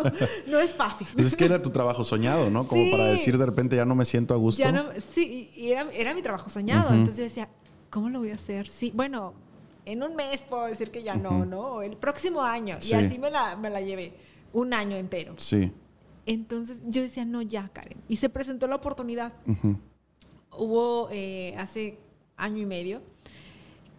no 0.47 0.61
es 0.61 0.71
fácil. 0.75 1.09
Pues 1.15 1.27
es 1.27 1.37
que 1.37 1.45
era 1.45 1.61
tu 1.61 1.71
trabajo 1.71 2.05
soñado, 2.05 2.49
¿no? 2.49 2.67
Como 2.67 2.91
para 2.93 3.07
decir 3.07 3.37
de 3.37 3.47
repente 3.47 3.75
ya 3.75 3.85
no 3.85 3.95
me 3.95 4.05
siento 4.05 4.33
a 4.35 4.37
gusto. 4.37 4.63
Ya 4.63 4.71
no, 4.71 4.85
sí, 5.15 5.51
y 5.57 5.73
era, 5.73 5.91
era 5.93 6.15
mi 6.15 6.23
trabajo 6.23 6.49
soñado. 6.49 6.95
Entonces 6.95 7.17
yo 7.17 7.25
decía, 7.25 7.49
¿cómo 7.91 8.09
lo 8.09 8.21
voy 8.21 8.31
a 8.31 8.37
hacer? 8.37 8.69
Sí, 8.69 8.93
bueno, 8.95 9.35
en 9.85 10.03
un 10.03 10.15
mes 10.15 10.45
puedo 10.45 10.67
decir 10.67 10.91
que 10.91 11.03
ya 11.03 11.17
no, 11.17 11.45
¿no? 11.45 11.83
El 11.83 11.97
próximo 11.97 12.43
año. 12.43 12.79
Y 12.89 12.93
así 12.93 13.19
me 13.19 13.31
la, 13.31 13.57
me 13.57 13.71
la 13.71 13.81
llevé. 13.81 14.15
Un 14.53 14.75
año 14.75 14.97
entero. 14.97 15.35
Sí. 15.37 15.73
Entonces 16.27 16.83
yo 16.87 17.03
decía, 17.03 17.25
no, 17.25 17.43
ya, 17.43 17.69
Karen. 17.69 17.99
Y 18.09 18.17
se 18.17 18.29
presentó 18.29 18.69
la 18.69 18.77
oportunidad. 18.77 19.33
Hubo 20.57 21.09
eh, 21.11 21.55
hace 21.59 21.99
año 22.37 22.63
y 22.63 22.67
medio 22.67 23.03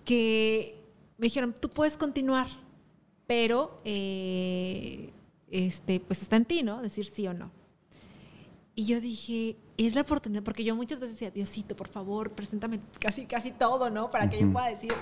que 0.05 0.80
me 1.21 1.25
dijeron, 1.25 1.53
tú 1.53 1.69
puedes 1.69 1.97
continuar, 1.97 2.47
pero 3.27 3.79
eh, 3.85 5.11
este, 5.51 5.99
pues 5.99 6.23
está 6.23 6.35
en 6.35 6.45
ti, 6.45 6.63
¿no? 6.63 6.81
Decir 6.81 7.05
sí 7.05 7.27
o 7.27 7.33
no. 7.35 7.51
Y 8.73 8.85
yo 8.85 8.99
dije, 8.99 9.55
es 9.77 9.93
la 9.93 10.01
oportunidad, 10.01 10.41
porque 10.41 10.63
yo 10.63 10.75
muchas 10.75 10.99
veces 10.99 11.17
decía, 11.17 11.29
Diosito, 11.29 11.75
por 11.75 11.89
favor, 11.89 12.31
preséntame 12.31 12.79
casi, 12.99 13.27
casi 13.27 13.51
todo, 13.51 13.91
¿no? 13.91 14.09
Para 14.09 14.31
que 14.31 14.39
yo 14.39 14.51
pueda 14.51 14.65
decir, 14.65 14.93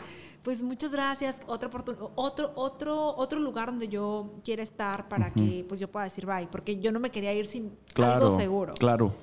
pues 0.43 0.61
muchas 0.61 0.91
gracias, 0.91 1.37
otra 1.47 1.69
otro, 2.15 2.51
otro, 2.55 3.15
otro 3.15 3.39
lugar 3.39 3.67
donde 3.67 3.87
yo 3.87 4.41
quiera 4.43 4.61
estar 4.61 5.07
para 5.07 5.31
que 5.31 5.63
pues 5.69 5.79
yo 5.79 5.87
pueda 5.87 6.03
decir 6.03 6.25
bye, 6.25 6.49
porque 6.51 6.81
yo 6.81 6.91
no 6.91 6.99
me 6.99 7.11
quería 7.11 7.33
ir 7.33 7.45
sin 7.45 7.71
algo 7.95 8.35
seguro. 8.35 8.73
Claro. 8.73 9.15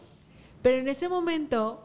Pero 0.63 0.79
en 0.79 0.89
ese 0.89 1.11
momento 1.11 1.85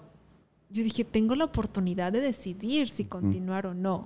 yo 0.70 0.84
dije, 0.84 1.04
tengo 1.04 1.36
la 1.36 1.44
oportunidad 1.44 2.14
de 2.14 2.22
decidir 2.22 2.88
si 2.88 3.04
continuar 3.04 3.68
o 3.68 3.74
no. 3.74 4.06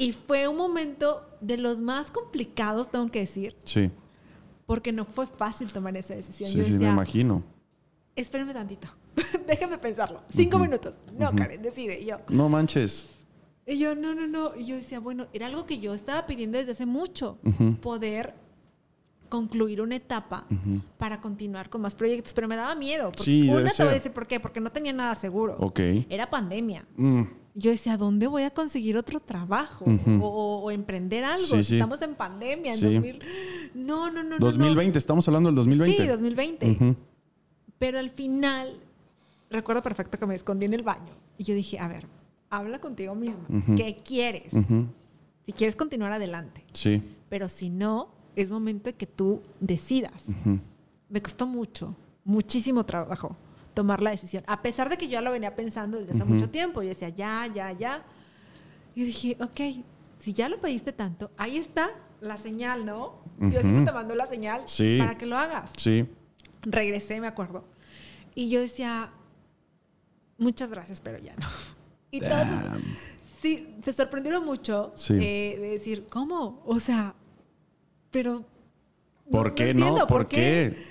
Y 0.00 0.12
fue 0.12 0.46
un 0.46 0.56
momento 0.56 1.28
de 1.40 1.56
los 1.56 1.80
más 1.80 2.12
complicados, 2.12 2.88
tengo 2.88 3.10
que 3.10 3.20
decir. 3.20 3.56
Sí. 3.64 3.90
Porque 4.64 4.92
no 4.92 5.04
fue 5.04 5.26
fácil 5.26 5.72
tomar 5.72 5.96
esa 5.96 6.14
decisión. 6.14 6.48
Sí, 6.48 6.64
sí, 6.64 6.74
me 6.74 6.88
imagino. 6.88 7.42
Espérame 8.14 8.52
tantito. 8.52 8.88
Déjame 9.46 9.76
pensarlo. 9.78 10.22
Cinco 10.32 10.60
minutos. 10.60 10.94
No, 11.18 11.34
Karen, 11.34 11.60
decide. 11.62 12.00
Y 12.00 12.06
yo. 12.06 12.18
No 12.28 12.48
manches. 12.48 13.08
Y 13.66 13.76
yo, 13.78 13.96
no, 13.96 14.14
no, 14.14 14.28
no. 14.28 14.54
Y 14.56 14.66
yo 14.66 14.76
decía, 14.76 15.00
bueno, 15.00 15.26
era 15.32 15.46
algo 15.46 15.66
que 15.66 15.80
yo 15.80 15.92
estaba 15.94 16.26
pidiendo 16.26 16.58
desde 16.58 16.72
hace 16.72 16.86
mucho. 16.86 17.38
Poder 17.82 18.34
concluir 19.28 19.80
una 19.80 19.96
etapa 19.96 20.46
para 20.96 21.20
continuar 21.20 21.70
con 21.70 21.80
más 21.80 21.96
proyectos, 21.96 22.32
pero 22.34 22.46
me 22.46 22.54
daba 22.54 22.76
miedo. 22.76 23.10
sí, 23.16 23.48
una 23.48 23.68
te 23.68 23.82
voy 23.82 23.92
a 23.92 23.94
decir 23.96 24.12
por 24.12 24.28
qué, 24.28 24.38
porque 24.38 24.60
no 24.60 24.70
tenía 24.70 24.92
nada 24.92 25.16
seguro. 25.16 25.56
Ok. 25.58 25.80
Era 26.08 26.30
pandemia. 26.30 26.86
Mm 26.96 27.24
yo 27.58 27.72
decía, 27.72 27.96
¿dónde 27.96 28.28
voy 28.28 28.44
a 28.44 28.50
conseguir 28.50 28.96
otro 28.96 29.18
trabajo? 29.18 29.84
o, 30.22 30.70
emprender 30.70 31.24
algo. 31.24 31.56
Estamos 31.56 32.00
en 32.02 32.14
pandemia. 32.14 32.72
En 32.74 33.18
No, 33.74 34.10
no, 34.10 34.22
no. 34.22 34.38
2020, 34.38 34.96
estamos 34.96 35.26
hablando 35.26 35.48
del 35.48 35.56
2020. 35.56 36.02
Sí, 36.02 36.08
2020. 36.08 36.96
Pero 37.78 37.98
al 37.98 38.10
final, 38.10 38.78
recuerdo 39.50 39.82
perfecto 39.82 40.18
que 40.18 40.26
me 40.26 40.36
escondí 40.36 40.66
en 40.66 40.74
el 40.74 40.82
baño. 40.82 41.12
Y 41.36 41.44
yo 41.44 41.54
dije, 41.54 41.80
a 41.80 41.88
ver, 41.88 42.06
habla 42.48 42.80
contigo 42.80 43.16
misma. 43.16 43.44
¿Qué 43.76 44.02
quieres? 44.04 44.52
Si 45.44 45.52
quieres 45.52 45.74
continuar 45.74 46.12
adelante. 46.12 46.64
Sí. 46.72 47.02
Pero 47.28 47.48
si 47.48 47.70
no, 47.70 48.10
es 48.36 48.50
momento 48.50 48.84
de 48.84 48.94
que 48.94 49.06
tú 49.06 49.42
decidas. 49.58 50.22
Me 51.08 51.20
costó 51.20 51.46
mucho, 51.46 51.96
muchísimo 52.24 52.84
trabajo 52.84 53.36
tomar 53.78 54.02
la 54.02 54.10
decisión. 54.10 54.42
A 54.48 54.60
pesar 54.60 54.88
de 54.88 54.96
que 54.96 55.06
yo 55.06 55.12
ya 55.12 55.20
lo 55.20 55.30
venía 55.30 55.54
pensando 55.54 55.98
desde 55.98 56.12
hace 56.12 56.24
mucho 56.24 56.50
tiempo. 56.50 56.82
Yo 56.82 56.88
decía, 56.88 57.10
ya, 57.10 57.46
ya, 57.46 57.70
ya. 57.70 58.02
Y 58.96 59.04
dije, 59.04 59.36
ok, 59.38 59.84
si 60.18 60.32
ya 60.32 60.48
lo 60.48 60.60
pediste 60.60 60.92
tanto, 60.92 61.30
ahí 61.36 61.58
está 61.58 61.90
la 62.20 62.36
señal, 62.38 62.84
¿no? 62.84 63.20
Dios 63.38 63.62
te 63.62 63.92
mandó 63.92 64.16
la 64.16 64.26
señal 64.26 64.64
para 64.98 65.16
que 65.16 65.26
lo 65.26 65.38
hagas. 65.38 65.70
Sí. 65.76 66.08
Regresé, 66.62 67.20
me 67.20 67.28
acuerdo. 67.28 67.62
Y 68.34 68.50
yo 68.50 68.60
decía, 68.60 69.12
muchas 70.38 70.70
gracias, 70.70 71.00
pero 71.00 71.18
ya 71.18 71.36
no. 71.36 71.46
Y 72.10 72.20
todos, 72.20 72.48
sí, 73.42 73.76
se 73.84 73.92
sorprendieron 73.92 74.44
mucho 74.44 74.94
eh, 75.10 75.56
de 75.60 75.68
decir, 75.68 76.06
¿cómo? 76.08 76.62
O 76.64 76.80
sea, 76.80 77.14
pero... 78.10 78.44
¿Por 79.30 79.54
qué 79.54 79.72
no? 79.72 80.06
¿Por, 80.08 80.26
qué? 80.26 80.84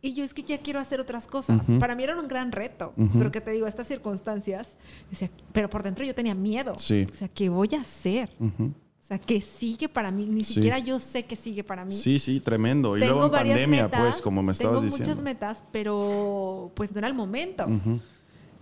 Y 0.00 0.14
yo 0.14 0.24
es 0.24 0.32
que 0.32 0.44
ya 0.44 0.58
quiero 0.58 0.78
hacer 0.78 1.00
otras 1.00 1.26
cosas. 1.26 1.60
Para 1.80 1.96
mí 1.96 2.04
era 2.04 2.18
un 2.18 2.28
gran 2.28 2.52
reto. 2.52 2.92
Pero 3.14 3.32
que 3.32 3.40
te 3.40 3.50
digo, 3.50 3.66
estas 3.66 3.88
circunstancias, 3.88 4.68
decía, 5.10 5.30
pero 5.52 5.68
por 5.68 5.82
dentro 5.82 6.04
yo 6.04 6.14
tenía 6.14 6.34
miedo. 6.34 6.74
O 6.74 6.78
sea, 6.78 7.28
¿qué 7.34 7.48
voy 7.48 7.70
a 7.74 7.80
hacer? 7.80 8.30
O 8.40 9.08
sea, 9.08 9.18
¿qué 9.18 9.40
sigue 9.40 9.88
para 9.88 10.10
mí? 10.10 10.26
Ni 10.26 10.44
siquiera 10.44 10.78
yo 10.78 11.00
sé 11.00 11.24
qué 11.24 11.34
sigue 11.34 11.64
para 11.64 11.84
mí. 11.84 11.92
Sí, 11.92 12.18
sí, 12.18 12.40
tremendo. 12.40 12.96
Y 12.96 13.00
luego 13.00 13.24
en 13.24 13.32
pandemia, 13.32 13.90
pues, 13.90 14.20
como 14.20 14.42
me 14.42 14.52
estabas 14.52 14.82
diciendo. 14.82 15.04
Tengo 15.04 15.16
muchas 15.16 15.24
metas, 15.24 15.64
pero 15.72 16.70
pues 16.74 16.92
no 16.92 16.98
era 16.98 17.08
el 17.08 17.14
momento. 17.14 17.66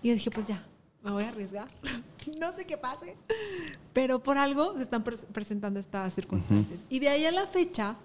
Y 0.03 0.09
yo 0.09 0.15
dije, 0.15 0.31
pues 0.31 0.47
ya, 0.47 0.65
me 1.03 1.11
voy 1.11 1.25
a 1.25 1.29
arriesgar. 1.29 1.69
no 2.41 2.55
sé 2.55 2.65
qué 2.65 2.77
pase. 2.77 3.17
Pero 3.93 4.23
por 4.23 4.39
algo 4.39 4.75
se 4.77 4.85
están 4.85 5.03
presentando 5.03 5.81
estas 5.81 6.15
circunstancias. 6.15 6.81
Y 6.89 6.99
de 6.99 7.09
ahí 7.09 7.27
a 7.27 7.33
la 7.33 7.47
fecha, 7.47 7.97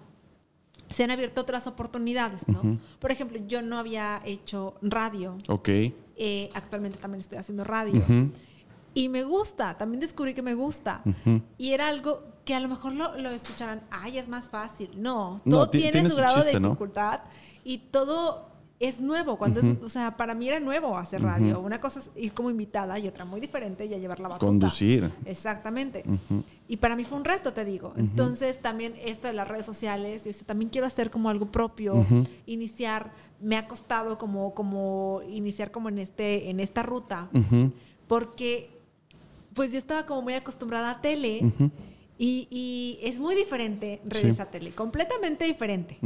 se 0.92 1.04
han 1.04 1.10
abierto 1.10 1.40
otras 1.40 1.66
oportunidades, 1.66 2.46
¿no? 2.48 2.78
Por 2.98 3.10
ejemplo, 3.10 3.38
yo 3.46 3.62
no 3.62 3.78
había 3.78 4.20
hecho 4.24 4.74
radio. 4.82 5.36
Ok. 5.48 5.68
Eh, 6.16 6.50
actualmente 6.54 6.98
también 6.98 7.20
estoy 7.20 7.38
haciendo 7.38 7.64
radio. 7.64 8.02
Y 8.94 9.08
me 9.08 9.24
gusta, 9.24 9.76
también 9.78 10.00
descubrí 10.00 10.34
que 10.34 10.42
me 10.42 10.54
gusta. 10.54 11.02
Y 11.58 11.72
era 11.72 11.88
algo 11.88 12.22
que 12.44 12.54
a 12.54 12.60
lo 12.60 12.68
mejor 12.68 12.92
lo, 12.92 13.16
lo 13.18 13.30
escucharán, 13.30 13.82
ay, 13.90 14.18
es 14.18 14.28
más 14.28 14.50
fácil. 14.50 14.90
No, 14.96 15.40
todo 15.44 15.70
tiene, 15.70 16.08
su 16.08 16.16
grado 16.16 16.42
de 16.42 16.58
dificultad 16.58 17.20
y 17.64 17.78
todo 17.78 18.51
es 18.82 19.00
nuevo. 19.00 19.38
Cuando 19.38 19.60
o 19.80 19.88
sea, 19.88 20.16
para 20.16 20.34
mí 20.34 20.48
era 20.48 20.58
nuevo 20.58 20.98
hacer 20.98 21.22
radio. 21.22 21.60
Una 21.60 21.80
cosa 21.80 22.00
es 22.00 22.10
ir 22.16 22.34
como 22.34 22.50
invitada 22.50 22.98
y 22.98 23.06
otra 23.06 23.24
muy 23.24 23.40
diferente 23.40 23.88
ya 23.88 23.96
llevar 23.96 24.18
la 24.18 24.28
batuta. 24.28 24.44
Conducir. 24.44 25.08
Exactamente. 25.24 26.04
Y 26.66 26.76
para 26.78 26.96
mí 26.96 27.04
fue 27.04 27.16
un 27.16 27.24
reto, 27.24 27.52
te 27.52 27.64
digo. 27.64 27.92
Entonces, 27.96 28.60
también 28.60 28.94
esto 29.04 29.28
de 29.28 29.34
las 29.34 29.46
redes 29.46 29.64
sociales, 29.64 30.24
yo 30.24 30.32
también 30.44 30.68
quiero 30.68 30.88
hacer 30.88 31.10
como 31.10 31.30
algo 31.30 31.46
propio, 31.46 32.04
iniciar, 32.44 33.12
me 33.40 33.56
ha 33.56 33.68
costado 33.68 34.18
como, 34.18 34.52
como 34.52 35.20
iniciar 35.30 35.70
como 35.70 35.88
en, 35.88 36.00
este, 36.00 36.50
en 36.50 36.58
esta 36.58 36.82
ruta, 36.82 37.28
porque 38.08 38.68
pues 39.54 39.70
yo 39.70 39.78
estaba 39.78 40.06
como 40.06 40.22
muy 40.22 40.34
acostumbrada 40.34 40.90
a 40.90 41.00
tele 41.00 41.40
y, 42.18 42.48
y, 42.50 42.98
es 43.02 43.20
muy 43.20 43.36
diferente 43.36 44.00
redes 44.04 44.40
a 44.40 44.46
tele, 44.46 44.72
completamente 44.72 45.44
diferente. 45.44 45.98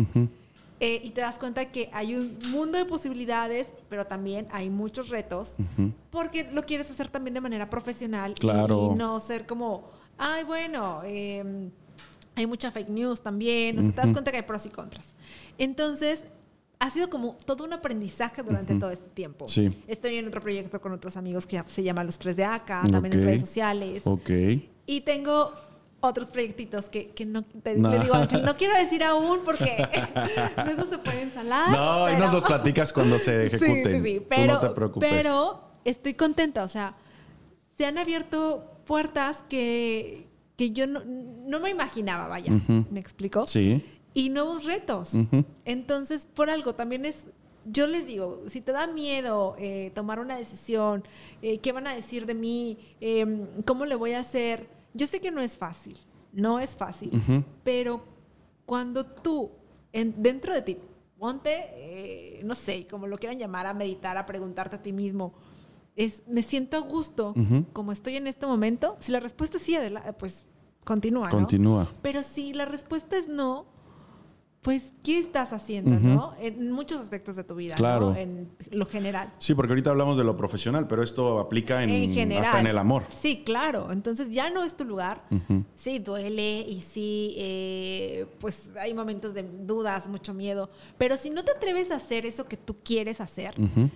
Eh, 0.81 1.01
y 1.03 1.11
te 1.11 1.20
das 1.23 1.39
cuenta 1.39 1.65
que 1.73 1.89
hay 1.93 2.15
un 2.15 2.39
mundo 2.51 2.77
de 2.78 2.85
posibilidades, 2.85 3.69
pero 3.89 4.07
también 4.07 4.47
hay 4.51 4.69
muchos 4.70 5.09
retos, 5.09 5.57
porque 6.11 6.48
lo 6.53 6.65
quieres 6.66 6.90
hacer 6.90 7.09
también 7.09 7.35
de 7.35 7.40
manera 7.40 7.70
profesional 7.70 8.35
Claro. 8.35 8.90
y 8.93 8.97
no 8.97 9.19
ser 9.20 9.47
como, 9.47 9.90
ay, 10.19 10.44
bueno, 10.44 11.03
em, 11.05 11.70
hay 12.35 12.47
mucha 12.47 12.70
fake 12.70 12.89
news 12.90 13.23
también, 13.23 13.78
o 13.78 13.82
sea, 13.82 13.90
te 13.93 13.97
das 14.03 14.12
cuenta 14.12 14.31
que 14.31 14.36
hay 14.39 14.43
pros 14.43 14.66
y 14.66 14.69
contras. 14.69 15.07
Entonces, 15.57 16.24
ha 16.78 16.90
sido 16.90 17.09
como 17.09 17.39
todo 17.47 17.65
un 17.65 17.73
aprendizaje 17.73 18.43
durante 18.43 18.74
todo 18.74 18.90
este 18.90 19.09
tiempo. 19.09 19.48
Sí. 19.48 19.70
Estoy 19.89 20.16
en 20.16 20.28
otro 20.28 20.43
proyecto 20.43 20.78
con 20.78 20.93
otros 20.93 21.16
amigos 21.16 21.47
que 21.47 21.62
se 21.66 21.82
llama 21.82 22.05
Los 22.05 22.19
Tres 22.19 22.36
de 22.36 22.44
Acá, 22.44 22.82
también 22.82 23.15
Ok. 23.15 23.15
en 23.15 23.24
redes 23.24 23.40
sociales. 23.40 24.03
Ok. 24.05 24.31
Y 24.85 25.01
tengo 25.01 25.53
otros 26.01 26.31
proyectitos 26.31 26.89
que, 26.89 27.09
que 27.09 27.24
no, 27.27 27.43
te, 27.43 27.74
No. 27.77 27.90
le 27.90 27.98
digo, 28.01 28.14
Ángel, 28.14 28.43
no 28.44 28.56
quiero 28.56 28.77
decir 28.77 29.02
aún 29.02 29.40
porque 29.44 29.86
luego 30.64 30.85
se 30.85 30.98
pueden 30.98 31.32
salar. 31.32 31.70
No, 31.70 32.05
ahí 32.06 32.16
nos 32.16 32.27
pero- 32.27 32.40
los 32.40 32.44
platicas 32.44 32.93
cuando 32.93 33.18
se 33.18 33.47
ejecuten. 33.47 34.02
sí, 34.05 34.20
pero, 34.28 34.55
no 34.55 34.60
te 34.60 34.68
preocupes. 34.70 35.09
pero 35.10 35.60
estoy 35.85 36.14
contenta, 36.14 36.62
o 36.64 36.68
sea, 36.68 36.94
se 37.78 37.86
han 37.86 37.98
abierto 37.98 38.81
puertas 38.86 39.44
que, 39.48 40.27
que 40.56 40.70
yo 40.70 40.86
no, 40.86 41.02
no 41.05 41.60
me 41.60 41.70
imaginaba, 41.70 42.28
vaya. 42.28 42.52
¿me 42.90 43.01
explico? 43.01 43.47
Sí. 43.47 43.85
Y 44.14 44.31
nuevos 44.31 44.64
retos. 44.64 45.10
Entonces, 45.64 46.27
por 46.35 46.48
algo, 46.51 46.74
también 46.74 47.05
es, 47.05 47.16
yo 47.66 47.86
les 47.86 48.06
digo, 48.06 48.43
si 48.47 48.60
te 48.60 48.73
da 48.73 48.86
miedo 48.86 49.56
eh, 49.59 49.90
tomar 49.94 50.20
una 50.20 50.36
decisión, 50.36 51.05
eh, 51.43 51.59
qué 51.59 51.73
van 51.73 51.86
a 51.86 51.94
decir 51.94 52.24
de 52.27 52.35
mí, 52.35 52.78
Em, 53.01 53.47
cómo 53.66 53.85
le 53.86 53.94
voy 53.94 54.12
a 54.12 54.20
hacer, 54.20 54.68
yo 54.97 55.06
sé 55.06 55.20
que 55.20 55.31
no 55.31 55.40
es 55.40 55.56
fácil, 55.56 55.98
no 56.32 56.59
es 56.59 56.70
fácil, 56.77 57.10
Ujú. 57.14 57.44
pero 57.62 58.02
cuando 58.64 59.05
tú, 59.06 59.51
en- 59.93 60.14
dentro 60.23 60.52
de 60.52 60.62
ti, 60.62 60.78
ponte, 61.18 61.51
eh, 61.77 62.40
no 62.44 62.55
sé, 62.55 62.86
como 62.86 63.06
lo 63.06 63.16
quieran 63.18 63.39
llamar, 63.39 63.66
a 63.66 63.74
meditar, 63.74 64.16
a 64.18 64.27
preguntarte 64.27 64.77
a 64.77 64.82
ti 64.82 64.93
mismo, 64.93 65.32
es, 65.94 66.23
me 66.27 66.43
siento 66.43 66.77
a 66.77 66.81
gusto 66.81 67.32
Ujú. 67.36 67.64
como 67.73 67.93
estoy 67.93 68.16
en 68.16 68.27
este 68.27 68.47
momento, 68.47 68.97
si 69.01 69.12
la 69.12 69.20
respuesta 69.20 69.56
es 69.56 69.62
sí, 69.62 69.77
pues 70.18 70.44
continúa, 70.85 71.24
¿no? 71.27 71.31
Continúa. 71.31 71.90
Pero 72.02 72.23
si 72.23 72.52
la 72.52 72.64
respuesta 72.66 73.16
es 73.16 73.28
no, 73.28 73.66
pues, 74.66 74.82
¿qué 75.05 75.20
estás 75.20 75.52
haciendo, 75.52 75.93
no? 76.01 76.34
En 76.40 76.72
muchos 76.72 77.01
aspectos 77.01 77.36
de 77.36 77.44
tu 77.44 77.55
vida, 77.55 77.76
Claro. 77.76 78.10
¿no? 78.10 78.16
En 78.16 78.48
lo 78.72 78.84
general. 78.84 79.32
Sí, 79.38 79.55
porque 79.55 79.70
ahorita 79.70 79.90
hablamos 79.90 80.18
de 80.18 80.24
lo 80.24 80.36
profesional, 80.36 80.88
pero 80.88 81.05
esto 81.05 81.38
aplica 81.38 81.84
en, 81.84 81.90
En 81.90 82.12
general. 82.12 82.44
hasta 82.44 82.59
en 82.59 82.66
el 82.66 82.76
amor. 82.76 83.05
Sí, 83.22 83.44
claro. 83.47 83.93
Entonces 83.93 84.28
ya 84.32 84.51
no 84.51 84.64
es 84.64 84.76
tu 84.76 84.84
lugar. 84.84 85.22
Ujú. 85.30 85.62
Sí, 85.76 86.01
duele 86.01 86.62
y 86.68 86.80
sí, 86.93 87.36
eh, 87.38 88.26
pues 88.40 88.59
hay 88.80 88.93
momentos 88.93 89.34
de 89.34 89.44
dudas, 89.44 90.09
mucho 90.09 90.34
miedo. 90.34 90.68
Pero 90.98 91.16
si 91.16 91.30
no 91.30 91.44
te 91.44 91.52
atreves 91.52 91.93
a 91.93 91.97
hacer 91.97 92.26
eso 92.26 92.47
que 92.47 92.56
tú 92.56 92.74
quieres 92.82 93.20
hacer, 93.20 93.55
Ujú. 93.60 93.88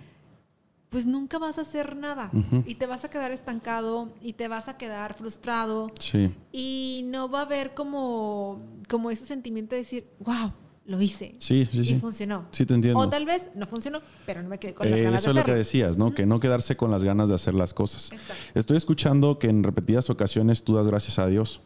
Pues 0.91 1.05
nunca 1.05 1.39
vas 1.39 1.57
a 1.57 1.61
hacer 1.61 1.95
nada. 1.95 2.29
Y 2.65 2.75
te 2.75 2.85
vas 2.85 3.05
a 3.05 3.09
quedar 3.09 3.31
estancado 3.31 4.09
y 4.21 4.33
te 4.33 4.49
vas 4.49 4.67
a 4.67 4.77
quedar 4.77 5.13
frustrado. 5.13 5.87
Sí. 5.97 6.35
Y 6.51 7.03
no 7.05 7.29
va 7.29 7.39
a 7.39 7.41
haber 7.43 7.73
como, 7.73 8.59
como 8.89 9.09
ese 9.09 9.25
sentimiento 9.25 9.73
de 9.73 9.83
decir, 9.83 10.05
wow, 10.19 10.51
lo 10.85 11.01
hice. 11.01 11.35
Sí, 11.37 11.65
sí, 11.71 11.79
Y 11.79 11.83
sí. 11.85 11.95
funcionó. 11.95 12.45
Sí, 12.51 12.65
te 12.65 12.73
entiendo. 12.73 12.99
O 12.99 13.07
tal 13.07 13.25
vez 13.25 13.49
no 13.55 13.67
funcionó, 13.67 14.01
pero 14.25 14.43
no 14.43 14.49
me 14.49 14.59
quedé 14.59 14.73
con 14.73 14.91
las 14.91 14.99
Eh, 14.99 15.03
ganas 15.03 15.21
eso 15.21 15.29
es 15.29 15.35
lo 15.37 15.43
que 15.45 15.53
decías, 15.53 15.97
¿no? 15.97 16.13
Que 16.13 16.25
no 16.25 16.41
quedarse 16.41 16.75
con 16.75 16.91
las 16.91 17.05
ganas 17.05 17.29
de 17.29 17.35
hacer 17.35 17.53
las 17.53 17.73
cosas. 17.73 18.11
Exacto. 18.11 18.43
Estoy 18.59 18.75
escuchando 18.75 19.39
que 19.39 19.47
en 19.47 19.63
repetidas 19.63 20.09
ocasiones 20.09 20.65
tú 20.65 20.75
das 20.75 20.87
gracias 20.87 21.19
a 21.19 21.27
Dios. 21.27 21.61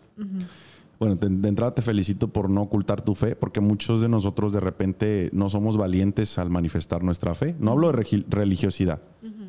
Bueno, 0.99 1.15
de, 1.15 1.27
de 1.29 1.49
entrada 1.49 1.75
te 1.75 1.81
felicito 1.81 2.29
por 2.29 2.49
no 2.49 2.61
ocultar 2.63 3.01
tu 3.01 3.15
fe, 3.15 3.35
porque 3.35 3.59
muchos 3.59 4.01
de 4.01 4.09
nosotros 4.09 4.53
de 4.53 4.59
repente 4.59 5.29
no 5.33 5.49
somos 5.49 5.77
valientes 5.77 6.37
al 6.37 6.49
manifestar 6.49 7.03
nuestra 7.03 7.35
fe. 7.35 7.55
No 7.59 7.71
hablo 7.71 7.91
de 7.91 8.23
religiosidad, 8.29 9.01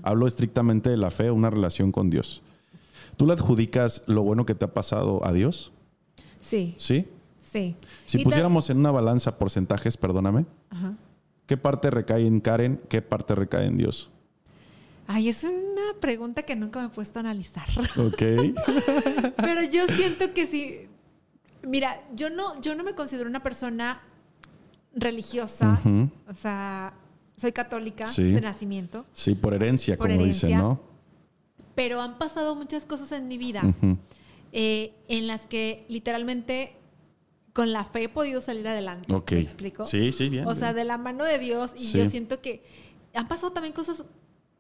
hablo 0.03 0.27
estrictamente 0.27 0.91
de 0.91 0.97
la 0.97 1.11
fe, 1.11 1.31
una 1.31 1.51
relación 1.51 1.93
con 1.93 2.11
Dios. 2.11 2.43
¿Tú 3.17 3.27
le 3.27 3.33
adjudicas 3.33 4.03
lo 4.07 4.23
bueno 4.23 4.45
que 4.45 4.55
te 4.55 4.65
ha 4.65 4.75
pasado 4.75 5.25
a 5.25 5.33
Dios? 5.33 5.73
Sí, 6.41 6.75
¿Sí? 6.79 7.07
sí. 7.53 7.77
Si 8.05 8.21
Y 8.21 8.25
pusiéramos 8.25 8.69
en 8.71 8.79
una 8.79 8.91
balanza 8.91 9.39
porcentajes, 9.39 9.97
perdóname, 9.97 10.47
Ajá. 10.71 10.95
¿qué 11.47 11.57
parte 11.57 11.91
recae 11.91 12.27
en 12.27 12.41
Karen? 12.41 12.81
¿Qué 12.89 13.03
parte 13.03 13.35
recae 13.35 13.67
en 13.67 13.79
Dios? 13.79 14.11
Ay, 15.07 15.29
es 15.29 15.45
una 15.45 15.99
pregunta 16.01 16.43
que 16.43 16.57
nunca 16.57 16.81
me 16.81 16.87
he 16.87 16.89
puesto 16.91 17.19
a 17.19 17.21
analizar. 17.21 17.69
Ok. 17.97 18.23
Pero 19.37 19.63
yo 19.73 19.87
siento 19.87 20.35
que 20.35 20.47
sí. 20.47 20.89
Mira, 21.67 22.01
yo 22.15 22.31
no, 22.31 22.61
yo 22.61 22.75
no 22.75 22.85
me 22.85 22.95
considero 22.95 23.29
una 23.29 23.43
persona 23.43 24.01
religiosa. 24.95 25.79
O 26.29 26.35
sea, 26.35 26.95
soy 27.37 27.53
católica 27.53 28.07
Sí. 28.07 28.33
de 28.33 28.41
nacimiento. 28.41 29.05
Sí, 29.13 29.35
por 29.35 29.53
herencia, 29.53 29.97
Por 29.97 30.09
como 30.09 30.21
herencia. 30.21 30.49
dicen, 30.49 30.63
¿no? 30.63 30.81
Pero 31.75 32.01
han 32.01 32.19
pasado 32.19 32.55
muchas 32.57 32.87
cosas 32.87 33.13
en 33.13 33.29
mi 33.29 33.37
vida 33.37 33.63
eh, 34.53 34.95
en 35.09 35.27
las 35.27 35.43
que 35.43 35.85
literalmente 35.89 36.77
con 37.53 37.73
la 37.73 37.85
fe 37.85 38.05
he 38.05 38.09
podido 38.09 38.41
salir 38.41 38.67
adelante. 38.69 39.13
Ok. 39.13 39.33
¿Me 39.33 39.41
explico? 39.41 39.85
Sí, 39.85 40.13
sí, 40.13 40.29
bien. 40.29 40.47
O 40.47 40.55
sea, 40.55 40.73
de 40.73 40.85
la 40.85 40.97
mano 40.99 41.25
de 41.25 41.39
Dios 41.39 41.73
y 41.77 41.81
Sí. 41.85 41.99
yo 41.99 42.09
siento 42.09 42.41
que 42.41 42.63
han 43.13 43.29
pasado 43.29 43.53
también 43.53 43.75
cosas 43.75 44.05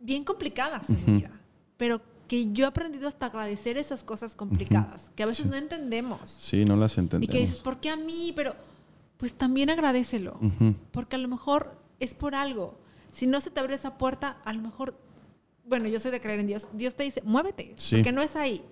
bien 0.01 0.25
complicadas 0.25 0.89
en 0.91 0.99
mi 1.07 1.21
vida, 1.21 1.31
pero 1.77 2.03
que 2.29 2.53
yo 2.53 2.65
he 2.65 2.69
aprendido 2.69 3.09
hasta 3.09 3.27
agradecer 3.27 3.77
esas 3.79 4.03
cosas 4.03 4.35
complicadas, 4.35 5.01
que 5.15 5.23
a 5.23 5.27
veces 5.27 5.47
no 5.47 5.57
entendemos. 5.57 6.29
Sí, 6.29 6.65
no 6.65 6.77
las 6.77 6.97
Y 6.97 7.01
entendemos. 7.01 7.33
que 7.33 7.41
dices, 7.41 7.59
¿por 7.59 7.79
qué 7.81 7.91
a 7.91 7.97
mí? 7.97 8.33
Pero 8.35 8.55
pues 9.17 9.33
también 9.33 9.71
agradecelo, 9.71 10.39
Ujú. 10.43 10.75
porque 10.93 11.17
a 11.17 11.19
lo 11.19 11.29
mejor 11.29 11.79
es 12.01 12.15
por 12.15 12.35
algo. 12.35 12.79
Si 13.13 13.27
no 13.27 13.41
se 13.41 13.51
te 13.51 13.61
abre 13.61 13.75
esa 13.77 13.97
puerta, 13.97 14.39
a 14.45 14.53
lo 14.53 14.61
mejor, 14.61 14.95
bueno, 15.65 15.89
yo 15.89 15.99
soy 16.01 16.11
de 16.11 16.21
creer 16.21 16.41
en 16.41 16.47
Dios, 16.49 16.67
Dios 16.73 16.95
te 16.95 17.05
dice, 17.05 17.23
muévete, 17.25 17.73
Sí. 17.77 17.97
porque 17.97 18.13
no 18.13 18.21
es 18.23 18.37
ahí. 18.37 18.63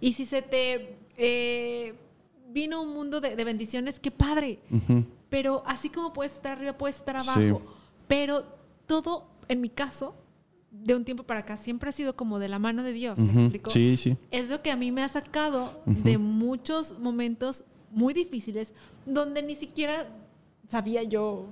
Y 0.00 0.14
si 0.14 0.26
se 0.26 0.42
te 0.42 0.96
eh, 1.16 1.94
vino 2.48 2.82
un 2.82 2.92
mundo 2.94 3.20
de, 3.20 3.36
de 3.36 3.44
bendiciones, 3.44 4.00
qué 4.00 4.10
padre. 4.10 4.58
Ujú. 4.70 5.04
Pero 5.28 5.62
así 5.66 5.88
como 5.90 6.12
puedes 6.12 6.32
estar 6.32 6.52
arriba, 6.52 6.76
puedes 6.76 6.96
estar 6.96 7.20
Sí. 7.20 7.28
abajo. 7.28 7.62
Pero 8.08 8.44
todo, 8.86 9.28
en 9.48 9.60
mi 9.60 9.68
caso, 9.68 10.14
de 10.72 10.94
un 10.96 11.04
tiempo 11.04 11.22
para 11.22 11.40
acá, 11.40 11.56
siempre 11.56 11.90
ha 11.90 11.92
sido 11.92 12.16
como 12.16 12.38
de 12.38 12.48
la 12.48 12.58
mano 12.58 12.82
de 12.82 12.92
Dios, 12.92 13.18
¿me 13.18 13.42
explico? 13.42 13.70
Sí, 13.70 13.96
sí. 13.96 14.16
Es 14.30 14.48
lo 14.48 14.62
que 14.62 14.70
a 14.72 14.76
mí 14.76 14.90
me 14.90 15.02
ha 15.04 15.08
sacado 15.08 15.80
de 15.86 16.18
muchos 16.18 16.98
momentos 16.98 17.64
muy 17.90 18.14
difíciles 18.14 18.72
donde 19.06 19.42
ni 19.42 19.54
siquiera 19.54 20.08
sabía 20.70 21.02
yo 21.02 21.46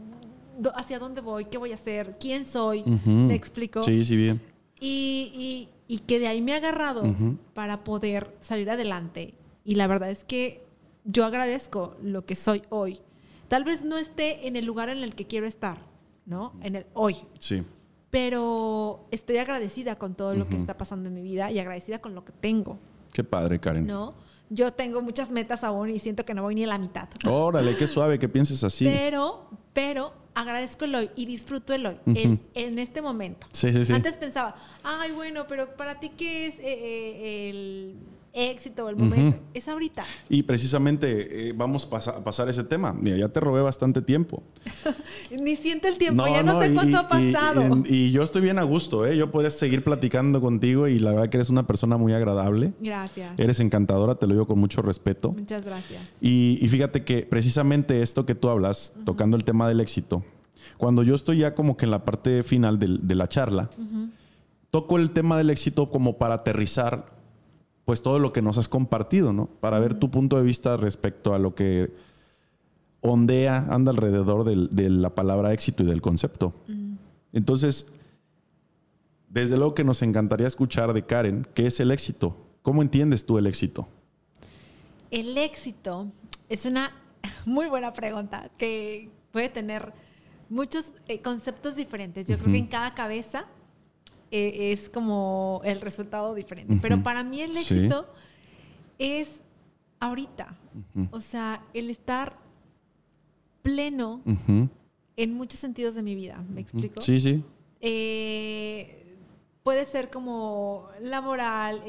hacia 0.75 0.99
dónde 0.99 1.21
voy, 1.21 1.45
qué 1.45 1.59
voy 1.59 1.73
a 1.73 1.75
hacer, 1.75 2.17
quién 2.19 2.45
soy, 2.47 2.83
me 3.29 3.35
explico. 3.35 3.83
Sí, 3.83 4.05
sí, 4.05 4.17
bien. 4.17 4.41
Y, 4.81 5.31
y- 5.35 5.69
y 5.95 5.99
que 5.99 6.19
de 6.21 6.29
ahí 6.29 6.41
me 6.41 6.55
ha 6.55 6.57
agarrado 6.57 7.03
para 7.53 7.83
poder 7.85 8.35
salir 8.41 8.71
adelante. 8.71 9.35
Y 9.65 9.75
la 9.75 9.87
verdad 9.89 10.11
es 10.11 10.25
que 10.25 10.65
yo 11.05 11.25
agradezco 11.25 11.97
lo 12.03 12.25
que 12.25 12.37
soy 12.37 12.63
hoy. 12.71 13.01
Tal 13.49 13.65
vez 13.65 13.85
no 13.85 13.99
esté 13.99 14.47
en 14.47 14.55
el 14.57 14.65
lugar 14.65 14.89
en 14.89 14.99
el 14.99 15.15
que 15.17 15.27
quiero 15.27 15.47
estar, 15.47 15.79
¿no? 16.27 16.53
En 16.63 16.77
el 16.77 16.87
hoy. 16.95 17.17
Sí. 17.41 17.63
Pero 18.11 19.07
estoy 19.11 19.39
agradecida 19.39 19.97
con 19.97 20.15
todo 20.15 20.35
lo 20.35 20.49
que 20.49 20.57
está 20.57 20.77
pasando 20.77 21.09
en 21.09 21.15
mi 21.15 21.23
vida 21.23 21.51
y 21.51 21.59
agradecida 21.59 22.01
con 22.01 22.15
lo 22.15 22.25
que 22.25 22.33
tengo, 22.33 22.79
Qué 23.13 23.25
padre, 23.25 23.59
Karen. 23.59 23.87
¿no? 23.87 24.15
Yo 24.49 24.73
tengo 24.73 25.01
muchas 25.03 25.31
metas 25.31 25.63
aún 25.63 25.91
y 25.91 25.99
siento 26.01 26.25
que 26.25 26.35
no 26.35 26.43
voy 26.43 26.55
ni 26.55 26.65
a 26.65 26.67
la 26.67 26.79
mitad. 26.79 27.09
Órale, 27.25 27.77
qué 27.77 27.87
suave 27.87 28.19
que 28.19 28.29
pienses 28.29 28.65
así. 28.65 28.85
Pero, 28.85 29.49
pero 29.73 30.13
agradezco 30.35 30.87
el 30.87 30.95
hoy 30.95 31.11
y 31.15 31.27
disfruto 31.27 31.73
el 31.73 31.87
hoy, 31.87 31.97
en 32.07 32.79
este 32.79 33.01
momento. 33.01 33.47
Sí, 33.53 33.73
sí, 33.73 33.85
sí. 33.85 33.93
Antes 33.93 34.17
pensaba, 34.17 34.57
ay, 34.83 35.13
bueno, 35.13 35.47
pero 35.49 35.77
para 35.77 36.01
ti, 36.01 36.11
¿qué 36.11 36.47
es 36.49 36.55
eh, 36.55 36.63
eh, 36.65 37.51
el 37.51 37.97
éxito, 38.33 38.89
el 38.89 38.97
momento? 38.97 39.39
Es 39.55 39.67
ahorita. 39.69 40.05
Y 40.29 40.43
precisamente 40.45 41.49
eh, 41.49 41.53
vamos 41.53 41.85
pasa- 41.87 42.13
a 42.13 42.25
pasar 42.25 42.49
ese 42.49 42.63
tema. 42.65 42.93
Mira, 42.93 43.17
ya 43.17 43.29
te 43.29 43.41
robé 43.41 43.61
bastante 43.63 44.03
tiempo. 44.03 44.43
Ni 45.31 45.57
siento 45.57 45.89
el 45.89 45.99
tiempo, 45.99 46.27
ya 46.27 46.43
no, 46.43 46.61
sé 46.61 46.71
y- 46.71 46.75
cuánto 46.75 46.93
y- 46.93 46.95
ha 47.01 47.09
pasado. 47.09 47.83
Y, 47.87 47.95
y 47.95 48.11
yo 48.13 48.23
estoy 48.23 48.43
bien 48.43 48.59
a 48.59 48.63
gusto, 48.63 49.07
¿eh? 49.07 49.17
Yo 49.17 49.31
podría 49.31 49.51
seguir 49.51 49.83
platicando 49.85 50.41
contigo 50.41 50.87
y 50.89 50.99
la 50.99 51.11
verdad 51.13 51.29
que 51.29 51.37
eres 51.39 51.51
una 51.51 51.67
persona 51.67 51.97
muy 51.97 52.13
agradable. 52.13 52.73
Gracias. 52.81 53.39
Eres 53.39 53.61
encantadora, 53.61 54.15
te 54.15 54.27
lo 54.27 54.35
digo 54.35 54.47
con 54.47 54.59
mucho 54.59 54.83
respeto. 54.83 55.33
Muchas 55.33 55.65
gracias. 55.65 56.01
Y, 56.21 56.59
fíjate 56.69 57.05
que 57.05 57.23
precisamente 57.23 58.03
esto 58.03 58.27
que 58.27 58.35
tú 58.35 58.49
hablas, 58.49 58.95
tocando 59.05 59.37
el 59.37 59.45
tema 59.45 59.69
del 59.69 59.81
éxito, 59.81 60.23
cuando 60.77 61.03
yo 61.03 61.15
estoy 61.15 61.39
ya 61.39 61.55
como 61.55 61.77
que 61.77 61.85
en 61.85 61.91
la 61.91 62.05
parte 62.05 62.43
final 62.43 62.79
de, 62.79 63.15
la 63.15 63.29
charla, 63.29 63.71
toco 64.71 64.97
el 64.99 65.11
tema 65.11 65.37
del 65.37 65.51
éxito 65.51 65.91
como 65.91 66.17
para 66.17 66.35
aterrizar 66.35 67.13
pues 67.91 68.05
todo 68.05 68.21
lo 68.21 68.33
que 68.33 68.41
nos 68.41 68.57
has 68.57 68.69
compartido, 68.69 69.33
¿no? 69.33 69.47
Para 69.47 69.81
ver 69.81 69.95
tu 69.95 70.13
punto 70.13 70.37
de 70.37 70.45
vista 70.45 70.77
respecto 70.77 71.35
a 71.35 71.41
lo 71.41 71.57
que 71.57 71.93
ondea, 73.01 73.67
anda 73.69 73.91
alrededor 73.91 74.45
del- 74.45 74.69
de 74.71 74.89
la 74.91 75.13
palabra 75.17 75.53
éxito 75.53 75.83
y 75.83 75.87
del 75.87 76.01
concepto. 76.01 76.55
Entonces, 77.33 77.89
desde 79.29 79.57
luego 79.57 79.75
que 79.75 79.83
nos 79.83 80.03
encantaría 80.03 80.47
escuchar 80.47 80.93
de 80.93 81.05
Karen, 81.05 81.49
¿qué 81.53 81.67
es 81.67 81.81
el 81.81 81.91
éxito? 81.91 82.37
¿Cómo 82.63 82.81
entiendes 82.83 83.27
tú 83.27 83.39
el 83.39 83.49
éxito? 83.49 83.89
El 85.11 85.37
éxito 85.37 86.13
es 86.49 86.67
una 86.67 86.93
muy 87.45 87.67
buena 87.67 87.93
pregunta 87.93 88.53
que 88.57 89.11
puede 89.33 89.49
tener 89.49 89.93
muchos 90.49 90.93
eh, 91.09 91.21
conceptos 91.23 91.75
diferentes. 91.75 92.25
Yo 92.29 92.39
creo 92.39 92.53
que 92.53 92.59
en 92.59 92.67
cada 92.69 92.95
cabeza 92.95 93.47
eh, 94.31 94.73
es 94.73 94.89
como 94.89 95.61
el 95.65 95.81
resultado 95.81 96.35
diferente. 96.35 96.79
Pero 96.81 97.03
para 97.03 97.25
mí 97.25 97.41
el 97.41 97.57
éxito 97.57 98.13
es 98.99 99.29
ahorita. 99.99 100.57
O 101.11 101.21
sea, 101.21 101.65
el 101.75 101.91
estar 101.91 102.39
pleno 103.63 104.23
en 105.17 105.35
muchos 105.35 105.61
sentidos 105.61 105.95
de 105.95 106.03
mi 106.03 106.15
vida. 106.15 106.45
¿Me 106.49 106.61
explico? 106.61 107.01
Sí, 107.01 107.21
sí. 107.21 107.45
Eh, 107.81 109.17
puede 109.63 109.85
ser 109.87 110.11
como 110.11 110.89
laboral, 111.01 111.83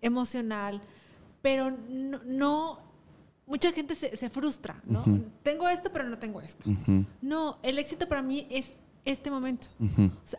emocional, 0.00 0.82
pero 1.42 1.70
no, 1.70 2.78
mucha 3.46 3.72
gente 3.72 3.94
se, 3.94 4.30
frustra, 4.30 4.80
¿no? 4.84 5.04
Tengo 5.42 5.68
esto, 5.68 5.90
pero 5.92 6.08
no 6.08 6.18
tengo 6.18 6.40
esto. 6.40 6.64
No, 7.20 7.58
el 7.62 7.78
éxito 7.78 8.08
para 8.08 8.22
mí 8.22 8.46
es 8.50 8.66
este 9.04 9.30
momento. 9.30 9.68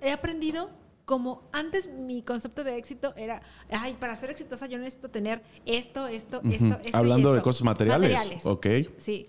he 0.02 0.12
aprendido 0.12 0.70
como 1.06 1.44
antes 1.52 1.90
mi 1.90 2.22
concepto 2.22 2.64
de 2.64 2.78
éxito 2.78 3.14
era, 3.16 3.42
ay, 3.70 3.96
para 4.00 4.16
ser 4.16 4.30
exitosa 4.30 4.68
yo 4.68 4.78
necesito 4.78 5.10
tener 5.10 5.42
esto, 5.66 6.08
esto, 6.08 6.42
esto, 6.44 6.80
esto. 6.84 6.98
Hablando 6.98 7.34
de 7.34 7.42
cosas 7.42 7.64
materiales. 7.64 8.12
materiales. 8.12 8.46
Ok. 8.46 8.68
Sí. 8.98 9.28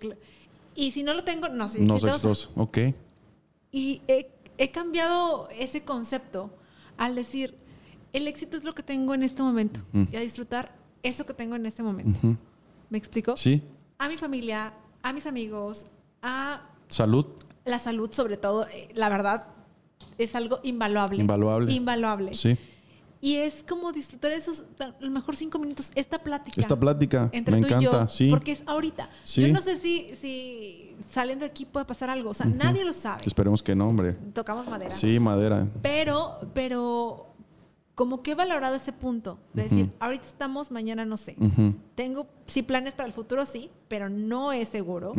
Y 0.75 0.93
si 0.93 1.03
no 1.03 1.15
lo 1.15 1.25
tengo, 1.25 1.49
no 1.49 1.69
soy 1.69 1.83
exitosa. 1.83 1.93
No 1.95 1.99
soy 1.99 2.11
exitosa. 2.11 2.51
Ok. 2.57 2.79
Y 3.71 4.03
he, 4.07 4.71
cambiado 4.71 5.49
ese 5.51 5.83
concepto 5.83 6.51
al 6.97 7.15
decir, 7.15 7.57
el 8.13 8.29
éxito 8.29 8.57
es 8.57 8.65
lo 8.65 8.75
que 8.75 8.83
tengo 8.83 9.15
en 9.15 9.23
este 9.23 9.43
momento 9.43 9.81
y 9.93 10.17
a 10.17 10.21
disfrutar 10.21 10.77
eso 11.03 11.27
que 11.27 11.35
tengo 11.35 11.57
en 11.57 11.67
este 11.67 11.83
momento. 11.83 12.37
¿Me 12.91 12.99
explico? 12.99 13.37
Sí. 13.37 13.63
A 13.99 14.09
mi 14.09 14.17
familia, 14.17 14.75
a 15.03 15.13
mis 15.13 15.27
amigos, 15.27 15.87
a... 16.23 16.69
Salud. 16.89 17.27
La 17.65 17.79
salud, 17.79 18.13
sobre 18.13 18.37
todo, 18.37 18.67
eh, 18.69 18.89
la 18.95 19.09
verdad, 19.09 19.47
es 20.19 20.35
algo 20.35 20.61
invaluable. 20.63 21.21
Invaluable. 21.21 21.73
Invaluable. 21.73 22.35
Sí. 22.35 22.57
Y 23.25 23.37
es 23.37 23.65
como 23.69 23.93
disfrutar 23.93 24.33
esos, 24.33 24.65
a 24.81 24.95
lo 24.99 25.11
mejor 25.11 25.37
cinco 25.37 25.61
minutos, 25.61 25.93
esta 25.95 26.19
plática. 26.19 26.61
Esta 26.61 26.79
plática, 26.79 27.31
me 27.33 27.39
encanta, 27.39 28.09
sí. 28.09 28.29
Porque 28.29 28.51
es 28.51 28.65
ahorita. 28.67 29.09
Yo 29.37 29.47
no 29.47 29.61
sé 29.61 29.77
si, 29.77 30.11
si 30.21 30.97
saliendo 31.09 31.45
de 31.45 31.53
aquí 31.53 31.65
puede 31.65 31.87
pasar 31.87 32.11
algo, 32.11 32.31
o 32.31 32.35
sea, 32.35 32.47
nadie 32.47 32.85
lo 32.85 32.93
sabe. 32.93 33.23
Esperemos 33.25 33.63
que 33.63 33.77
no, 33.77 33.87
hombre. 33.87 34.15
Tocamos 34.35 34.67
madera. 34.67 34.91
Sí, 34.91 35.21
madera. 35.21 35.69
Pero, 35.83 36.41
pero 36.53 37.29
como 37.95 38.25
que 38.25 38.33
he 38.33 38.35
valorado 38.35 38.75
ese 38.75 38.93
punto 38.93 39.39
de 39.53 39.63
decir, 39.65 39.93
ahorita 40.01 40.27
estamos, 40.27 40.73
mañana 40.73 41.05
no 41.05 41.17
sé. 41.17 41.37
Tengo, 41.95 42.27
sí, 42.47 42.65
planes 42.65 42.95
para 42.95 43.07
el 43.07 43.13
futuro, 43.13 43.47
sí, 43.47 43.71
pero 43.87 44.09
no 44.09 44.53
es 44.53 44.69
seguro 44.69 45.13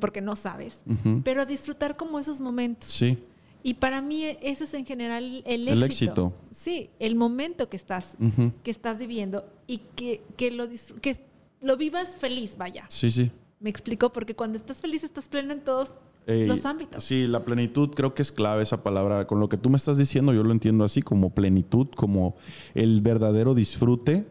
porque 0.00 0.22
no 0.22 0.36
sabes. 0.36 0.78
Pero 1.22 1.44
disfrutar 1.44 1.98
como 1.98 2.18
esos 2.18 2.40
momentos. 2.40 2.88
Sí. 2.88 3.18
Y 3.66 3.74
para 3.74 4.02
mí 4.02 4.26
eso 4.42 4.64
es 4.64 4.74
en 4.74 4.84
general 4.84 5.42
el 5.46 5.62
éxito. 5.62 5.72
El 5.72 5.82
éxito. 5.82 6.32
Sí, 6.50 6.90
el 6.98 7.16
momento 7.16 7.70
que 7.70 7.78
estás, 7.78 8.14
que 8.62 8.70
estás 8.70 8.98
viviendo 8.98 9.46
y 9.66 9.78
que, 9.96 10.22
que, 10.36 10.50
lo 10.50 10.68
que 11.00 11.24
lo 11.62 11.78
vivas 11.78 12.14
feliz, 12.14 12.58
vaya. 12.58 12.84
Sí, 12.88 13.10
sí. 13.10 13.30
Me 13.60 13.70
explico, 13.70 14.12
porque 14.12 14.36
cuando 14.36 14.58
estás 14.58 14.82
feliz 14.82 15.02
estás 15.02 15.28
pleno 15.28 15.54
en 15.54 15.64
todos 15.64 15.94
los 16.26 16.66
ámbitos. 16.66 17.02
Sí, 17.02 17.26
la 17.26 17.46
plenitud 17.46 17.88
creo 17.94 18.12
que 18.12 18.20
es 18.20 18.32
clave 18.32 18.62
esa 18.62 18.82
palabra. 18.82 19.26
Con 19.26 19.40
lo 19.40 19.48
que 19.48 19.56
tú 19.56 19.70
me 19.70 19.78
estás 19.78 19.96
diciendo, 19.96 20.34
yo 20.34 20.42
lo 20.42 20.52
entiendo 20.52 20.84
así 20.84 21.00
como 21.00 21.30
plenitud, 21.30 21.88
como 21.96 22.36
el 22.74 23.00
verdadero 23.00 23.54
disfrute, 23.54 24.26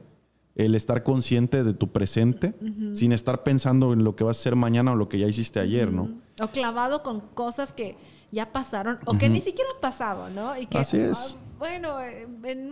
el 0.56 0.76
estar 0.76 1.02
consciente 1.02 1.64
de 1.64 1.74
tu 1.74 1.92
presente, 1.92 2.54
sin 2.92 3.12
estar 3.12 3.42
pensando 3.42 3.94
en 3.94 4.04
lo 4.04 4.16
que 4.16 4.24
vas 4.24 4.38
a 4.38 4.42
hacer 4.42 4.56
mañana 4.56 4.92
o 4.92 4.96
lo 4.96 5.10
que 5.10 5.18
ya 5.18 5.28
hiciste 5.28 5.60
ayer, 5.60 5.92
¿no? 5.92 6.22
O 6.40 6.50
clavado 6.50 7.02
con 7.02 7.20
cosas 7.20 7.74
que 7.74 7.96
ya 8.34 8.52
pasaron 8.52 9.00
o 9.06 9.18
que 9.18 9.30
ni 9.30 9.42
siquiera 9.42 9.70
han 9.76 9.82
pasado, 9.82 10.30
¿no? 10.30 10.58
Y 10.58 10.66
que, 10.66 10.80
así 10.80 10.98
es. 10.98 11.38
Ah, 11.38 11.56
bueno, 11.60 12.02
en 12.02 12.72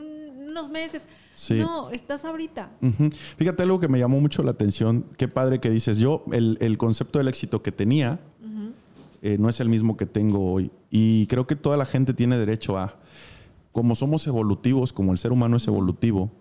unos 0.50 0.70
meses. 0.70 1.04
No, 1.52 1.92
estás 1.92 2.26
ahorita. 2.26 2.72
Fíjate 3.38 3.64
algo 3.64 3.80
que 3.80 3.88
me 3.88 4.00
llamó 4.00 4.20
mucho 4.20 4.44
la 4.44 4.52
atención. 4.52 5.06
Qué 5.18 5.28
padre 5.28 5.60
que 5.60 5.70
dices. 5.70 5.98
Yo, 5.98 6.24
el, 6.32 6.58
el 6.60 6.78
concepto 6.78 7.20
del 7.20 7.30
éxito 7.30 7.62
que 7.62 7.72
tenía 7.72 8.20
eh, 9.22 9.38
no 9.38 9.50
es 9.50 9.60
el 9.60 9.70
mismo 9.70 9.98
que 9.98 10.06
tengo 10.06 10.52
hoy. 10.52 10.72
Y 10.90 11.28
creo 11.28 11.46
que 11.46 11.56
toda 11.56 11.78
la 11.78 11.86
gente 11.86 12.14
tiene 12.14 12.38
derecho 12.38 12.78
a, 12.78 12.96
como 13.72 13.96
somos 13.96 14.26
evolutivos, 14.26 14.92
como 14.94 15.12
el 15.12 15.20
ser 15.20 15.32
humano 15.32 15.58
es 15.58 15.68
evolutivo, 15.68 16.32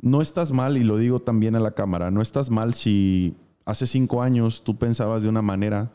no 0.00 0.22
estás 0.22 0.52
mal, 0.52 0.76
y 0.76 0.84
lo 0.84 0.96
digo 0.98 1.20
también 1.20 1.56
a 1.56 1.60
la 1.60 1.72
cámara, 1.72 2.10
no 2.10 2.22
estás 2.22 2.50
mal 2.50 2.74
si 2.74 3.36
hace 3.64 3.86
cinco 3.86 4.22
años 4.22 4.62
tú 4.64 4.76
pensabas 4.76 5.22
de 5.22 5.28
una 5.28 5.42
manera, 5.42 5.92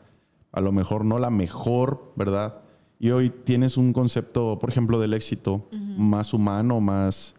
a 0.58 0.60
lo 0.60 0.72
mejor 0.72 1.04
no 1.04 1.18
la 1.18 1.30
mejor, 1.30 2.12
¿verdad? 2.16 2.60
Y 2.98 3.10
hoy 3.10 3.30
tienes 3.30 3.76
un 3.76 3.92
concepto, 3.92 4.58
por 4.58 4.70
ejemplo, 4.70 4.98
del 4.98 5.14
éxito 5.14 5.68
más 5.70 6.34
humano, 6.34 6.80
más 6.80 7.34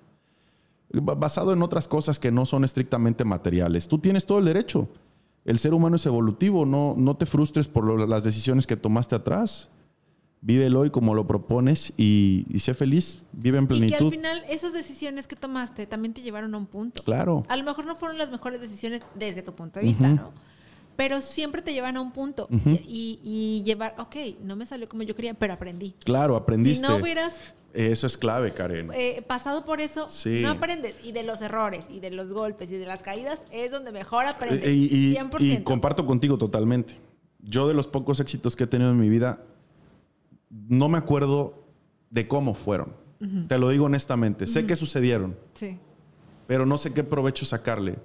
basado 0.92 1.54
en 1.54 1.62
otras 1.62 1.88
cosas 1.88 2.18
que 2.18 2.32
no 2.32 2.46
son 2.46 2.64
estrictamente 2.64 3.24
materiales. 3.26 3.88
Tú 3.88 4.00
tienes 4.00 4.26
todo 4.26 4.40
el 4.40 4.46
derecho 4.46 4.90
el 5.46 5.58
ser 5.58 5.74
humano 5.74 5.96
es 5.96 6.06
evolutivo, 6.06 6.66
no, 6.66 6.94
no 6.98 7.16
te 7.16 7.26
frustres 7.26 7.68
por 7.68 8.08
las 8.08 8.24
decisiones 8.24 8.68
que 8.68 8.78
tomaste 8.78 9.16
atrás. 9.16 9.70
Vive 10.42 10.68
el 10.68 10.76
hoy 10.78 10.90
como 10.90 11.16
lo 11.16 11.28
propones 11.28 11.92
y, 11.98 12.46
sé 12.60 12.74
feliz, 12.74 13.24
vive 13.34 13.58
en 13.58 13.68
plenitud. 13.68 13.96
Y 13.96 13.98
que 13.98 14.04
al 14.06 14.12
final 14.12 14.44
esas 14.50 14.74
decisiones 14.74 15.28
que 15.28 15.36
tomaste 15.36 15.86
también 15.86 16.14
te 16.14 16.22
llevaron 16.22 16.54
a 16.56 16.58
un 16.58 16.66
punto. 16.66 17.04
Claro. 17.04 17.46
A 17.50 17.58
lo 17.58 17.64
mejor 17.64 17.86
no 17.86 17.96
fueron 17.96 18.18
las 18.18 18.32
mejores 18.32 18.62
decisiones 18.62 19.02
desde 19.16 19.42
tu 19.42 19.54
punto 19.54 19.80
de 19.80 19.88
vista, 19.88 20.08
¿no? 20.08 20.32
Pero 21.00 21.22
siempre 21.22 21.62
te 21.62 21.72
llevan 21.72 21.96
a 21.96 22.02
un 22.02 22.12
punto 22.12 22.50
y, 22.52 23.22
y, 23.24 23.64
llevar, 23.64 23.96
ok, 23.98 24.18
no 24.44 24.58
me 24.58 24.66
salió 24.66 24.86
como 24.86 25.04
yo 25.04 25.16
quería, 25.16 25.34
pero 25.34 25.54
aprendí. 25.54 25.96
Claro, 26.04 26.36
aprendiste. 26.36 26.86
Si 26.86 26.92
no 26.92 26.98
hubieras 26.98 27.32
eso 27.74 28.06
es 28.06 28.18
clave, 28.18 28.54
Karen. 28.54 28.92
Eh, 28.94 29.24
pasado 29.26 29.64
por 29.64 29.80
eso, 29.80 30.08
no 30.26 30.50
aprendes. 30.50 30.96
Y 31.02 31.14
de 31.14 31.24
los 31.24 31.42
errores, 31.42 31.86
y 31.90 32.02
de 32.02 32.12
los 32.12 32.34
golpes, 32.34 32.70
y 32.70 32.76
de 32.76 32.86
las 32.86 33.02
caídas, 33.02 33.40
es 33.50 33.72
donde 33.72 33.94
mejor 33.94 34.26
aprendes. 34.26 34.66
Eh, 34.66 34.74
y, 34.74 35.16
100%. 35.16 35.38
y 35.40 35.64
comparto 35.64 36.06
contigo 36.06 36.38
totalmente. 36.38 36.96
Yo 37.40 37.70
de 37.70 37.74
los 37.74 37.88
pocos 37.88 38.20
éxitos 38.20 38.58
que 38.58 38.66
he 38.66 38.68
tenido 38.68 38.92
en 38.92 39.00
mi 39.00 39.08
vida, 39.08 39.42
no 40.50 40.90
me 40.90 40.98
acuerdo 40.98 41.64
de 42.10 42.28
cómo 42.28 42.56
fueron. 42.56 42.94
Te 43.48 43.58
lo 43.58 43.70
digo 43.70 43.86
honestamente. 43.86 44.48
Sé 44.48 44.68
que 44.68 44.76
sucedieron. 44.76 45.38
Sí. 45.54 45.80
Pero 46.46 46.66
no 46.66 46.78
sé 46.78 46.94
qué 46.94 47.06
provecho 47.06 47.46
sacarle. 47.46 48.00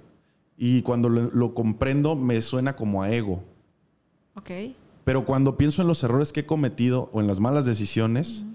Y 0.57 0.81
cuando 0.83 1.09
lo, 1.09 1.53
comprendo, 1.53 2.15
me 2.15 2.41
suena 2.41 2.75
como 2.75 3.03
a 3.03 3.11
ego. 3.11 3.43
Ok. 4.35 4.51
Pero 5.03 5.25
cuando 5.25 5.57
pienso 5.57 5.81
en 5.81 5.87
los 5.87 6.03
errores 6.03 6.31
que 6.31 6.41
he 6.41 6.45
cometido 6.45 7.09
o 7.13 7.21
en 7.21 7.27
las 7.27 7.39
malas 7.39 7.65
decisiones 7.65 8.45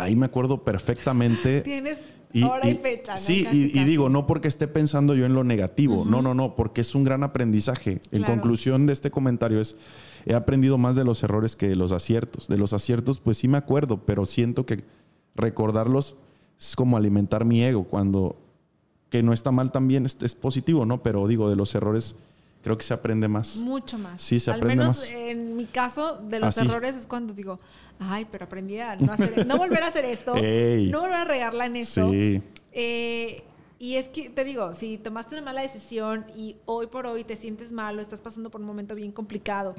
ahí 0.00 0.16
me 0.16 0.26
acuerdo 0.26 0.64
perfectamente. 0.64 1.60
Tienes 1.62 1.98
hora 2.44 2.68
y, 2.68 2.74
fecha, 2.76 3.12
¿no? 3.12 3.18
Sí, 3.18 3.46
y, 3.50 3.84
digo, 3.84 4.08
no 4.08 4.26
porque 4.26 4.48
esté 4.48 4.68
pensando 4.68 5.14
yo 5.14 5.26
en 5.26 5.34
lo 5.34 5.44
negativo, 5.44 6.04
no, 6.04 6.22
no, 6.22 6.34
no, 6.34 6.54
porque 6.54 6.80
es 6.82 6.94
un 6.94 7.04
gran 7.04 7.22
aprendizaje. 7.22 8.00
En 8.12 8.22
conclusión 8.22 8.86
de 8.86 8.92
este 8.92 9.10
comentario 9.10 9.60
es, 9.60 9.76
he 10.26 10.34
aprendido 10.34 10.78
más 10.78 10.96
de 10.96 11.04
los 11.04 11.22
errores 11.22 11.56
que 11.56 11.68
de 11.68 11.76
los 11.76 11.92
aciertos. 11.92 12.48
De 12.48 12.56
los 12.56 12.72
aciertos, 12.72 13.18
pues 13.18 13.38
sí 13.38 13.48
me 13.48 13.58
acuerdo, 13.58 14.04
pero 14.04 14.26
siento 14.26 14.64
que 14.64 14.84
recordarlos 15.34 16.16
es 16.58 16.76
como 16.76 16.96
alimentar 16.96 17.44
mi 17.44 17.64
ego, 17.64 17.84
cuando, 17.84 18.36
que 19.10 19.22
no 19.22 19.32
está 19.32 19.50
mal 19.50 19.72
también, 19.72 20.06
es, 20.06 20.16
es 20.22 20.34
positivo, 20.34 20.86
¿no? 20.86 21.02
Pero 21.02 21.26
digo, 21.26 21.50
de 21.50 21.56
los 21.56 21.74
errores 21.74 22.14
creo 22.62 22.76
que 22.76 22.84
se 22.84 22.94
aprende 22.94 23.28
más. 23.28 23.56
Mucho 23.56 23.98
más. 23.98 24.22
Sí, 24.22 24.38
se 24.38 24.50
aprende 24.50 24.84
más. 24.84 25.02
Al 25.02 25.14
menos 25.14 25.30
en 25.30 25.56
mi 25.56 25.66
caso, 25.66 26.16
de 26.16 26.40
los 26.40 26.56
errores 26.58 26.94
es 26.94 27.06
cuando 27.06 27.34
digo, 27.34 27.58
ay, 27.98 28.26
pero 28.30 28.44
aprendí 28.44 28.78
a 28.78 28.96
no, 28.96 29.12
hacer, 29.12 29.46
no 29.46 29.58
volver 29.58 29.82
a 29.82 29.88
hacer 29.88 30.04
esto, 30.04 30.34
no 30.34 31.00
volver 31.00 31.14
a 31.14 31.24
regarla 31.24 31.66
en 31.66 31.76
esto. 31.76 32.10
Sí. 32.10 32.42
Eh, 32.72 33.42
y 33.78 33.94
es 33.94 34.08
que 34.08 34.28
te 34.28 34.44
digo, 34.44 34.74
si 34.74 34.98
tomaste 34.98 35.34
una 35.34 35.44
mala 35.44 35.62
decisión 35.62 36.26
y 36.36 36.56
hoy 36.66 36.86
por 36.86 37.06
hoy 37.06 37.24
te 37.24 37.36
sientes 37.36 37.72
mal 37.72 37.98
o 37.98 38.02
estás 38.02 38.20
pasando 38.20 38.50
por 38.50 38.60
un 38.60 38.66
momento 38.66 38.94
bien 38.94 39.10
complicado 39.10 39.74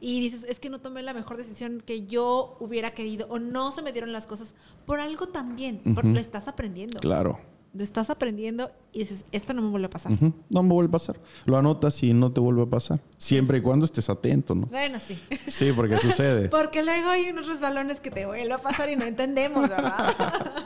y 0.00 0.20
dices, 0.20 0.44
es 0.48 0.60
que 0.60 0.70
no 0.70 0.80
tomé 0.80 1.02
la 1.02 1.12
mejor 1.14 1.36
decisión 1.36 1.82
que 1.84 2.06
yo 2.06 2.56
hubiera 2.60 2.92
querido 2.92 3.26
o 3.28 3.40
no 3.40 3.72
se 3.72 3.82
me 3.82 3.90
dieron 3.90 4.12
las 4.12 4.26
cosas, 4.26 4.54
por 4.86 5.00
algo 5.00 5.28
también, 5.28 5.80
porque 5.94 6.10
lo 6.10 6.20
estás 6.20 6.46
aprendiendo. 6.46 7.00
Claro 7.00 7.40
estás 7.82 8.10
aprendiendo 8.10 8.70
y 8.92 9.00
dices, 9.00 9.24
esto 9.32 9.52
no 9.54 9.62
me 9.62 9.68
vuelve 9.68 9.86
a 9.86 9.90
pasar. 9.90 10.12
No 10.48 10.62
me 10.62 10.72
vuelve 10.72 10.88
a 10.88 10.92
pasar. 10.92 11.16
Lo 11.44 11.58
anotas 11.58 12.02
y 12.02 12.12
no 12.12 12.30
te 12.30 12.40
vuelve 12.40 12.62
a 12.62 12.66
pasar. 12.66 13.00
Siempre 13.18 13.58
y 13.58 13.60
cuando 13.60 13.84
estés 13.84 14.08
atento, 14.08 14.54
¿no? 14.54 14.66
Bueno, 14.66 14.98
sí. 15.04 15.18
Sí, 15.46 15.72
porque 15.74 15.98
sucede. 15.98 16.48
porque 16.50 16.84
luego 16.84 17.08
hay 17.08 17.30
unos 17.30 17.46
resbalones 17.46 18.00
que 18.00 18.10
te 18.10 18.26
vuelven 18.26 18.52
a 18.52 18.58
pasar 18.58 18.90
y 18.90 18.96
no 18.96 19.04
entendemos, 19.04 19.68
¿verdad? 19.68 20.14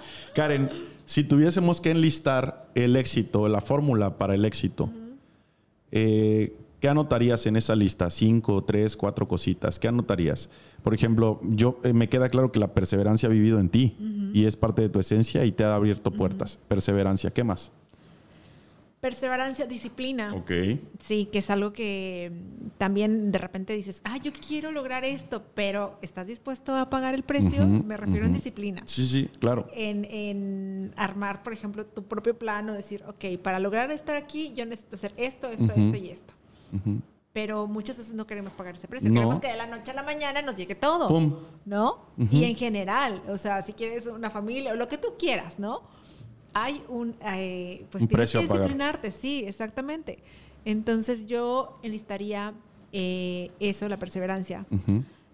Karen, 0.35 0.71
si 1.07 1.25
tuviésemos 1.25 1.81
que 1.81 1.91
enlistar 1.91 2.69
el 2.75 2.97
éxito, 2.97 3.49
la 3.49 3.63
fórmula 3.63 4.19
para 4.19 4.35
el 4.35 4.45
éxito, 4.45 4.91
eh, 5.91 6.55
¿qué 6.81 6.89
anotarías 6.89 7.47
en 7.47 7.57
esa 7.57 7.75
lista? 7.75 8.11
Cinco, 8.11 8.63
tres, 8.65 8.97
cuatro 8.97 9.27
cositas. 9.29 9.79
¿Qué 9.79 9.89
anotarías? 9.89 10.51
Por 10.83 10.95
ejemplo, 10.95 11.41
yo 11.43 11.81
eh, 11.85 11.93
me 11.93 12.09
queda 12.09 12.29
claro 12.29 12.53
que 12.53 12.61
la 12.61 12.75
perseverancia 12.75 13.29
ha 13.29 13.33
vivido 13.33 13.59
en 13.61 13.69
ti 13.69 13.97
y 14.33 14.47
es 14.47 14.57
parte 14.57 14.83
de 14.83 14.89
tu 14.89 15.01
esencia 15.01 15.45
y 15.45 15.53
te 15.53 15.65
ha 15.65 15.75
abierto 15.75 16.11
puertas. 16.11 16.59
Perseverancia, 16.69 17.31
¿qué 17.31 17.45
más? 17.45 17.73
Perseverancia, 19.01 19.67
disciplina. 19.67 20.35
Ok. 20.35 20.51
Sí, 21.05 21.29
que 21.31 21.39
es 21.39 21.51
algo 21.51 21.73
que 21.73 22.33
también 22.79 23.31
de 23.31 23.39
repente 23.39 23.73
dices, 23.73 24.01
ah, 24.03 24.17
yo 24.17 24.33
quiero 24.33 24.73
lograr 24.73 25.05
esto, 25.05 25.45
pero 25.55 25.99
¿estás 26.03 26.27
dispuesto 26.27 26.75
a 26.75 26.91
pagar 26.91 27.15
el 27.15 27.23
precio? 27.23 27.65
Me 27.69 27.97
refiero 27.97 28.25
en 28.25 28.33
ujú. 28.33 28.39
disciplina. 28.39 28.83
Sí, 28.87 29.05
sí, 29.05 29.31
claro. 29.39 29.69
En, 29.73 30.05
en 30.05 30.93
armar, 30.97 31.45
por 31.45 31.53
ejemplo, 31.53 31.87
tu 31.87 32.03
propio 32.05 32.37
plano, 32.37 32.73
decir, 32.73 33.05
ok, 33.07 33.41
para 33.41 33.61
lograr 33.61 33.93
estar 33.93 34.17
aquí, 34.17 34.53
yo 34.57 34.67
necesito 34.67 34.97
hacer 34.97 35.13
esto, 35.17 35.49
esto, 35.49 35.73
esto 35.73 35.97
y 35.97 36.09
esto. 36.09 36.35
Pero 37.33 37.67
muchas 37.67 37.99
veces 37.99 38.13
no 38.15 38.27
queremos 38.27 38.53
pagar 38.53 38.75
ese 38.77 38.89
precio. 38.89 39.09
No. 39.09 39.15
Queremos 39.15 39.41
que 39.41 39.49
de 39.49 39.57
la 39.57 39.67
noche 39.67 39.91
a 39.93 39.95
la 39.95 40.03
mañana 40.03 40.43
nos 40.43 40.57
llegue 40.57 40.75
todo. 40.75 41.07
Pum. 41.09 41.35
¿no? 41.65 41.99
Y 42.33 42.45
en 42.45 42.57
general, 42.57 43.23
o 43.29 43.39
sea, 43.39 43.63
si 43.63 43.73
quieres 43.75 44.07
una 44.07 44.31
familia 44.31 44.73
o 44.73 44.77
lo 44.77 44.89
que 44.89 44.99
tú 44.99 45.09
quieras, 45.19 45.59
¿no? 45.59 45.83
Hay 46.55 46.83
un, 46.89 47.15
eh, 47.25 47.87
pues 47.91 48.03
Un 48.03 48.09
tienes 48.09 48.31
precio 48.31 48.41
que 48.41 48.47
a 48.47 48.49
pagar. 48.49 48.63
disciplinarte, 48.65 49.13
sí, 49.13 49.45
exactamente. 49.47 50.19
Entonces 50.65 51.27
yo 51.27 51.79
enlistaría 51.83 52.55
eh, 52.93 53.51
eso, 53.61 53.89
la 53.89 53.99
perseverancia, 53.99 54.67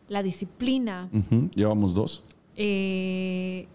la 0.09 0.23
disciplina. 0.23 1.09
Llevamos 1.55 1.95
dos. 1.95 2.23
eh, 2.57 3.67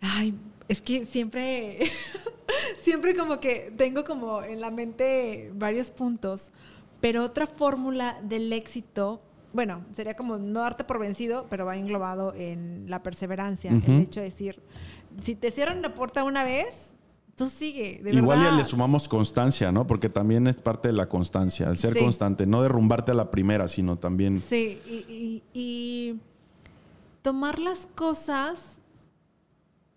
ay, 0.00 0.34
es 0.68 0.82
que 0.82 1.06
siempre, 1.06 1.78
siempre 2.82 3.14
como 3.16 3.40
que 3.40 3.72
tengo 3.76 4.04
como 4.04 4.42
en 4.42 4.60
la 4.60 4.70
mente 4.70 5.50
varios 5.54 5.90
puntos, 5.90 6.50
pero 7.00 7.24
otra 7.24 7.46
fórmula 7.46 8.18
del 8.22 8.52
éxito, 8.52 9.22
bueno, 9.52 9.84
sería 9.92 10.14
como 10.14 10.38
no 10.38 10.60
darte 10.60 10.84
por 10.84 10.98
vencido, 10.98 11.46
pero 11.50 11.64
va 11.66 11.76
englobado 11.76 12.34
en 12.34 12.84
la 12.88 13.02
perseverancia, 13.02 13.70
el 13.70 14.00
hecho 14.02 14.20
de 14.20 14.26
decir, 14.30 14.62
si 15.20 15.34
te 15.34 15.50
cierran 15.50 15.82
la 15.82 15.94
puerta 15.94 16.22
una 16.24 16.44
vez, 16.44 16.74
tú 17.36 17.48
sigue, 17.48 18.00
de 18.02 18.10
Igual 18.12 18.38
verdad. 18.40 18.52
ya 18.52 18.56
le 18.58 18.64
sumamos 18.64 19.08
constancia, 19.08 19.72
¿no? 19.72 19.86
Porque 19.86 20.08
también 20.10 20.46
es 20.46 20.58
parte 20.58 20.88
de 20.88 20.94
la 20.94 21.08
constancia, 21.08 21.68
el 21.68 21.78
ser 21.78 21.94
Sí. 21.94 22.00
constante, 22.00 22.46
no 22.46 22.62
derrumbarte 22.62 23.12
a 23.12 23.14
la 23.14 23.30
primera, 23.30 23.66
sino 23.66 23.96
también... 23.96 24.38
Sí, 24.40 24.78
y, 24.86 24.92
y- 25.08 25.42
y 25.54 26.20
tomar 27.22 27.58
las 27.58 27.86
cosas 27.94 28.60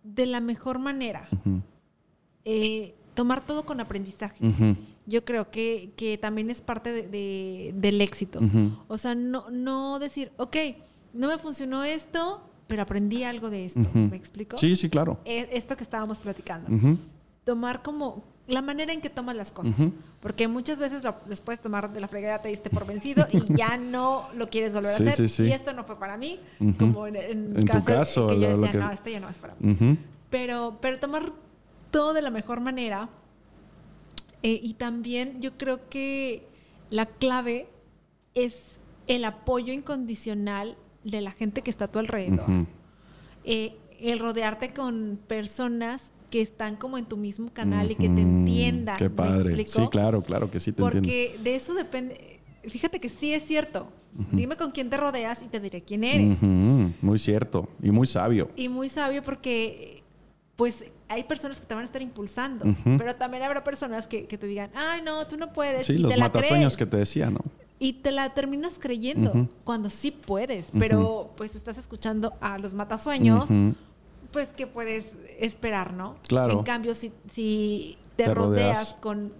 de 0.03 0.25
la 0.25 0.39
mejor 0.39 0.79
manera. 0.79 1.27
Ujú. 1.31 1.61
Eh, 2.45 2.93
tomar 3.13 3.45
todo 3.45 3.63
con 3.65 3.79
aprendizaje. 3.79 4.35
Ujú. 4.45 4.75
Yo 5.05 5.23
creo 5.25 5.51
que, 5.51 5.91
que 5.97 6.17
también 6.17 6.49
es 6.49 6.61
parte 6.61 6.91
de- 6.91 7.07
de- 7.07 7.73
del 7.75 8.01
éxito. 8.01 8.39
Ujú. 8.39 8.71
O 8.87 8.97
sea, 8.97 9.15
no, 9.15 9.49
no 9.51 9.99
decir, 9.99 10.31
ok, 10.37 10.55
no 11.13 11.27
me 11.27 11.37
funcionó 11.37 11.83
esto, 11.83 12.41
pero 12.67 12.81
aprendí 12.83 13.23
algo 13.23 13.49
de 13.49 13.65
esto. 13.65 13.81
Ujú. 13.81 13.99
¿Me 14.09 14.15
explico? 14.17 14.57
Sí, 14.57 14.75
sí, 14.75 14.89
claro. 14.89 15.19
Es 15.25 15.47
esto 15.51 15.75
que 15.77 15.83
estábamos 15.83 16.19
platicando. 16.19 16.69
Tomar 17.43 17.81
como 17.83 18.23
la 18.47 18.61
manera 18.61 18.91
en 18.93 19.01
que 19.01 19.09
tomas 19.09 19.35
las 19.35 19.51
cosas. 19.51 19.73
Porque 20.21 20.47
muchas 20.47 20.79
veces 20.79 21.03
lo, 21.03 21.15
después 21.27 21.57
de 21.59 21.63
tomar 21.63 21.91
de 21.93 21.99
la 21.99 22.07
fregada 22.07 22.41
te 22.41 22.47
diste 22.49 22.69
por 22.69 22.85
vencido 22.87 23.27
y 23.31 23.39
ya 23.55 23.77
no 23.77 24.29
lo 24.35 24.49
quieres 24.49 24.73
volver 24.73 24.91
Sí, 24.95 25.03
a 25.05 25.09
hacer. 25.09 25.29
sí, 25.29 25.43
sí. 25.43 25.49
Y 25.49 25.51
esto 25.51 25.73
no 25.73 25.83
fue 25.83 25.97
para 25.99 26.17
mí. 26.17 26.39
Como 26.79 27.05
en, 27.07 27.15
en 27.17 27.57
En 27.57 27.65
tu 27.65 27.83
caso, 27.83 27.85
caso, 27.85 28.27
que 28.27 28.39
yo 28.39 28.49
lo- 28.51 28.57
lo 28.57 28.61
decía, 28.63 28.71
que- 28.71 28.77
no, 28.85 28.91
esto 28.91 29.09
ya 29.09 29.19
no 29.19 29.29
es 29.29 29.37
para 29.37 29.55
mí. 29.59 29.97
Pero, 30.29 30.77
pero 30.81 30.99
tomar 30.99 31.31
todo 31.93 32.13
de 32.13 32.21
la 32.21 32.31
mejor 32.31 32.59
manera. 32.59 33.07
eh, 34.41 34.59
y 34.61 34.73
también 34.73 35.39
yo 35.41 35.57
creo 35.57 35.87
que 35.87 36.45
la 36.89 37.05
clave 37.05 37.69
es 38.35 38.55
el 39.07 39.23
apoyo 39.23 39.71
incondicional 39.71 40.75
de 41.05 41.21
la 41.21 41.31
gente 41.31 41.61
que 41.61 41.69
está 41.69 41.85
a 41.85 41.87
tu 41.91 41.99
alrededor. 41.99 42.45
Eh, 43.45 43.77
el 44.01 44.19
rodearte 44.19 44.73
con 44.73 45.17
personas 45.27 46.11
que 46.29 46.41
están 46.41 46.75
como 46.75 46.97
en 46.97 47.05
tu 47.05 47.15
mismo 47.15 47.53
canal 47.53 47.91
y 47.91 47.95
que 47.95 48.09
te 48.09 48.21
entiendan. 48.21 48.97
Qué 48.97 49.05
¿me 49.05 49.09
padre. 49.11 49.65
Sí, 49.65 49.87
claro, 49.89 50.21
claro 50.21 50.51
que 50.51 50.59
sí 50.59 50.73
te 50.73 50.81
entiendo. 50.81 51.07
Porque 51.07 51.37
de 51.41 51.55
eso 51.55 51.73
depende. 51.73 52.41
Fíjate 52.67 52.99
que 52.99 53.07
sí 53.07 53.33
es 53.33 53.45
cierto. 53.45 53.87
Dime 54.31 54.57
con 54.57 54.71
quién 54.71 54.89
te 54.89 54.97
rodeas 54.97 55.41
y 55.41 55.47
te 55.47 55.59
diré 55.59 55.83
quién 55.83 56.03
eres. 56.03 56.41
Muy 56.41 57.17
cierto 57.17 57.69
y 57.81 57.91
muy 57.91 58.07
sabio. 58.07 58.49
Y 58.55 58.67
muy 58.67 58.89
sabio 58.89 59.23
porque, 59.23 60.02
pues, 60.55 60.85
hay 61.09 61.23
personas 61.23 61.59
que 61.59 61.65
te 61.65 61.73
van 61.73 61.83
a 61.83 61.85
estar 61.85 62.01
impulsando, 62.01 62.65
pero 62.97 63.15
también 63.15 63.43
habrá 63.43 63.63
personas 63.63 64.07
que, 64.07 64.25
que 64.25 64.37
te 64.37 64.47
digan, 64.47 64.71
ay, 64.75 65.01
no, 65.01 65.25
tú 65.27 65.37
no 65.37 65.51
puedes. 65.51 65.87
Sí, 65.87 65.93
y 65.93 65.97
los 65.97 66.13
te 66.13 66.19
matasueños 66.19 66.77
que 66.77 66.85
te 66.85 66.97
decía, 66.97 67.29
¿no? 67.29 67.39
Y 67.79 67.93
te 67.93 68.11
la 68.11 68.33
terminas 68.33 68.75
creyendo 68.79 69.49
cuando 69.63 69.89
sí 69.89 70.11
puedes, 70.11 70.67
pero 70.77 71.31
pues 71.35 71.55
estás 71.55 71.77
escuchando 71.77 72.33
a 72.39 72.57
los 72.57 72.73
matasueños, 72.73 73.49
pues, 74.31 74.49
¿qué 74.55 74.67
puedes 74.67 75.05
esperar, 75.39 75.93
no? 75.93 76.15
Claro. 76.27 76.53
En 76.53 76.63
cambio, 76.63 76.95
si, 76.95 77.11
si 77.33 77.97
te, 78.15 78.25
Te 78.25 78.33
rodeas, 78.33 78.77
rodeas. 78.77 78.97
con 78.99 79.33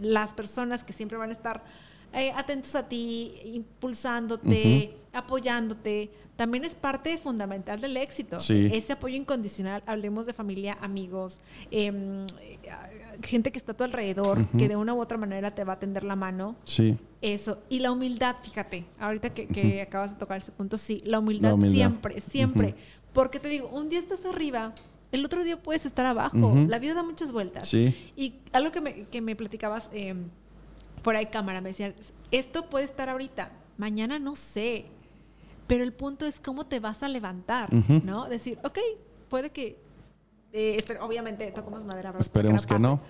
las 0.00 0.32
personas 0.32 0.84
que 0.84 0.92
siempre 0.92 1.18
van 1.18 1.30
a 1.30 1.32
estar 1.32 1.64
eh, 2.12 2.32
atentos 2.34 2.74
a 2.74 2.88
ti, 2.88 3.32
impulsándote, 3.44 4.94
apoyándote, 5.12 6.10
también 6.36 6.64
es 6.64 6.74
parte 6.74 7.18
fundamental 7.18 7.80
del 7.80 7.96
éxito. 7.96 8.38
Sí. 8.38 8.70
Ese 8.72 8.92
apoyo 8.92 9.16
incondicional, 9.16 9.82
hablemos 9.86 10.26
de 10.26 10.32
familia, 10.32 10.78
amigos, 10.80 11.40
em, 11.70 12.24
eh, 12.40 12.58
gente 13.22 13.50
que 13.50 13.58
está 13.58 13.72
a 13.72 13.76
tu 13.76 13.82
alrededor, 13.84 14.38
Ujú. 14.40 14.58
que 14.58 14.68
de 14.68 14.76
una 14.76 14.94
u 14.94 15.00
otra 15.00 15.18
manera 15.18 15.52
te 15.54 15.64
va 15.64 15.72
a 15.74 15.78
tender 15.80 16.04
la 16.04 16.14
mano. 16.14 16.54
Sí. 16.64 16.96
Eso, 17.20 17.58
y 17.68 17.80
la 17.80 17.90
humildad, 17.90 18.36
fíjate, 18.42 18.84
ahorita 19.00 19.34
que, 19.34 19.48
que 19.48 19.82
acabas 19.82 20.12
de 20.12 20.16
tocar 20.18 20.38
ese 20.38 20.52
punto, 20.52 20.78
sí, 20.78 21.02
la 21.04 21.18
humildad, 21.18 21.48
La 21.48 21.54
humildad. 21.54 21.74
siempre, 21.74 22.20
siempre. 22.20 22.74
Porque 23.12 23.40
te 23.40 23.48
digo, 23.48 23.68
un 23.68 23.88
día 23.88 23.98
estás 23.98 24.24
arriba, 24.24 24.72
el 25.10 25.24
otro 25.24 25.42
día 25.42 25.60
puedes 25.60 25.84
estar 25.86 26.06
abajo, 26.06 26.54
la 26.68 26.78
vida 26.78 26.94
da 26.94 27.02
muchas 27.02 27.32
vueltas. 27.32 27.66
Sí. 27.66 28.12
Y 28.14 28.34
algo 28.52 28.70
que 28.70 28.80
me, 28.80 29.04
que 29.06 29.20
me 29.20 29.34
platicabas 29.34 29.88
eh, 29.92 30.14
fuera 31.02 31.18
de 31.20 31.28
cámara, 31.30 31.60
me 31.60 31.70
decían, 31.70 31.94
esto 32.30 32.68
puede 32.68 32.84
estar 32.84 33.08
ahorita, 33.08 33.52
mañana 33.76 34.18
no 34.18 34.36
sé, 34.36 34.86
pero 35.66 35.84
el 35.84 35.92
punto 35.92 36.26
es 36.26 36.40
cómo 36.40 36.66
te 36.66 36.80
vas 36.80 37.02
a 37.02 37.08
levantar. 37.08 37.68
¿no? 38.04 38.28
Decir, 38.28 38.58
ok, 38.64 38.78
puede 39.28 39.50
que, 39.50 39.78
eh, 40.52 40.82
obviamente, 41.00 41.50
tocamos 41.52 41.84
madera. 41.84 42.14
Esperemos 42.18 42.66
que 42.66 42.78
no. 42.78 43.00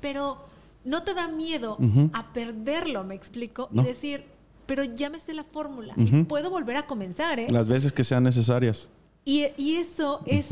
Pero 0.00 0.38
no 0.84 1.02
te 1.02 1.12
da 1.14 1.28
miedo 1.28 1.76
a 2.12 2.32
perderlo, 2.32 3.04
me 3.04 3.14
explico, 3.14 3.68
No. 3.70 3.82
y 3.82 3.86
decir, 3.86 4.24
pero 4.66 4.84
ya 4.84 5.10
me 5.10 5.18
sé 5.20 5.34
la 5.34 5.44
fórmula 5.44 5.94
y 5.96 6.24
puedo 6.24 6.50
volver 6.50 6.76
a 6.76 6.86
comenzar, 6.86 7.38
¿eh? 7.40 7.46
Las 7.50 7.68
veces 7.68 7.92
que 7.92 8.04
sean 8.04 8.22
necesarias. 8.24 8.90
Y, 9.24 9.46
y 9.58 9.76
eso 9.76 10.20
es, 10.24 10.46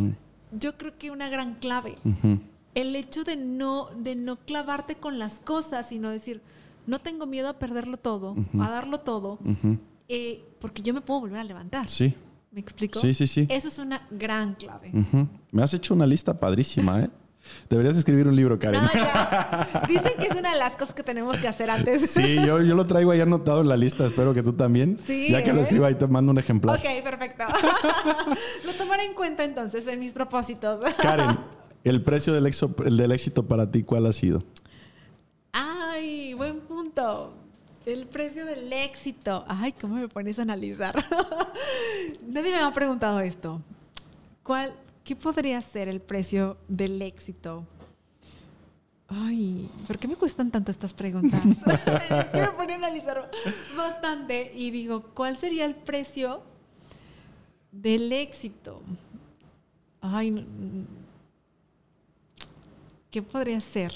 yo 0.52 0.76
creo 0.76 0.98
que 0.98 1.10
una 1.10 1.28
gran 1.30 1.54
clave 1.54 1.96
el 2.74 2.94
hecho 2.94 3.24
de 3.24 3.36
no, 3.36 3.88
de 3.96 4.14
no 4.14 4.36
clavarte 4.36 4.96
con 4.96 5.18
las 5.18 5.40
cosas, 5.40 5.86
sino 5.88 6.10
decir, 6.10 6.42
no 6.86 6.98
tengo 7.00 7.26
miedo 7.26 7.48
a 7.48 7.58
perderlo 7.58 7.96
todo, 7.96 8.34
a 8.60 8.70
darlo 8.70 9.00
todo, 9.00 9.38
eh, 10.08 10.44
porque 10.60 10.82
yo 10.82 10.94
me 10.94 11.00
puedo 11.00 11.20
volver 11.20 11.38
a 11.40 11.44
levantar. 11.44 11.88
Sí. 11.88 12.14
¿Me 12.50 12.60
explico? 12.60 12.98
Sí, 12.98 13.12
sí, 13.12 13.26
sí. 13.26 13.46
Esa 13.50 13.68
es 13.68 13.78
una 13.78 14.06
gran 14.10 14.54
clave. 14.54 14.90
Me 15.52 15.62
has 15.62 15.74
hecho 15.74 15.92
una 15.94 16.06
lista 16.06 16.38
padrísima, 16.38 17.02
¿eh? 17.02 17.10
Deberías 17.68 17.96
escribir 17.96 18.26
un 18.26 18.34
libro, 18.34 18.58
Karen. 18.58 18.82
Dicen 19.86 20.12
que 20.18 20.26
es 20.26 20.34
una 20.36 20.52
de 20.52 20.58
las 20.58 20.74
cosas 20.76 20.94
que 20.94 21.02
tenemos 21.04 21.36
que 21.36 21.46
hacer 21.46 21.70
antes. 21.70 22.10
Sí, 22.10 22.34
yo, 22.44 22.60
yo 22.60 22.74
lo 22.74 22.86
traigo 22.86 23.12
ahí 23.12 23.20
anotado 23.20 23.60
en 23.60 23.68
la 23.68 23.76
lista. 23.76 24.04
Espero 24.06 24.34
que 24.34 24.42
tú 24.42 24.52
también. 24.52 24.98
Sí, 25.06 25.28
ya 25.30 25.44
que 25.44 25.52
lo 25.52 25.60
¿eh? 25.60 25.62
escriba 25.62 25.86
ahí 25.88 25.94
te 25.94 26.06
mando 26.08 26.32
un 26.32 26.38
ejemplar. 26.38 26.76
Ok, 26.76 26.84
perfecto. 27.04 27.44
lo 28.66 28.72
tomaré 28.72 29.04
en 29.04 29.14
cuenta 29.14 29.44
entonces 29.44 29.86
en 29.86 30.00
mis 30.00 30.12
propósitos. 30.12 30.80
Karen, 31.00 31.38
el 31.84 32.02
precio 32.02 32.32
del, 32.32 32.46
exo- 32.46 32.74
el 32.84 32.96
del 32.96 33.12
éxito 33.12 33.46
para 33.46 33.70
ti, 33.70 33.82
¿cuál 33.84 34.06
ha 34.06 34.12
sido? 34.12 34.40
El 37.84 38.06
precio 38.06 38.46
del 38.46 38.72
éxito. 38.72 39.44
Ay, 39.48 39.72
¿cómo 39.72 39.96
me 39.96 40.08
pones 40.08 40.38
a 40.38 40.42
analizar? 40.42 41.04
Nadie 42.26 42.52
me 42.52 42.60
ha 42.60 42.72
preguntado 42.72 43.20
esto. 43.20 43.60
¿Cuál, 44.42 44.72
¿Qué 45.04 45.14
podría 45.14 45.60
ser 45.60 45.88
el 45.88 46.00
precio 46.00 46.56
del 46.68 47.02
éxito? 47.02 47.64
Ay, 49.08 49.70
¿por 49.86 49.98
qué 49.98 50.08
me 50.08 50.16
cuestan 50.16 50.50
tanto 50.50 50.70
estas 50.70 50.94
preguntas? 50.94 51.42
que 52.32 52.40
me 52.40 52.50
pone 52.52 52.72
a 52.72 52.76
analizar 52.76 53.30
bastante 53.76 54.52
y 54.54 54.70
digo, 54.70 55.02
¿cuál 55.14 55.38
sería 55.38 55.66
el 55.66 55.74
precio 55.74 56.42
del 57.72 58.10
éxito? 58.10 58.80
Ay, 60.00 60.46
¿qué 63.10 63.20
podría 63.20 63.60
ser? 63.60 63.92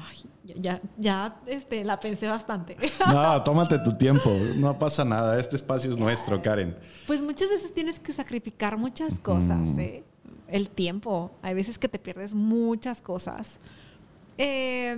Ay, 0.00 0.16
ya, 0.44 0.54
ya, 0.56 0.80
ya, 0.98 1.40
este, 1.46 1.84
la 1.84 2.00
pensé 2.00 2.26
bastante. 2.26 2.76
No, 3.06 3.42
tómate 3.42 3.78
tu 3.78 3.96
tiempo. 3.96 4.30
No 4.56 4.78
pasa 4.78 5.04
nada. 5.04 5.38
Este 5.38 5.56
espacio 5.56 5.90
es 5.90 5.96
nuestro, 5.96 6.40
Karen. 6.42 6.76
Pues 7.06 7.22
muchas 7.22 7.48
veces 7.48 7.74
tienes 7.74 7.98
que 7.98 8.12
sacrificar 8.12 8.76
muchas 8.76 9.18
cosas, 9.20 9.66
¿eh? 9.78 10.04
El 10.48 10.68
tiempo. 10.68 11.30
Hay 11.42 11.54
veces 11.54 11.78
que 11.78 11.88
te 11.88 11.98
pierdes 11.98 12.34
muchas 12.34 13.00
cosas. 13.00 13.58
Eh, 14.38 14.96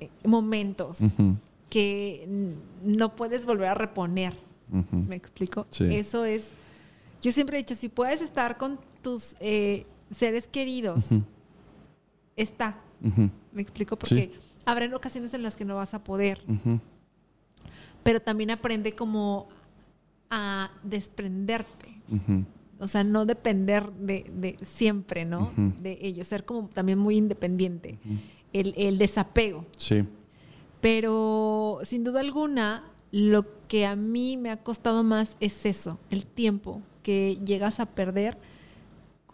eh, 0.00 0.10
momentos 0.24 0.98
que 1.70 2.54
no 2.82 3.14
puedes 3.16 3.46
volver 3.46 3.68
a 3.68 3.74
reponer. 3.74 4.34
¿Me 4.90 5.16
explico? 5.16 5.66
Sí. 5.70 5.94
Eso 5.94 6.24
es. 6.24 6.44
Yo 7.22 7.32
siempre 7.32 7.56
he 7.56 7.62
dicho, 7.62 7.74
si 7.74 7.88
puedes 7.88 8.20
estar 8.20 8.56
con 8.58 8.78
tus 9.02 9.36
eh, 9.40 9.84
seres 10.14 10.46
queridos 10.48 11.10
está. 12.36 12.78
¿Me 13.52 13.62
explico? 13.62 13.96
Porque 13.96 14.14
Sí. 14.14 14.32
habrá 14.64 14.94
ocasiones 14.96 15.32
en 15.34 15.42
las 15.42 15.56
que 15.56 15.64
no 15.64 15.76
vas 15.76 15.94
a 15.94 16.02
poder, 16.04 16.40
pero 18.02 18.20
también 18.20 18.50
aprende 18.50 18.92
como 18.94 19.48
a 20.30 20.70
desprenderte. 20.82 22.00
O 22.78 22.88
sea, 22.88 23.04
no 23.04 23.24
depender 23.24 23.90
de, 23.92 24.30
de 24.36 24.58
siempre, 24.64 25.24
¿no? 25.24 25.52
De 25.56 25.98
ellos, 26.02 26.26
ser 26.26 26.44
como 26.44 26.68
también 26.68 26.98
muy 26.98 27.16
independiente. 27.16 27.98
El, 28.52 28.74
el 28.76 28.98
desapego. 28.98 29.64
Sí. 29.76 30.04
Pero 30.80 31.78
sin 31.84 32.04
duda 32.04 32.20
alguna, 32.20 32.84
lo 33.10 33.44
que 33.66 33.86
a 33.86 33.96
mí 33.96 34.36
me 34.36 34.50
ha 34.50 34.58
costado 34.62 35.02
más 35.02 35.36
es 35.40 35.64
eso, 35.66 35.98
el 36.10 36.26
tiempo 36.26 36.82
que 37.02 37.38
llegas 37.44 37.80
a 37.80 37.86
perder 37.86 38.36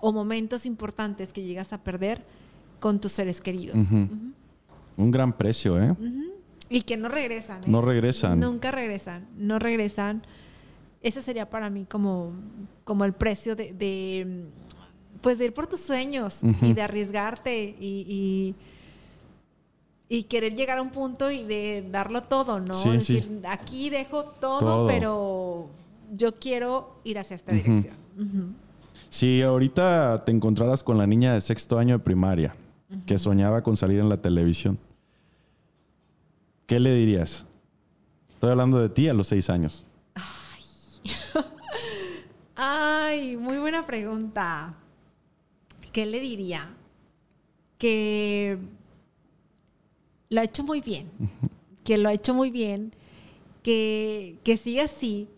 o 0.01 0.13
momentos 0.13 0.67
importantes 0.67 1.33
que 1.33 1.43
llegas 1.43 1.73
a 1.73 1.83
perder 1.83 2.25
con 2.83 3.01
tus 3.01 3.13
seres 3.13 3.41
queridos. 3.41 3.77
Un 4.97 5.11
gran 5.13 5.33
precio, 5.33 5.81
¿eh? 5.81 5.95
Y 6.69 6.83
que 6.83 6.97
no 6.97 7.09
regresan. 7.09 7.63
¿eh? 7.63 7.67
No 7.69 7.81
regresan. 7.81 8.41
Nunca 8.41 8.73
regresan, 8.73 9.29
no 9.39 9.59
regresan. 9.61 10.23
Ese 11.01 11.23
sería 11.23 11.49
para 11.49 11.71
mí 11.71 11.85
como, 11.89 12.33
como 12.85 13.05
el 13.05 13.13
precio 13.13 13.55
de, 13.55 13.73
de, 13.73 14.45
pues 15.21 15.39
de 15.39 15.45
ir 15.47 15.55
por 15.55 15.69
tus 15.69 15.81
sueños 15.81 16.41
y 16.61 16.73
de 16.75 16.83
arriesgarte 16.83 17.77
y, 17.81 18.55
y, 20.09 20.17
y 20.17 20.25
querer 20.25 20.55
llegar 20.55 20.79
a 20.79 20.83
un 20.83 20.91
punto 20.91 21.31
y 21.31 21.45
de 21.45 21.87
darlo 21.91 22.23
todo, 22.25 22.59
¿no? 22.59 22.75
Sí, 22.75 23.01
sí. 23.01 23.15
Decir, 23.15 23.41
aquí 23.49 23.91
dejo 23.91 24.25
todo, 24.25 24.59
Todo. 24.61 24.87
pero 24.89 25.69
yo 26.17 26.35
quiero 26.39 26.97
ir 27.05 27.19
hacia 27.19 27.37
esta 27.37 27.53
dirección. 27.53 27.95
Si 29.09 29.41
ahorita 29.43 30.25
te 30.25 30.33
encontraras 30.33 30.83
con 30.83 30.99
la 30.99 31.07
niña 31.07 31.35
de 31.35 31.41
sexto 31.41 31.79
año 31.79 31.99
de 31.99 32.05
primaria 32.05 32.55
que 33.07 33.19
soñaba 33.19 33.63
con 33.63 33.77
salir 33.77 34.01
en 34.01 34.09
la 34.09 34.21
televisión, 34.21 34.79
¿qué 36.67 36.81
le 36.81 36.95
dirías? 36.95 37.47
Estoy 38.35 38.51
hablando 38.51 38.79
de 38.79 38.89
ti 38.89 39.09
a 39.09 39.15
los 39.15 39.29
seis 39.29 39.51
años. 39.51 39.85
Ay, 42.57 43.37
muy 43.41 43.59
buena 43.59 43.87
pregunta. 43.87 44.75
¿Qué 45.93 46.07
le 46.07 46.21
diría? 46.21 46.71
Que 47.79 48.59
lo 50.31 50.41
ha 50.41 50.45
hecho 50.45 50.65
muy 50.65 50.81
bien. 50.81 51.11
Que 51.85 51.99
lo 51.99 52.09
ha 52.09 52.13
hecho 52.13 52.33
muy 52.33 52.51
bien. 52.51 52.95
Que, 53.63 54.39
que 54.45 54.57
siga 54.57 54.85
así. 54.85 55.29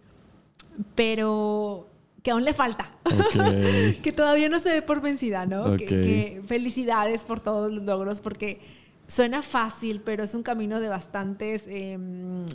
Pero 0.94 1.88
que 2.24 2.30
aún 2.32 2.42
le 2.44 2.54
falta. 2.54 2.90
Que 4.02 4.12
todavía 4.12 4.48
no 4.48 4.58
se 4.58 4.70
dé 4.70 4.82
por 4.82 5.00
vencida, 5.00 5.46
¿no? 5.46 5.76
Que- 5.76 6.42
felicidades 6.48 7.22
por 7.22 7.38
todos 7.40 7.70
los 7.70 7.84
logros, 7.84 8.20
porque 8.20 8.60
suena 9.06 9.42
fácil, 9.42 10.00
pero 10.00 10.24
es 10.24 10.34
un 10.34 10.42
camino 10.42 10.80
de 10.80 10.88
bastantes. 10.88 11.64
em, 11.68 12.46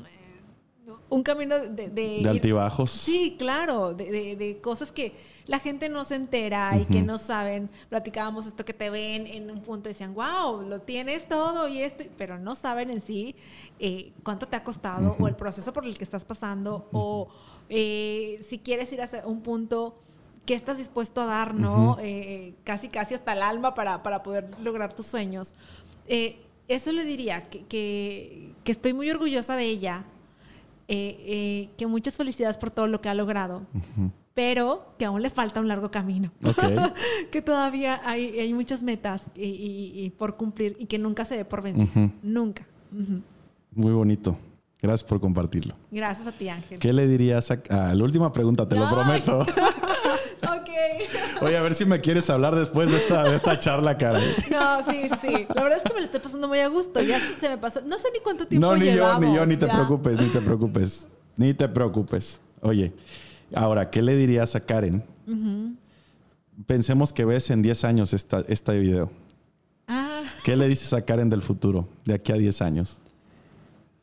un 1.10 1.24
camino 1.24 1.58
de. 1.60 1.70
De, 1.70 1.90
de 1.90 2.18
ir- 2.22 2.28
altibajos. 2.28 2.92
Sí, 2.92 3.36
claro, 3.38 3.94
de, 3.94 4.10
de- 4.12 4.36
de 4.36 4.60
cosas 4.60 4.92
que 4.92 5.14
la 5.46 5.60
gente 5.60 5.88
no 5.90 6.04
se 6.04 6.16
entera 6.16 6.76
y 6.78 6.86
que 6.86 7.02
no 7.02 7.18
saben. 7.18 7.70
Platicábamos 7.90 8.46
esto 8.48 8.64
que 8.66 8.74
te 8.74 8.90
ven 8.92 9.26
en 9.28 9.50
un 9.52 9.62
punto 9.62 9.90
y 9.90 9.94
decían, 9.94 10.14
wow, 10.14 10.62
lo 10.62 10.82
tienes 10.82 11.28
todo 11.28 11.68
y 11.68 11.82
esto, 11.82 12.04
pero 12.18 12.38
no 12.38 12.56
saben 12.56 12.90
en 12.92 13.02
sí 13.02 13.36
eh, 13.80 14.14
cuánto 14.24 14.48
te 14.48 14.56
ha 14.56 14.64
costado 14.64 15.16
o 15.20 15.28
el 15.28 15.36
proceso 15.36 15.74
por 15.74 15.86
el 15.86 15.98
que 15.98 16.04
estás 16.04 16.24
pasando 16.26 16.88
o 16.92 17.30
eh, 17.70 18.44
si 18.50 18.58
quieres 18.60 18.92
ir 18.94 19.02
a 19.02 19.10
un 19.26 19.42
punto 19.42 20.00
que 20.46 20.54
estás 20.56 20.78
dispuesto 20.78 21.22
a 21.22 21.26
dar, 21.26 21.54
¿no? 21.54 21.92
Ujú. 21.92 22.00
Eh, 22.02 22.54
casi, 22.64 22.88
casi 22.90 23.14
hasta 23.14 23.34
el 23.34 23.42
alma 23.44 23.74
para, 23.76 24.02
para 24.04 24.24
poder 24.24 24.50
lograr 24.64 24.94
tus 24.94 25.06
sueños. 25.06 25.54
Eh, 26.08 26.38
eso 26.68 26.92
le 26.92 27.04
diría, 27.06 27.50
que, 27.50 27.64
que, 27.66 28.52
que 28.64 28.72
estoy 28.72 28.94
muy 28.94 29.10
orgullosa 29.12 29.56
de 29.56 29.66
ella, 29.66 30.06
eh, 30.88 31.18
eh, 31.26 31.70
que 31.78 31.86
muchas 31.88 32.16
felicidades 32.16 32.58
por 32.58 32.72
todo 32.72 32.88
lo 32.88 33.00
que 33.02 33.10
ha 33.10 33.14
logrado, 33.14 33.62
Ujú. 33.76 34.12
pero 34.34 34.94
que 34.98 35.06
aún 35.06 35.22
le 35.22 35.30
falta 35.30 35.60
un 35.60 35.68
largo 35.68 35.92
camino. 35.92 36.32
Ok. 36.44 36.58
que 37.32 37.42
todavía 37.44 38.02
hay, 38.04 38.40
hay 38.40 38.54
muchas 38.54 38.82
metas 38.82 39.24
y, 39.36 39.44
y- 39.46 40.02
y 40.06 40.10
por 40.10 40.36
cumplir 40.36 40.76
y 40.80 40.86
que 40.88 40.98
nunca 40.98 41.26
se 41.26 41.38
dé 41.38 41.46
por 41.46 41.62
vencido. 41.62 42.06
Ujú. 42.06 42.12
Nunca. 42.24 42.66
Ujú. 42.92 43.22
Muy 43.76 43.92
bonito. 43.92 44.36
Gracias 44.82 45.08
por 45.08 45.20
compartirlo. 45.20 45.76
Gracias 45.92 46.26
a 46.28 46.32
ti, 46.32 46.48
Ángel. 46.50 46.80
¿Qué 46.80 46.94
le 46.94 47.08
dirías 47.08 47.52
a... 47.52 47.94
la 47.94 48.04
última 48.04 48.32
pregunta, 48.32 48.68
te 48.68 48.76
lo 48.76 48.90
prometo. 48.90 49.46
Ok. 50.42 50.70
Oye, 51.42 51.58
a 51.58 51.62
ver 51.62 51.74
si 51.76 51.84
me 51.86 52.00
quieres 52.00 52.30
hablar 52.30 52.56
después 52.56 52.90
de 52.90 52.96
esta, 52.98 53.24
de 53.24 53.36
esta 53.36 53.60
charla, 53.60 53.98
cara. 53.98 54.20
No, 54.50 54.90
sí, 54.90 55.10
sí. 55.22 55.46
La 55.54 55.64
verdad 55.64 55.80
es 55.80 55.84
que 55.84 55.94
me 55.94 56.00
lo 56.00 56.06
estoy 56.06 56.22
pasando 56.22 56.48
muy 56.48 56.60
a 56.60 56.68
gusto. 56.70 57.02
Ya 57.02 57.20
se 57.20 57.50
me 57.50 57.58
pasó. 57.58 57.82
No 57.82 57.98
sé 57.98 58.08
ni 58.14 58.20
cuánto 58.22 58.48
tiempo 58.48 58.66
No, 58.66 58.78
ni 58.78 58.86
yo, 58.86 58.92
llevamos. 58.94 59.22
ni 59.30 59.36
yo, 59.36 59.46
ni 59.46 59.58
te 59.58 59.68
ya. 59.68 59.74
preocupes, 59.74 60.20
ni 60.22 60.28
te 60.30 60.40
preocupes. 60.40 61.08
Ni 61.36 61.54
te 61.54 61.68
preocupes. 61.68 62.40
Oye, 62.62 62.94
ahora, 63.54 63.90
¿qué 63.90 64.02
le 64.02 64.16
dirías 64.16 64.56
a 64.56 64.62
Karen? 64.62 65.04
Pensemos 66.66 67.12
que 67.14 67.26
ves 67.26 67.50
en 67.50 67.62
10 67.62 67.84
años 67.84 68.14
esta, 68.14 68.44
este 68.48 68.78
video. 68.80 69.12
Ah, 69.88 70.24
¿Qué 70.46 70.56
le 70.56 70.68
dices 70.70 70.94
a 70.94 71.02
Karen 71.04 71.30
del 71.30 71.42
futuro, 71.42 71.88
de 72.06 72.14
aquí 72.14 72.32
a 72.32 72.36
10 72.36 72.62
años? 72.62 73.02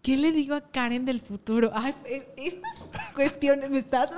¿Qué 0.06 0.16
le 0.16 0.30
digo 0.30 0.54
a 0.54 0.60
Karen 0.60 1.04
del 1.04 1.20
futuro? 1.20 1.72
Ay, 1.74 1.92
e- 2.04 2.28
estas 2.36 3.12
cuestiones 3.12 3.68
me 3.70 3.80
estás. 3.80 4.08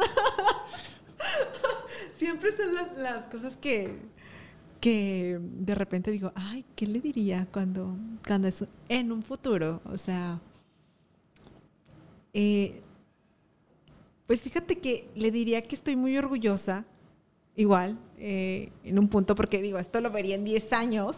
Siempre 2.19 2.55
son 2.55 2.75
las, 2.75 2.95
las 2.99 3.25
cosas 3.29 3.57
que, 3.57 3.97
que 4.83 5.39
de 5.41 5.75
repente 5.75 6.11
digo, 6.11 6.31
ay, 6.35 6.67
¿qué 6.77 6.87
le 6.87 7.01
diría 7.01 7.49
cuando, 7.51 7.97
cuando 8.27 8.49
es 8.49 8.63
en 8.91 9.13
un 9.13 9.23
futuro? 9.23 9.81
O 9.87 9.97
sea, 9.97 10.39
eh, 12.35 12.83
pues 14.27 14.43
fíjate 14.43 14.81
que 14.81 15.09
le 15.15 15.31
diría 15.31 15.63
que 15.63 15.75
estoy 15.75 15.97
muy 15.97 16.19
orgullosa, 16.19 16.85
igual, 17.57 17.99
eh, 18.19 18.73
en 18.85 18.99
un 18.99 19.09
punto, 19.09 19.35
porque 19.35 19.63
digo, 19.63 19.79
esto 19.79 20.03
lo 20.03 20.11
vería 20.11 20.35
en 20.35 20.45
10 20.45 20.71
años. 20.75 21.17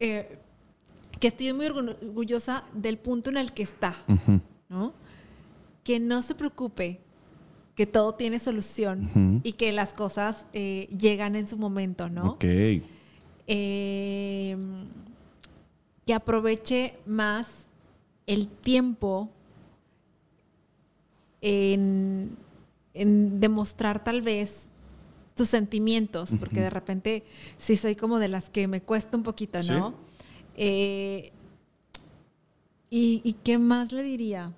Eh, 0.00 0.36
que 1.20 1.28
estoy 1.28 1.52
muy 1.52 1.66
orgu- 1.66 1.96
orgullosa 2.02 2.64
del 2.72 2.98
punto 2.98 3.30
en 3.30 3.36
el 3.38 3.52
que 3.52 3.62
está, 3.64 3.96
¿no? 4.68 4.92
Que 5.84 5.98
no 6.00 6.22
se 6.22 6.34
preocupe, 6.34 7.00
que 7.74 7.86
todo 7.86 8.14
tiene 8.14 8.38
solución 8.38 9.40
y 9.44 9.52
que 9.52 9.72
las 9.72 9.94
cosas 9.94 10.44
eh, 10.52 10.88
llegan 10.98 11.36
en 11.36 11.46
su 11.48 11.56
momento, 11.56 12.08
¿no? 12.08 12.32
Ok. 12.32 12.44
Eh, 13.46 14.56
que 16.06 16.14
aproveche 16.14 16.94
más 17.06 17.46
el 18.26 18.48
tiempo 18.48 19.30
en, 21.40 22.36
en 22.94 23.40
demostrar 23.40 24.02
tal 24.04 24.22
vez 24.22 24.52
tus 25.34 25.48
sentimientos, 25.48 26.30
porque 26.40 26.60
de 26.60 26.70
repente 26.70 27.24
sí 27.58 27.76
soy 27.76 27.94
como 27.94 28.18
de 28.18 28.28
las 28.28 28.50
que 28.50 28.66
me 28.66 28.80
cuesta 28.82 29.16
un 29.16 29.22
poquito, 29.22 29.62
Sí. 29.62 29.68
Eh, 30.60 31.30
y, 32.90 33.20
¿Y 33.22 33.32
qué 33.44 33.58
más 33.58 33.92
le 33.92 34.02
diría? 34.02 34.52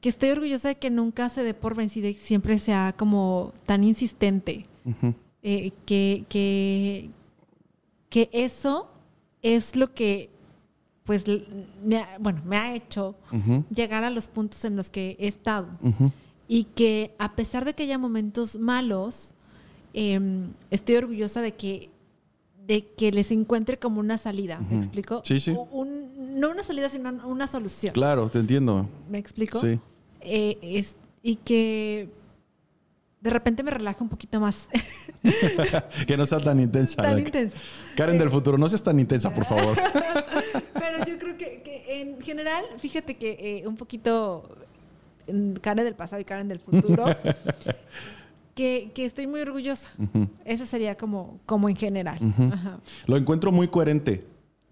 Que 0.00 0.08
estoy 0.08 0.30
orgullosa 0.30 0.68
de 0.68 0.74
que 0.76 0.90
nunca 0.90 1.28
se 1.28 1.42
dé 1.42 1.54
por 1.54 1.74
vencida 1.74 2.08
y 2.08 2.14
siempre 2.14 2.58
sea 2.58 2.94
como 2.96 3.52
tan 3.66 3.84
insistente 3.84 4.66
eh, 5.42 5.72
que, 5.86 6.24
que, 6.28 7.10
que 8.10 8.28
eso 8.32 8.86
es 9.42 9.76
lo 9.76 9.94
que, 9.94 10.30
pues, 11.04 11.24
me 11.84 11.98
ha- 11.98 12.18
bueno, 12.18 12.42
me 12.44 12.56
ha 12.56 12.74
hecho 12.74 13.14
llegar 13.74 14.04
a 14.04 14.10
los 14.10 14.26
puntos 14.28 14.64
en 14.64 14.76
los 14.76 14.90
que 14.90 15.16
he 15.18 15.26
estado. 15.28 15.68
Y 16.48 16.64
que 16.64 17.14
a 17.18 17.34
pesar 17.34 17.64
de 17.64 17.74
que 17.74 17.84
haya 17.84 17.96
momentos 17.98 18.58
malos, 18.58 19.32
em, 19.94 20.52
estoy 20.70 20.96
orgullosa 20.96 21.40
de 21.40 21.54
que, 21.54 21.88
de 22.66 22.86
que 22.96 23.12
les 23.12 23.30
encuentre 23.30 23.78
como 23.78 24.00
una 24.00 24.18
salida. 24.18 24.60
¿Me 24.70 24.78
explico? 24.78 25.22
Sí, 25.24 25.38
sí. 25.40 25.54
Un- 25.70 26.40
no 26.40 26.50
una 26.50 26.64
salida, 26.64 26.88
sino 26.88 27.10
una 27.26 27.46
solución. 27.46 27.92
Claro, 27.94 28.28
te 28.28 28.38
entiendo. 28.38 28.88
¿Me 29.08 29.18
explico? 29.18 29.60
Sí. 29.60 29.78
Eh, 30.20 30.58
es- 30.62 30.96
y 31.22 31.36
que 31.36 32.08
de 33.20 33.30
repente 33.30 33.62
me 33.62 33.70
relaja 33.70 34.02
un 34.02 34.08
poquito 34.10 34.40
más. 34.40 34.68
que 36.06 36.16
no 36.16 36.26
sea 36.26 36.40
tan 36.40 36.60
intensa. 36.60 37.02
Tan 37.02 37.18
intensa. 37.18 37.56
Karen 37.96 38.18
del 38.18 38.30
futuro, 38.30 38.58
no 38.58 38.68
seas 38.68 38.82
tan 38.82 38.98
intensa, 39.00 39.32
por 39.32 39.44
favor. 39.44 39.76
Pero 40.74 41.04
yo 41.06 41.18
creo 41.18 41.36
que, 41.38 41.62
que 41.62 42.00
en 42.02 42.20
general, 42.20 42.64
fíjate 42.78 43.16
que 43.16 43.60
eh, 43.62 43.68
un 43.68 43.76
poquito 43.76 44.48
en 45.26 45.54
Karen 45.54 45.84
del 45.84 45.94
pasado 45.94 46.20
y 46.20 46.24
Karen 46.24 46.48
del 46.48 46.60
futuro, 46.60 47.06
que, 48.54 48.90
que 48.94 49.04
estoy 49.04 49.26
muy 49.26 49.40
orgullosa. 49.40 49.88
Ese 50.44 50.66
sería 50.66 50.96
como, 50.96 51.40
como 51.46 51.68
en 51.68 51.76
general. 51.76 52.18
Ajá. 52.52 52.78
Lo 53.06 53.16
encuentro 53.16 53.52
muy 53.52 53.68
coherente. 53.68 54.24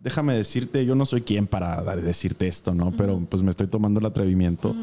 Déjame 0.03 0.35
decirte, 0.35 0.85
yo 0.85 0.95
no 0.95 1.05
soy 1.05 1.23
quien 1.23 1.47
para 1.47 1.83
decirte 1.97 2.49
esto, 2.49 2.75
¿no? 2.75 2.93
Pero 2.97 3.21
pues 3.29 3.43
me 3.43 3.51
estoy 3.51 3.69
tomando 3.69 4.01
el 4.01 4.07
atrevimiento. 4.07 4.75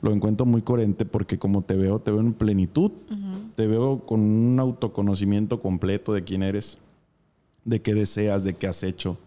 Lo 0.00 0.12
encuentro 0.12 0.46
muy 0.46 0.62
coherente 0.62 1.04
porque 1.04 1.38
como 1.38 1.62
te 1.62 1.74
veo, 1.74 1.98
te 1.98 2.10
veo 2.10 2.20
en 2.20 2.32
plenitud, 2.32 2.90
te 3.56 3.66
veo 3.66 4.00
con 4.06 4.20
un 4.20 4.58
autoconocimiento 4.60 5.60
completo 5.60 6.12
de 6.12 6.22
quién 6.24 6.42
eres. 6.42 6.78
de 7.64 7.80
qué 7.80 7.94
deseas, 7.94 8.44
de 8.44 8.54
qué 8.54 8.66
has 8.66 8.82
hecho. 8.82 9.18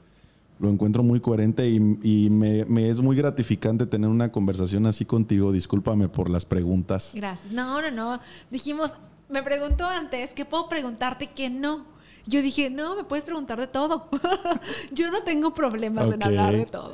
Lo 0.60 0.70
encuentro 0.70 1.04
muy 1.04 1.20
coherente 1.20 1.68
y, 1.70 1.76
y 2.02 2.30
me, 2.30 2.64
me 2.66 2.90
es 2.90 3.00
muy 3.02 3.16
gratificante 3.18 3.86
tener 3.86 4.10
una 4.10 4.32
conversación 4.32 4.86
así 4.86 5.04
contigo. 5.04 5.52
Discúlpame 5.52 6.08
por 6.08 6.30
las 6.30 6.46
preguntas. 6.46 7.12
Gracias. 7.14 7.54
No, 7.54 7.82
no, 7.82 7.92
no. 7.92 8.20
Dijimos, 8.50 8.92
me 9.30 9.44
preguntó 9.44 9.86
antes 9.86 10.34
que 10.34 10.46
puedo 10.46 10.70
preguntarte 10.70 11.28
que 11.32 11.50
no. 11.50 11.84
Yo 12.26 12.42
dije, 12.42 12.70
no, 12.70 12.96
me 12.96 13.04
puedes 13.04 13.26
preguntar 13.26 13.60
de 13.60 13.68
todo. 13.68 14.10
Yo 14.94 15.12
no 15.12 15.24
tengo 15.24 15.54
problemas 15.54 16.06
en 16.08 16.14
Ok. 16.16 16.24
hablar 16.26 16.56
de 16.56 16.66
todo. 16.66 16.94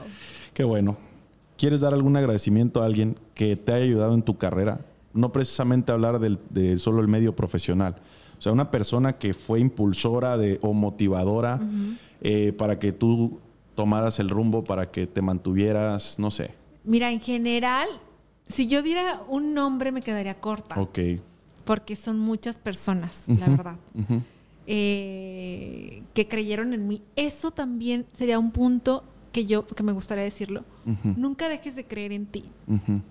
Qué 0.53 0.63
bueno. 0.63 0.97
¿Quieres 1.57 1.81
dar 1.81 1.93
algún 1.93 2.17
agradecimiento 2.17 2.81
a 2.81 2.85
alguien 2.85 3.15
que 3.35 3.55
te 3.55 3.71
haya 3.73 3.85
ayudado 3.85 4.15
en 4.15 4.23
tu 4.23 4.37
carrera? 4.37 4.81
No 5.13 5.31
precisamente 5.31 5.91
hablar 5.91 6.19
del, 6.19 6.39
de 6.49 6.79
solo 6.79 6.99
el 7.01 7.07
medio 7.07 7.35
profesional. 7.35 7.97
O 8.39 8.41
sea, 8.41 8.51
una 8.51 8.71
persona 8.71 9.13
que 9.19 9.35
fue 9.35 9.59
impulsora 9.59 10.37
de, 10.37 10.57
o 10.63 10.73
motivadora 10.73 11.59
eh, 12.21 12.53
para 12.57 12.79
que 12.79 12.91
tú 12.91 13.39
tomaras 13.81 14.19
el 14.19 14.29
rumbo, 14.29 14.63
para 14.63 14.91
que 14.91 15.07
te 15.07 15.21
mantuvieras, 15.21 16.19
no 16.19 16.29
sé. 16.31 16.51
Mira, 16.83 17.11
en 17.11 17.19
general, 17.19 17.87
si 18.47 18.67
yo 18.67 18.81
diera 18.83 19.21
un 19.27 19.53
nombre 19.53 19.91
me 19.91 20.01
quedaría 20.01 20.35
corta. 20.39 20.79
Ok. 20.79 20.99
Porque 21.65 21.95
son 21.95 22.19
muchas 22.19 22.57
personas, 22.57 23.17
la 23.27 23.47
verdad. 23.47 23.77
eh, 24.67 26.03
que 26.13 26.27
creyeron 26.27 26.73
en 26.73 26.87
mí. 26.87 27.01
Eso 27.15 27.51
también 27.51 28.05
sería 28.17 28.39
un 28.39 28.51
punto 28.51 29.03
que 29.31 29.45
yo, 29.45 29.65
que 29.65 29.83
me 29.83 29.91
gustaría 29.93 30.23
decirlo. 30.23 30.63
Nunca 31.03 31.47
dejes 31.49 31.75
de 31.75 31.85
creer 31.85 32.11
en 32.11 32.25
ti. 32.25 32.45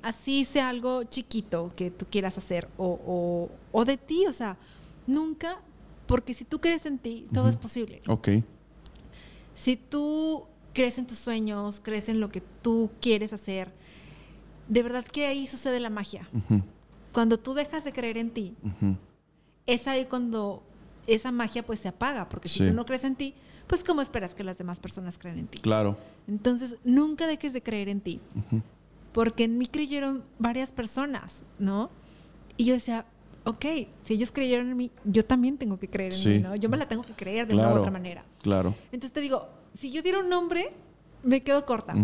Así 0.03 0.45
sea 0.45 0.69
algo 0.69 1.03
chiquito 1.05 1.73
que 1.77 1.91
tú 1.91 2.07
quieras 2.11 2.37
hacer 2.39 2.69
o, 2.77 2.87
o- 3.07 3.51
o 3.73 3.85
de 3.85 3.97
ti, 3.97 4.27
o 4.27 4.33
sea, 4.33 4.57
nunca, 5.07 5.57
porque 6.07 6.35
si 6.35 6.45
tú 6.45 6.61
crees 6.61 6.85
en 6.87 6.99
ti, 6.99 7.27
todo 7.33 7.49
es 7.49 7.57
posible. 7.57 8.03
Ok. 8.09 8.29
Si 9.55 9.77
tú 9.77 10.45
crees 10.73 10.99
en 10.99 11.07
tus 11.07 11.19
sueños, 11.19 11.81
crees 11.83 12.09
en 12.09 12.21
lo 12.21 12.29
que 12.31 12.41
tú 12.63 12.91
quieres 13.01 13.33
hacer, 13.33 13.73
de 14.69 14.83
verdad 14.83 15.05
que 15.05 15.27
ahí 15.27 15.47
sucede 15.47 15.81
la 15.81 15.91
magia. 15.91 16.29
Cuando 17.13 17.39
tú 17.39 17.55
dejas 17.55 17.85
de 17.85 17.93
creer 17.93 18.19
en 18.19 18.31
ti, 18.31 18.55
es 19.67 19.87
ahí 19.89 20.05
cuando 20.07 20.63
esa 21.07 21.33
magia 21.33 21.65
pues 21.65 21.81
se 21.81 21.89
apaga, 21.89 22.29
porque 22.29 22.49
si 22.49 22.59
tú 22.69 22.73
no 22.75 22.85
crees 22.85 23.05
en 23.05 23.17
ti, 23.17 23.35
pues 23.67 23.83
¿cómo 23.85 24.01
esperas 24.03 24.35
que 24.35 24.45
las 24.45 24.59
demás 24.59 24.79
personas 24.81 25.19
crean 25.19 25.39
en 25.39 25.47
ti? 25.47 25.59
Claro. 25.59 25.97
Entonces, 26.29 26.77
nunca 26.85 27.27
dejes 27.27 27.53
de 27.53 27.63
creer 27.63 27.89
en 27.89 28.01
ti, 28.01 28.21
porque 29.13 29.45
en 29.45 29.59
mí 29.59 29.67
creyeron 29.67 30.23
varias 30.39 30.71
personas, 30.73 31.43
¿no? 31.59 31.91
Y 32.57 32.65
yo 32.65 32.75
decía, 32.75 33.07
ok, 33.45 33.65
si 34.05 34.15
ellos 34.15 34.31
creyeron 34.31 34.71
en 34.71 34.77
mí, 34.77 34.91
yo 35.05 35.25
también 35.25 35.57
tengo 35.59 35.79
que 35.79 35.89
creer 35.89 36.13
en 36.13 36.19
Sí. 36.19 36.29
mí, 36.29 36.39
¿no? 36.41 36.55
Yo 36.57 36.69
me 36.69 36.77
la 36.77 36.87
tengo 36.87 37.03
que 37.03 37.15
creer 37.15 37.47
de 37.49 37.55
una 37.55 37.63
u 37.65 37.67
Claro. 37.67 37.81
otra 37.81 37.91
manera. 37.91 38.25
Claro. 38.43 38.75
Entonces 38.93 39.13
te 39.13 39.21
digo, 39.21 39.49
si 39.79 39.91
yo 39.91 40.03
diera 40.03 40.21
un 40.21 40.29
nombre, 40.29 40.73
me 41.23 41.43
quedo 41.43 41.65
corta. 41.65 41.95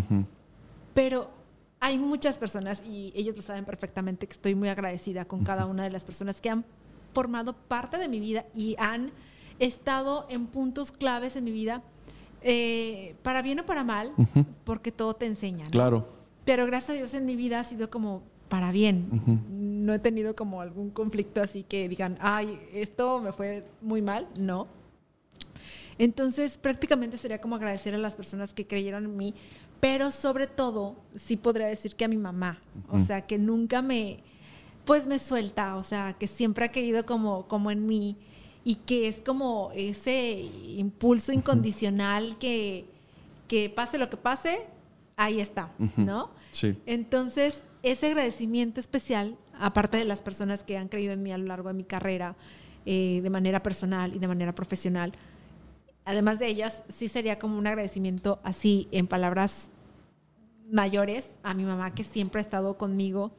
Pero 0.95 1.31
hay 1.81 1.99
muchas 1.99 2.39
personas, 2.39 2.83
y 2.85 3.13
ellos 3.15 3.37
lo 3.37 3.43
saben 3.43 3.65
perfectamente, 3.65 4.27
que 4.27 4.33
estoy 4.33 4.55
muy 4.55 4.69
agradecida 4.69 5.25
con 5.25 5.45
cada 5.45 5.67
una 5.67 5.85
de 5.85 5.91
las 5.91 6.05
personas 6.05 6.41
que 6.41 6.51
han 6.51 6.65
formado 7.13 7.55
parte 7.55 7.99
de 7.99 8.09
mi 8.09 8.21
vida 8.21 8.45
y 8.55 8.77
han 8.79 9.11
estado 9.59 10.27
en 10.29 10.47
puntos 10.47 10.93
claves 10.93 11.37
en 11.37 11.45
mi 11.45 11.53
vida, 11.53 11.83
eh, 12.43 13.15
para 13.23 13.43
bien 13.43 13.61
o 13.61 13.67
para 13.67 13.85
mal, 13.85 14.13
porque 14.65 14.93
todo 14.93 15.15
te 15.15 15.27
enseña. 15.27 15.65
¿no? 15.65 15.71
Claro. 15.71 16.09
Pero 16.45 16.67
gracias 16.67 16.91
a 16.91 16.93
Dios 16.95 17.15
en 17.15 17.27
mi 17.27 17.37
vida 17.37 17.61
ha 17.61 17.65
sido 17.65 17.91
como 17.91 18.23
para 18.49 18.71
bien. 18.71 19.09
No 19.51 19.95
he 19.95 19.99
tenido 19.99 20.37
como 20.37 20.61
algún 20.61 20.91
conflicto 20.91 21.41
así 21.43 21.63
que 21.63 21.89
digan, 21.89 22.17
ay, 22.21 22.61
esto 22.73 23.21
me 23.21 23.33
fue 23.33 23.67
muy 23.81 24.03
mal. 24.03 24.29
No. 24.39 24.69
Entonces, 25.99 26.59
prácticamente 26.59 27.19
sería 27.19 27.41
como 27.41 27.57
agradecer 27.57 27.95
a 27.95 27.99
las 27.99 28.15
personas 28.15 28.53
que 28.53 28.67
creyeron 28.67 29.05
en 29.05 29.17
mí, 29.17 29.35
pero 29.81 30.11
sobre 30.11 30.47
todo, 30.47 30.97
sí 31.17 31.37
podría 31.37 31.67
decir 31.67 31.95
que 31.95 32.05
a 32.05 32.09
mi 32.09 32.17
mamá. 32.17 32.61
O 32.89 32.99
sea, 32.99 33.23
que 33.23 33.39
nunca 33.39 33.83
me, 33.83 34.19
pues 34.85 35.07
me 35.07 35.19
suelta, 35.19 35.77
o 35.77 35.83
sea, 35.83 36.15
que 36.15 36.27
siempre 36.27 36.65
ha 36.65 36.69
querido 36.69 37.05
como, 37.07 37.47
como 37.49 37.71
en 37.71 37.87
mí 37.87 38.17
y 38.65 38.77
que 38.77 39.09
es 39.09 39.21
como 39.21 39.71
ese 39.75 40.41
impulso 40.77 41.33
incondicional 41.33 42.37
que, 42.39 42.87
que 43.49 43.71
pase 43.71 43.99
lo 43.99 44.11
que 44.11 44.17
pase, 44.17 44.61
ahí 45.17 45.41
está. 45.41 45.71
¿no? 45.97 46.31
Sí. 46.51 46.77
Entonces, 46.87 47.63
ese 47.83 48.07
agradecimiento 48.07 48.81
especial, 48.81 49.37
aparte 49.59 49.97
de 49.97 50.05
las 50.05 50.21
personas 50.21 50.65
que 50.65 50.77
han 50.77 50.89
creído 50.89 51.13
en 51.13 51.23
mí 51.23 51.33
a 51.33 51.39
lo 51.39 51.45
largo 51.45 51.69
de 51.69 51.75
mi 51.75 51.85
carrera, 51.85 52.35
eh, 52.85 53.21
de 53.23 53.31
manera 53.31 53.63
personal 53.63 54.15
y 54.15 54.19
de 54.19 54.29
manera 54.29 54.55
profesional, 54.55 55.13
además 56.07 56.39
de 56.39 56.47
ellas, 56.47 56.83
sí 56.89 57.09
sería 57.09 57.39
como 57.39 57.59
un 57.59 57.67
agradecimiento 57.67 58.41
así, 58.43 58.89
en 58.93 59.07
palabras 59.07 59.69
mayores, 60.71 61.27
a 61.43 61.53
mi 61.53 61.65
mamá 61.65 61.95
que 61.95 62.05
siempre 62.05 62.41
ha 62.41 62.43
estado 62.43 62.79
conmigo 62.79 63.33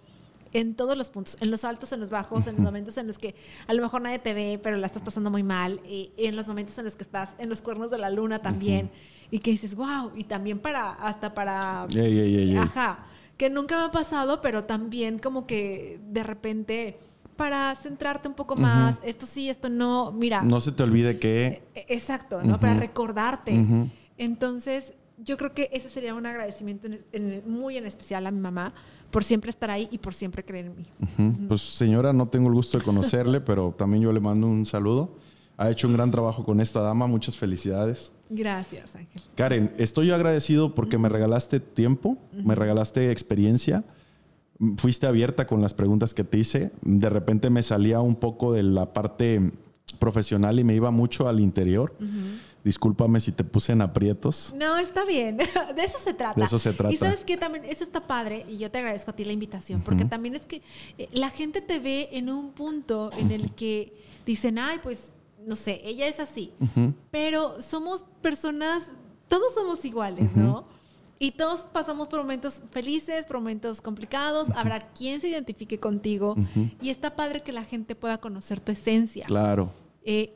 en 0.53 0.76
todos 0.76 0.98
los 0.98 1.10
puntos, 1.10 1.38
en 1.41 1.52
los 1.52 1.65
altos, 1.65 1.91
en 1.91 1.99
los 1.99 2.10
bajos, 2.10 2.48
en 2.48 2.56
los 2.56 2.64
momentos 2.64 2.98
en 2.98 3.07
los 3.07 3.18
que 3.18 3.35
a 3.68 3.73
lo 3.73 3.81
mejor 3.81 4.02
nadie 4.02 4.19
te 4.19 4.34
ve, 4.34 4.60
pero 4.61 4.77
la 4.77 4.88
estás 4.88 5.02
pasando 5.02 5.30
muy 5.30 5.44
mal, 5.44 5.81
eh, 5.85 6.11
en 6.18 6.35
los 6.35 6.48
momentos 6.48 6.77
en 6.77 6.85
los 6.85 6.95
que 6.95 7.03
estás 7.03 7.30
en 7.38 7.49
los 7.49 7.61
cuernos 7.61 7.89
de 7.91 7.98
la 7.98 8.10
luna 8.10 8.39
también, 8.39 8.89
y 9.30 9.39
que 9.39 9.52
dices, 9.52 9.76
wow, 9.76 10.11
y 10.15 10.23
también 10.23 10.60
para, 10.60 10.91
hasta 10.91 11.34
para 11.34 11.88
ey. 11.94 12.56
Ajá, 12.56 13.07
que 13.38 13.49
nunca 13.49 13.77
me 13.77 13.85
ha 13.85 13.91
pasado, 13.91 14.41
pero 14.41 14.64
también 14.64 15.19
como 15.19 15.45
que 15.48 15.99
de 16.10 16.23
repente 16.23 16.99
para 17.38 17.74
centrarte 17.76 18.28
un 18.28 18.34
poco 18.34 18.56
más, 18.56 19.00
esto 19.04 19.26
sí, 19.26 19.50
esto 19.50 19.70
no, 19.70 20.12
mira, 20.12 20.42
No 20.42 20.60
se 20.60 20.72
te 20.74 20.84
olvide 20.84 21.20
que. 21.20 21.64
e- 21.76 21.86
exacto, 21.88 22.42
¿no? 22.44 22.60
Para 22.60 22.74
Ujú. 22.74 22.82
recordarte. 22.82 23.58
Ujú. 23.58 23.88
Entonces, 24.18 24.94
yo 25.24 25.38
creo 25.38 25.54
que 25.54 25.70
ese 25.72 25.90
sería 25.90 26.14
un 26.14 26.26
agradecimiento 26.26 26.88
en- 26.88 27.06
en- 27.14 27.44
muy 27.50 27.78
en 27.78 27.86
especial 27.86 28.26
a 28.28 28.32
mi 28.32 28.40
mamá 28.40 28.74
por 29.12 29.24
siempre 29.24 29.50
estar 29.50 29.72
ahí 29.72 29.88
y 29.92 29.98
por 30.00 30.14
siempre 30.14 30.44
creer 30.44 30.66
en 30.66 30.76
mí. 30.78 31.48
Pues 31.48 31.62
señora, 31.62 32.12
no 32.14 32.28
tengo 32.28 32.50
el 32.50 32.54
gusto 32.56 32.78
de 32.78 32.84
conocerle, 32.84 33.40
pero 33.42 33.74
también 33.78 34.04
yo 34.04 34.12
le 34.12 34.20
mando 34.20 34.48
un 34.48 34.66
saludo. 34.66 35.16
Ha 35.60 35.72
hecho 35.72 35.88
un 35.88 35.94
gran 35.94 36.12
trabajo 36.12 36.44
con 36.44 36.60
esta 36.62 36.82
dama, 36.82 37.08
muchas 37.08 37.36
felicidades. 37.36 38.12
Gracias, 38.30 38.96
Ángel. 38.96 39.24
Karen, 39.36 39.72
estoy 39.78 40.12
agradecido 40.12 40.76
porque 40.76 41.00
me 41.00 41.10
regalaste 41.10 41.60
tiempo, 41.60 42.18
me 42.32 42.54
regalaste 42.54 43.10
experiencia, 43.12 43.84
fuiste 44.78 45.08
abierta 45.08 45.48
con 45.48 45.62
las 45.62 45.74
preguntas 45.74 46.14
que 46.14 46.24
te 46.24 46.38
hice. 46.38 46.72
De 46.82 47.10
repente 47.10 47.50
me 47.50 47.64
salía 47.64 48.02
un 48.02 48.16
poco 48.16 48.54
de 48.54 48.64
la 48.64 48.94
parte 48.94 49.52
profesional 50.00 50.60
y 50.60 50.64
me 50.64 50.76
iba 50.76 50.92
mucho 50.92 51.28
al 51.28 51.40
interior. 51.40 51.96
Discúlpame 52.64 53.20
si 53.20 53.32
te 53.32 53.44
puse 53.44 53.72
en 53.72 53.82
aprietos. 53.82 54.54
No, 54.58 54.78
está 54.78 55.06
bien. 55.06 55.38
De 55.76 55.84
eso 55.84 56.00
se 56.04 56.14
trata. 56.14 56.40
De 56.40 56.46
eso 56.46 56.60
se 56.60 56.74
trata. 56.74 56.94
Y 56.94 56.98
sabes 56.98 57.24
que 57.24 57.38
también 57.38 57.64
eso 57.66 57.84
está 57.84 58.06
padre 58.06 58.46
y 58.50 58.58
yo 58.58 58.70
te 58.70 58.80
agradezco 58.80 59.12
a 59.12 59.16
ti 59.16 59.24
la 59.24 59.34
invitación 59.34 59.82
porque 59.82 60.06
también 60.06 60.36
es 60.36 60.46
que 60.46 60.62
eh, 60.98 61.08
la 61.14 61.30
gente 61.30 61.62
te 61.62 61.80
ve 61.80 62.10
en 62.12 62.30
un 62.30 62.52
punto 62.52 63.12
en 63.18 63.32
el 63.32 63.54
que 63.54 63.94
dicen, 64.26 64.60
ay, 64.60 64.80
pues, 64.84 65.00
no 65.46 65.56
sé, 65.56 65.82
ella 65.86 66.08
es 66.08 66.20
así. 66.20 66.52
Pero 67.10 67.62
somos 67.62 68.04
personas, 68.22 68.84
todos 69.30 69.54
somos 69.54 69.86
iguales, 69.86 70.36
¿no? 70.36 70.68
Y 71.19 71.31
todos 71.31 71.61
pasamos 71.61 72.07
por 72.07 72.19
momentos 72.19 72.61
felices, 72.72 73.26
por 73.26 73.38
momentos 73.38 73.81
complicados. 73.81 74.49
Habrá 74.56 74.80
quien 74.91 75.19
se 75.22 75.30
identifique 75.30 75.80
contigo. 75.80 76.35
Y 76.81 76.89
está 76.89 77.15
padre 77.15 77.41
que 77.41 77.52
la 77.52 77.64
gente 77.64 77.95
pueda 77.95 78.19
conocer 78.19 78.60
tu 78.60 78.72
esencia 78.72 79.26
Claro. 79.26 79.72
eh, 80.03 80.34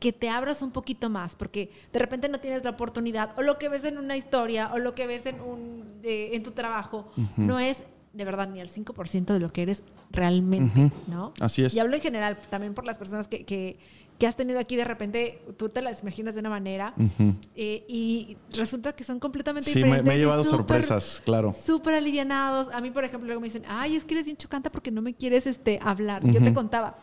que 0.00 0.12
te 0.12 0.28
abras 0.28 0.62
un 0.62 0.72
poquito 0.72 1.08
más, 1.10 1.36
porque 1.36 1.70
de 1.92 1.98
repente 1.98 2.28
no 2.28 2.40
tienes 2.40 2.64
la 2.64 2.70
oportunidad, 2.70 3.38
o 3.38 3.42
lo 3.42 3.56
que 3.58 3.68
ves 3.68 3.84
en 3.84 3.96
una 3.98 4.16
historia, 4.16 4.70
o 4.74 4.78
lo 4.78 4.94
que 4.96 5.06
ves 5.06 5.26
en, 5.26 5.40
un, 5.40 6.00
eh, 6.02 6.30
en 6.32 6.42
tu 6.42 6.50
trabajo, 6.50 7.12
no 7.36 7.60
es 7.60 7.82
de 8.12 8.24
verdad 8.26 8.48
ni 8.48 8.60
el 8.60 8.68
5% 8.68 9.32
de 9.32 9.38
lo 9.38 9.50
que 9.52 9.62
eres 9.62 9.82
realmente. 10.10 10.90
¿no? 11.06 11.32
Así 11.40 11.64
es. 11.64 11.72
Y 11.74 11.78
hablo 11.80 11.94
en 11.96 12.02
general, 12.02 12.36
también 12.50 12.74
por 12.74 12.84
las 12.84 12.98
personas 12.98 13.28
que, 13.28 13.44
que, 13.44 13.78
que 14.22 14.28
has 14.28 14.36
tenido 14.36 14.60
aquí, 14.60 14.76
de 14.76 14.84
repente 14.84 15.42
tú 15.56 15.68
te 15.68 15.82
las 15.82 16.00
imaginas 16.02 16.34
de 16.34 16.40
una 16.42 16.48
manera, 16.50 16.94
Ujú. 16.96 17.34
eh, 17.56 17.84
y 17.88 18.36
resulta 18.52 18.92
que 18.94 19.02
son 19.02 19.18
completamente 19.18 19.68
Sí, 19.68 19.80
me, 19.80 19.86
diferentes. 19.86 20.06
me 20.06 20.14
he 20.14 20.16
y 20.18 20.20
llevado 20.20 20.44
súper- 20.44 20.58
sorpresas, 20.58 21.20
claro. 21.24 21.56
Súper 21.66 21.94
alivianados. 21.94 22.68
A 22.72 22.80
mí, 22.80 22.92
por 22.92 23.04
ejemplo, 23.04 23.26
luego 23.26 23.40
me 23.40 23.48
dicen, 23.48 23.64
ay, 23.66 23.96
es 23.96 24.04
que 24.04 24.14
eres 24.14 24.26
bien 24.26 24.36
chocante 24.36 24.70
porque 24.70 24.92
no 24.92 25.02
me 25.02 25.12
quieres 25.14 25.48
este, 25.48 25.80
hablar. 25.82 26.22
Yo 26.24 26.40
te 26.40 26.54
contaba, 26.54 26.98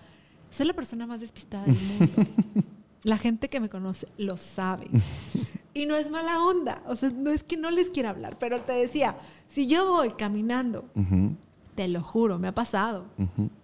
soy 0.49 0.67
la 0.67 0.73
persona 0.73 1.05
más 1.07 1.19
despistada 1.19 1.65
del 1.65 1.75
mundo. 1.75 2.13
la 3.03 3.17
gente 3.17 3.49
que 3.49 3.59
me 3.59 3.67
conoce 3.67 4.07
lo 4.17 4.37
sabe. 4.37 4.87
y 5.73 5.87
no 5.87 5.97
es 5.97 6.09
mala 6.09 6.41
onda. 6.41 6.81
O 6.87 6.95
sea, 6.95 7.09
no 7.09 7.31
es 7.31 7.43
que 7.43 7.57
no 7.57 7.69
les 7.69 7.89
quiera 7.89 8.11
hablar, 8.11 8.37
pero 8.39 8.61
te 8.61 8.71
decía, 8.71 9.17
si 9.49 9.67
yo 9.67 9.89
voy 9.89 10.11
caminando, 10.11 10.85
Ujú. 10.95 11.35
te 11.75 11.89
lo 11.89 12.01
juro, 12.01 12.39
me 12.39 12.47
ha 12.47 12.55
pasado. 12.55 13.07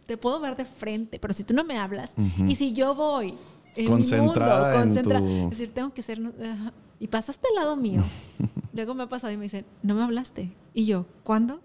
Te 0.06 0.18
puedo 0.18 0.40
ver 0.40 0.56
de 0.56 0.66
frente, 0.66 1.20
pero 1.20 1.34
si 1.34 1.44
tú 1.44 1.54
no 1.54 1.64
me 1.64 1.78
hablas, 1.80 2.14
Ujú. 2.18 2.46
y 2.46 2.56
si 2.56 2.74
yo 2.74 2.94
voy 2.96 3.34
en 3.76 3.88
Concentrada 3.88 4.72
en 4.82 4.88
mundo, 4.90 5.02
concentra- 5.02 5.20
tu- 5.20 5.44
es 5.46 5.50
decir, 5.52 5.74
tengo 5.74 5.94
que 5.94 6.02
ser, 6.02 6.20
ajá, 6.20 6.74
y 7.00 7.08
pasaste 7.08 7.48
al 7.50 7.56
lado 7.56 7.76
mío. 7.76 8.02
Luego 8.74 8.94
me 8.94 9.04
ha 9.04 9.10
pasado 9.10 9.34
y 9.34 9.38
me 9.38 9.44
dicen, 9.44 9.66
no 9.84 9.96
me 9.96 10.04
hablaste. 10.04 10.52
Y 10.74 10.86
yo, 10.86 11.06
¿cuándo? 11.24 11.60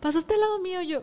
Pasaste 0.00 0.34
al 0.34 0.40
lado 0.40 0.60
mío, 0.60 0.80
yo, 0.82 1.02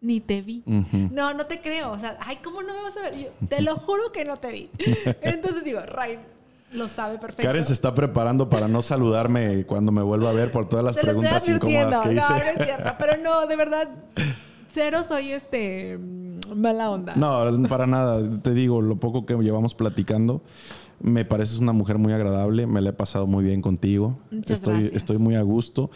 ni 0.00 0.20
te 0.20 0.42
vi. 0.42 0.62
Ujú. 0.66 1.08
No, 1.12 1.32
no 1.34 1.46
te 1.46 1.60
creo. 1.60 1.92
O 1.92 1.98
sea, 1.98 2.16
ay, 2.20 2.38
¿cómo 2.44 2.62
no 2.62 2.74
me 2.74 2.82
vas 2.82 2.96
a 2.96 3.00
ver? 3.02 3.14
Yo, 3.16 3.28
te 3.48 3.60
lo 3.62 3.76
juro 3.76 4.12
que 4.12 4.24
no 4.24 4.38
te 4.38 4.52
vi. 4.52 4.70
Entonces 5.22 5.64
digo, 5.64 5.80
Ray, 5.80 6.18
lo 6.72 6.88
sabe 6.88 7.18
perfecto. 7.18 7.42
Karen 7.42 7.64
se 7.64 7.72
está 7.72 7.94
preparando 7.94 8.48
para 8.50 8.68
no 8.68 8.82
saludarme 8.82 9.64
cuando 9.66 9.92
me 9.92 10.02
vuelva 10.02 10.30
a 10.30 10.32
ver 10.32 10.50
por 10.52 10.68
todas 10.68 10.84
las 10.84 10.96
preguntas 10.96 11.48
incómodas 11.48 12.00
que 12.00 12.14
hice. 12.14 12.20
No, 12.32 12.38
no 12.38 12.44
es 12.44 12.64
cierto. 12.64 12.92
Pero 12.98 13.16
no, 13.22 13.46
de 13.46 13.56
verdad, 13.56 13.88
cero 14.72 15.04
soy 15.06 15.32
este 15.32 15.98
mm, 15.98 16.54
mala 16.56 16.90
onda. 16.90 17.14
No, 17.16 17.68
para 17.68 17.86
nada. 17.86 18.40
Te 18.40 18.52
digo, 18.54 18.80
lo 18.80 18.96
poco 18.96 19.26
que 19.26 19.34
llevamos 19.36 19.74
platicando, 19.74 20.42
me 21.00 21.24
pareces 21.24 21.58
una 21.58 21.72
mujer 21.72 21.98
muy 21.98 22.12
agradable. 22.12 22.66
Me 22.66 22.80
la 22.80 22.90
he 22.90 22.92
pasado 22.92 23.26
muy 23.26 23.44
bien 23.44 23.60
contigo. 23.62 24.18
Muchas 24.30 24.58
estoy, 24.58 24.74
gracias. 24.74 24.94
estoy 24.94 25.18
muy 25.18 25.34
a 25.34 25.42
gusto. 25.42 25.90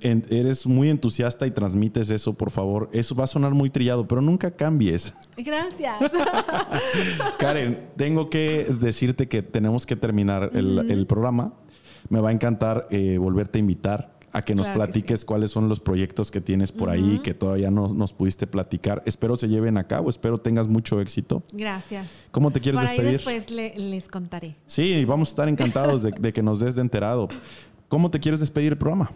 En- 0.00 0.24
eres 0.30 0.66
muy 0.66 0.90
entusiasta 0.90 1.46
y 1.46 1.50
transmites 1.50 2.10
eso, 2.10 2.34
por 2.34 2.50
favor. 2.50 2.88
Eso 2.92 3.14
va 3.14 3.24
a 3.24 3.28
sonar 3.28 3.52
muy 3.52 3.70
trillado, 3.70 4.06
pero 4.06 4.20
nunca 4.20 4.50
cambies. 4.52 5.12
Gracias. 5.36 5.96
Karen, 7.38 7.90
tengo 7.96 8.30
que 8.30 8.66
decirte 8.80 9.28
que 9.28 9.42
tenemos 9.42 9.86
que 9.86 9.96
terminar 9.96 10.50
el, 10.54 10.90
el 10.90 11.06
programa. 11.06 11.54
Me 12.08 12.20
va 12.20 12.28
a 12.28 12.32
encantar 12.32 12.86
eh, 12.90 13.16
volverte 13.18 13.58
a 13.58 13.60
invitar 13.60 14.13
a 14.34 14.42
que 14.44 14.54
nos 14.54 14.66
Claro 14.66 14.80
que 14.80 14.84
platiques 14.92 15.24
cuáles 15.24 15.50
son 15.52 15.68
los 15.68 15.80
proyectos 15.80 16.30
que 16.30 16.40
tienes 16.40 16.72
por 16.72 16.90
ahí 16.90 17.20
que 17.22 17.32
todavía 17.34 17.70
no 17.70 17.88
nos 17.88 18.12
pudiste 18.12 18.46
platicar. 18.46 19.02
Espero 19.06 19.36
se 19.36 19.48
lleven 19.48 19.78
a 19.78 19.86
cabo, 19.86 20.10
espero 20.10 20.38
tengas 20.38 20.66
mucho 20.68 21.00
éxito. 21.00 21.42
Gracias. 21.52 22.08
¿Cómo 22.32 22.50
te 22.50 22.60
quieres 22.60 22.80
Por 22.80 22.88
ahí 22.90 22.96
despedir? 22.96 23.12
después 23.18 23.50
le- 23.50 23.78
les 23.78 24.08
contaré. 24.08 24.56
Sí, 24.66 25.04
vamos 25.06 25.28
a 25.28 25.30
estar 25.30 25.48
encantados 25.48 26.02
de, 26.02 26.10
de 26.10 26.32
que 26.32 26.42
nos 26.42 26.58
des 26.60 26.74
de 26.74 26.82
enterado. 26.82 27.28
¿Cómo 27.88 28.10
te 28.10 28.18
quieres 28.20 28.40
despedir 28.40 28.72
el 28.72 28.78
programa? 28.78 29.10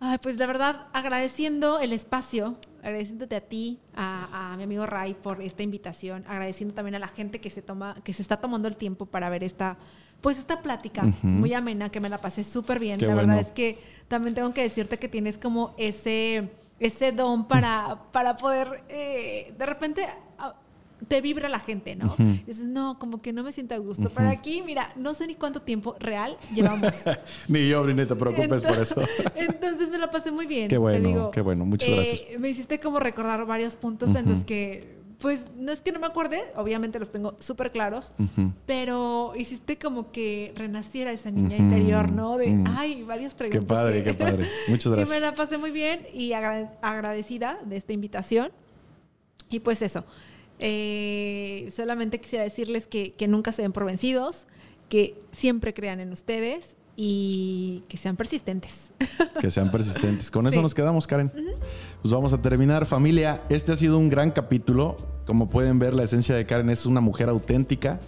Ay, 0.00 0.18
pues 0.20 0.36
la 0.36 0.46
verdad, 0.46 0.86
agradeciendo 0.92 1.78
el 1.78 1.92
espacio, 1.92 2.56
agradeciéndote 2.82 3.36
a 3.36 3.40
ti, 3.40 3.78
a, 3.94 4.52
a 4.52 4.56
mi 4.56 4.64
amigo 4.64 4.84
Ray 4.84 5.14
por 5.14 5.40
esta 5.40 5.62
invitación, 5.62 6.24
agradeciendo 6.26 6.74
también 6.74 6.96
a 6.96 6.98
la 6.98 7.06
gente 7.06 7.40
que 7.40 7.50
se 7.50 7.62
toma, 7.62 7.94
que 8.02 8.12
se 8.12 8.20
está 8.22 8.38
tomando 8.38 8.66
el 8.66 8.76
tiempo 8.76 9.06
para 9.06 9.30
ver 9.30 9.44
esta, 9.44 9.76
pues 10.22 10.38
esta 10.38 10.62
plática 10.62 11.02
muy 11.22 11.52
amena, 11.52 11.90
que 11.90 12.00
me 12.00 12.08
la 12.08 12.18
pasé 12.18 12.44
súper 12.44 12.78
bien. 12.78 12.98
Qué 12.98 13.06
la 13.06 13.14
bueno. 13.14 13.28
verdad 13.34 13.46
es 13.48 13.52
que 13.52 13.78
también 14.08 14.34
tengo 14.34 14.54
que 14.54 14.62
decirte 14.62 14.98
que 14.98 15.08
tienes 15.08 15.36
como 15.36 15.74
ese, 15.76 16.48
ese 16.80 17.12
don 17.12 17.46
para, 17.48 17.98
para 18.12 18.36
poder, 18.36 18.82
eh, 18.88 19.52
de 19.58 19.66
repente, 19.66 20.06
ah, 20.38 20.54
te 21.08 21.20
vibra 21.20 21.48
la 21.48 21.58
gente, 21.58 21.96
¿no? 21.96 22.14
Dices, 22.46 22.60
no, 22.60 22.96
como 23.00 23.20
que 23.20 23.32
no 23.32 23.42
me 23.42 23.50
siento 23.50 23.74
a 23.74 23.78
gusto. 23.78 24.08
Pero 24.14 24.28
aquí, 24.28 24.62
mira, 24.62 24.92
no 24.94 25.14
sé 25.14 25.26
ni 25.26 25.34
cuánto 25.34 25.60
tiempo 25.62 25.96
real 25.98 26.36
llevamos. 26.54 26.92
Ni 27.48 27.68
yo, 27.68 27.82
Brini, 27.82 28.06
te 28.06 28.14
preocupes 28.14 28.62
por 28.62 28.78
eso. 28.78 29.02
Entonces 29.34 29.88
me 29.88 29.98
la 29.98 30.10
pasé 30.12 30.30
muy 30.30 30.46
bien. 30.46 30.68
Qué 30.68 30.78
bueno, 30.78 31.08
digo. 31.08 31.30
qué 31.32 31.40
bueno. 31.40 31.64
Muchas 31.64 31.88
Eh, 31.88 31.94
gracias. 31.96 32.20
Me 32.38 32.50
hiciste 32.50 32.78
como 32.78 33.00
recordar 33.00 33.44
varios 33.46 33.74
puntos 33.74 34.14
en 34.14 34.28
los 34.28 34.44
que, 34.44 35.01
pues, 35.22 35.40
no 35.56 35.72
es 35.72 35.80
que 35.80 35.90
no 35.92 36.00
me 36.00 36.06
acuerde, 36.08 36.42
obviamente 36.56 36.98
los 36.98 37.10
tengo 37.10 37.34
súper 37.40 37.70
claros, 37.72 38.12
pero 38.66 39.32
hiciste 39.36 39.78
como 39.78 40.12
que 40.12 40.52
renaciera 40.54 41.12
esa 41.12 41.30
niña 41.30 41.56
interior, 41.56 42.12
¿no? 42.12 42.36
De, 42.36 42.62
ay, 42.76 43.02
varias 43.04 43.32
Qué 43.32 43.38
preguntas. 43.48 43.64
padre, 43.66 43.98
que- 44.04 44.10
qué 44.10 44.14
padre. 44.14 44.48
Muchas 44.68 44.86
y 44.86 44.90
me 44.90 44.96
gracias. 44.96 45.20
la 45.22 45.34
pasé 45.34 45.56
muy 45.56 45.70
bien 45.70 46.06
y 46.12 46.32
agra- 46.34 46.76
agradecida 46.82 47.58
de 47.64 47.76
esta 47.76 47.94
invitación. 47.94 48.50
Y 49.48 49.60
pues 49.60 49.80
eso, 49.82 50.04
eh, 50.58 51.68
solamente 51.74 52.20
quisiera 52.20 52.44
decirles 52.44 52.86
que, 52.86 53.12
que 53.14 53.28
nunca 53.28 53.52
se 53.52 53.62
den 53.62 53.72
por 53.72 53.84
vencidos, 53.84 54.46
que 54.88 55.14
siempre 55.32 55.72
crean 55.74 56.00
en 56.00 56.12
ustedes 56.12 56.74
y 56.96 57.84
que 57.88 57.96
sean 57.96 58.16
persistentes. 58.16 58.72
Que 59.40 59.50
sean 59.50 59.70
persistentes. 59.72 60.30
Con 60.30 60.46
eso 60.46 60.56
Sí. 60.56 60.62
nos 60.62 60.74
quedamos, 60.74 61.06
Karen. 61.06 61.30
Pues 62.02 62.12
vamos 62.14 62.32
a 62.32 62.40
terminar, 62.40 62.86
familia. 62.86 63.42
Este 63.48 63.72
ha 63.72 63.76
sido 63.76 63.98
un 63.98 64.08
gran 64.08 64.30
capítulo. 64.30 64.96
Como 65.26 65.48
pueden 65.50 65.78
ver, 65.78 65.94
la 65.94 66.04
esencia 66.04 66.34
de 66.36 66.46
Karen 66.46 66.70
es 66.70 66.86
una 66.86 67.00
mujer 67.00 67.28
auténtica, 67.28 67.98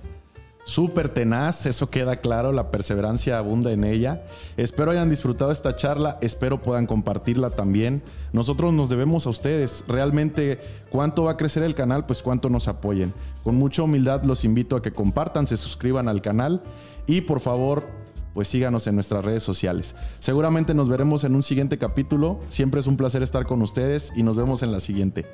súper 0.64 1.08
tenaz, 1.08 1.66
eso 1.66 1.90
queda 1.90 2.16
claro, 2.16 2.52
la 2.52 2.70
perseverancia 2.70 3.38
abunda 3.38 3.70
en 3.72 3.84
ella. 3.84 4.24
Espero 4.56 4.90
hayan 4.90 5.10
disfrutado 5.10 5.50
esta 5.52 5.76
charla, 5.76 6.18
espero 6.22 6.60
puedan 6.62 6.86
compartirla 6.86 7.50
también. 7.50 8.02
Nosotros 8.32 8.72
nos 8.72 8.88
debemos 8.88 9.26
a 9.26 9.30
ustedes. 9.30 9.84
Realmente, 9.88 10.60
¿cuánto 10.90 11.24
va 11.24 11.32
a 11.32 11.36
crecer 11.36 11.62
el 11.62 11.74
canal? 11.74 12.06
Pues 12.06 12.22
cuánto 12.22 12.48
nos 12.48 12.66
apoyen. 12.68 13.12
Con 13.42 13.56
mucha 13.56 13.82
humildad 13.82 14.22
los 14.24 14.44
invito 14.44 14.76
a 14.76 14.82
que 14.82 14.92
compartan, 14.92 15.46
se 15.46 15.56
suscriban 15.56 16.08
al 16.08 16.22
canal 16.22 16.62
y 17.06 17.22
por 17.22 17.40
favor 17.40 17.86
pues 18.34 18.48
síganos 18.48 18.86
en 18.86 18.96
nuestras 18.96 19.24
redes 19.24 19.42
sociales. 19.42 19.94
Seguramente 20.18 20.74
nos 20.74 20.88
veremos 20.88 21.24
en 21.24 21.34
un 21.34 21.42
siguiente 21.42 21.78
capítulo. 21.78 22.40
Siempre 22.50 22.80
es 22.80 22.86
un 22.86 22.96
placer 22.96 23.22
estar 23.22 23.46
con 23.46 23.62
ustedes 23.62 24.12
y 24.14 24.22
nos 24.22 24.36
vemos 24.36 24.62
en 24.62 24.72
la 24.72 24.80
siguiente. 24.80 25.24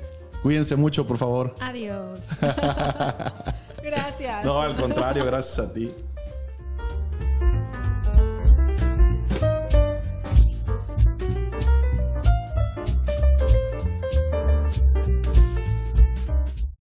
Cuídense 0.43 0.75
mucho, 0.75 1.05
por 1.05 1.17
favor. 1.17 1.55
Adiós. 1.59 2.19
Gracias. 3.83 4.45
No, 4.45 4.61
al 4.61 4.75
contrario, 4.75 5.25
gracias 5.25 5.59
a 5.59 5.73
ti. 5.73 5.91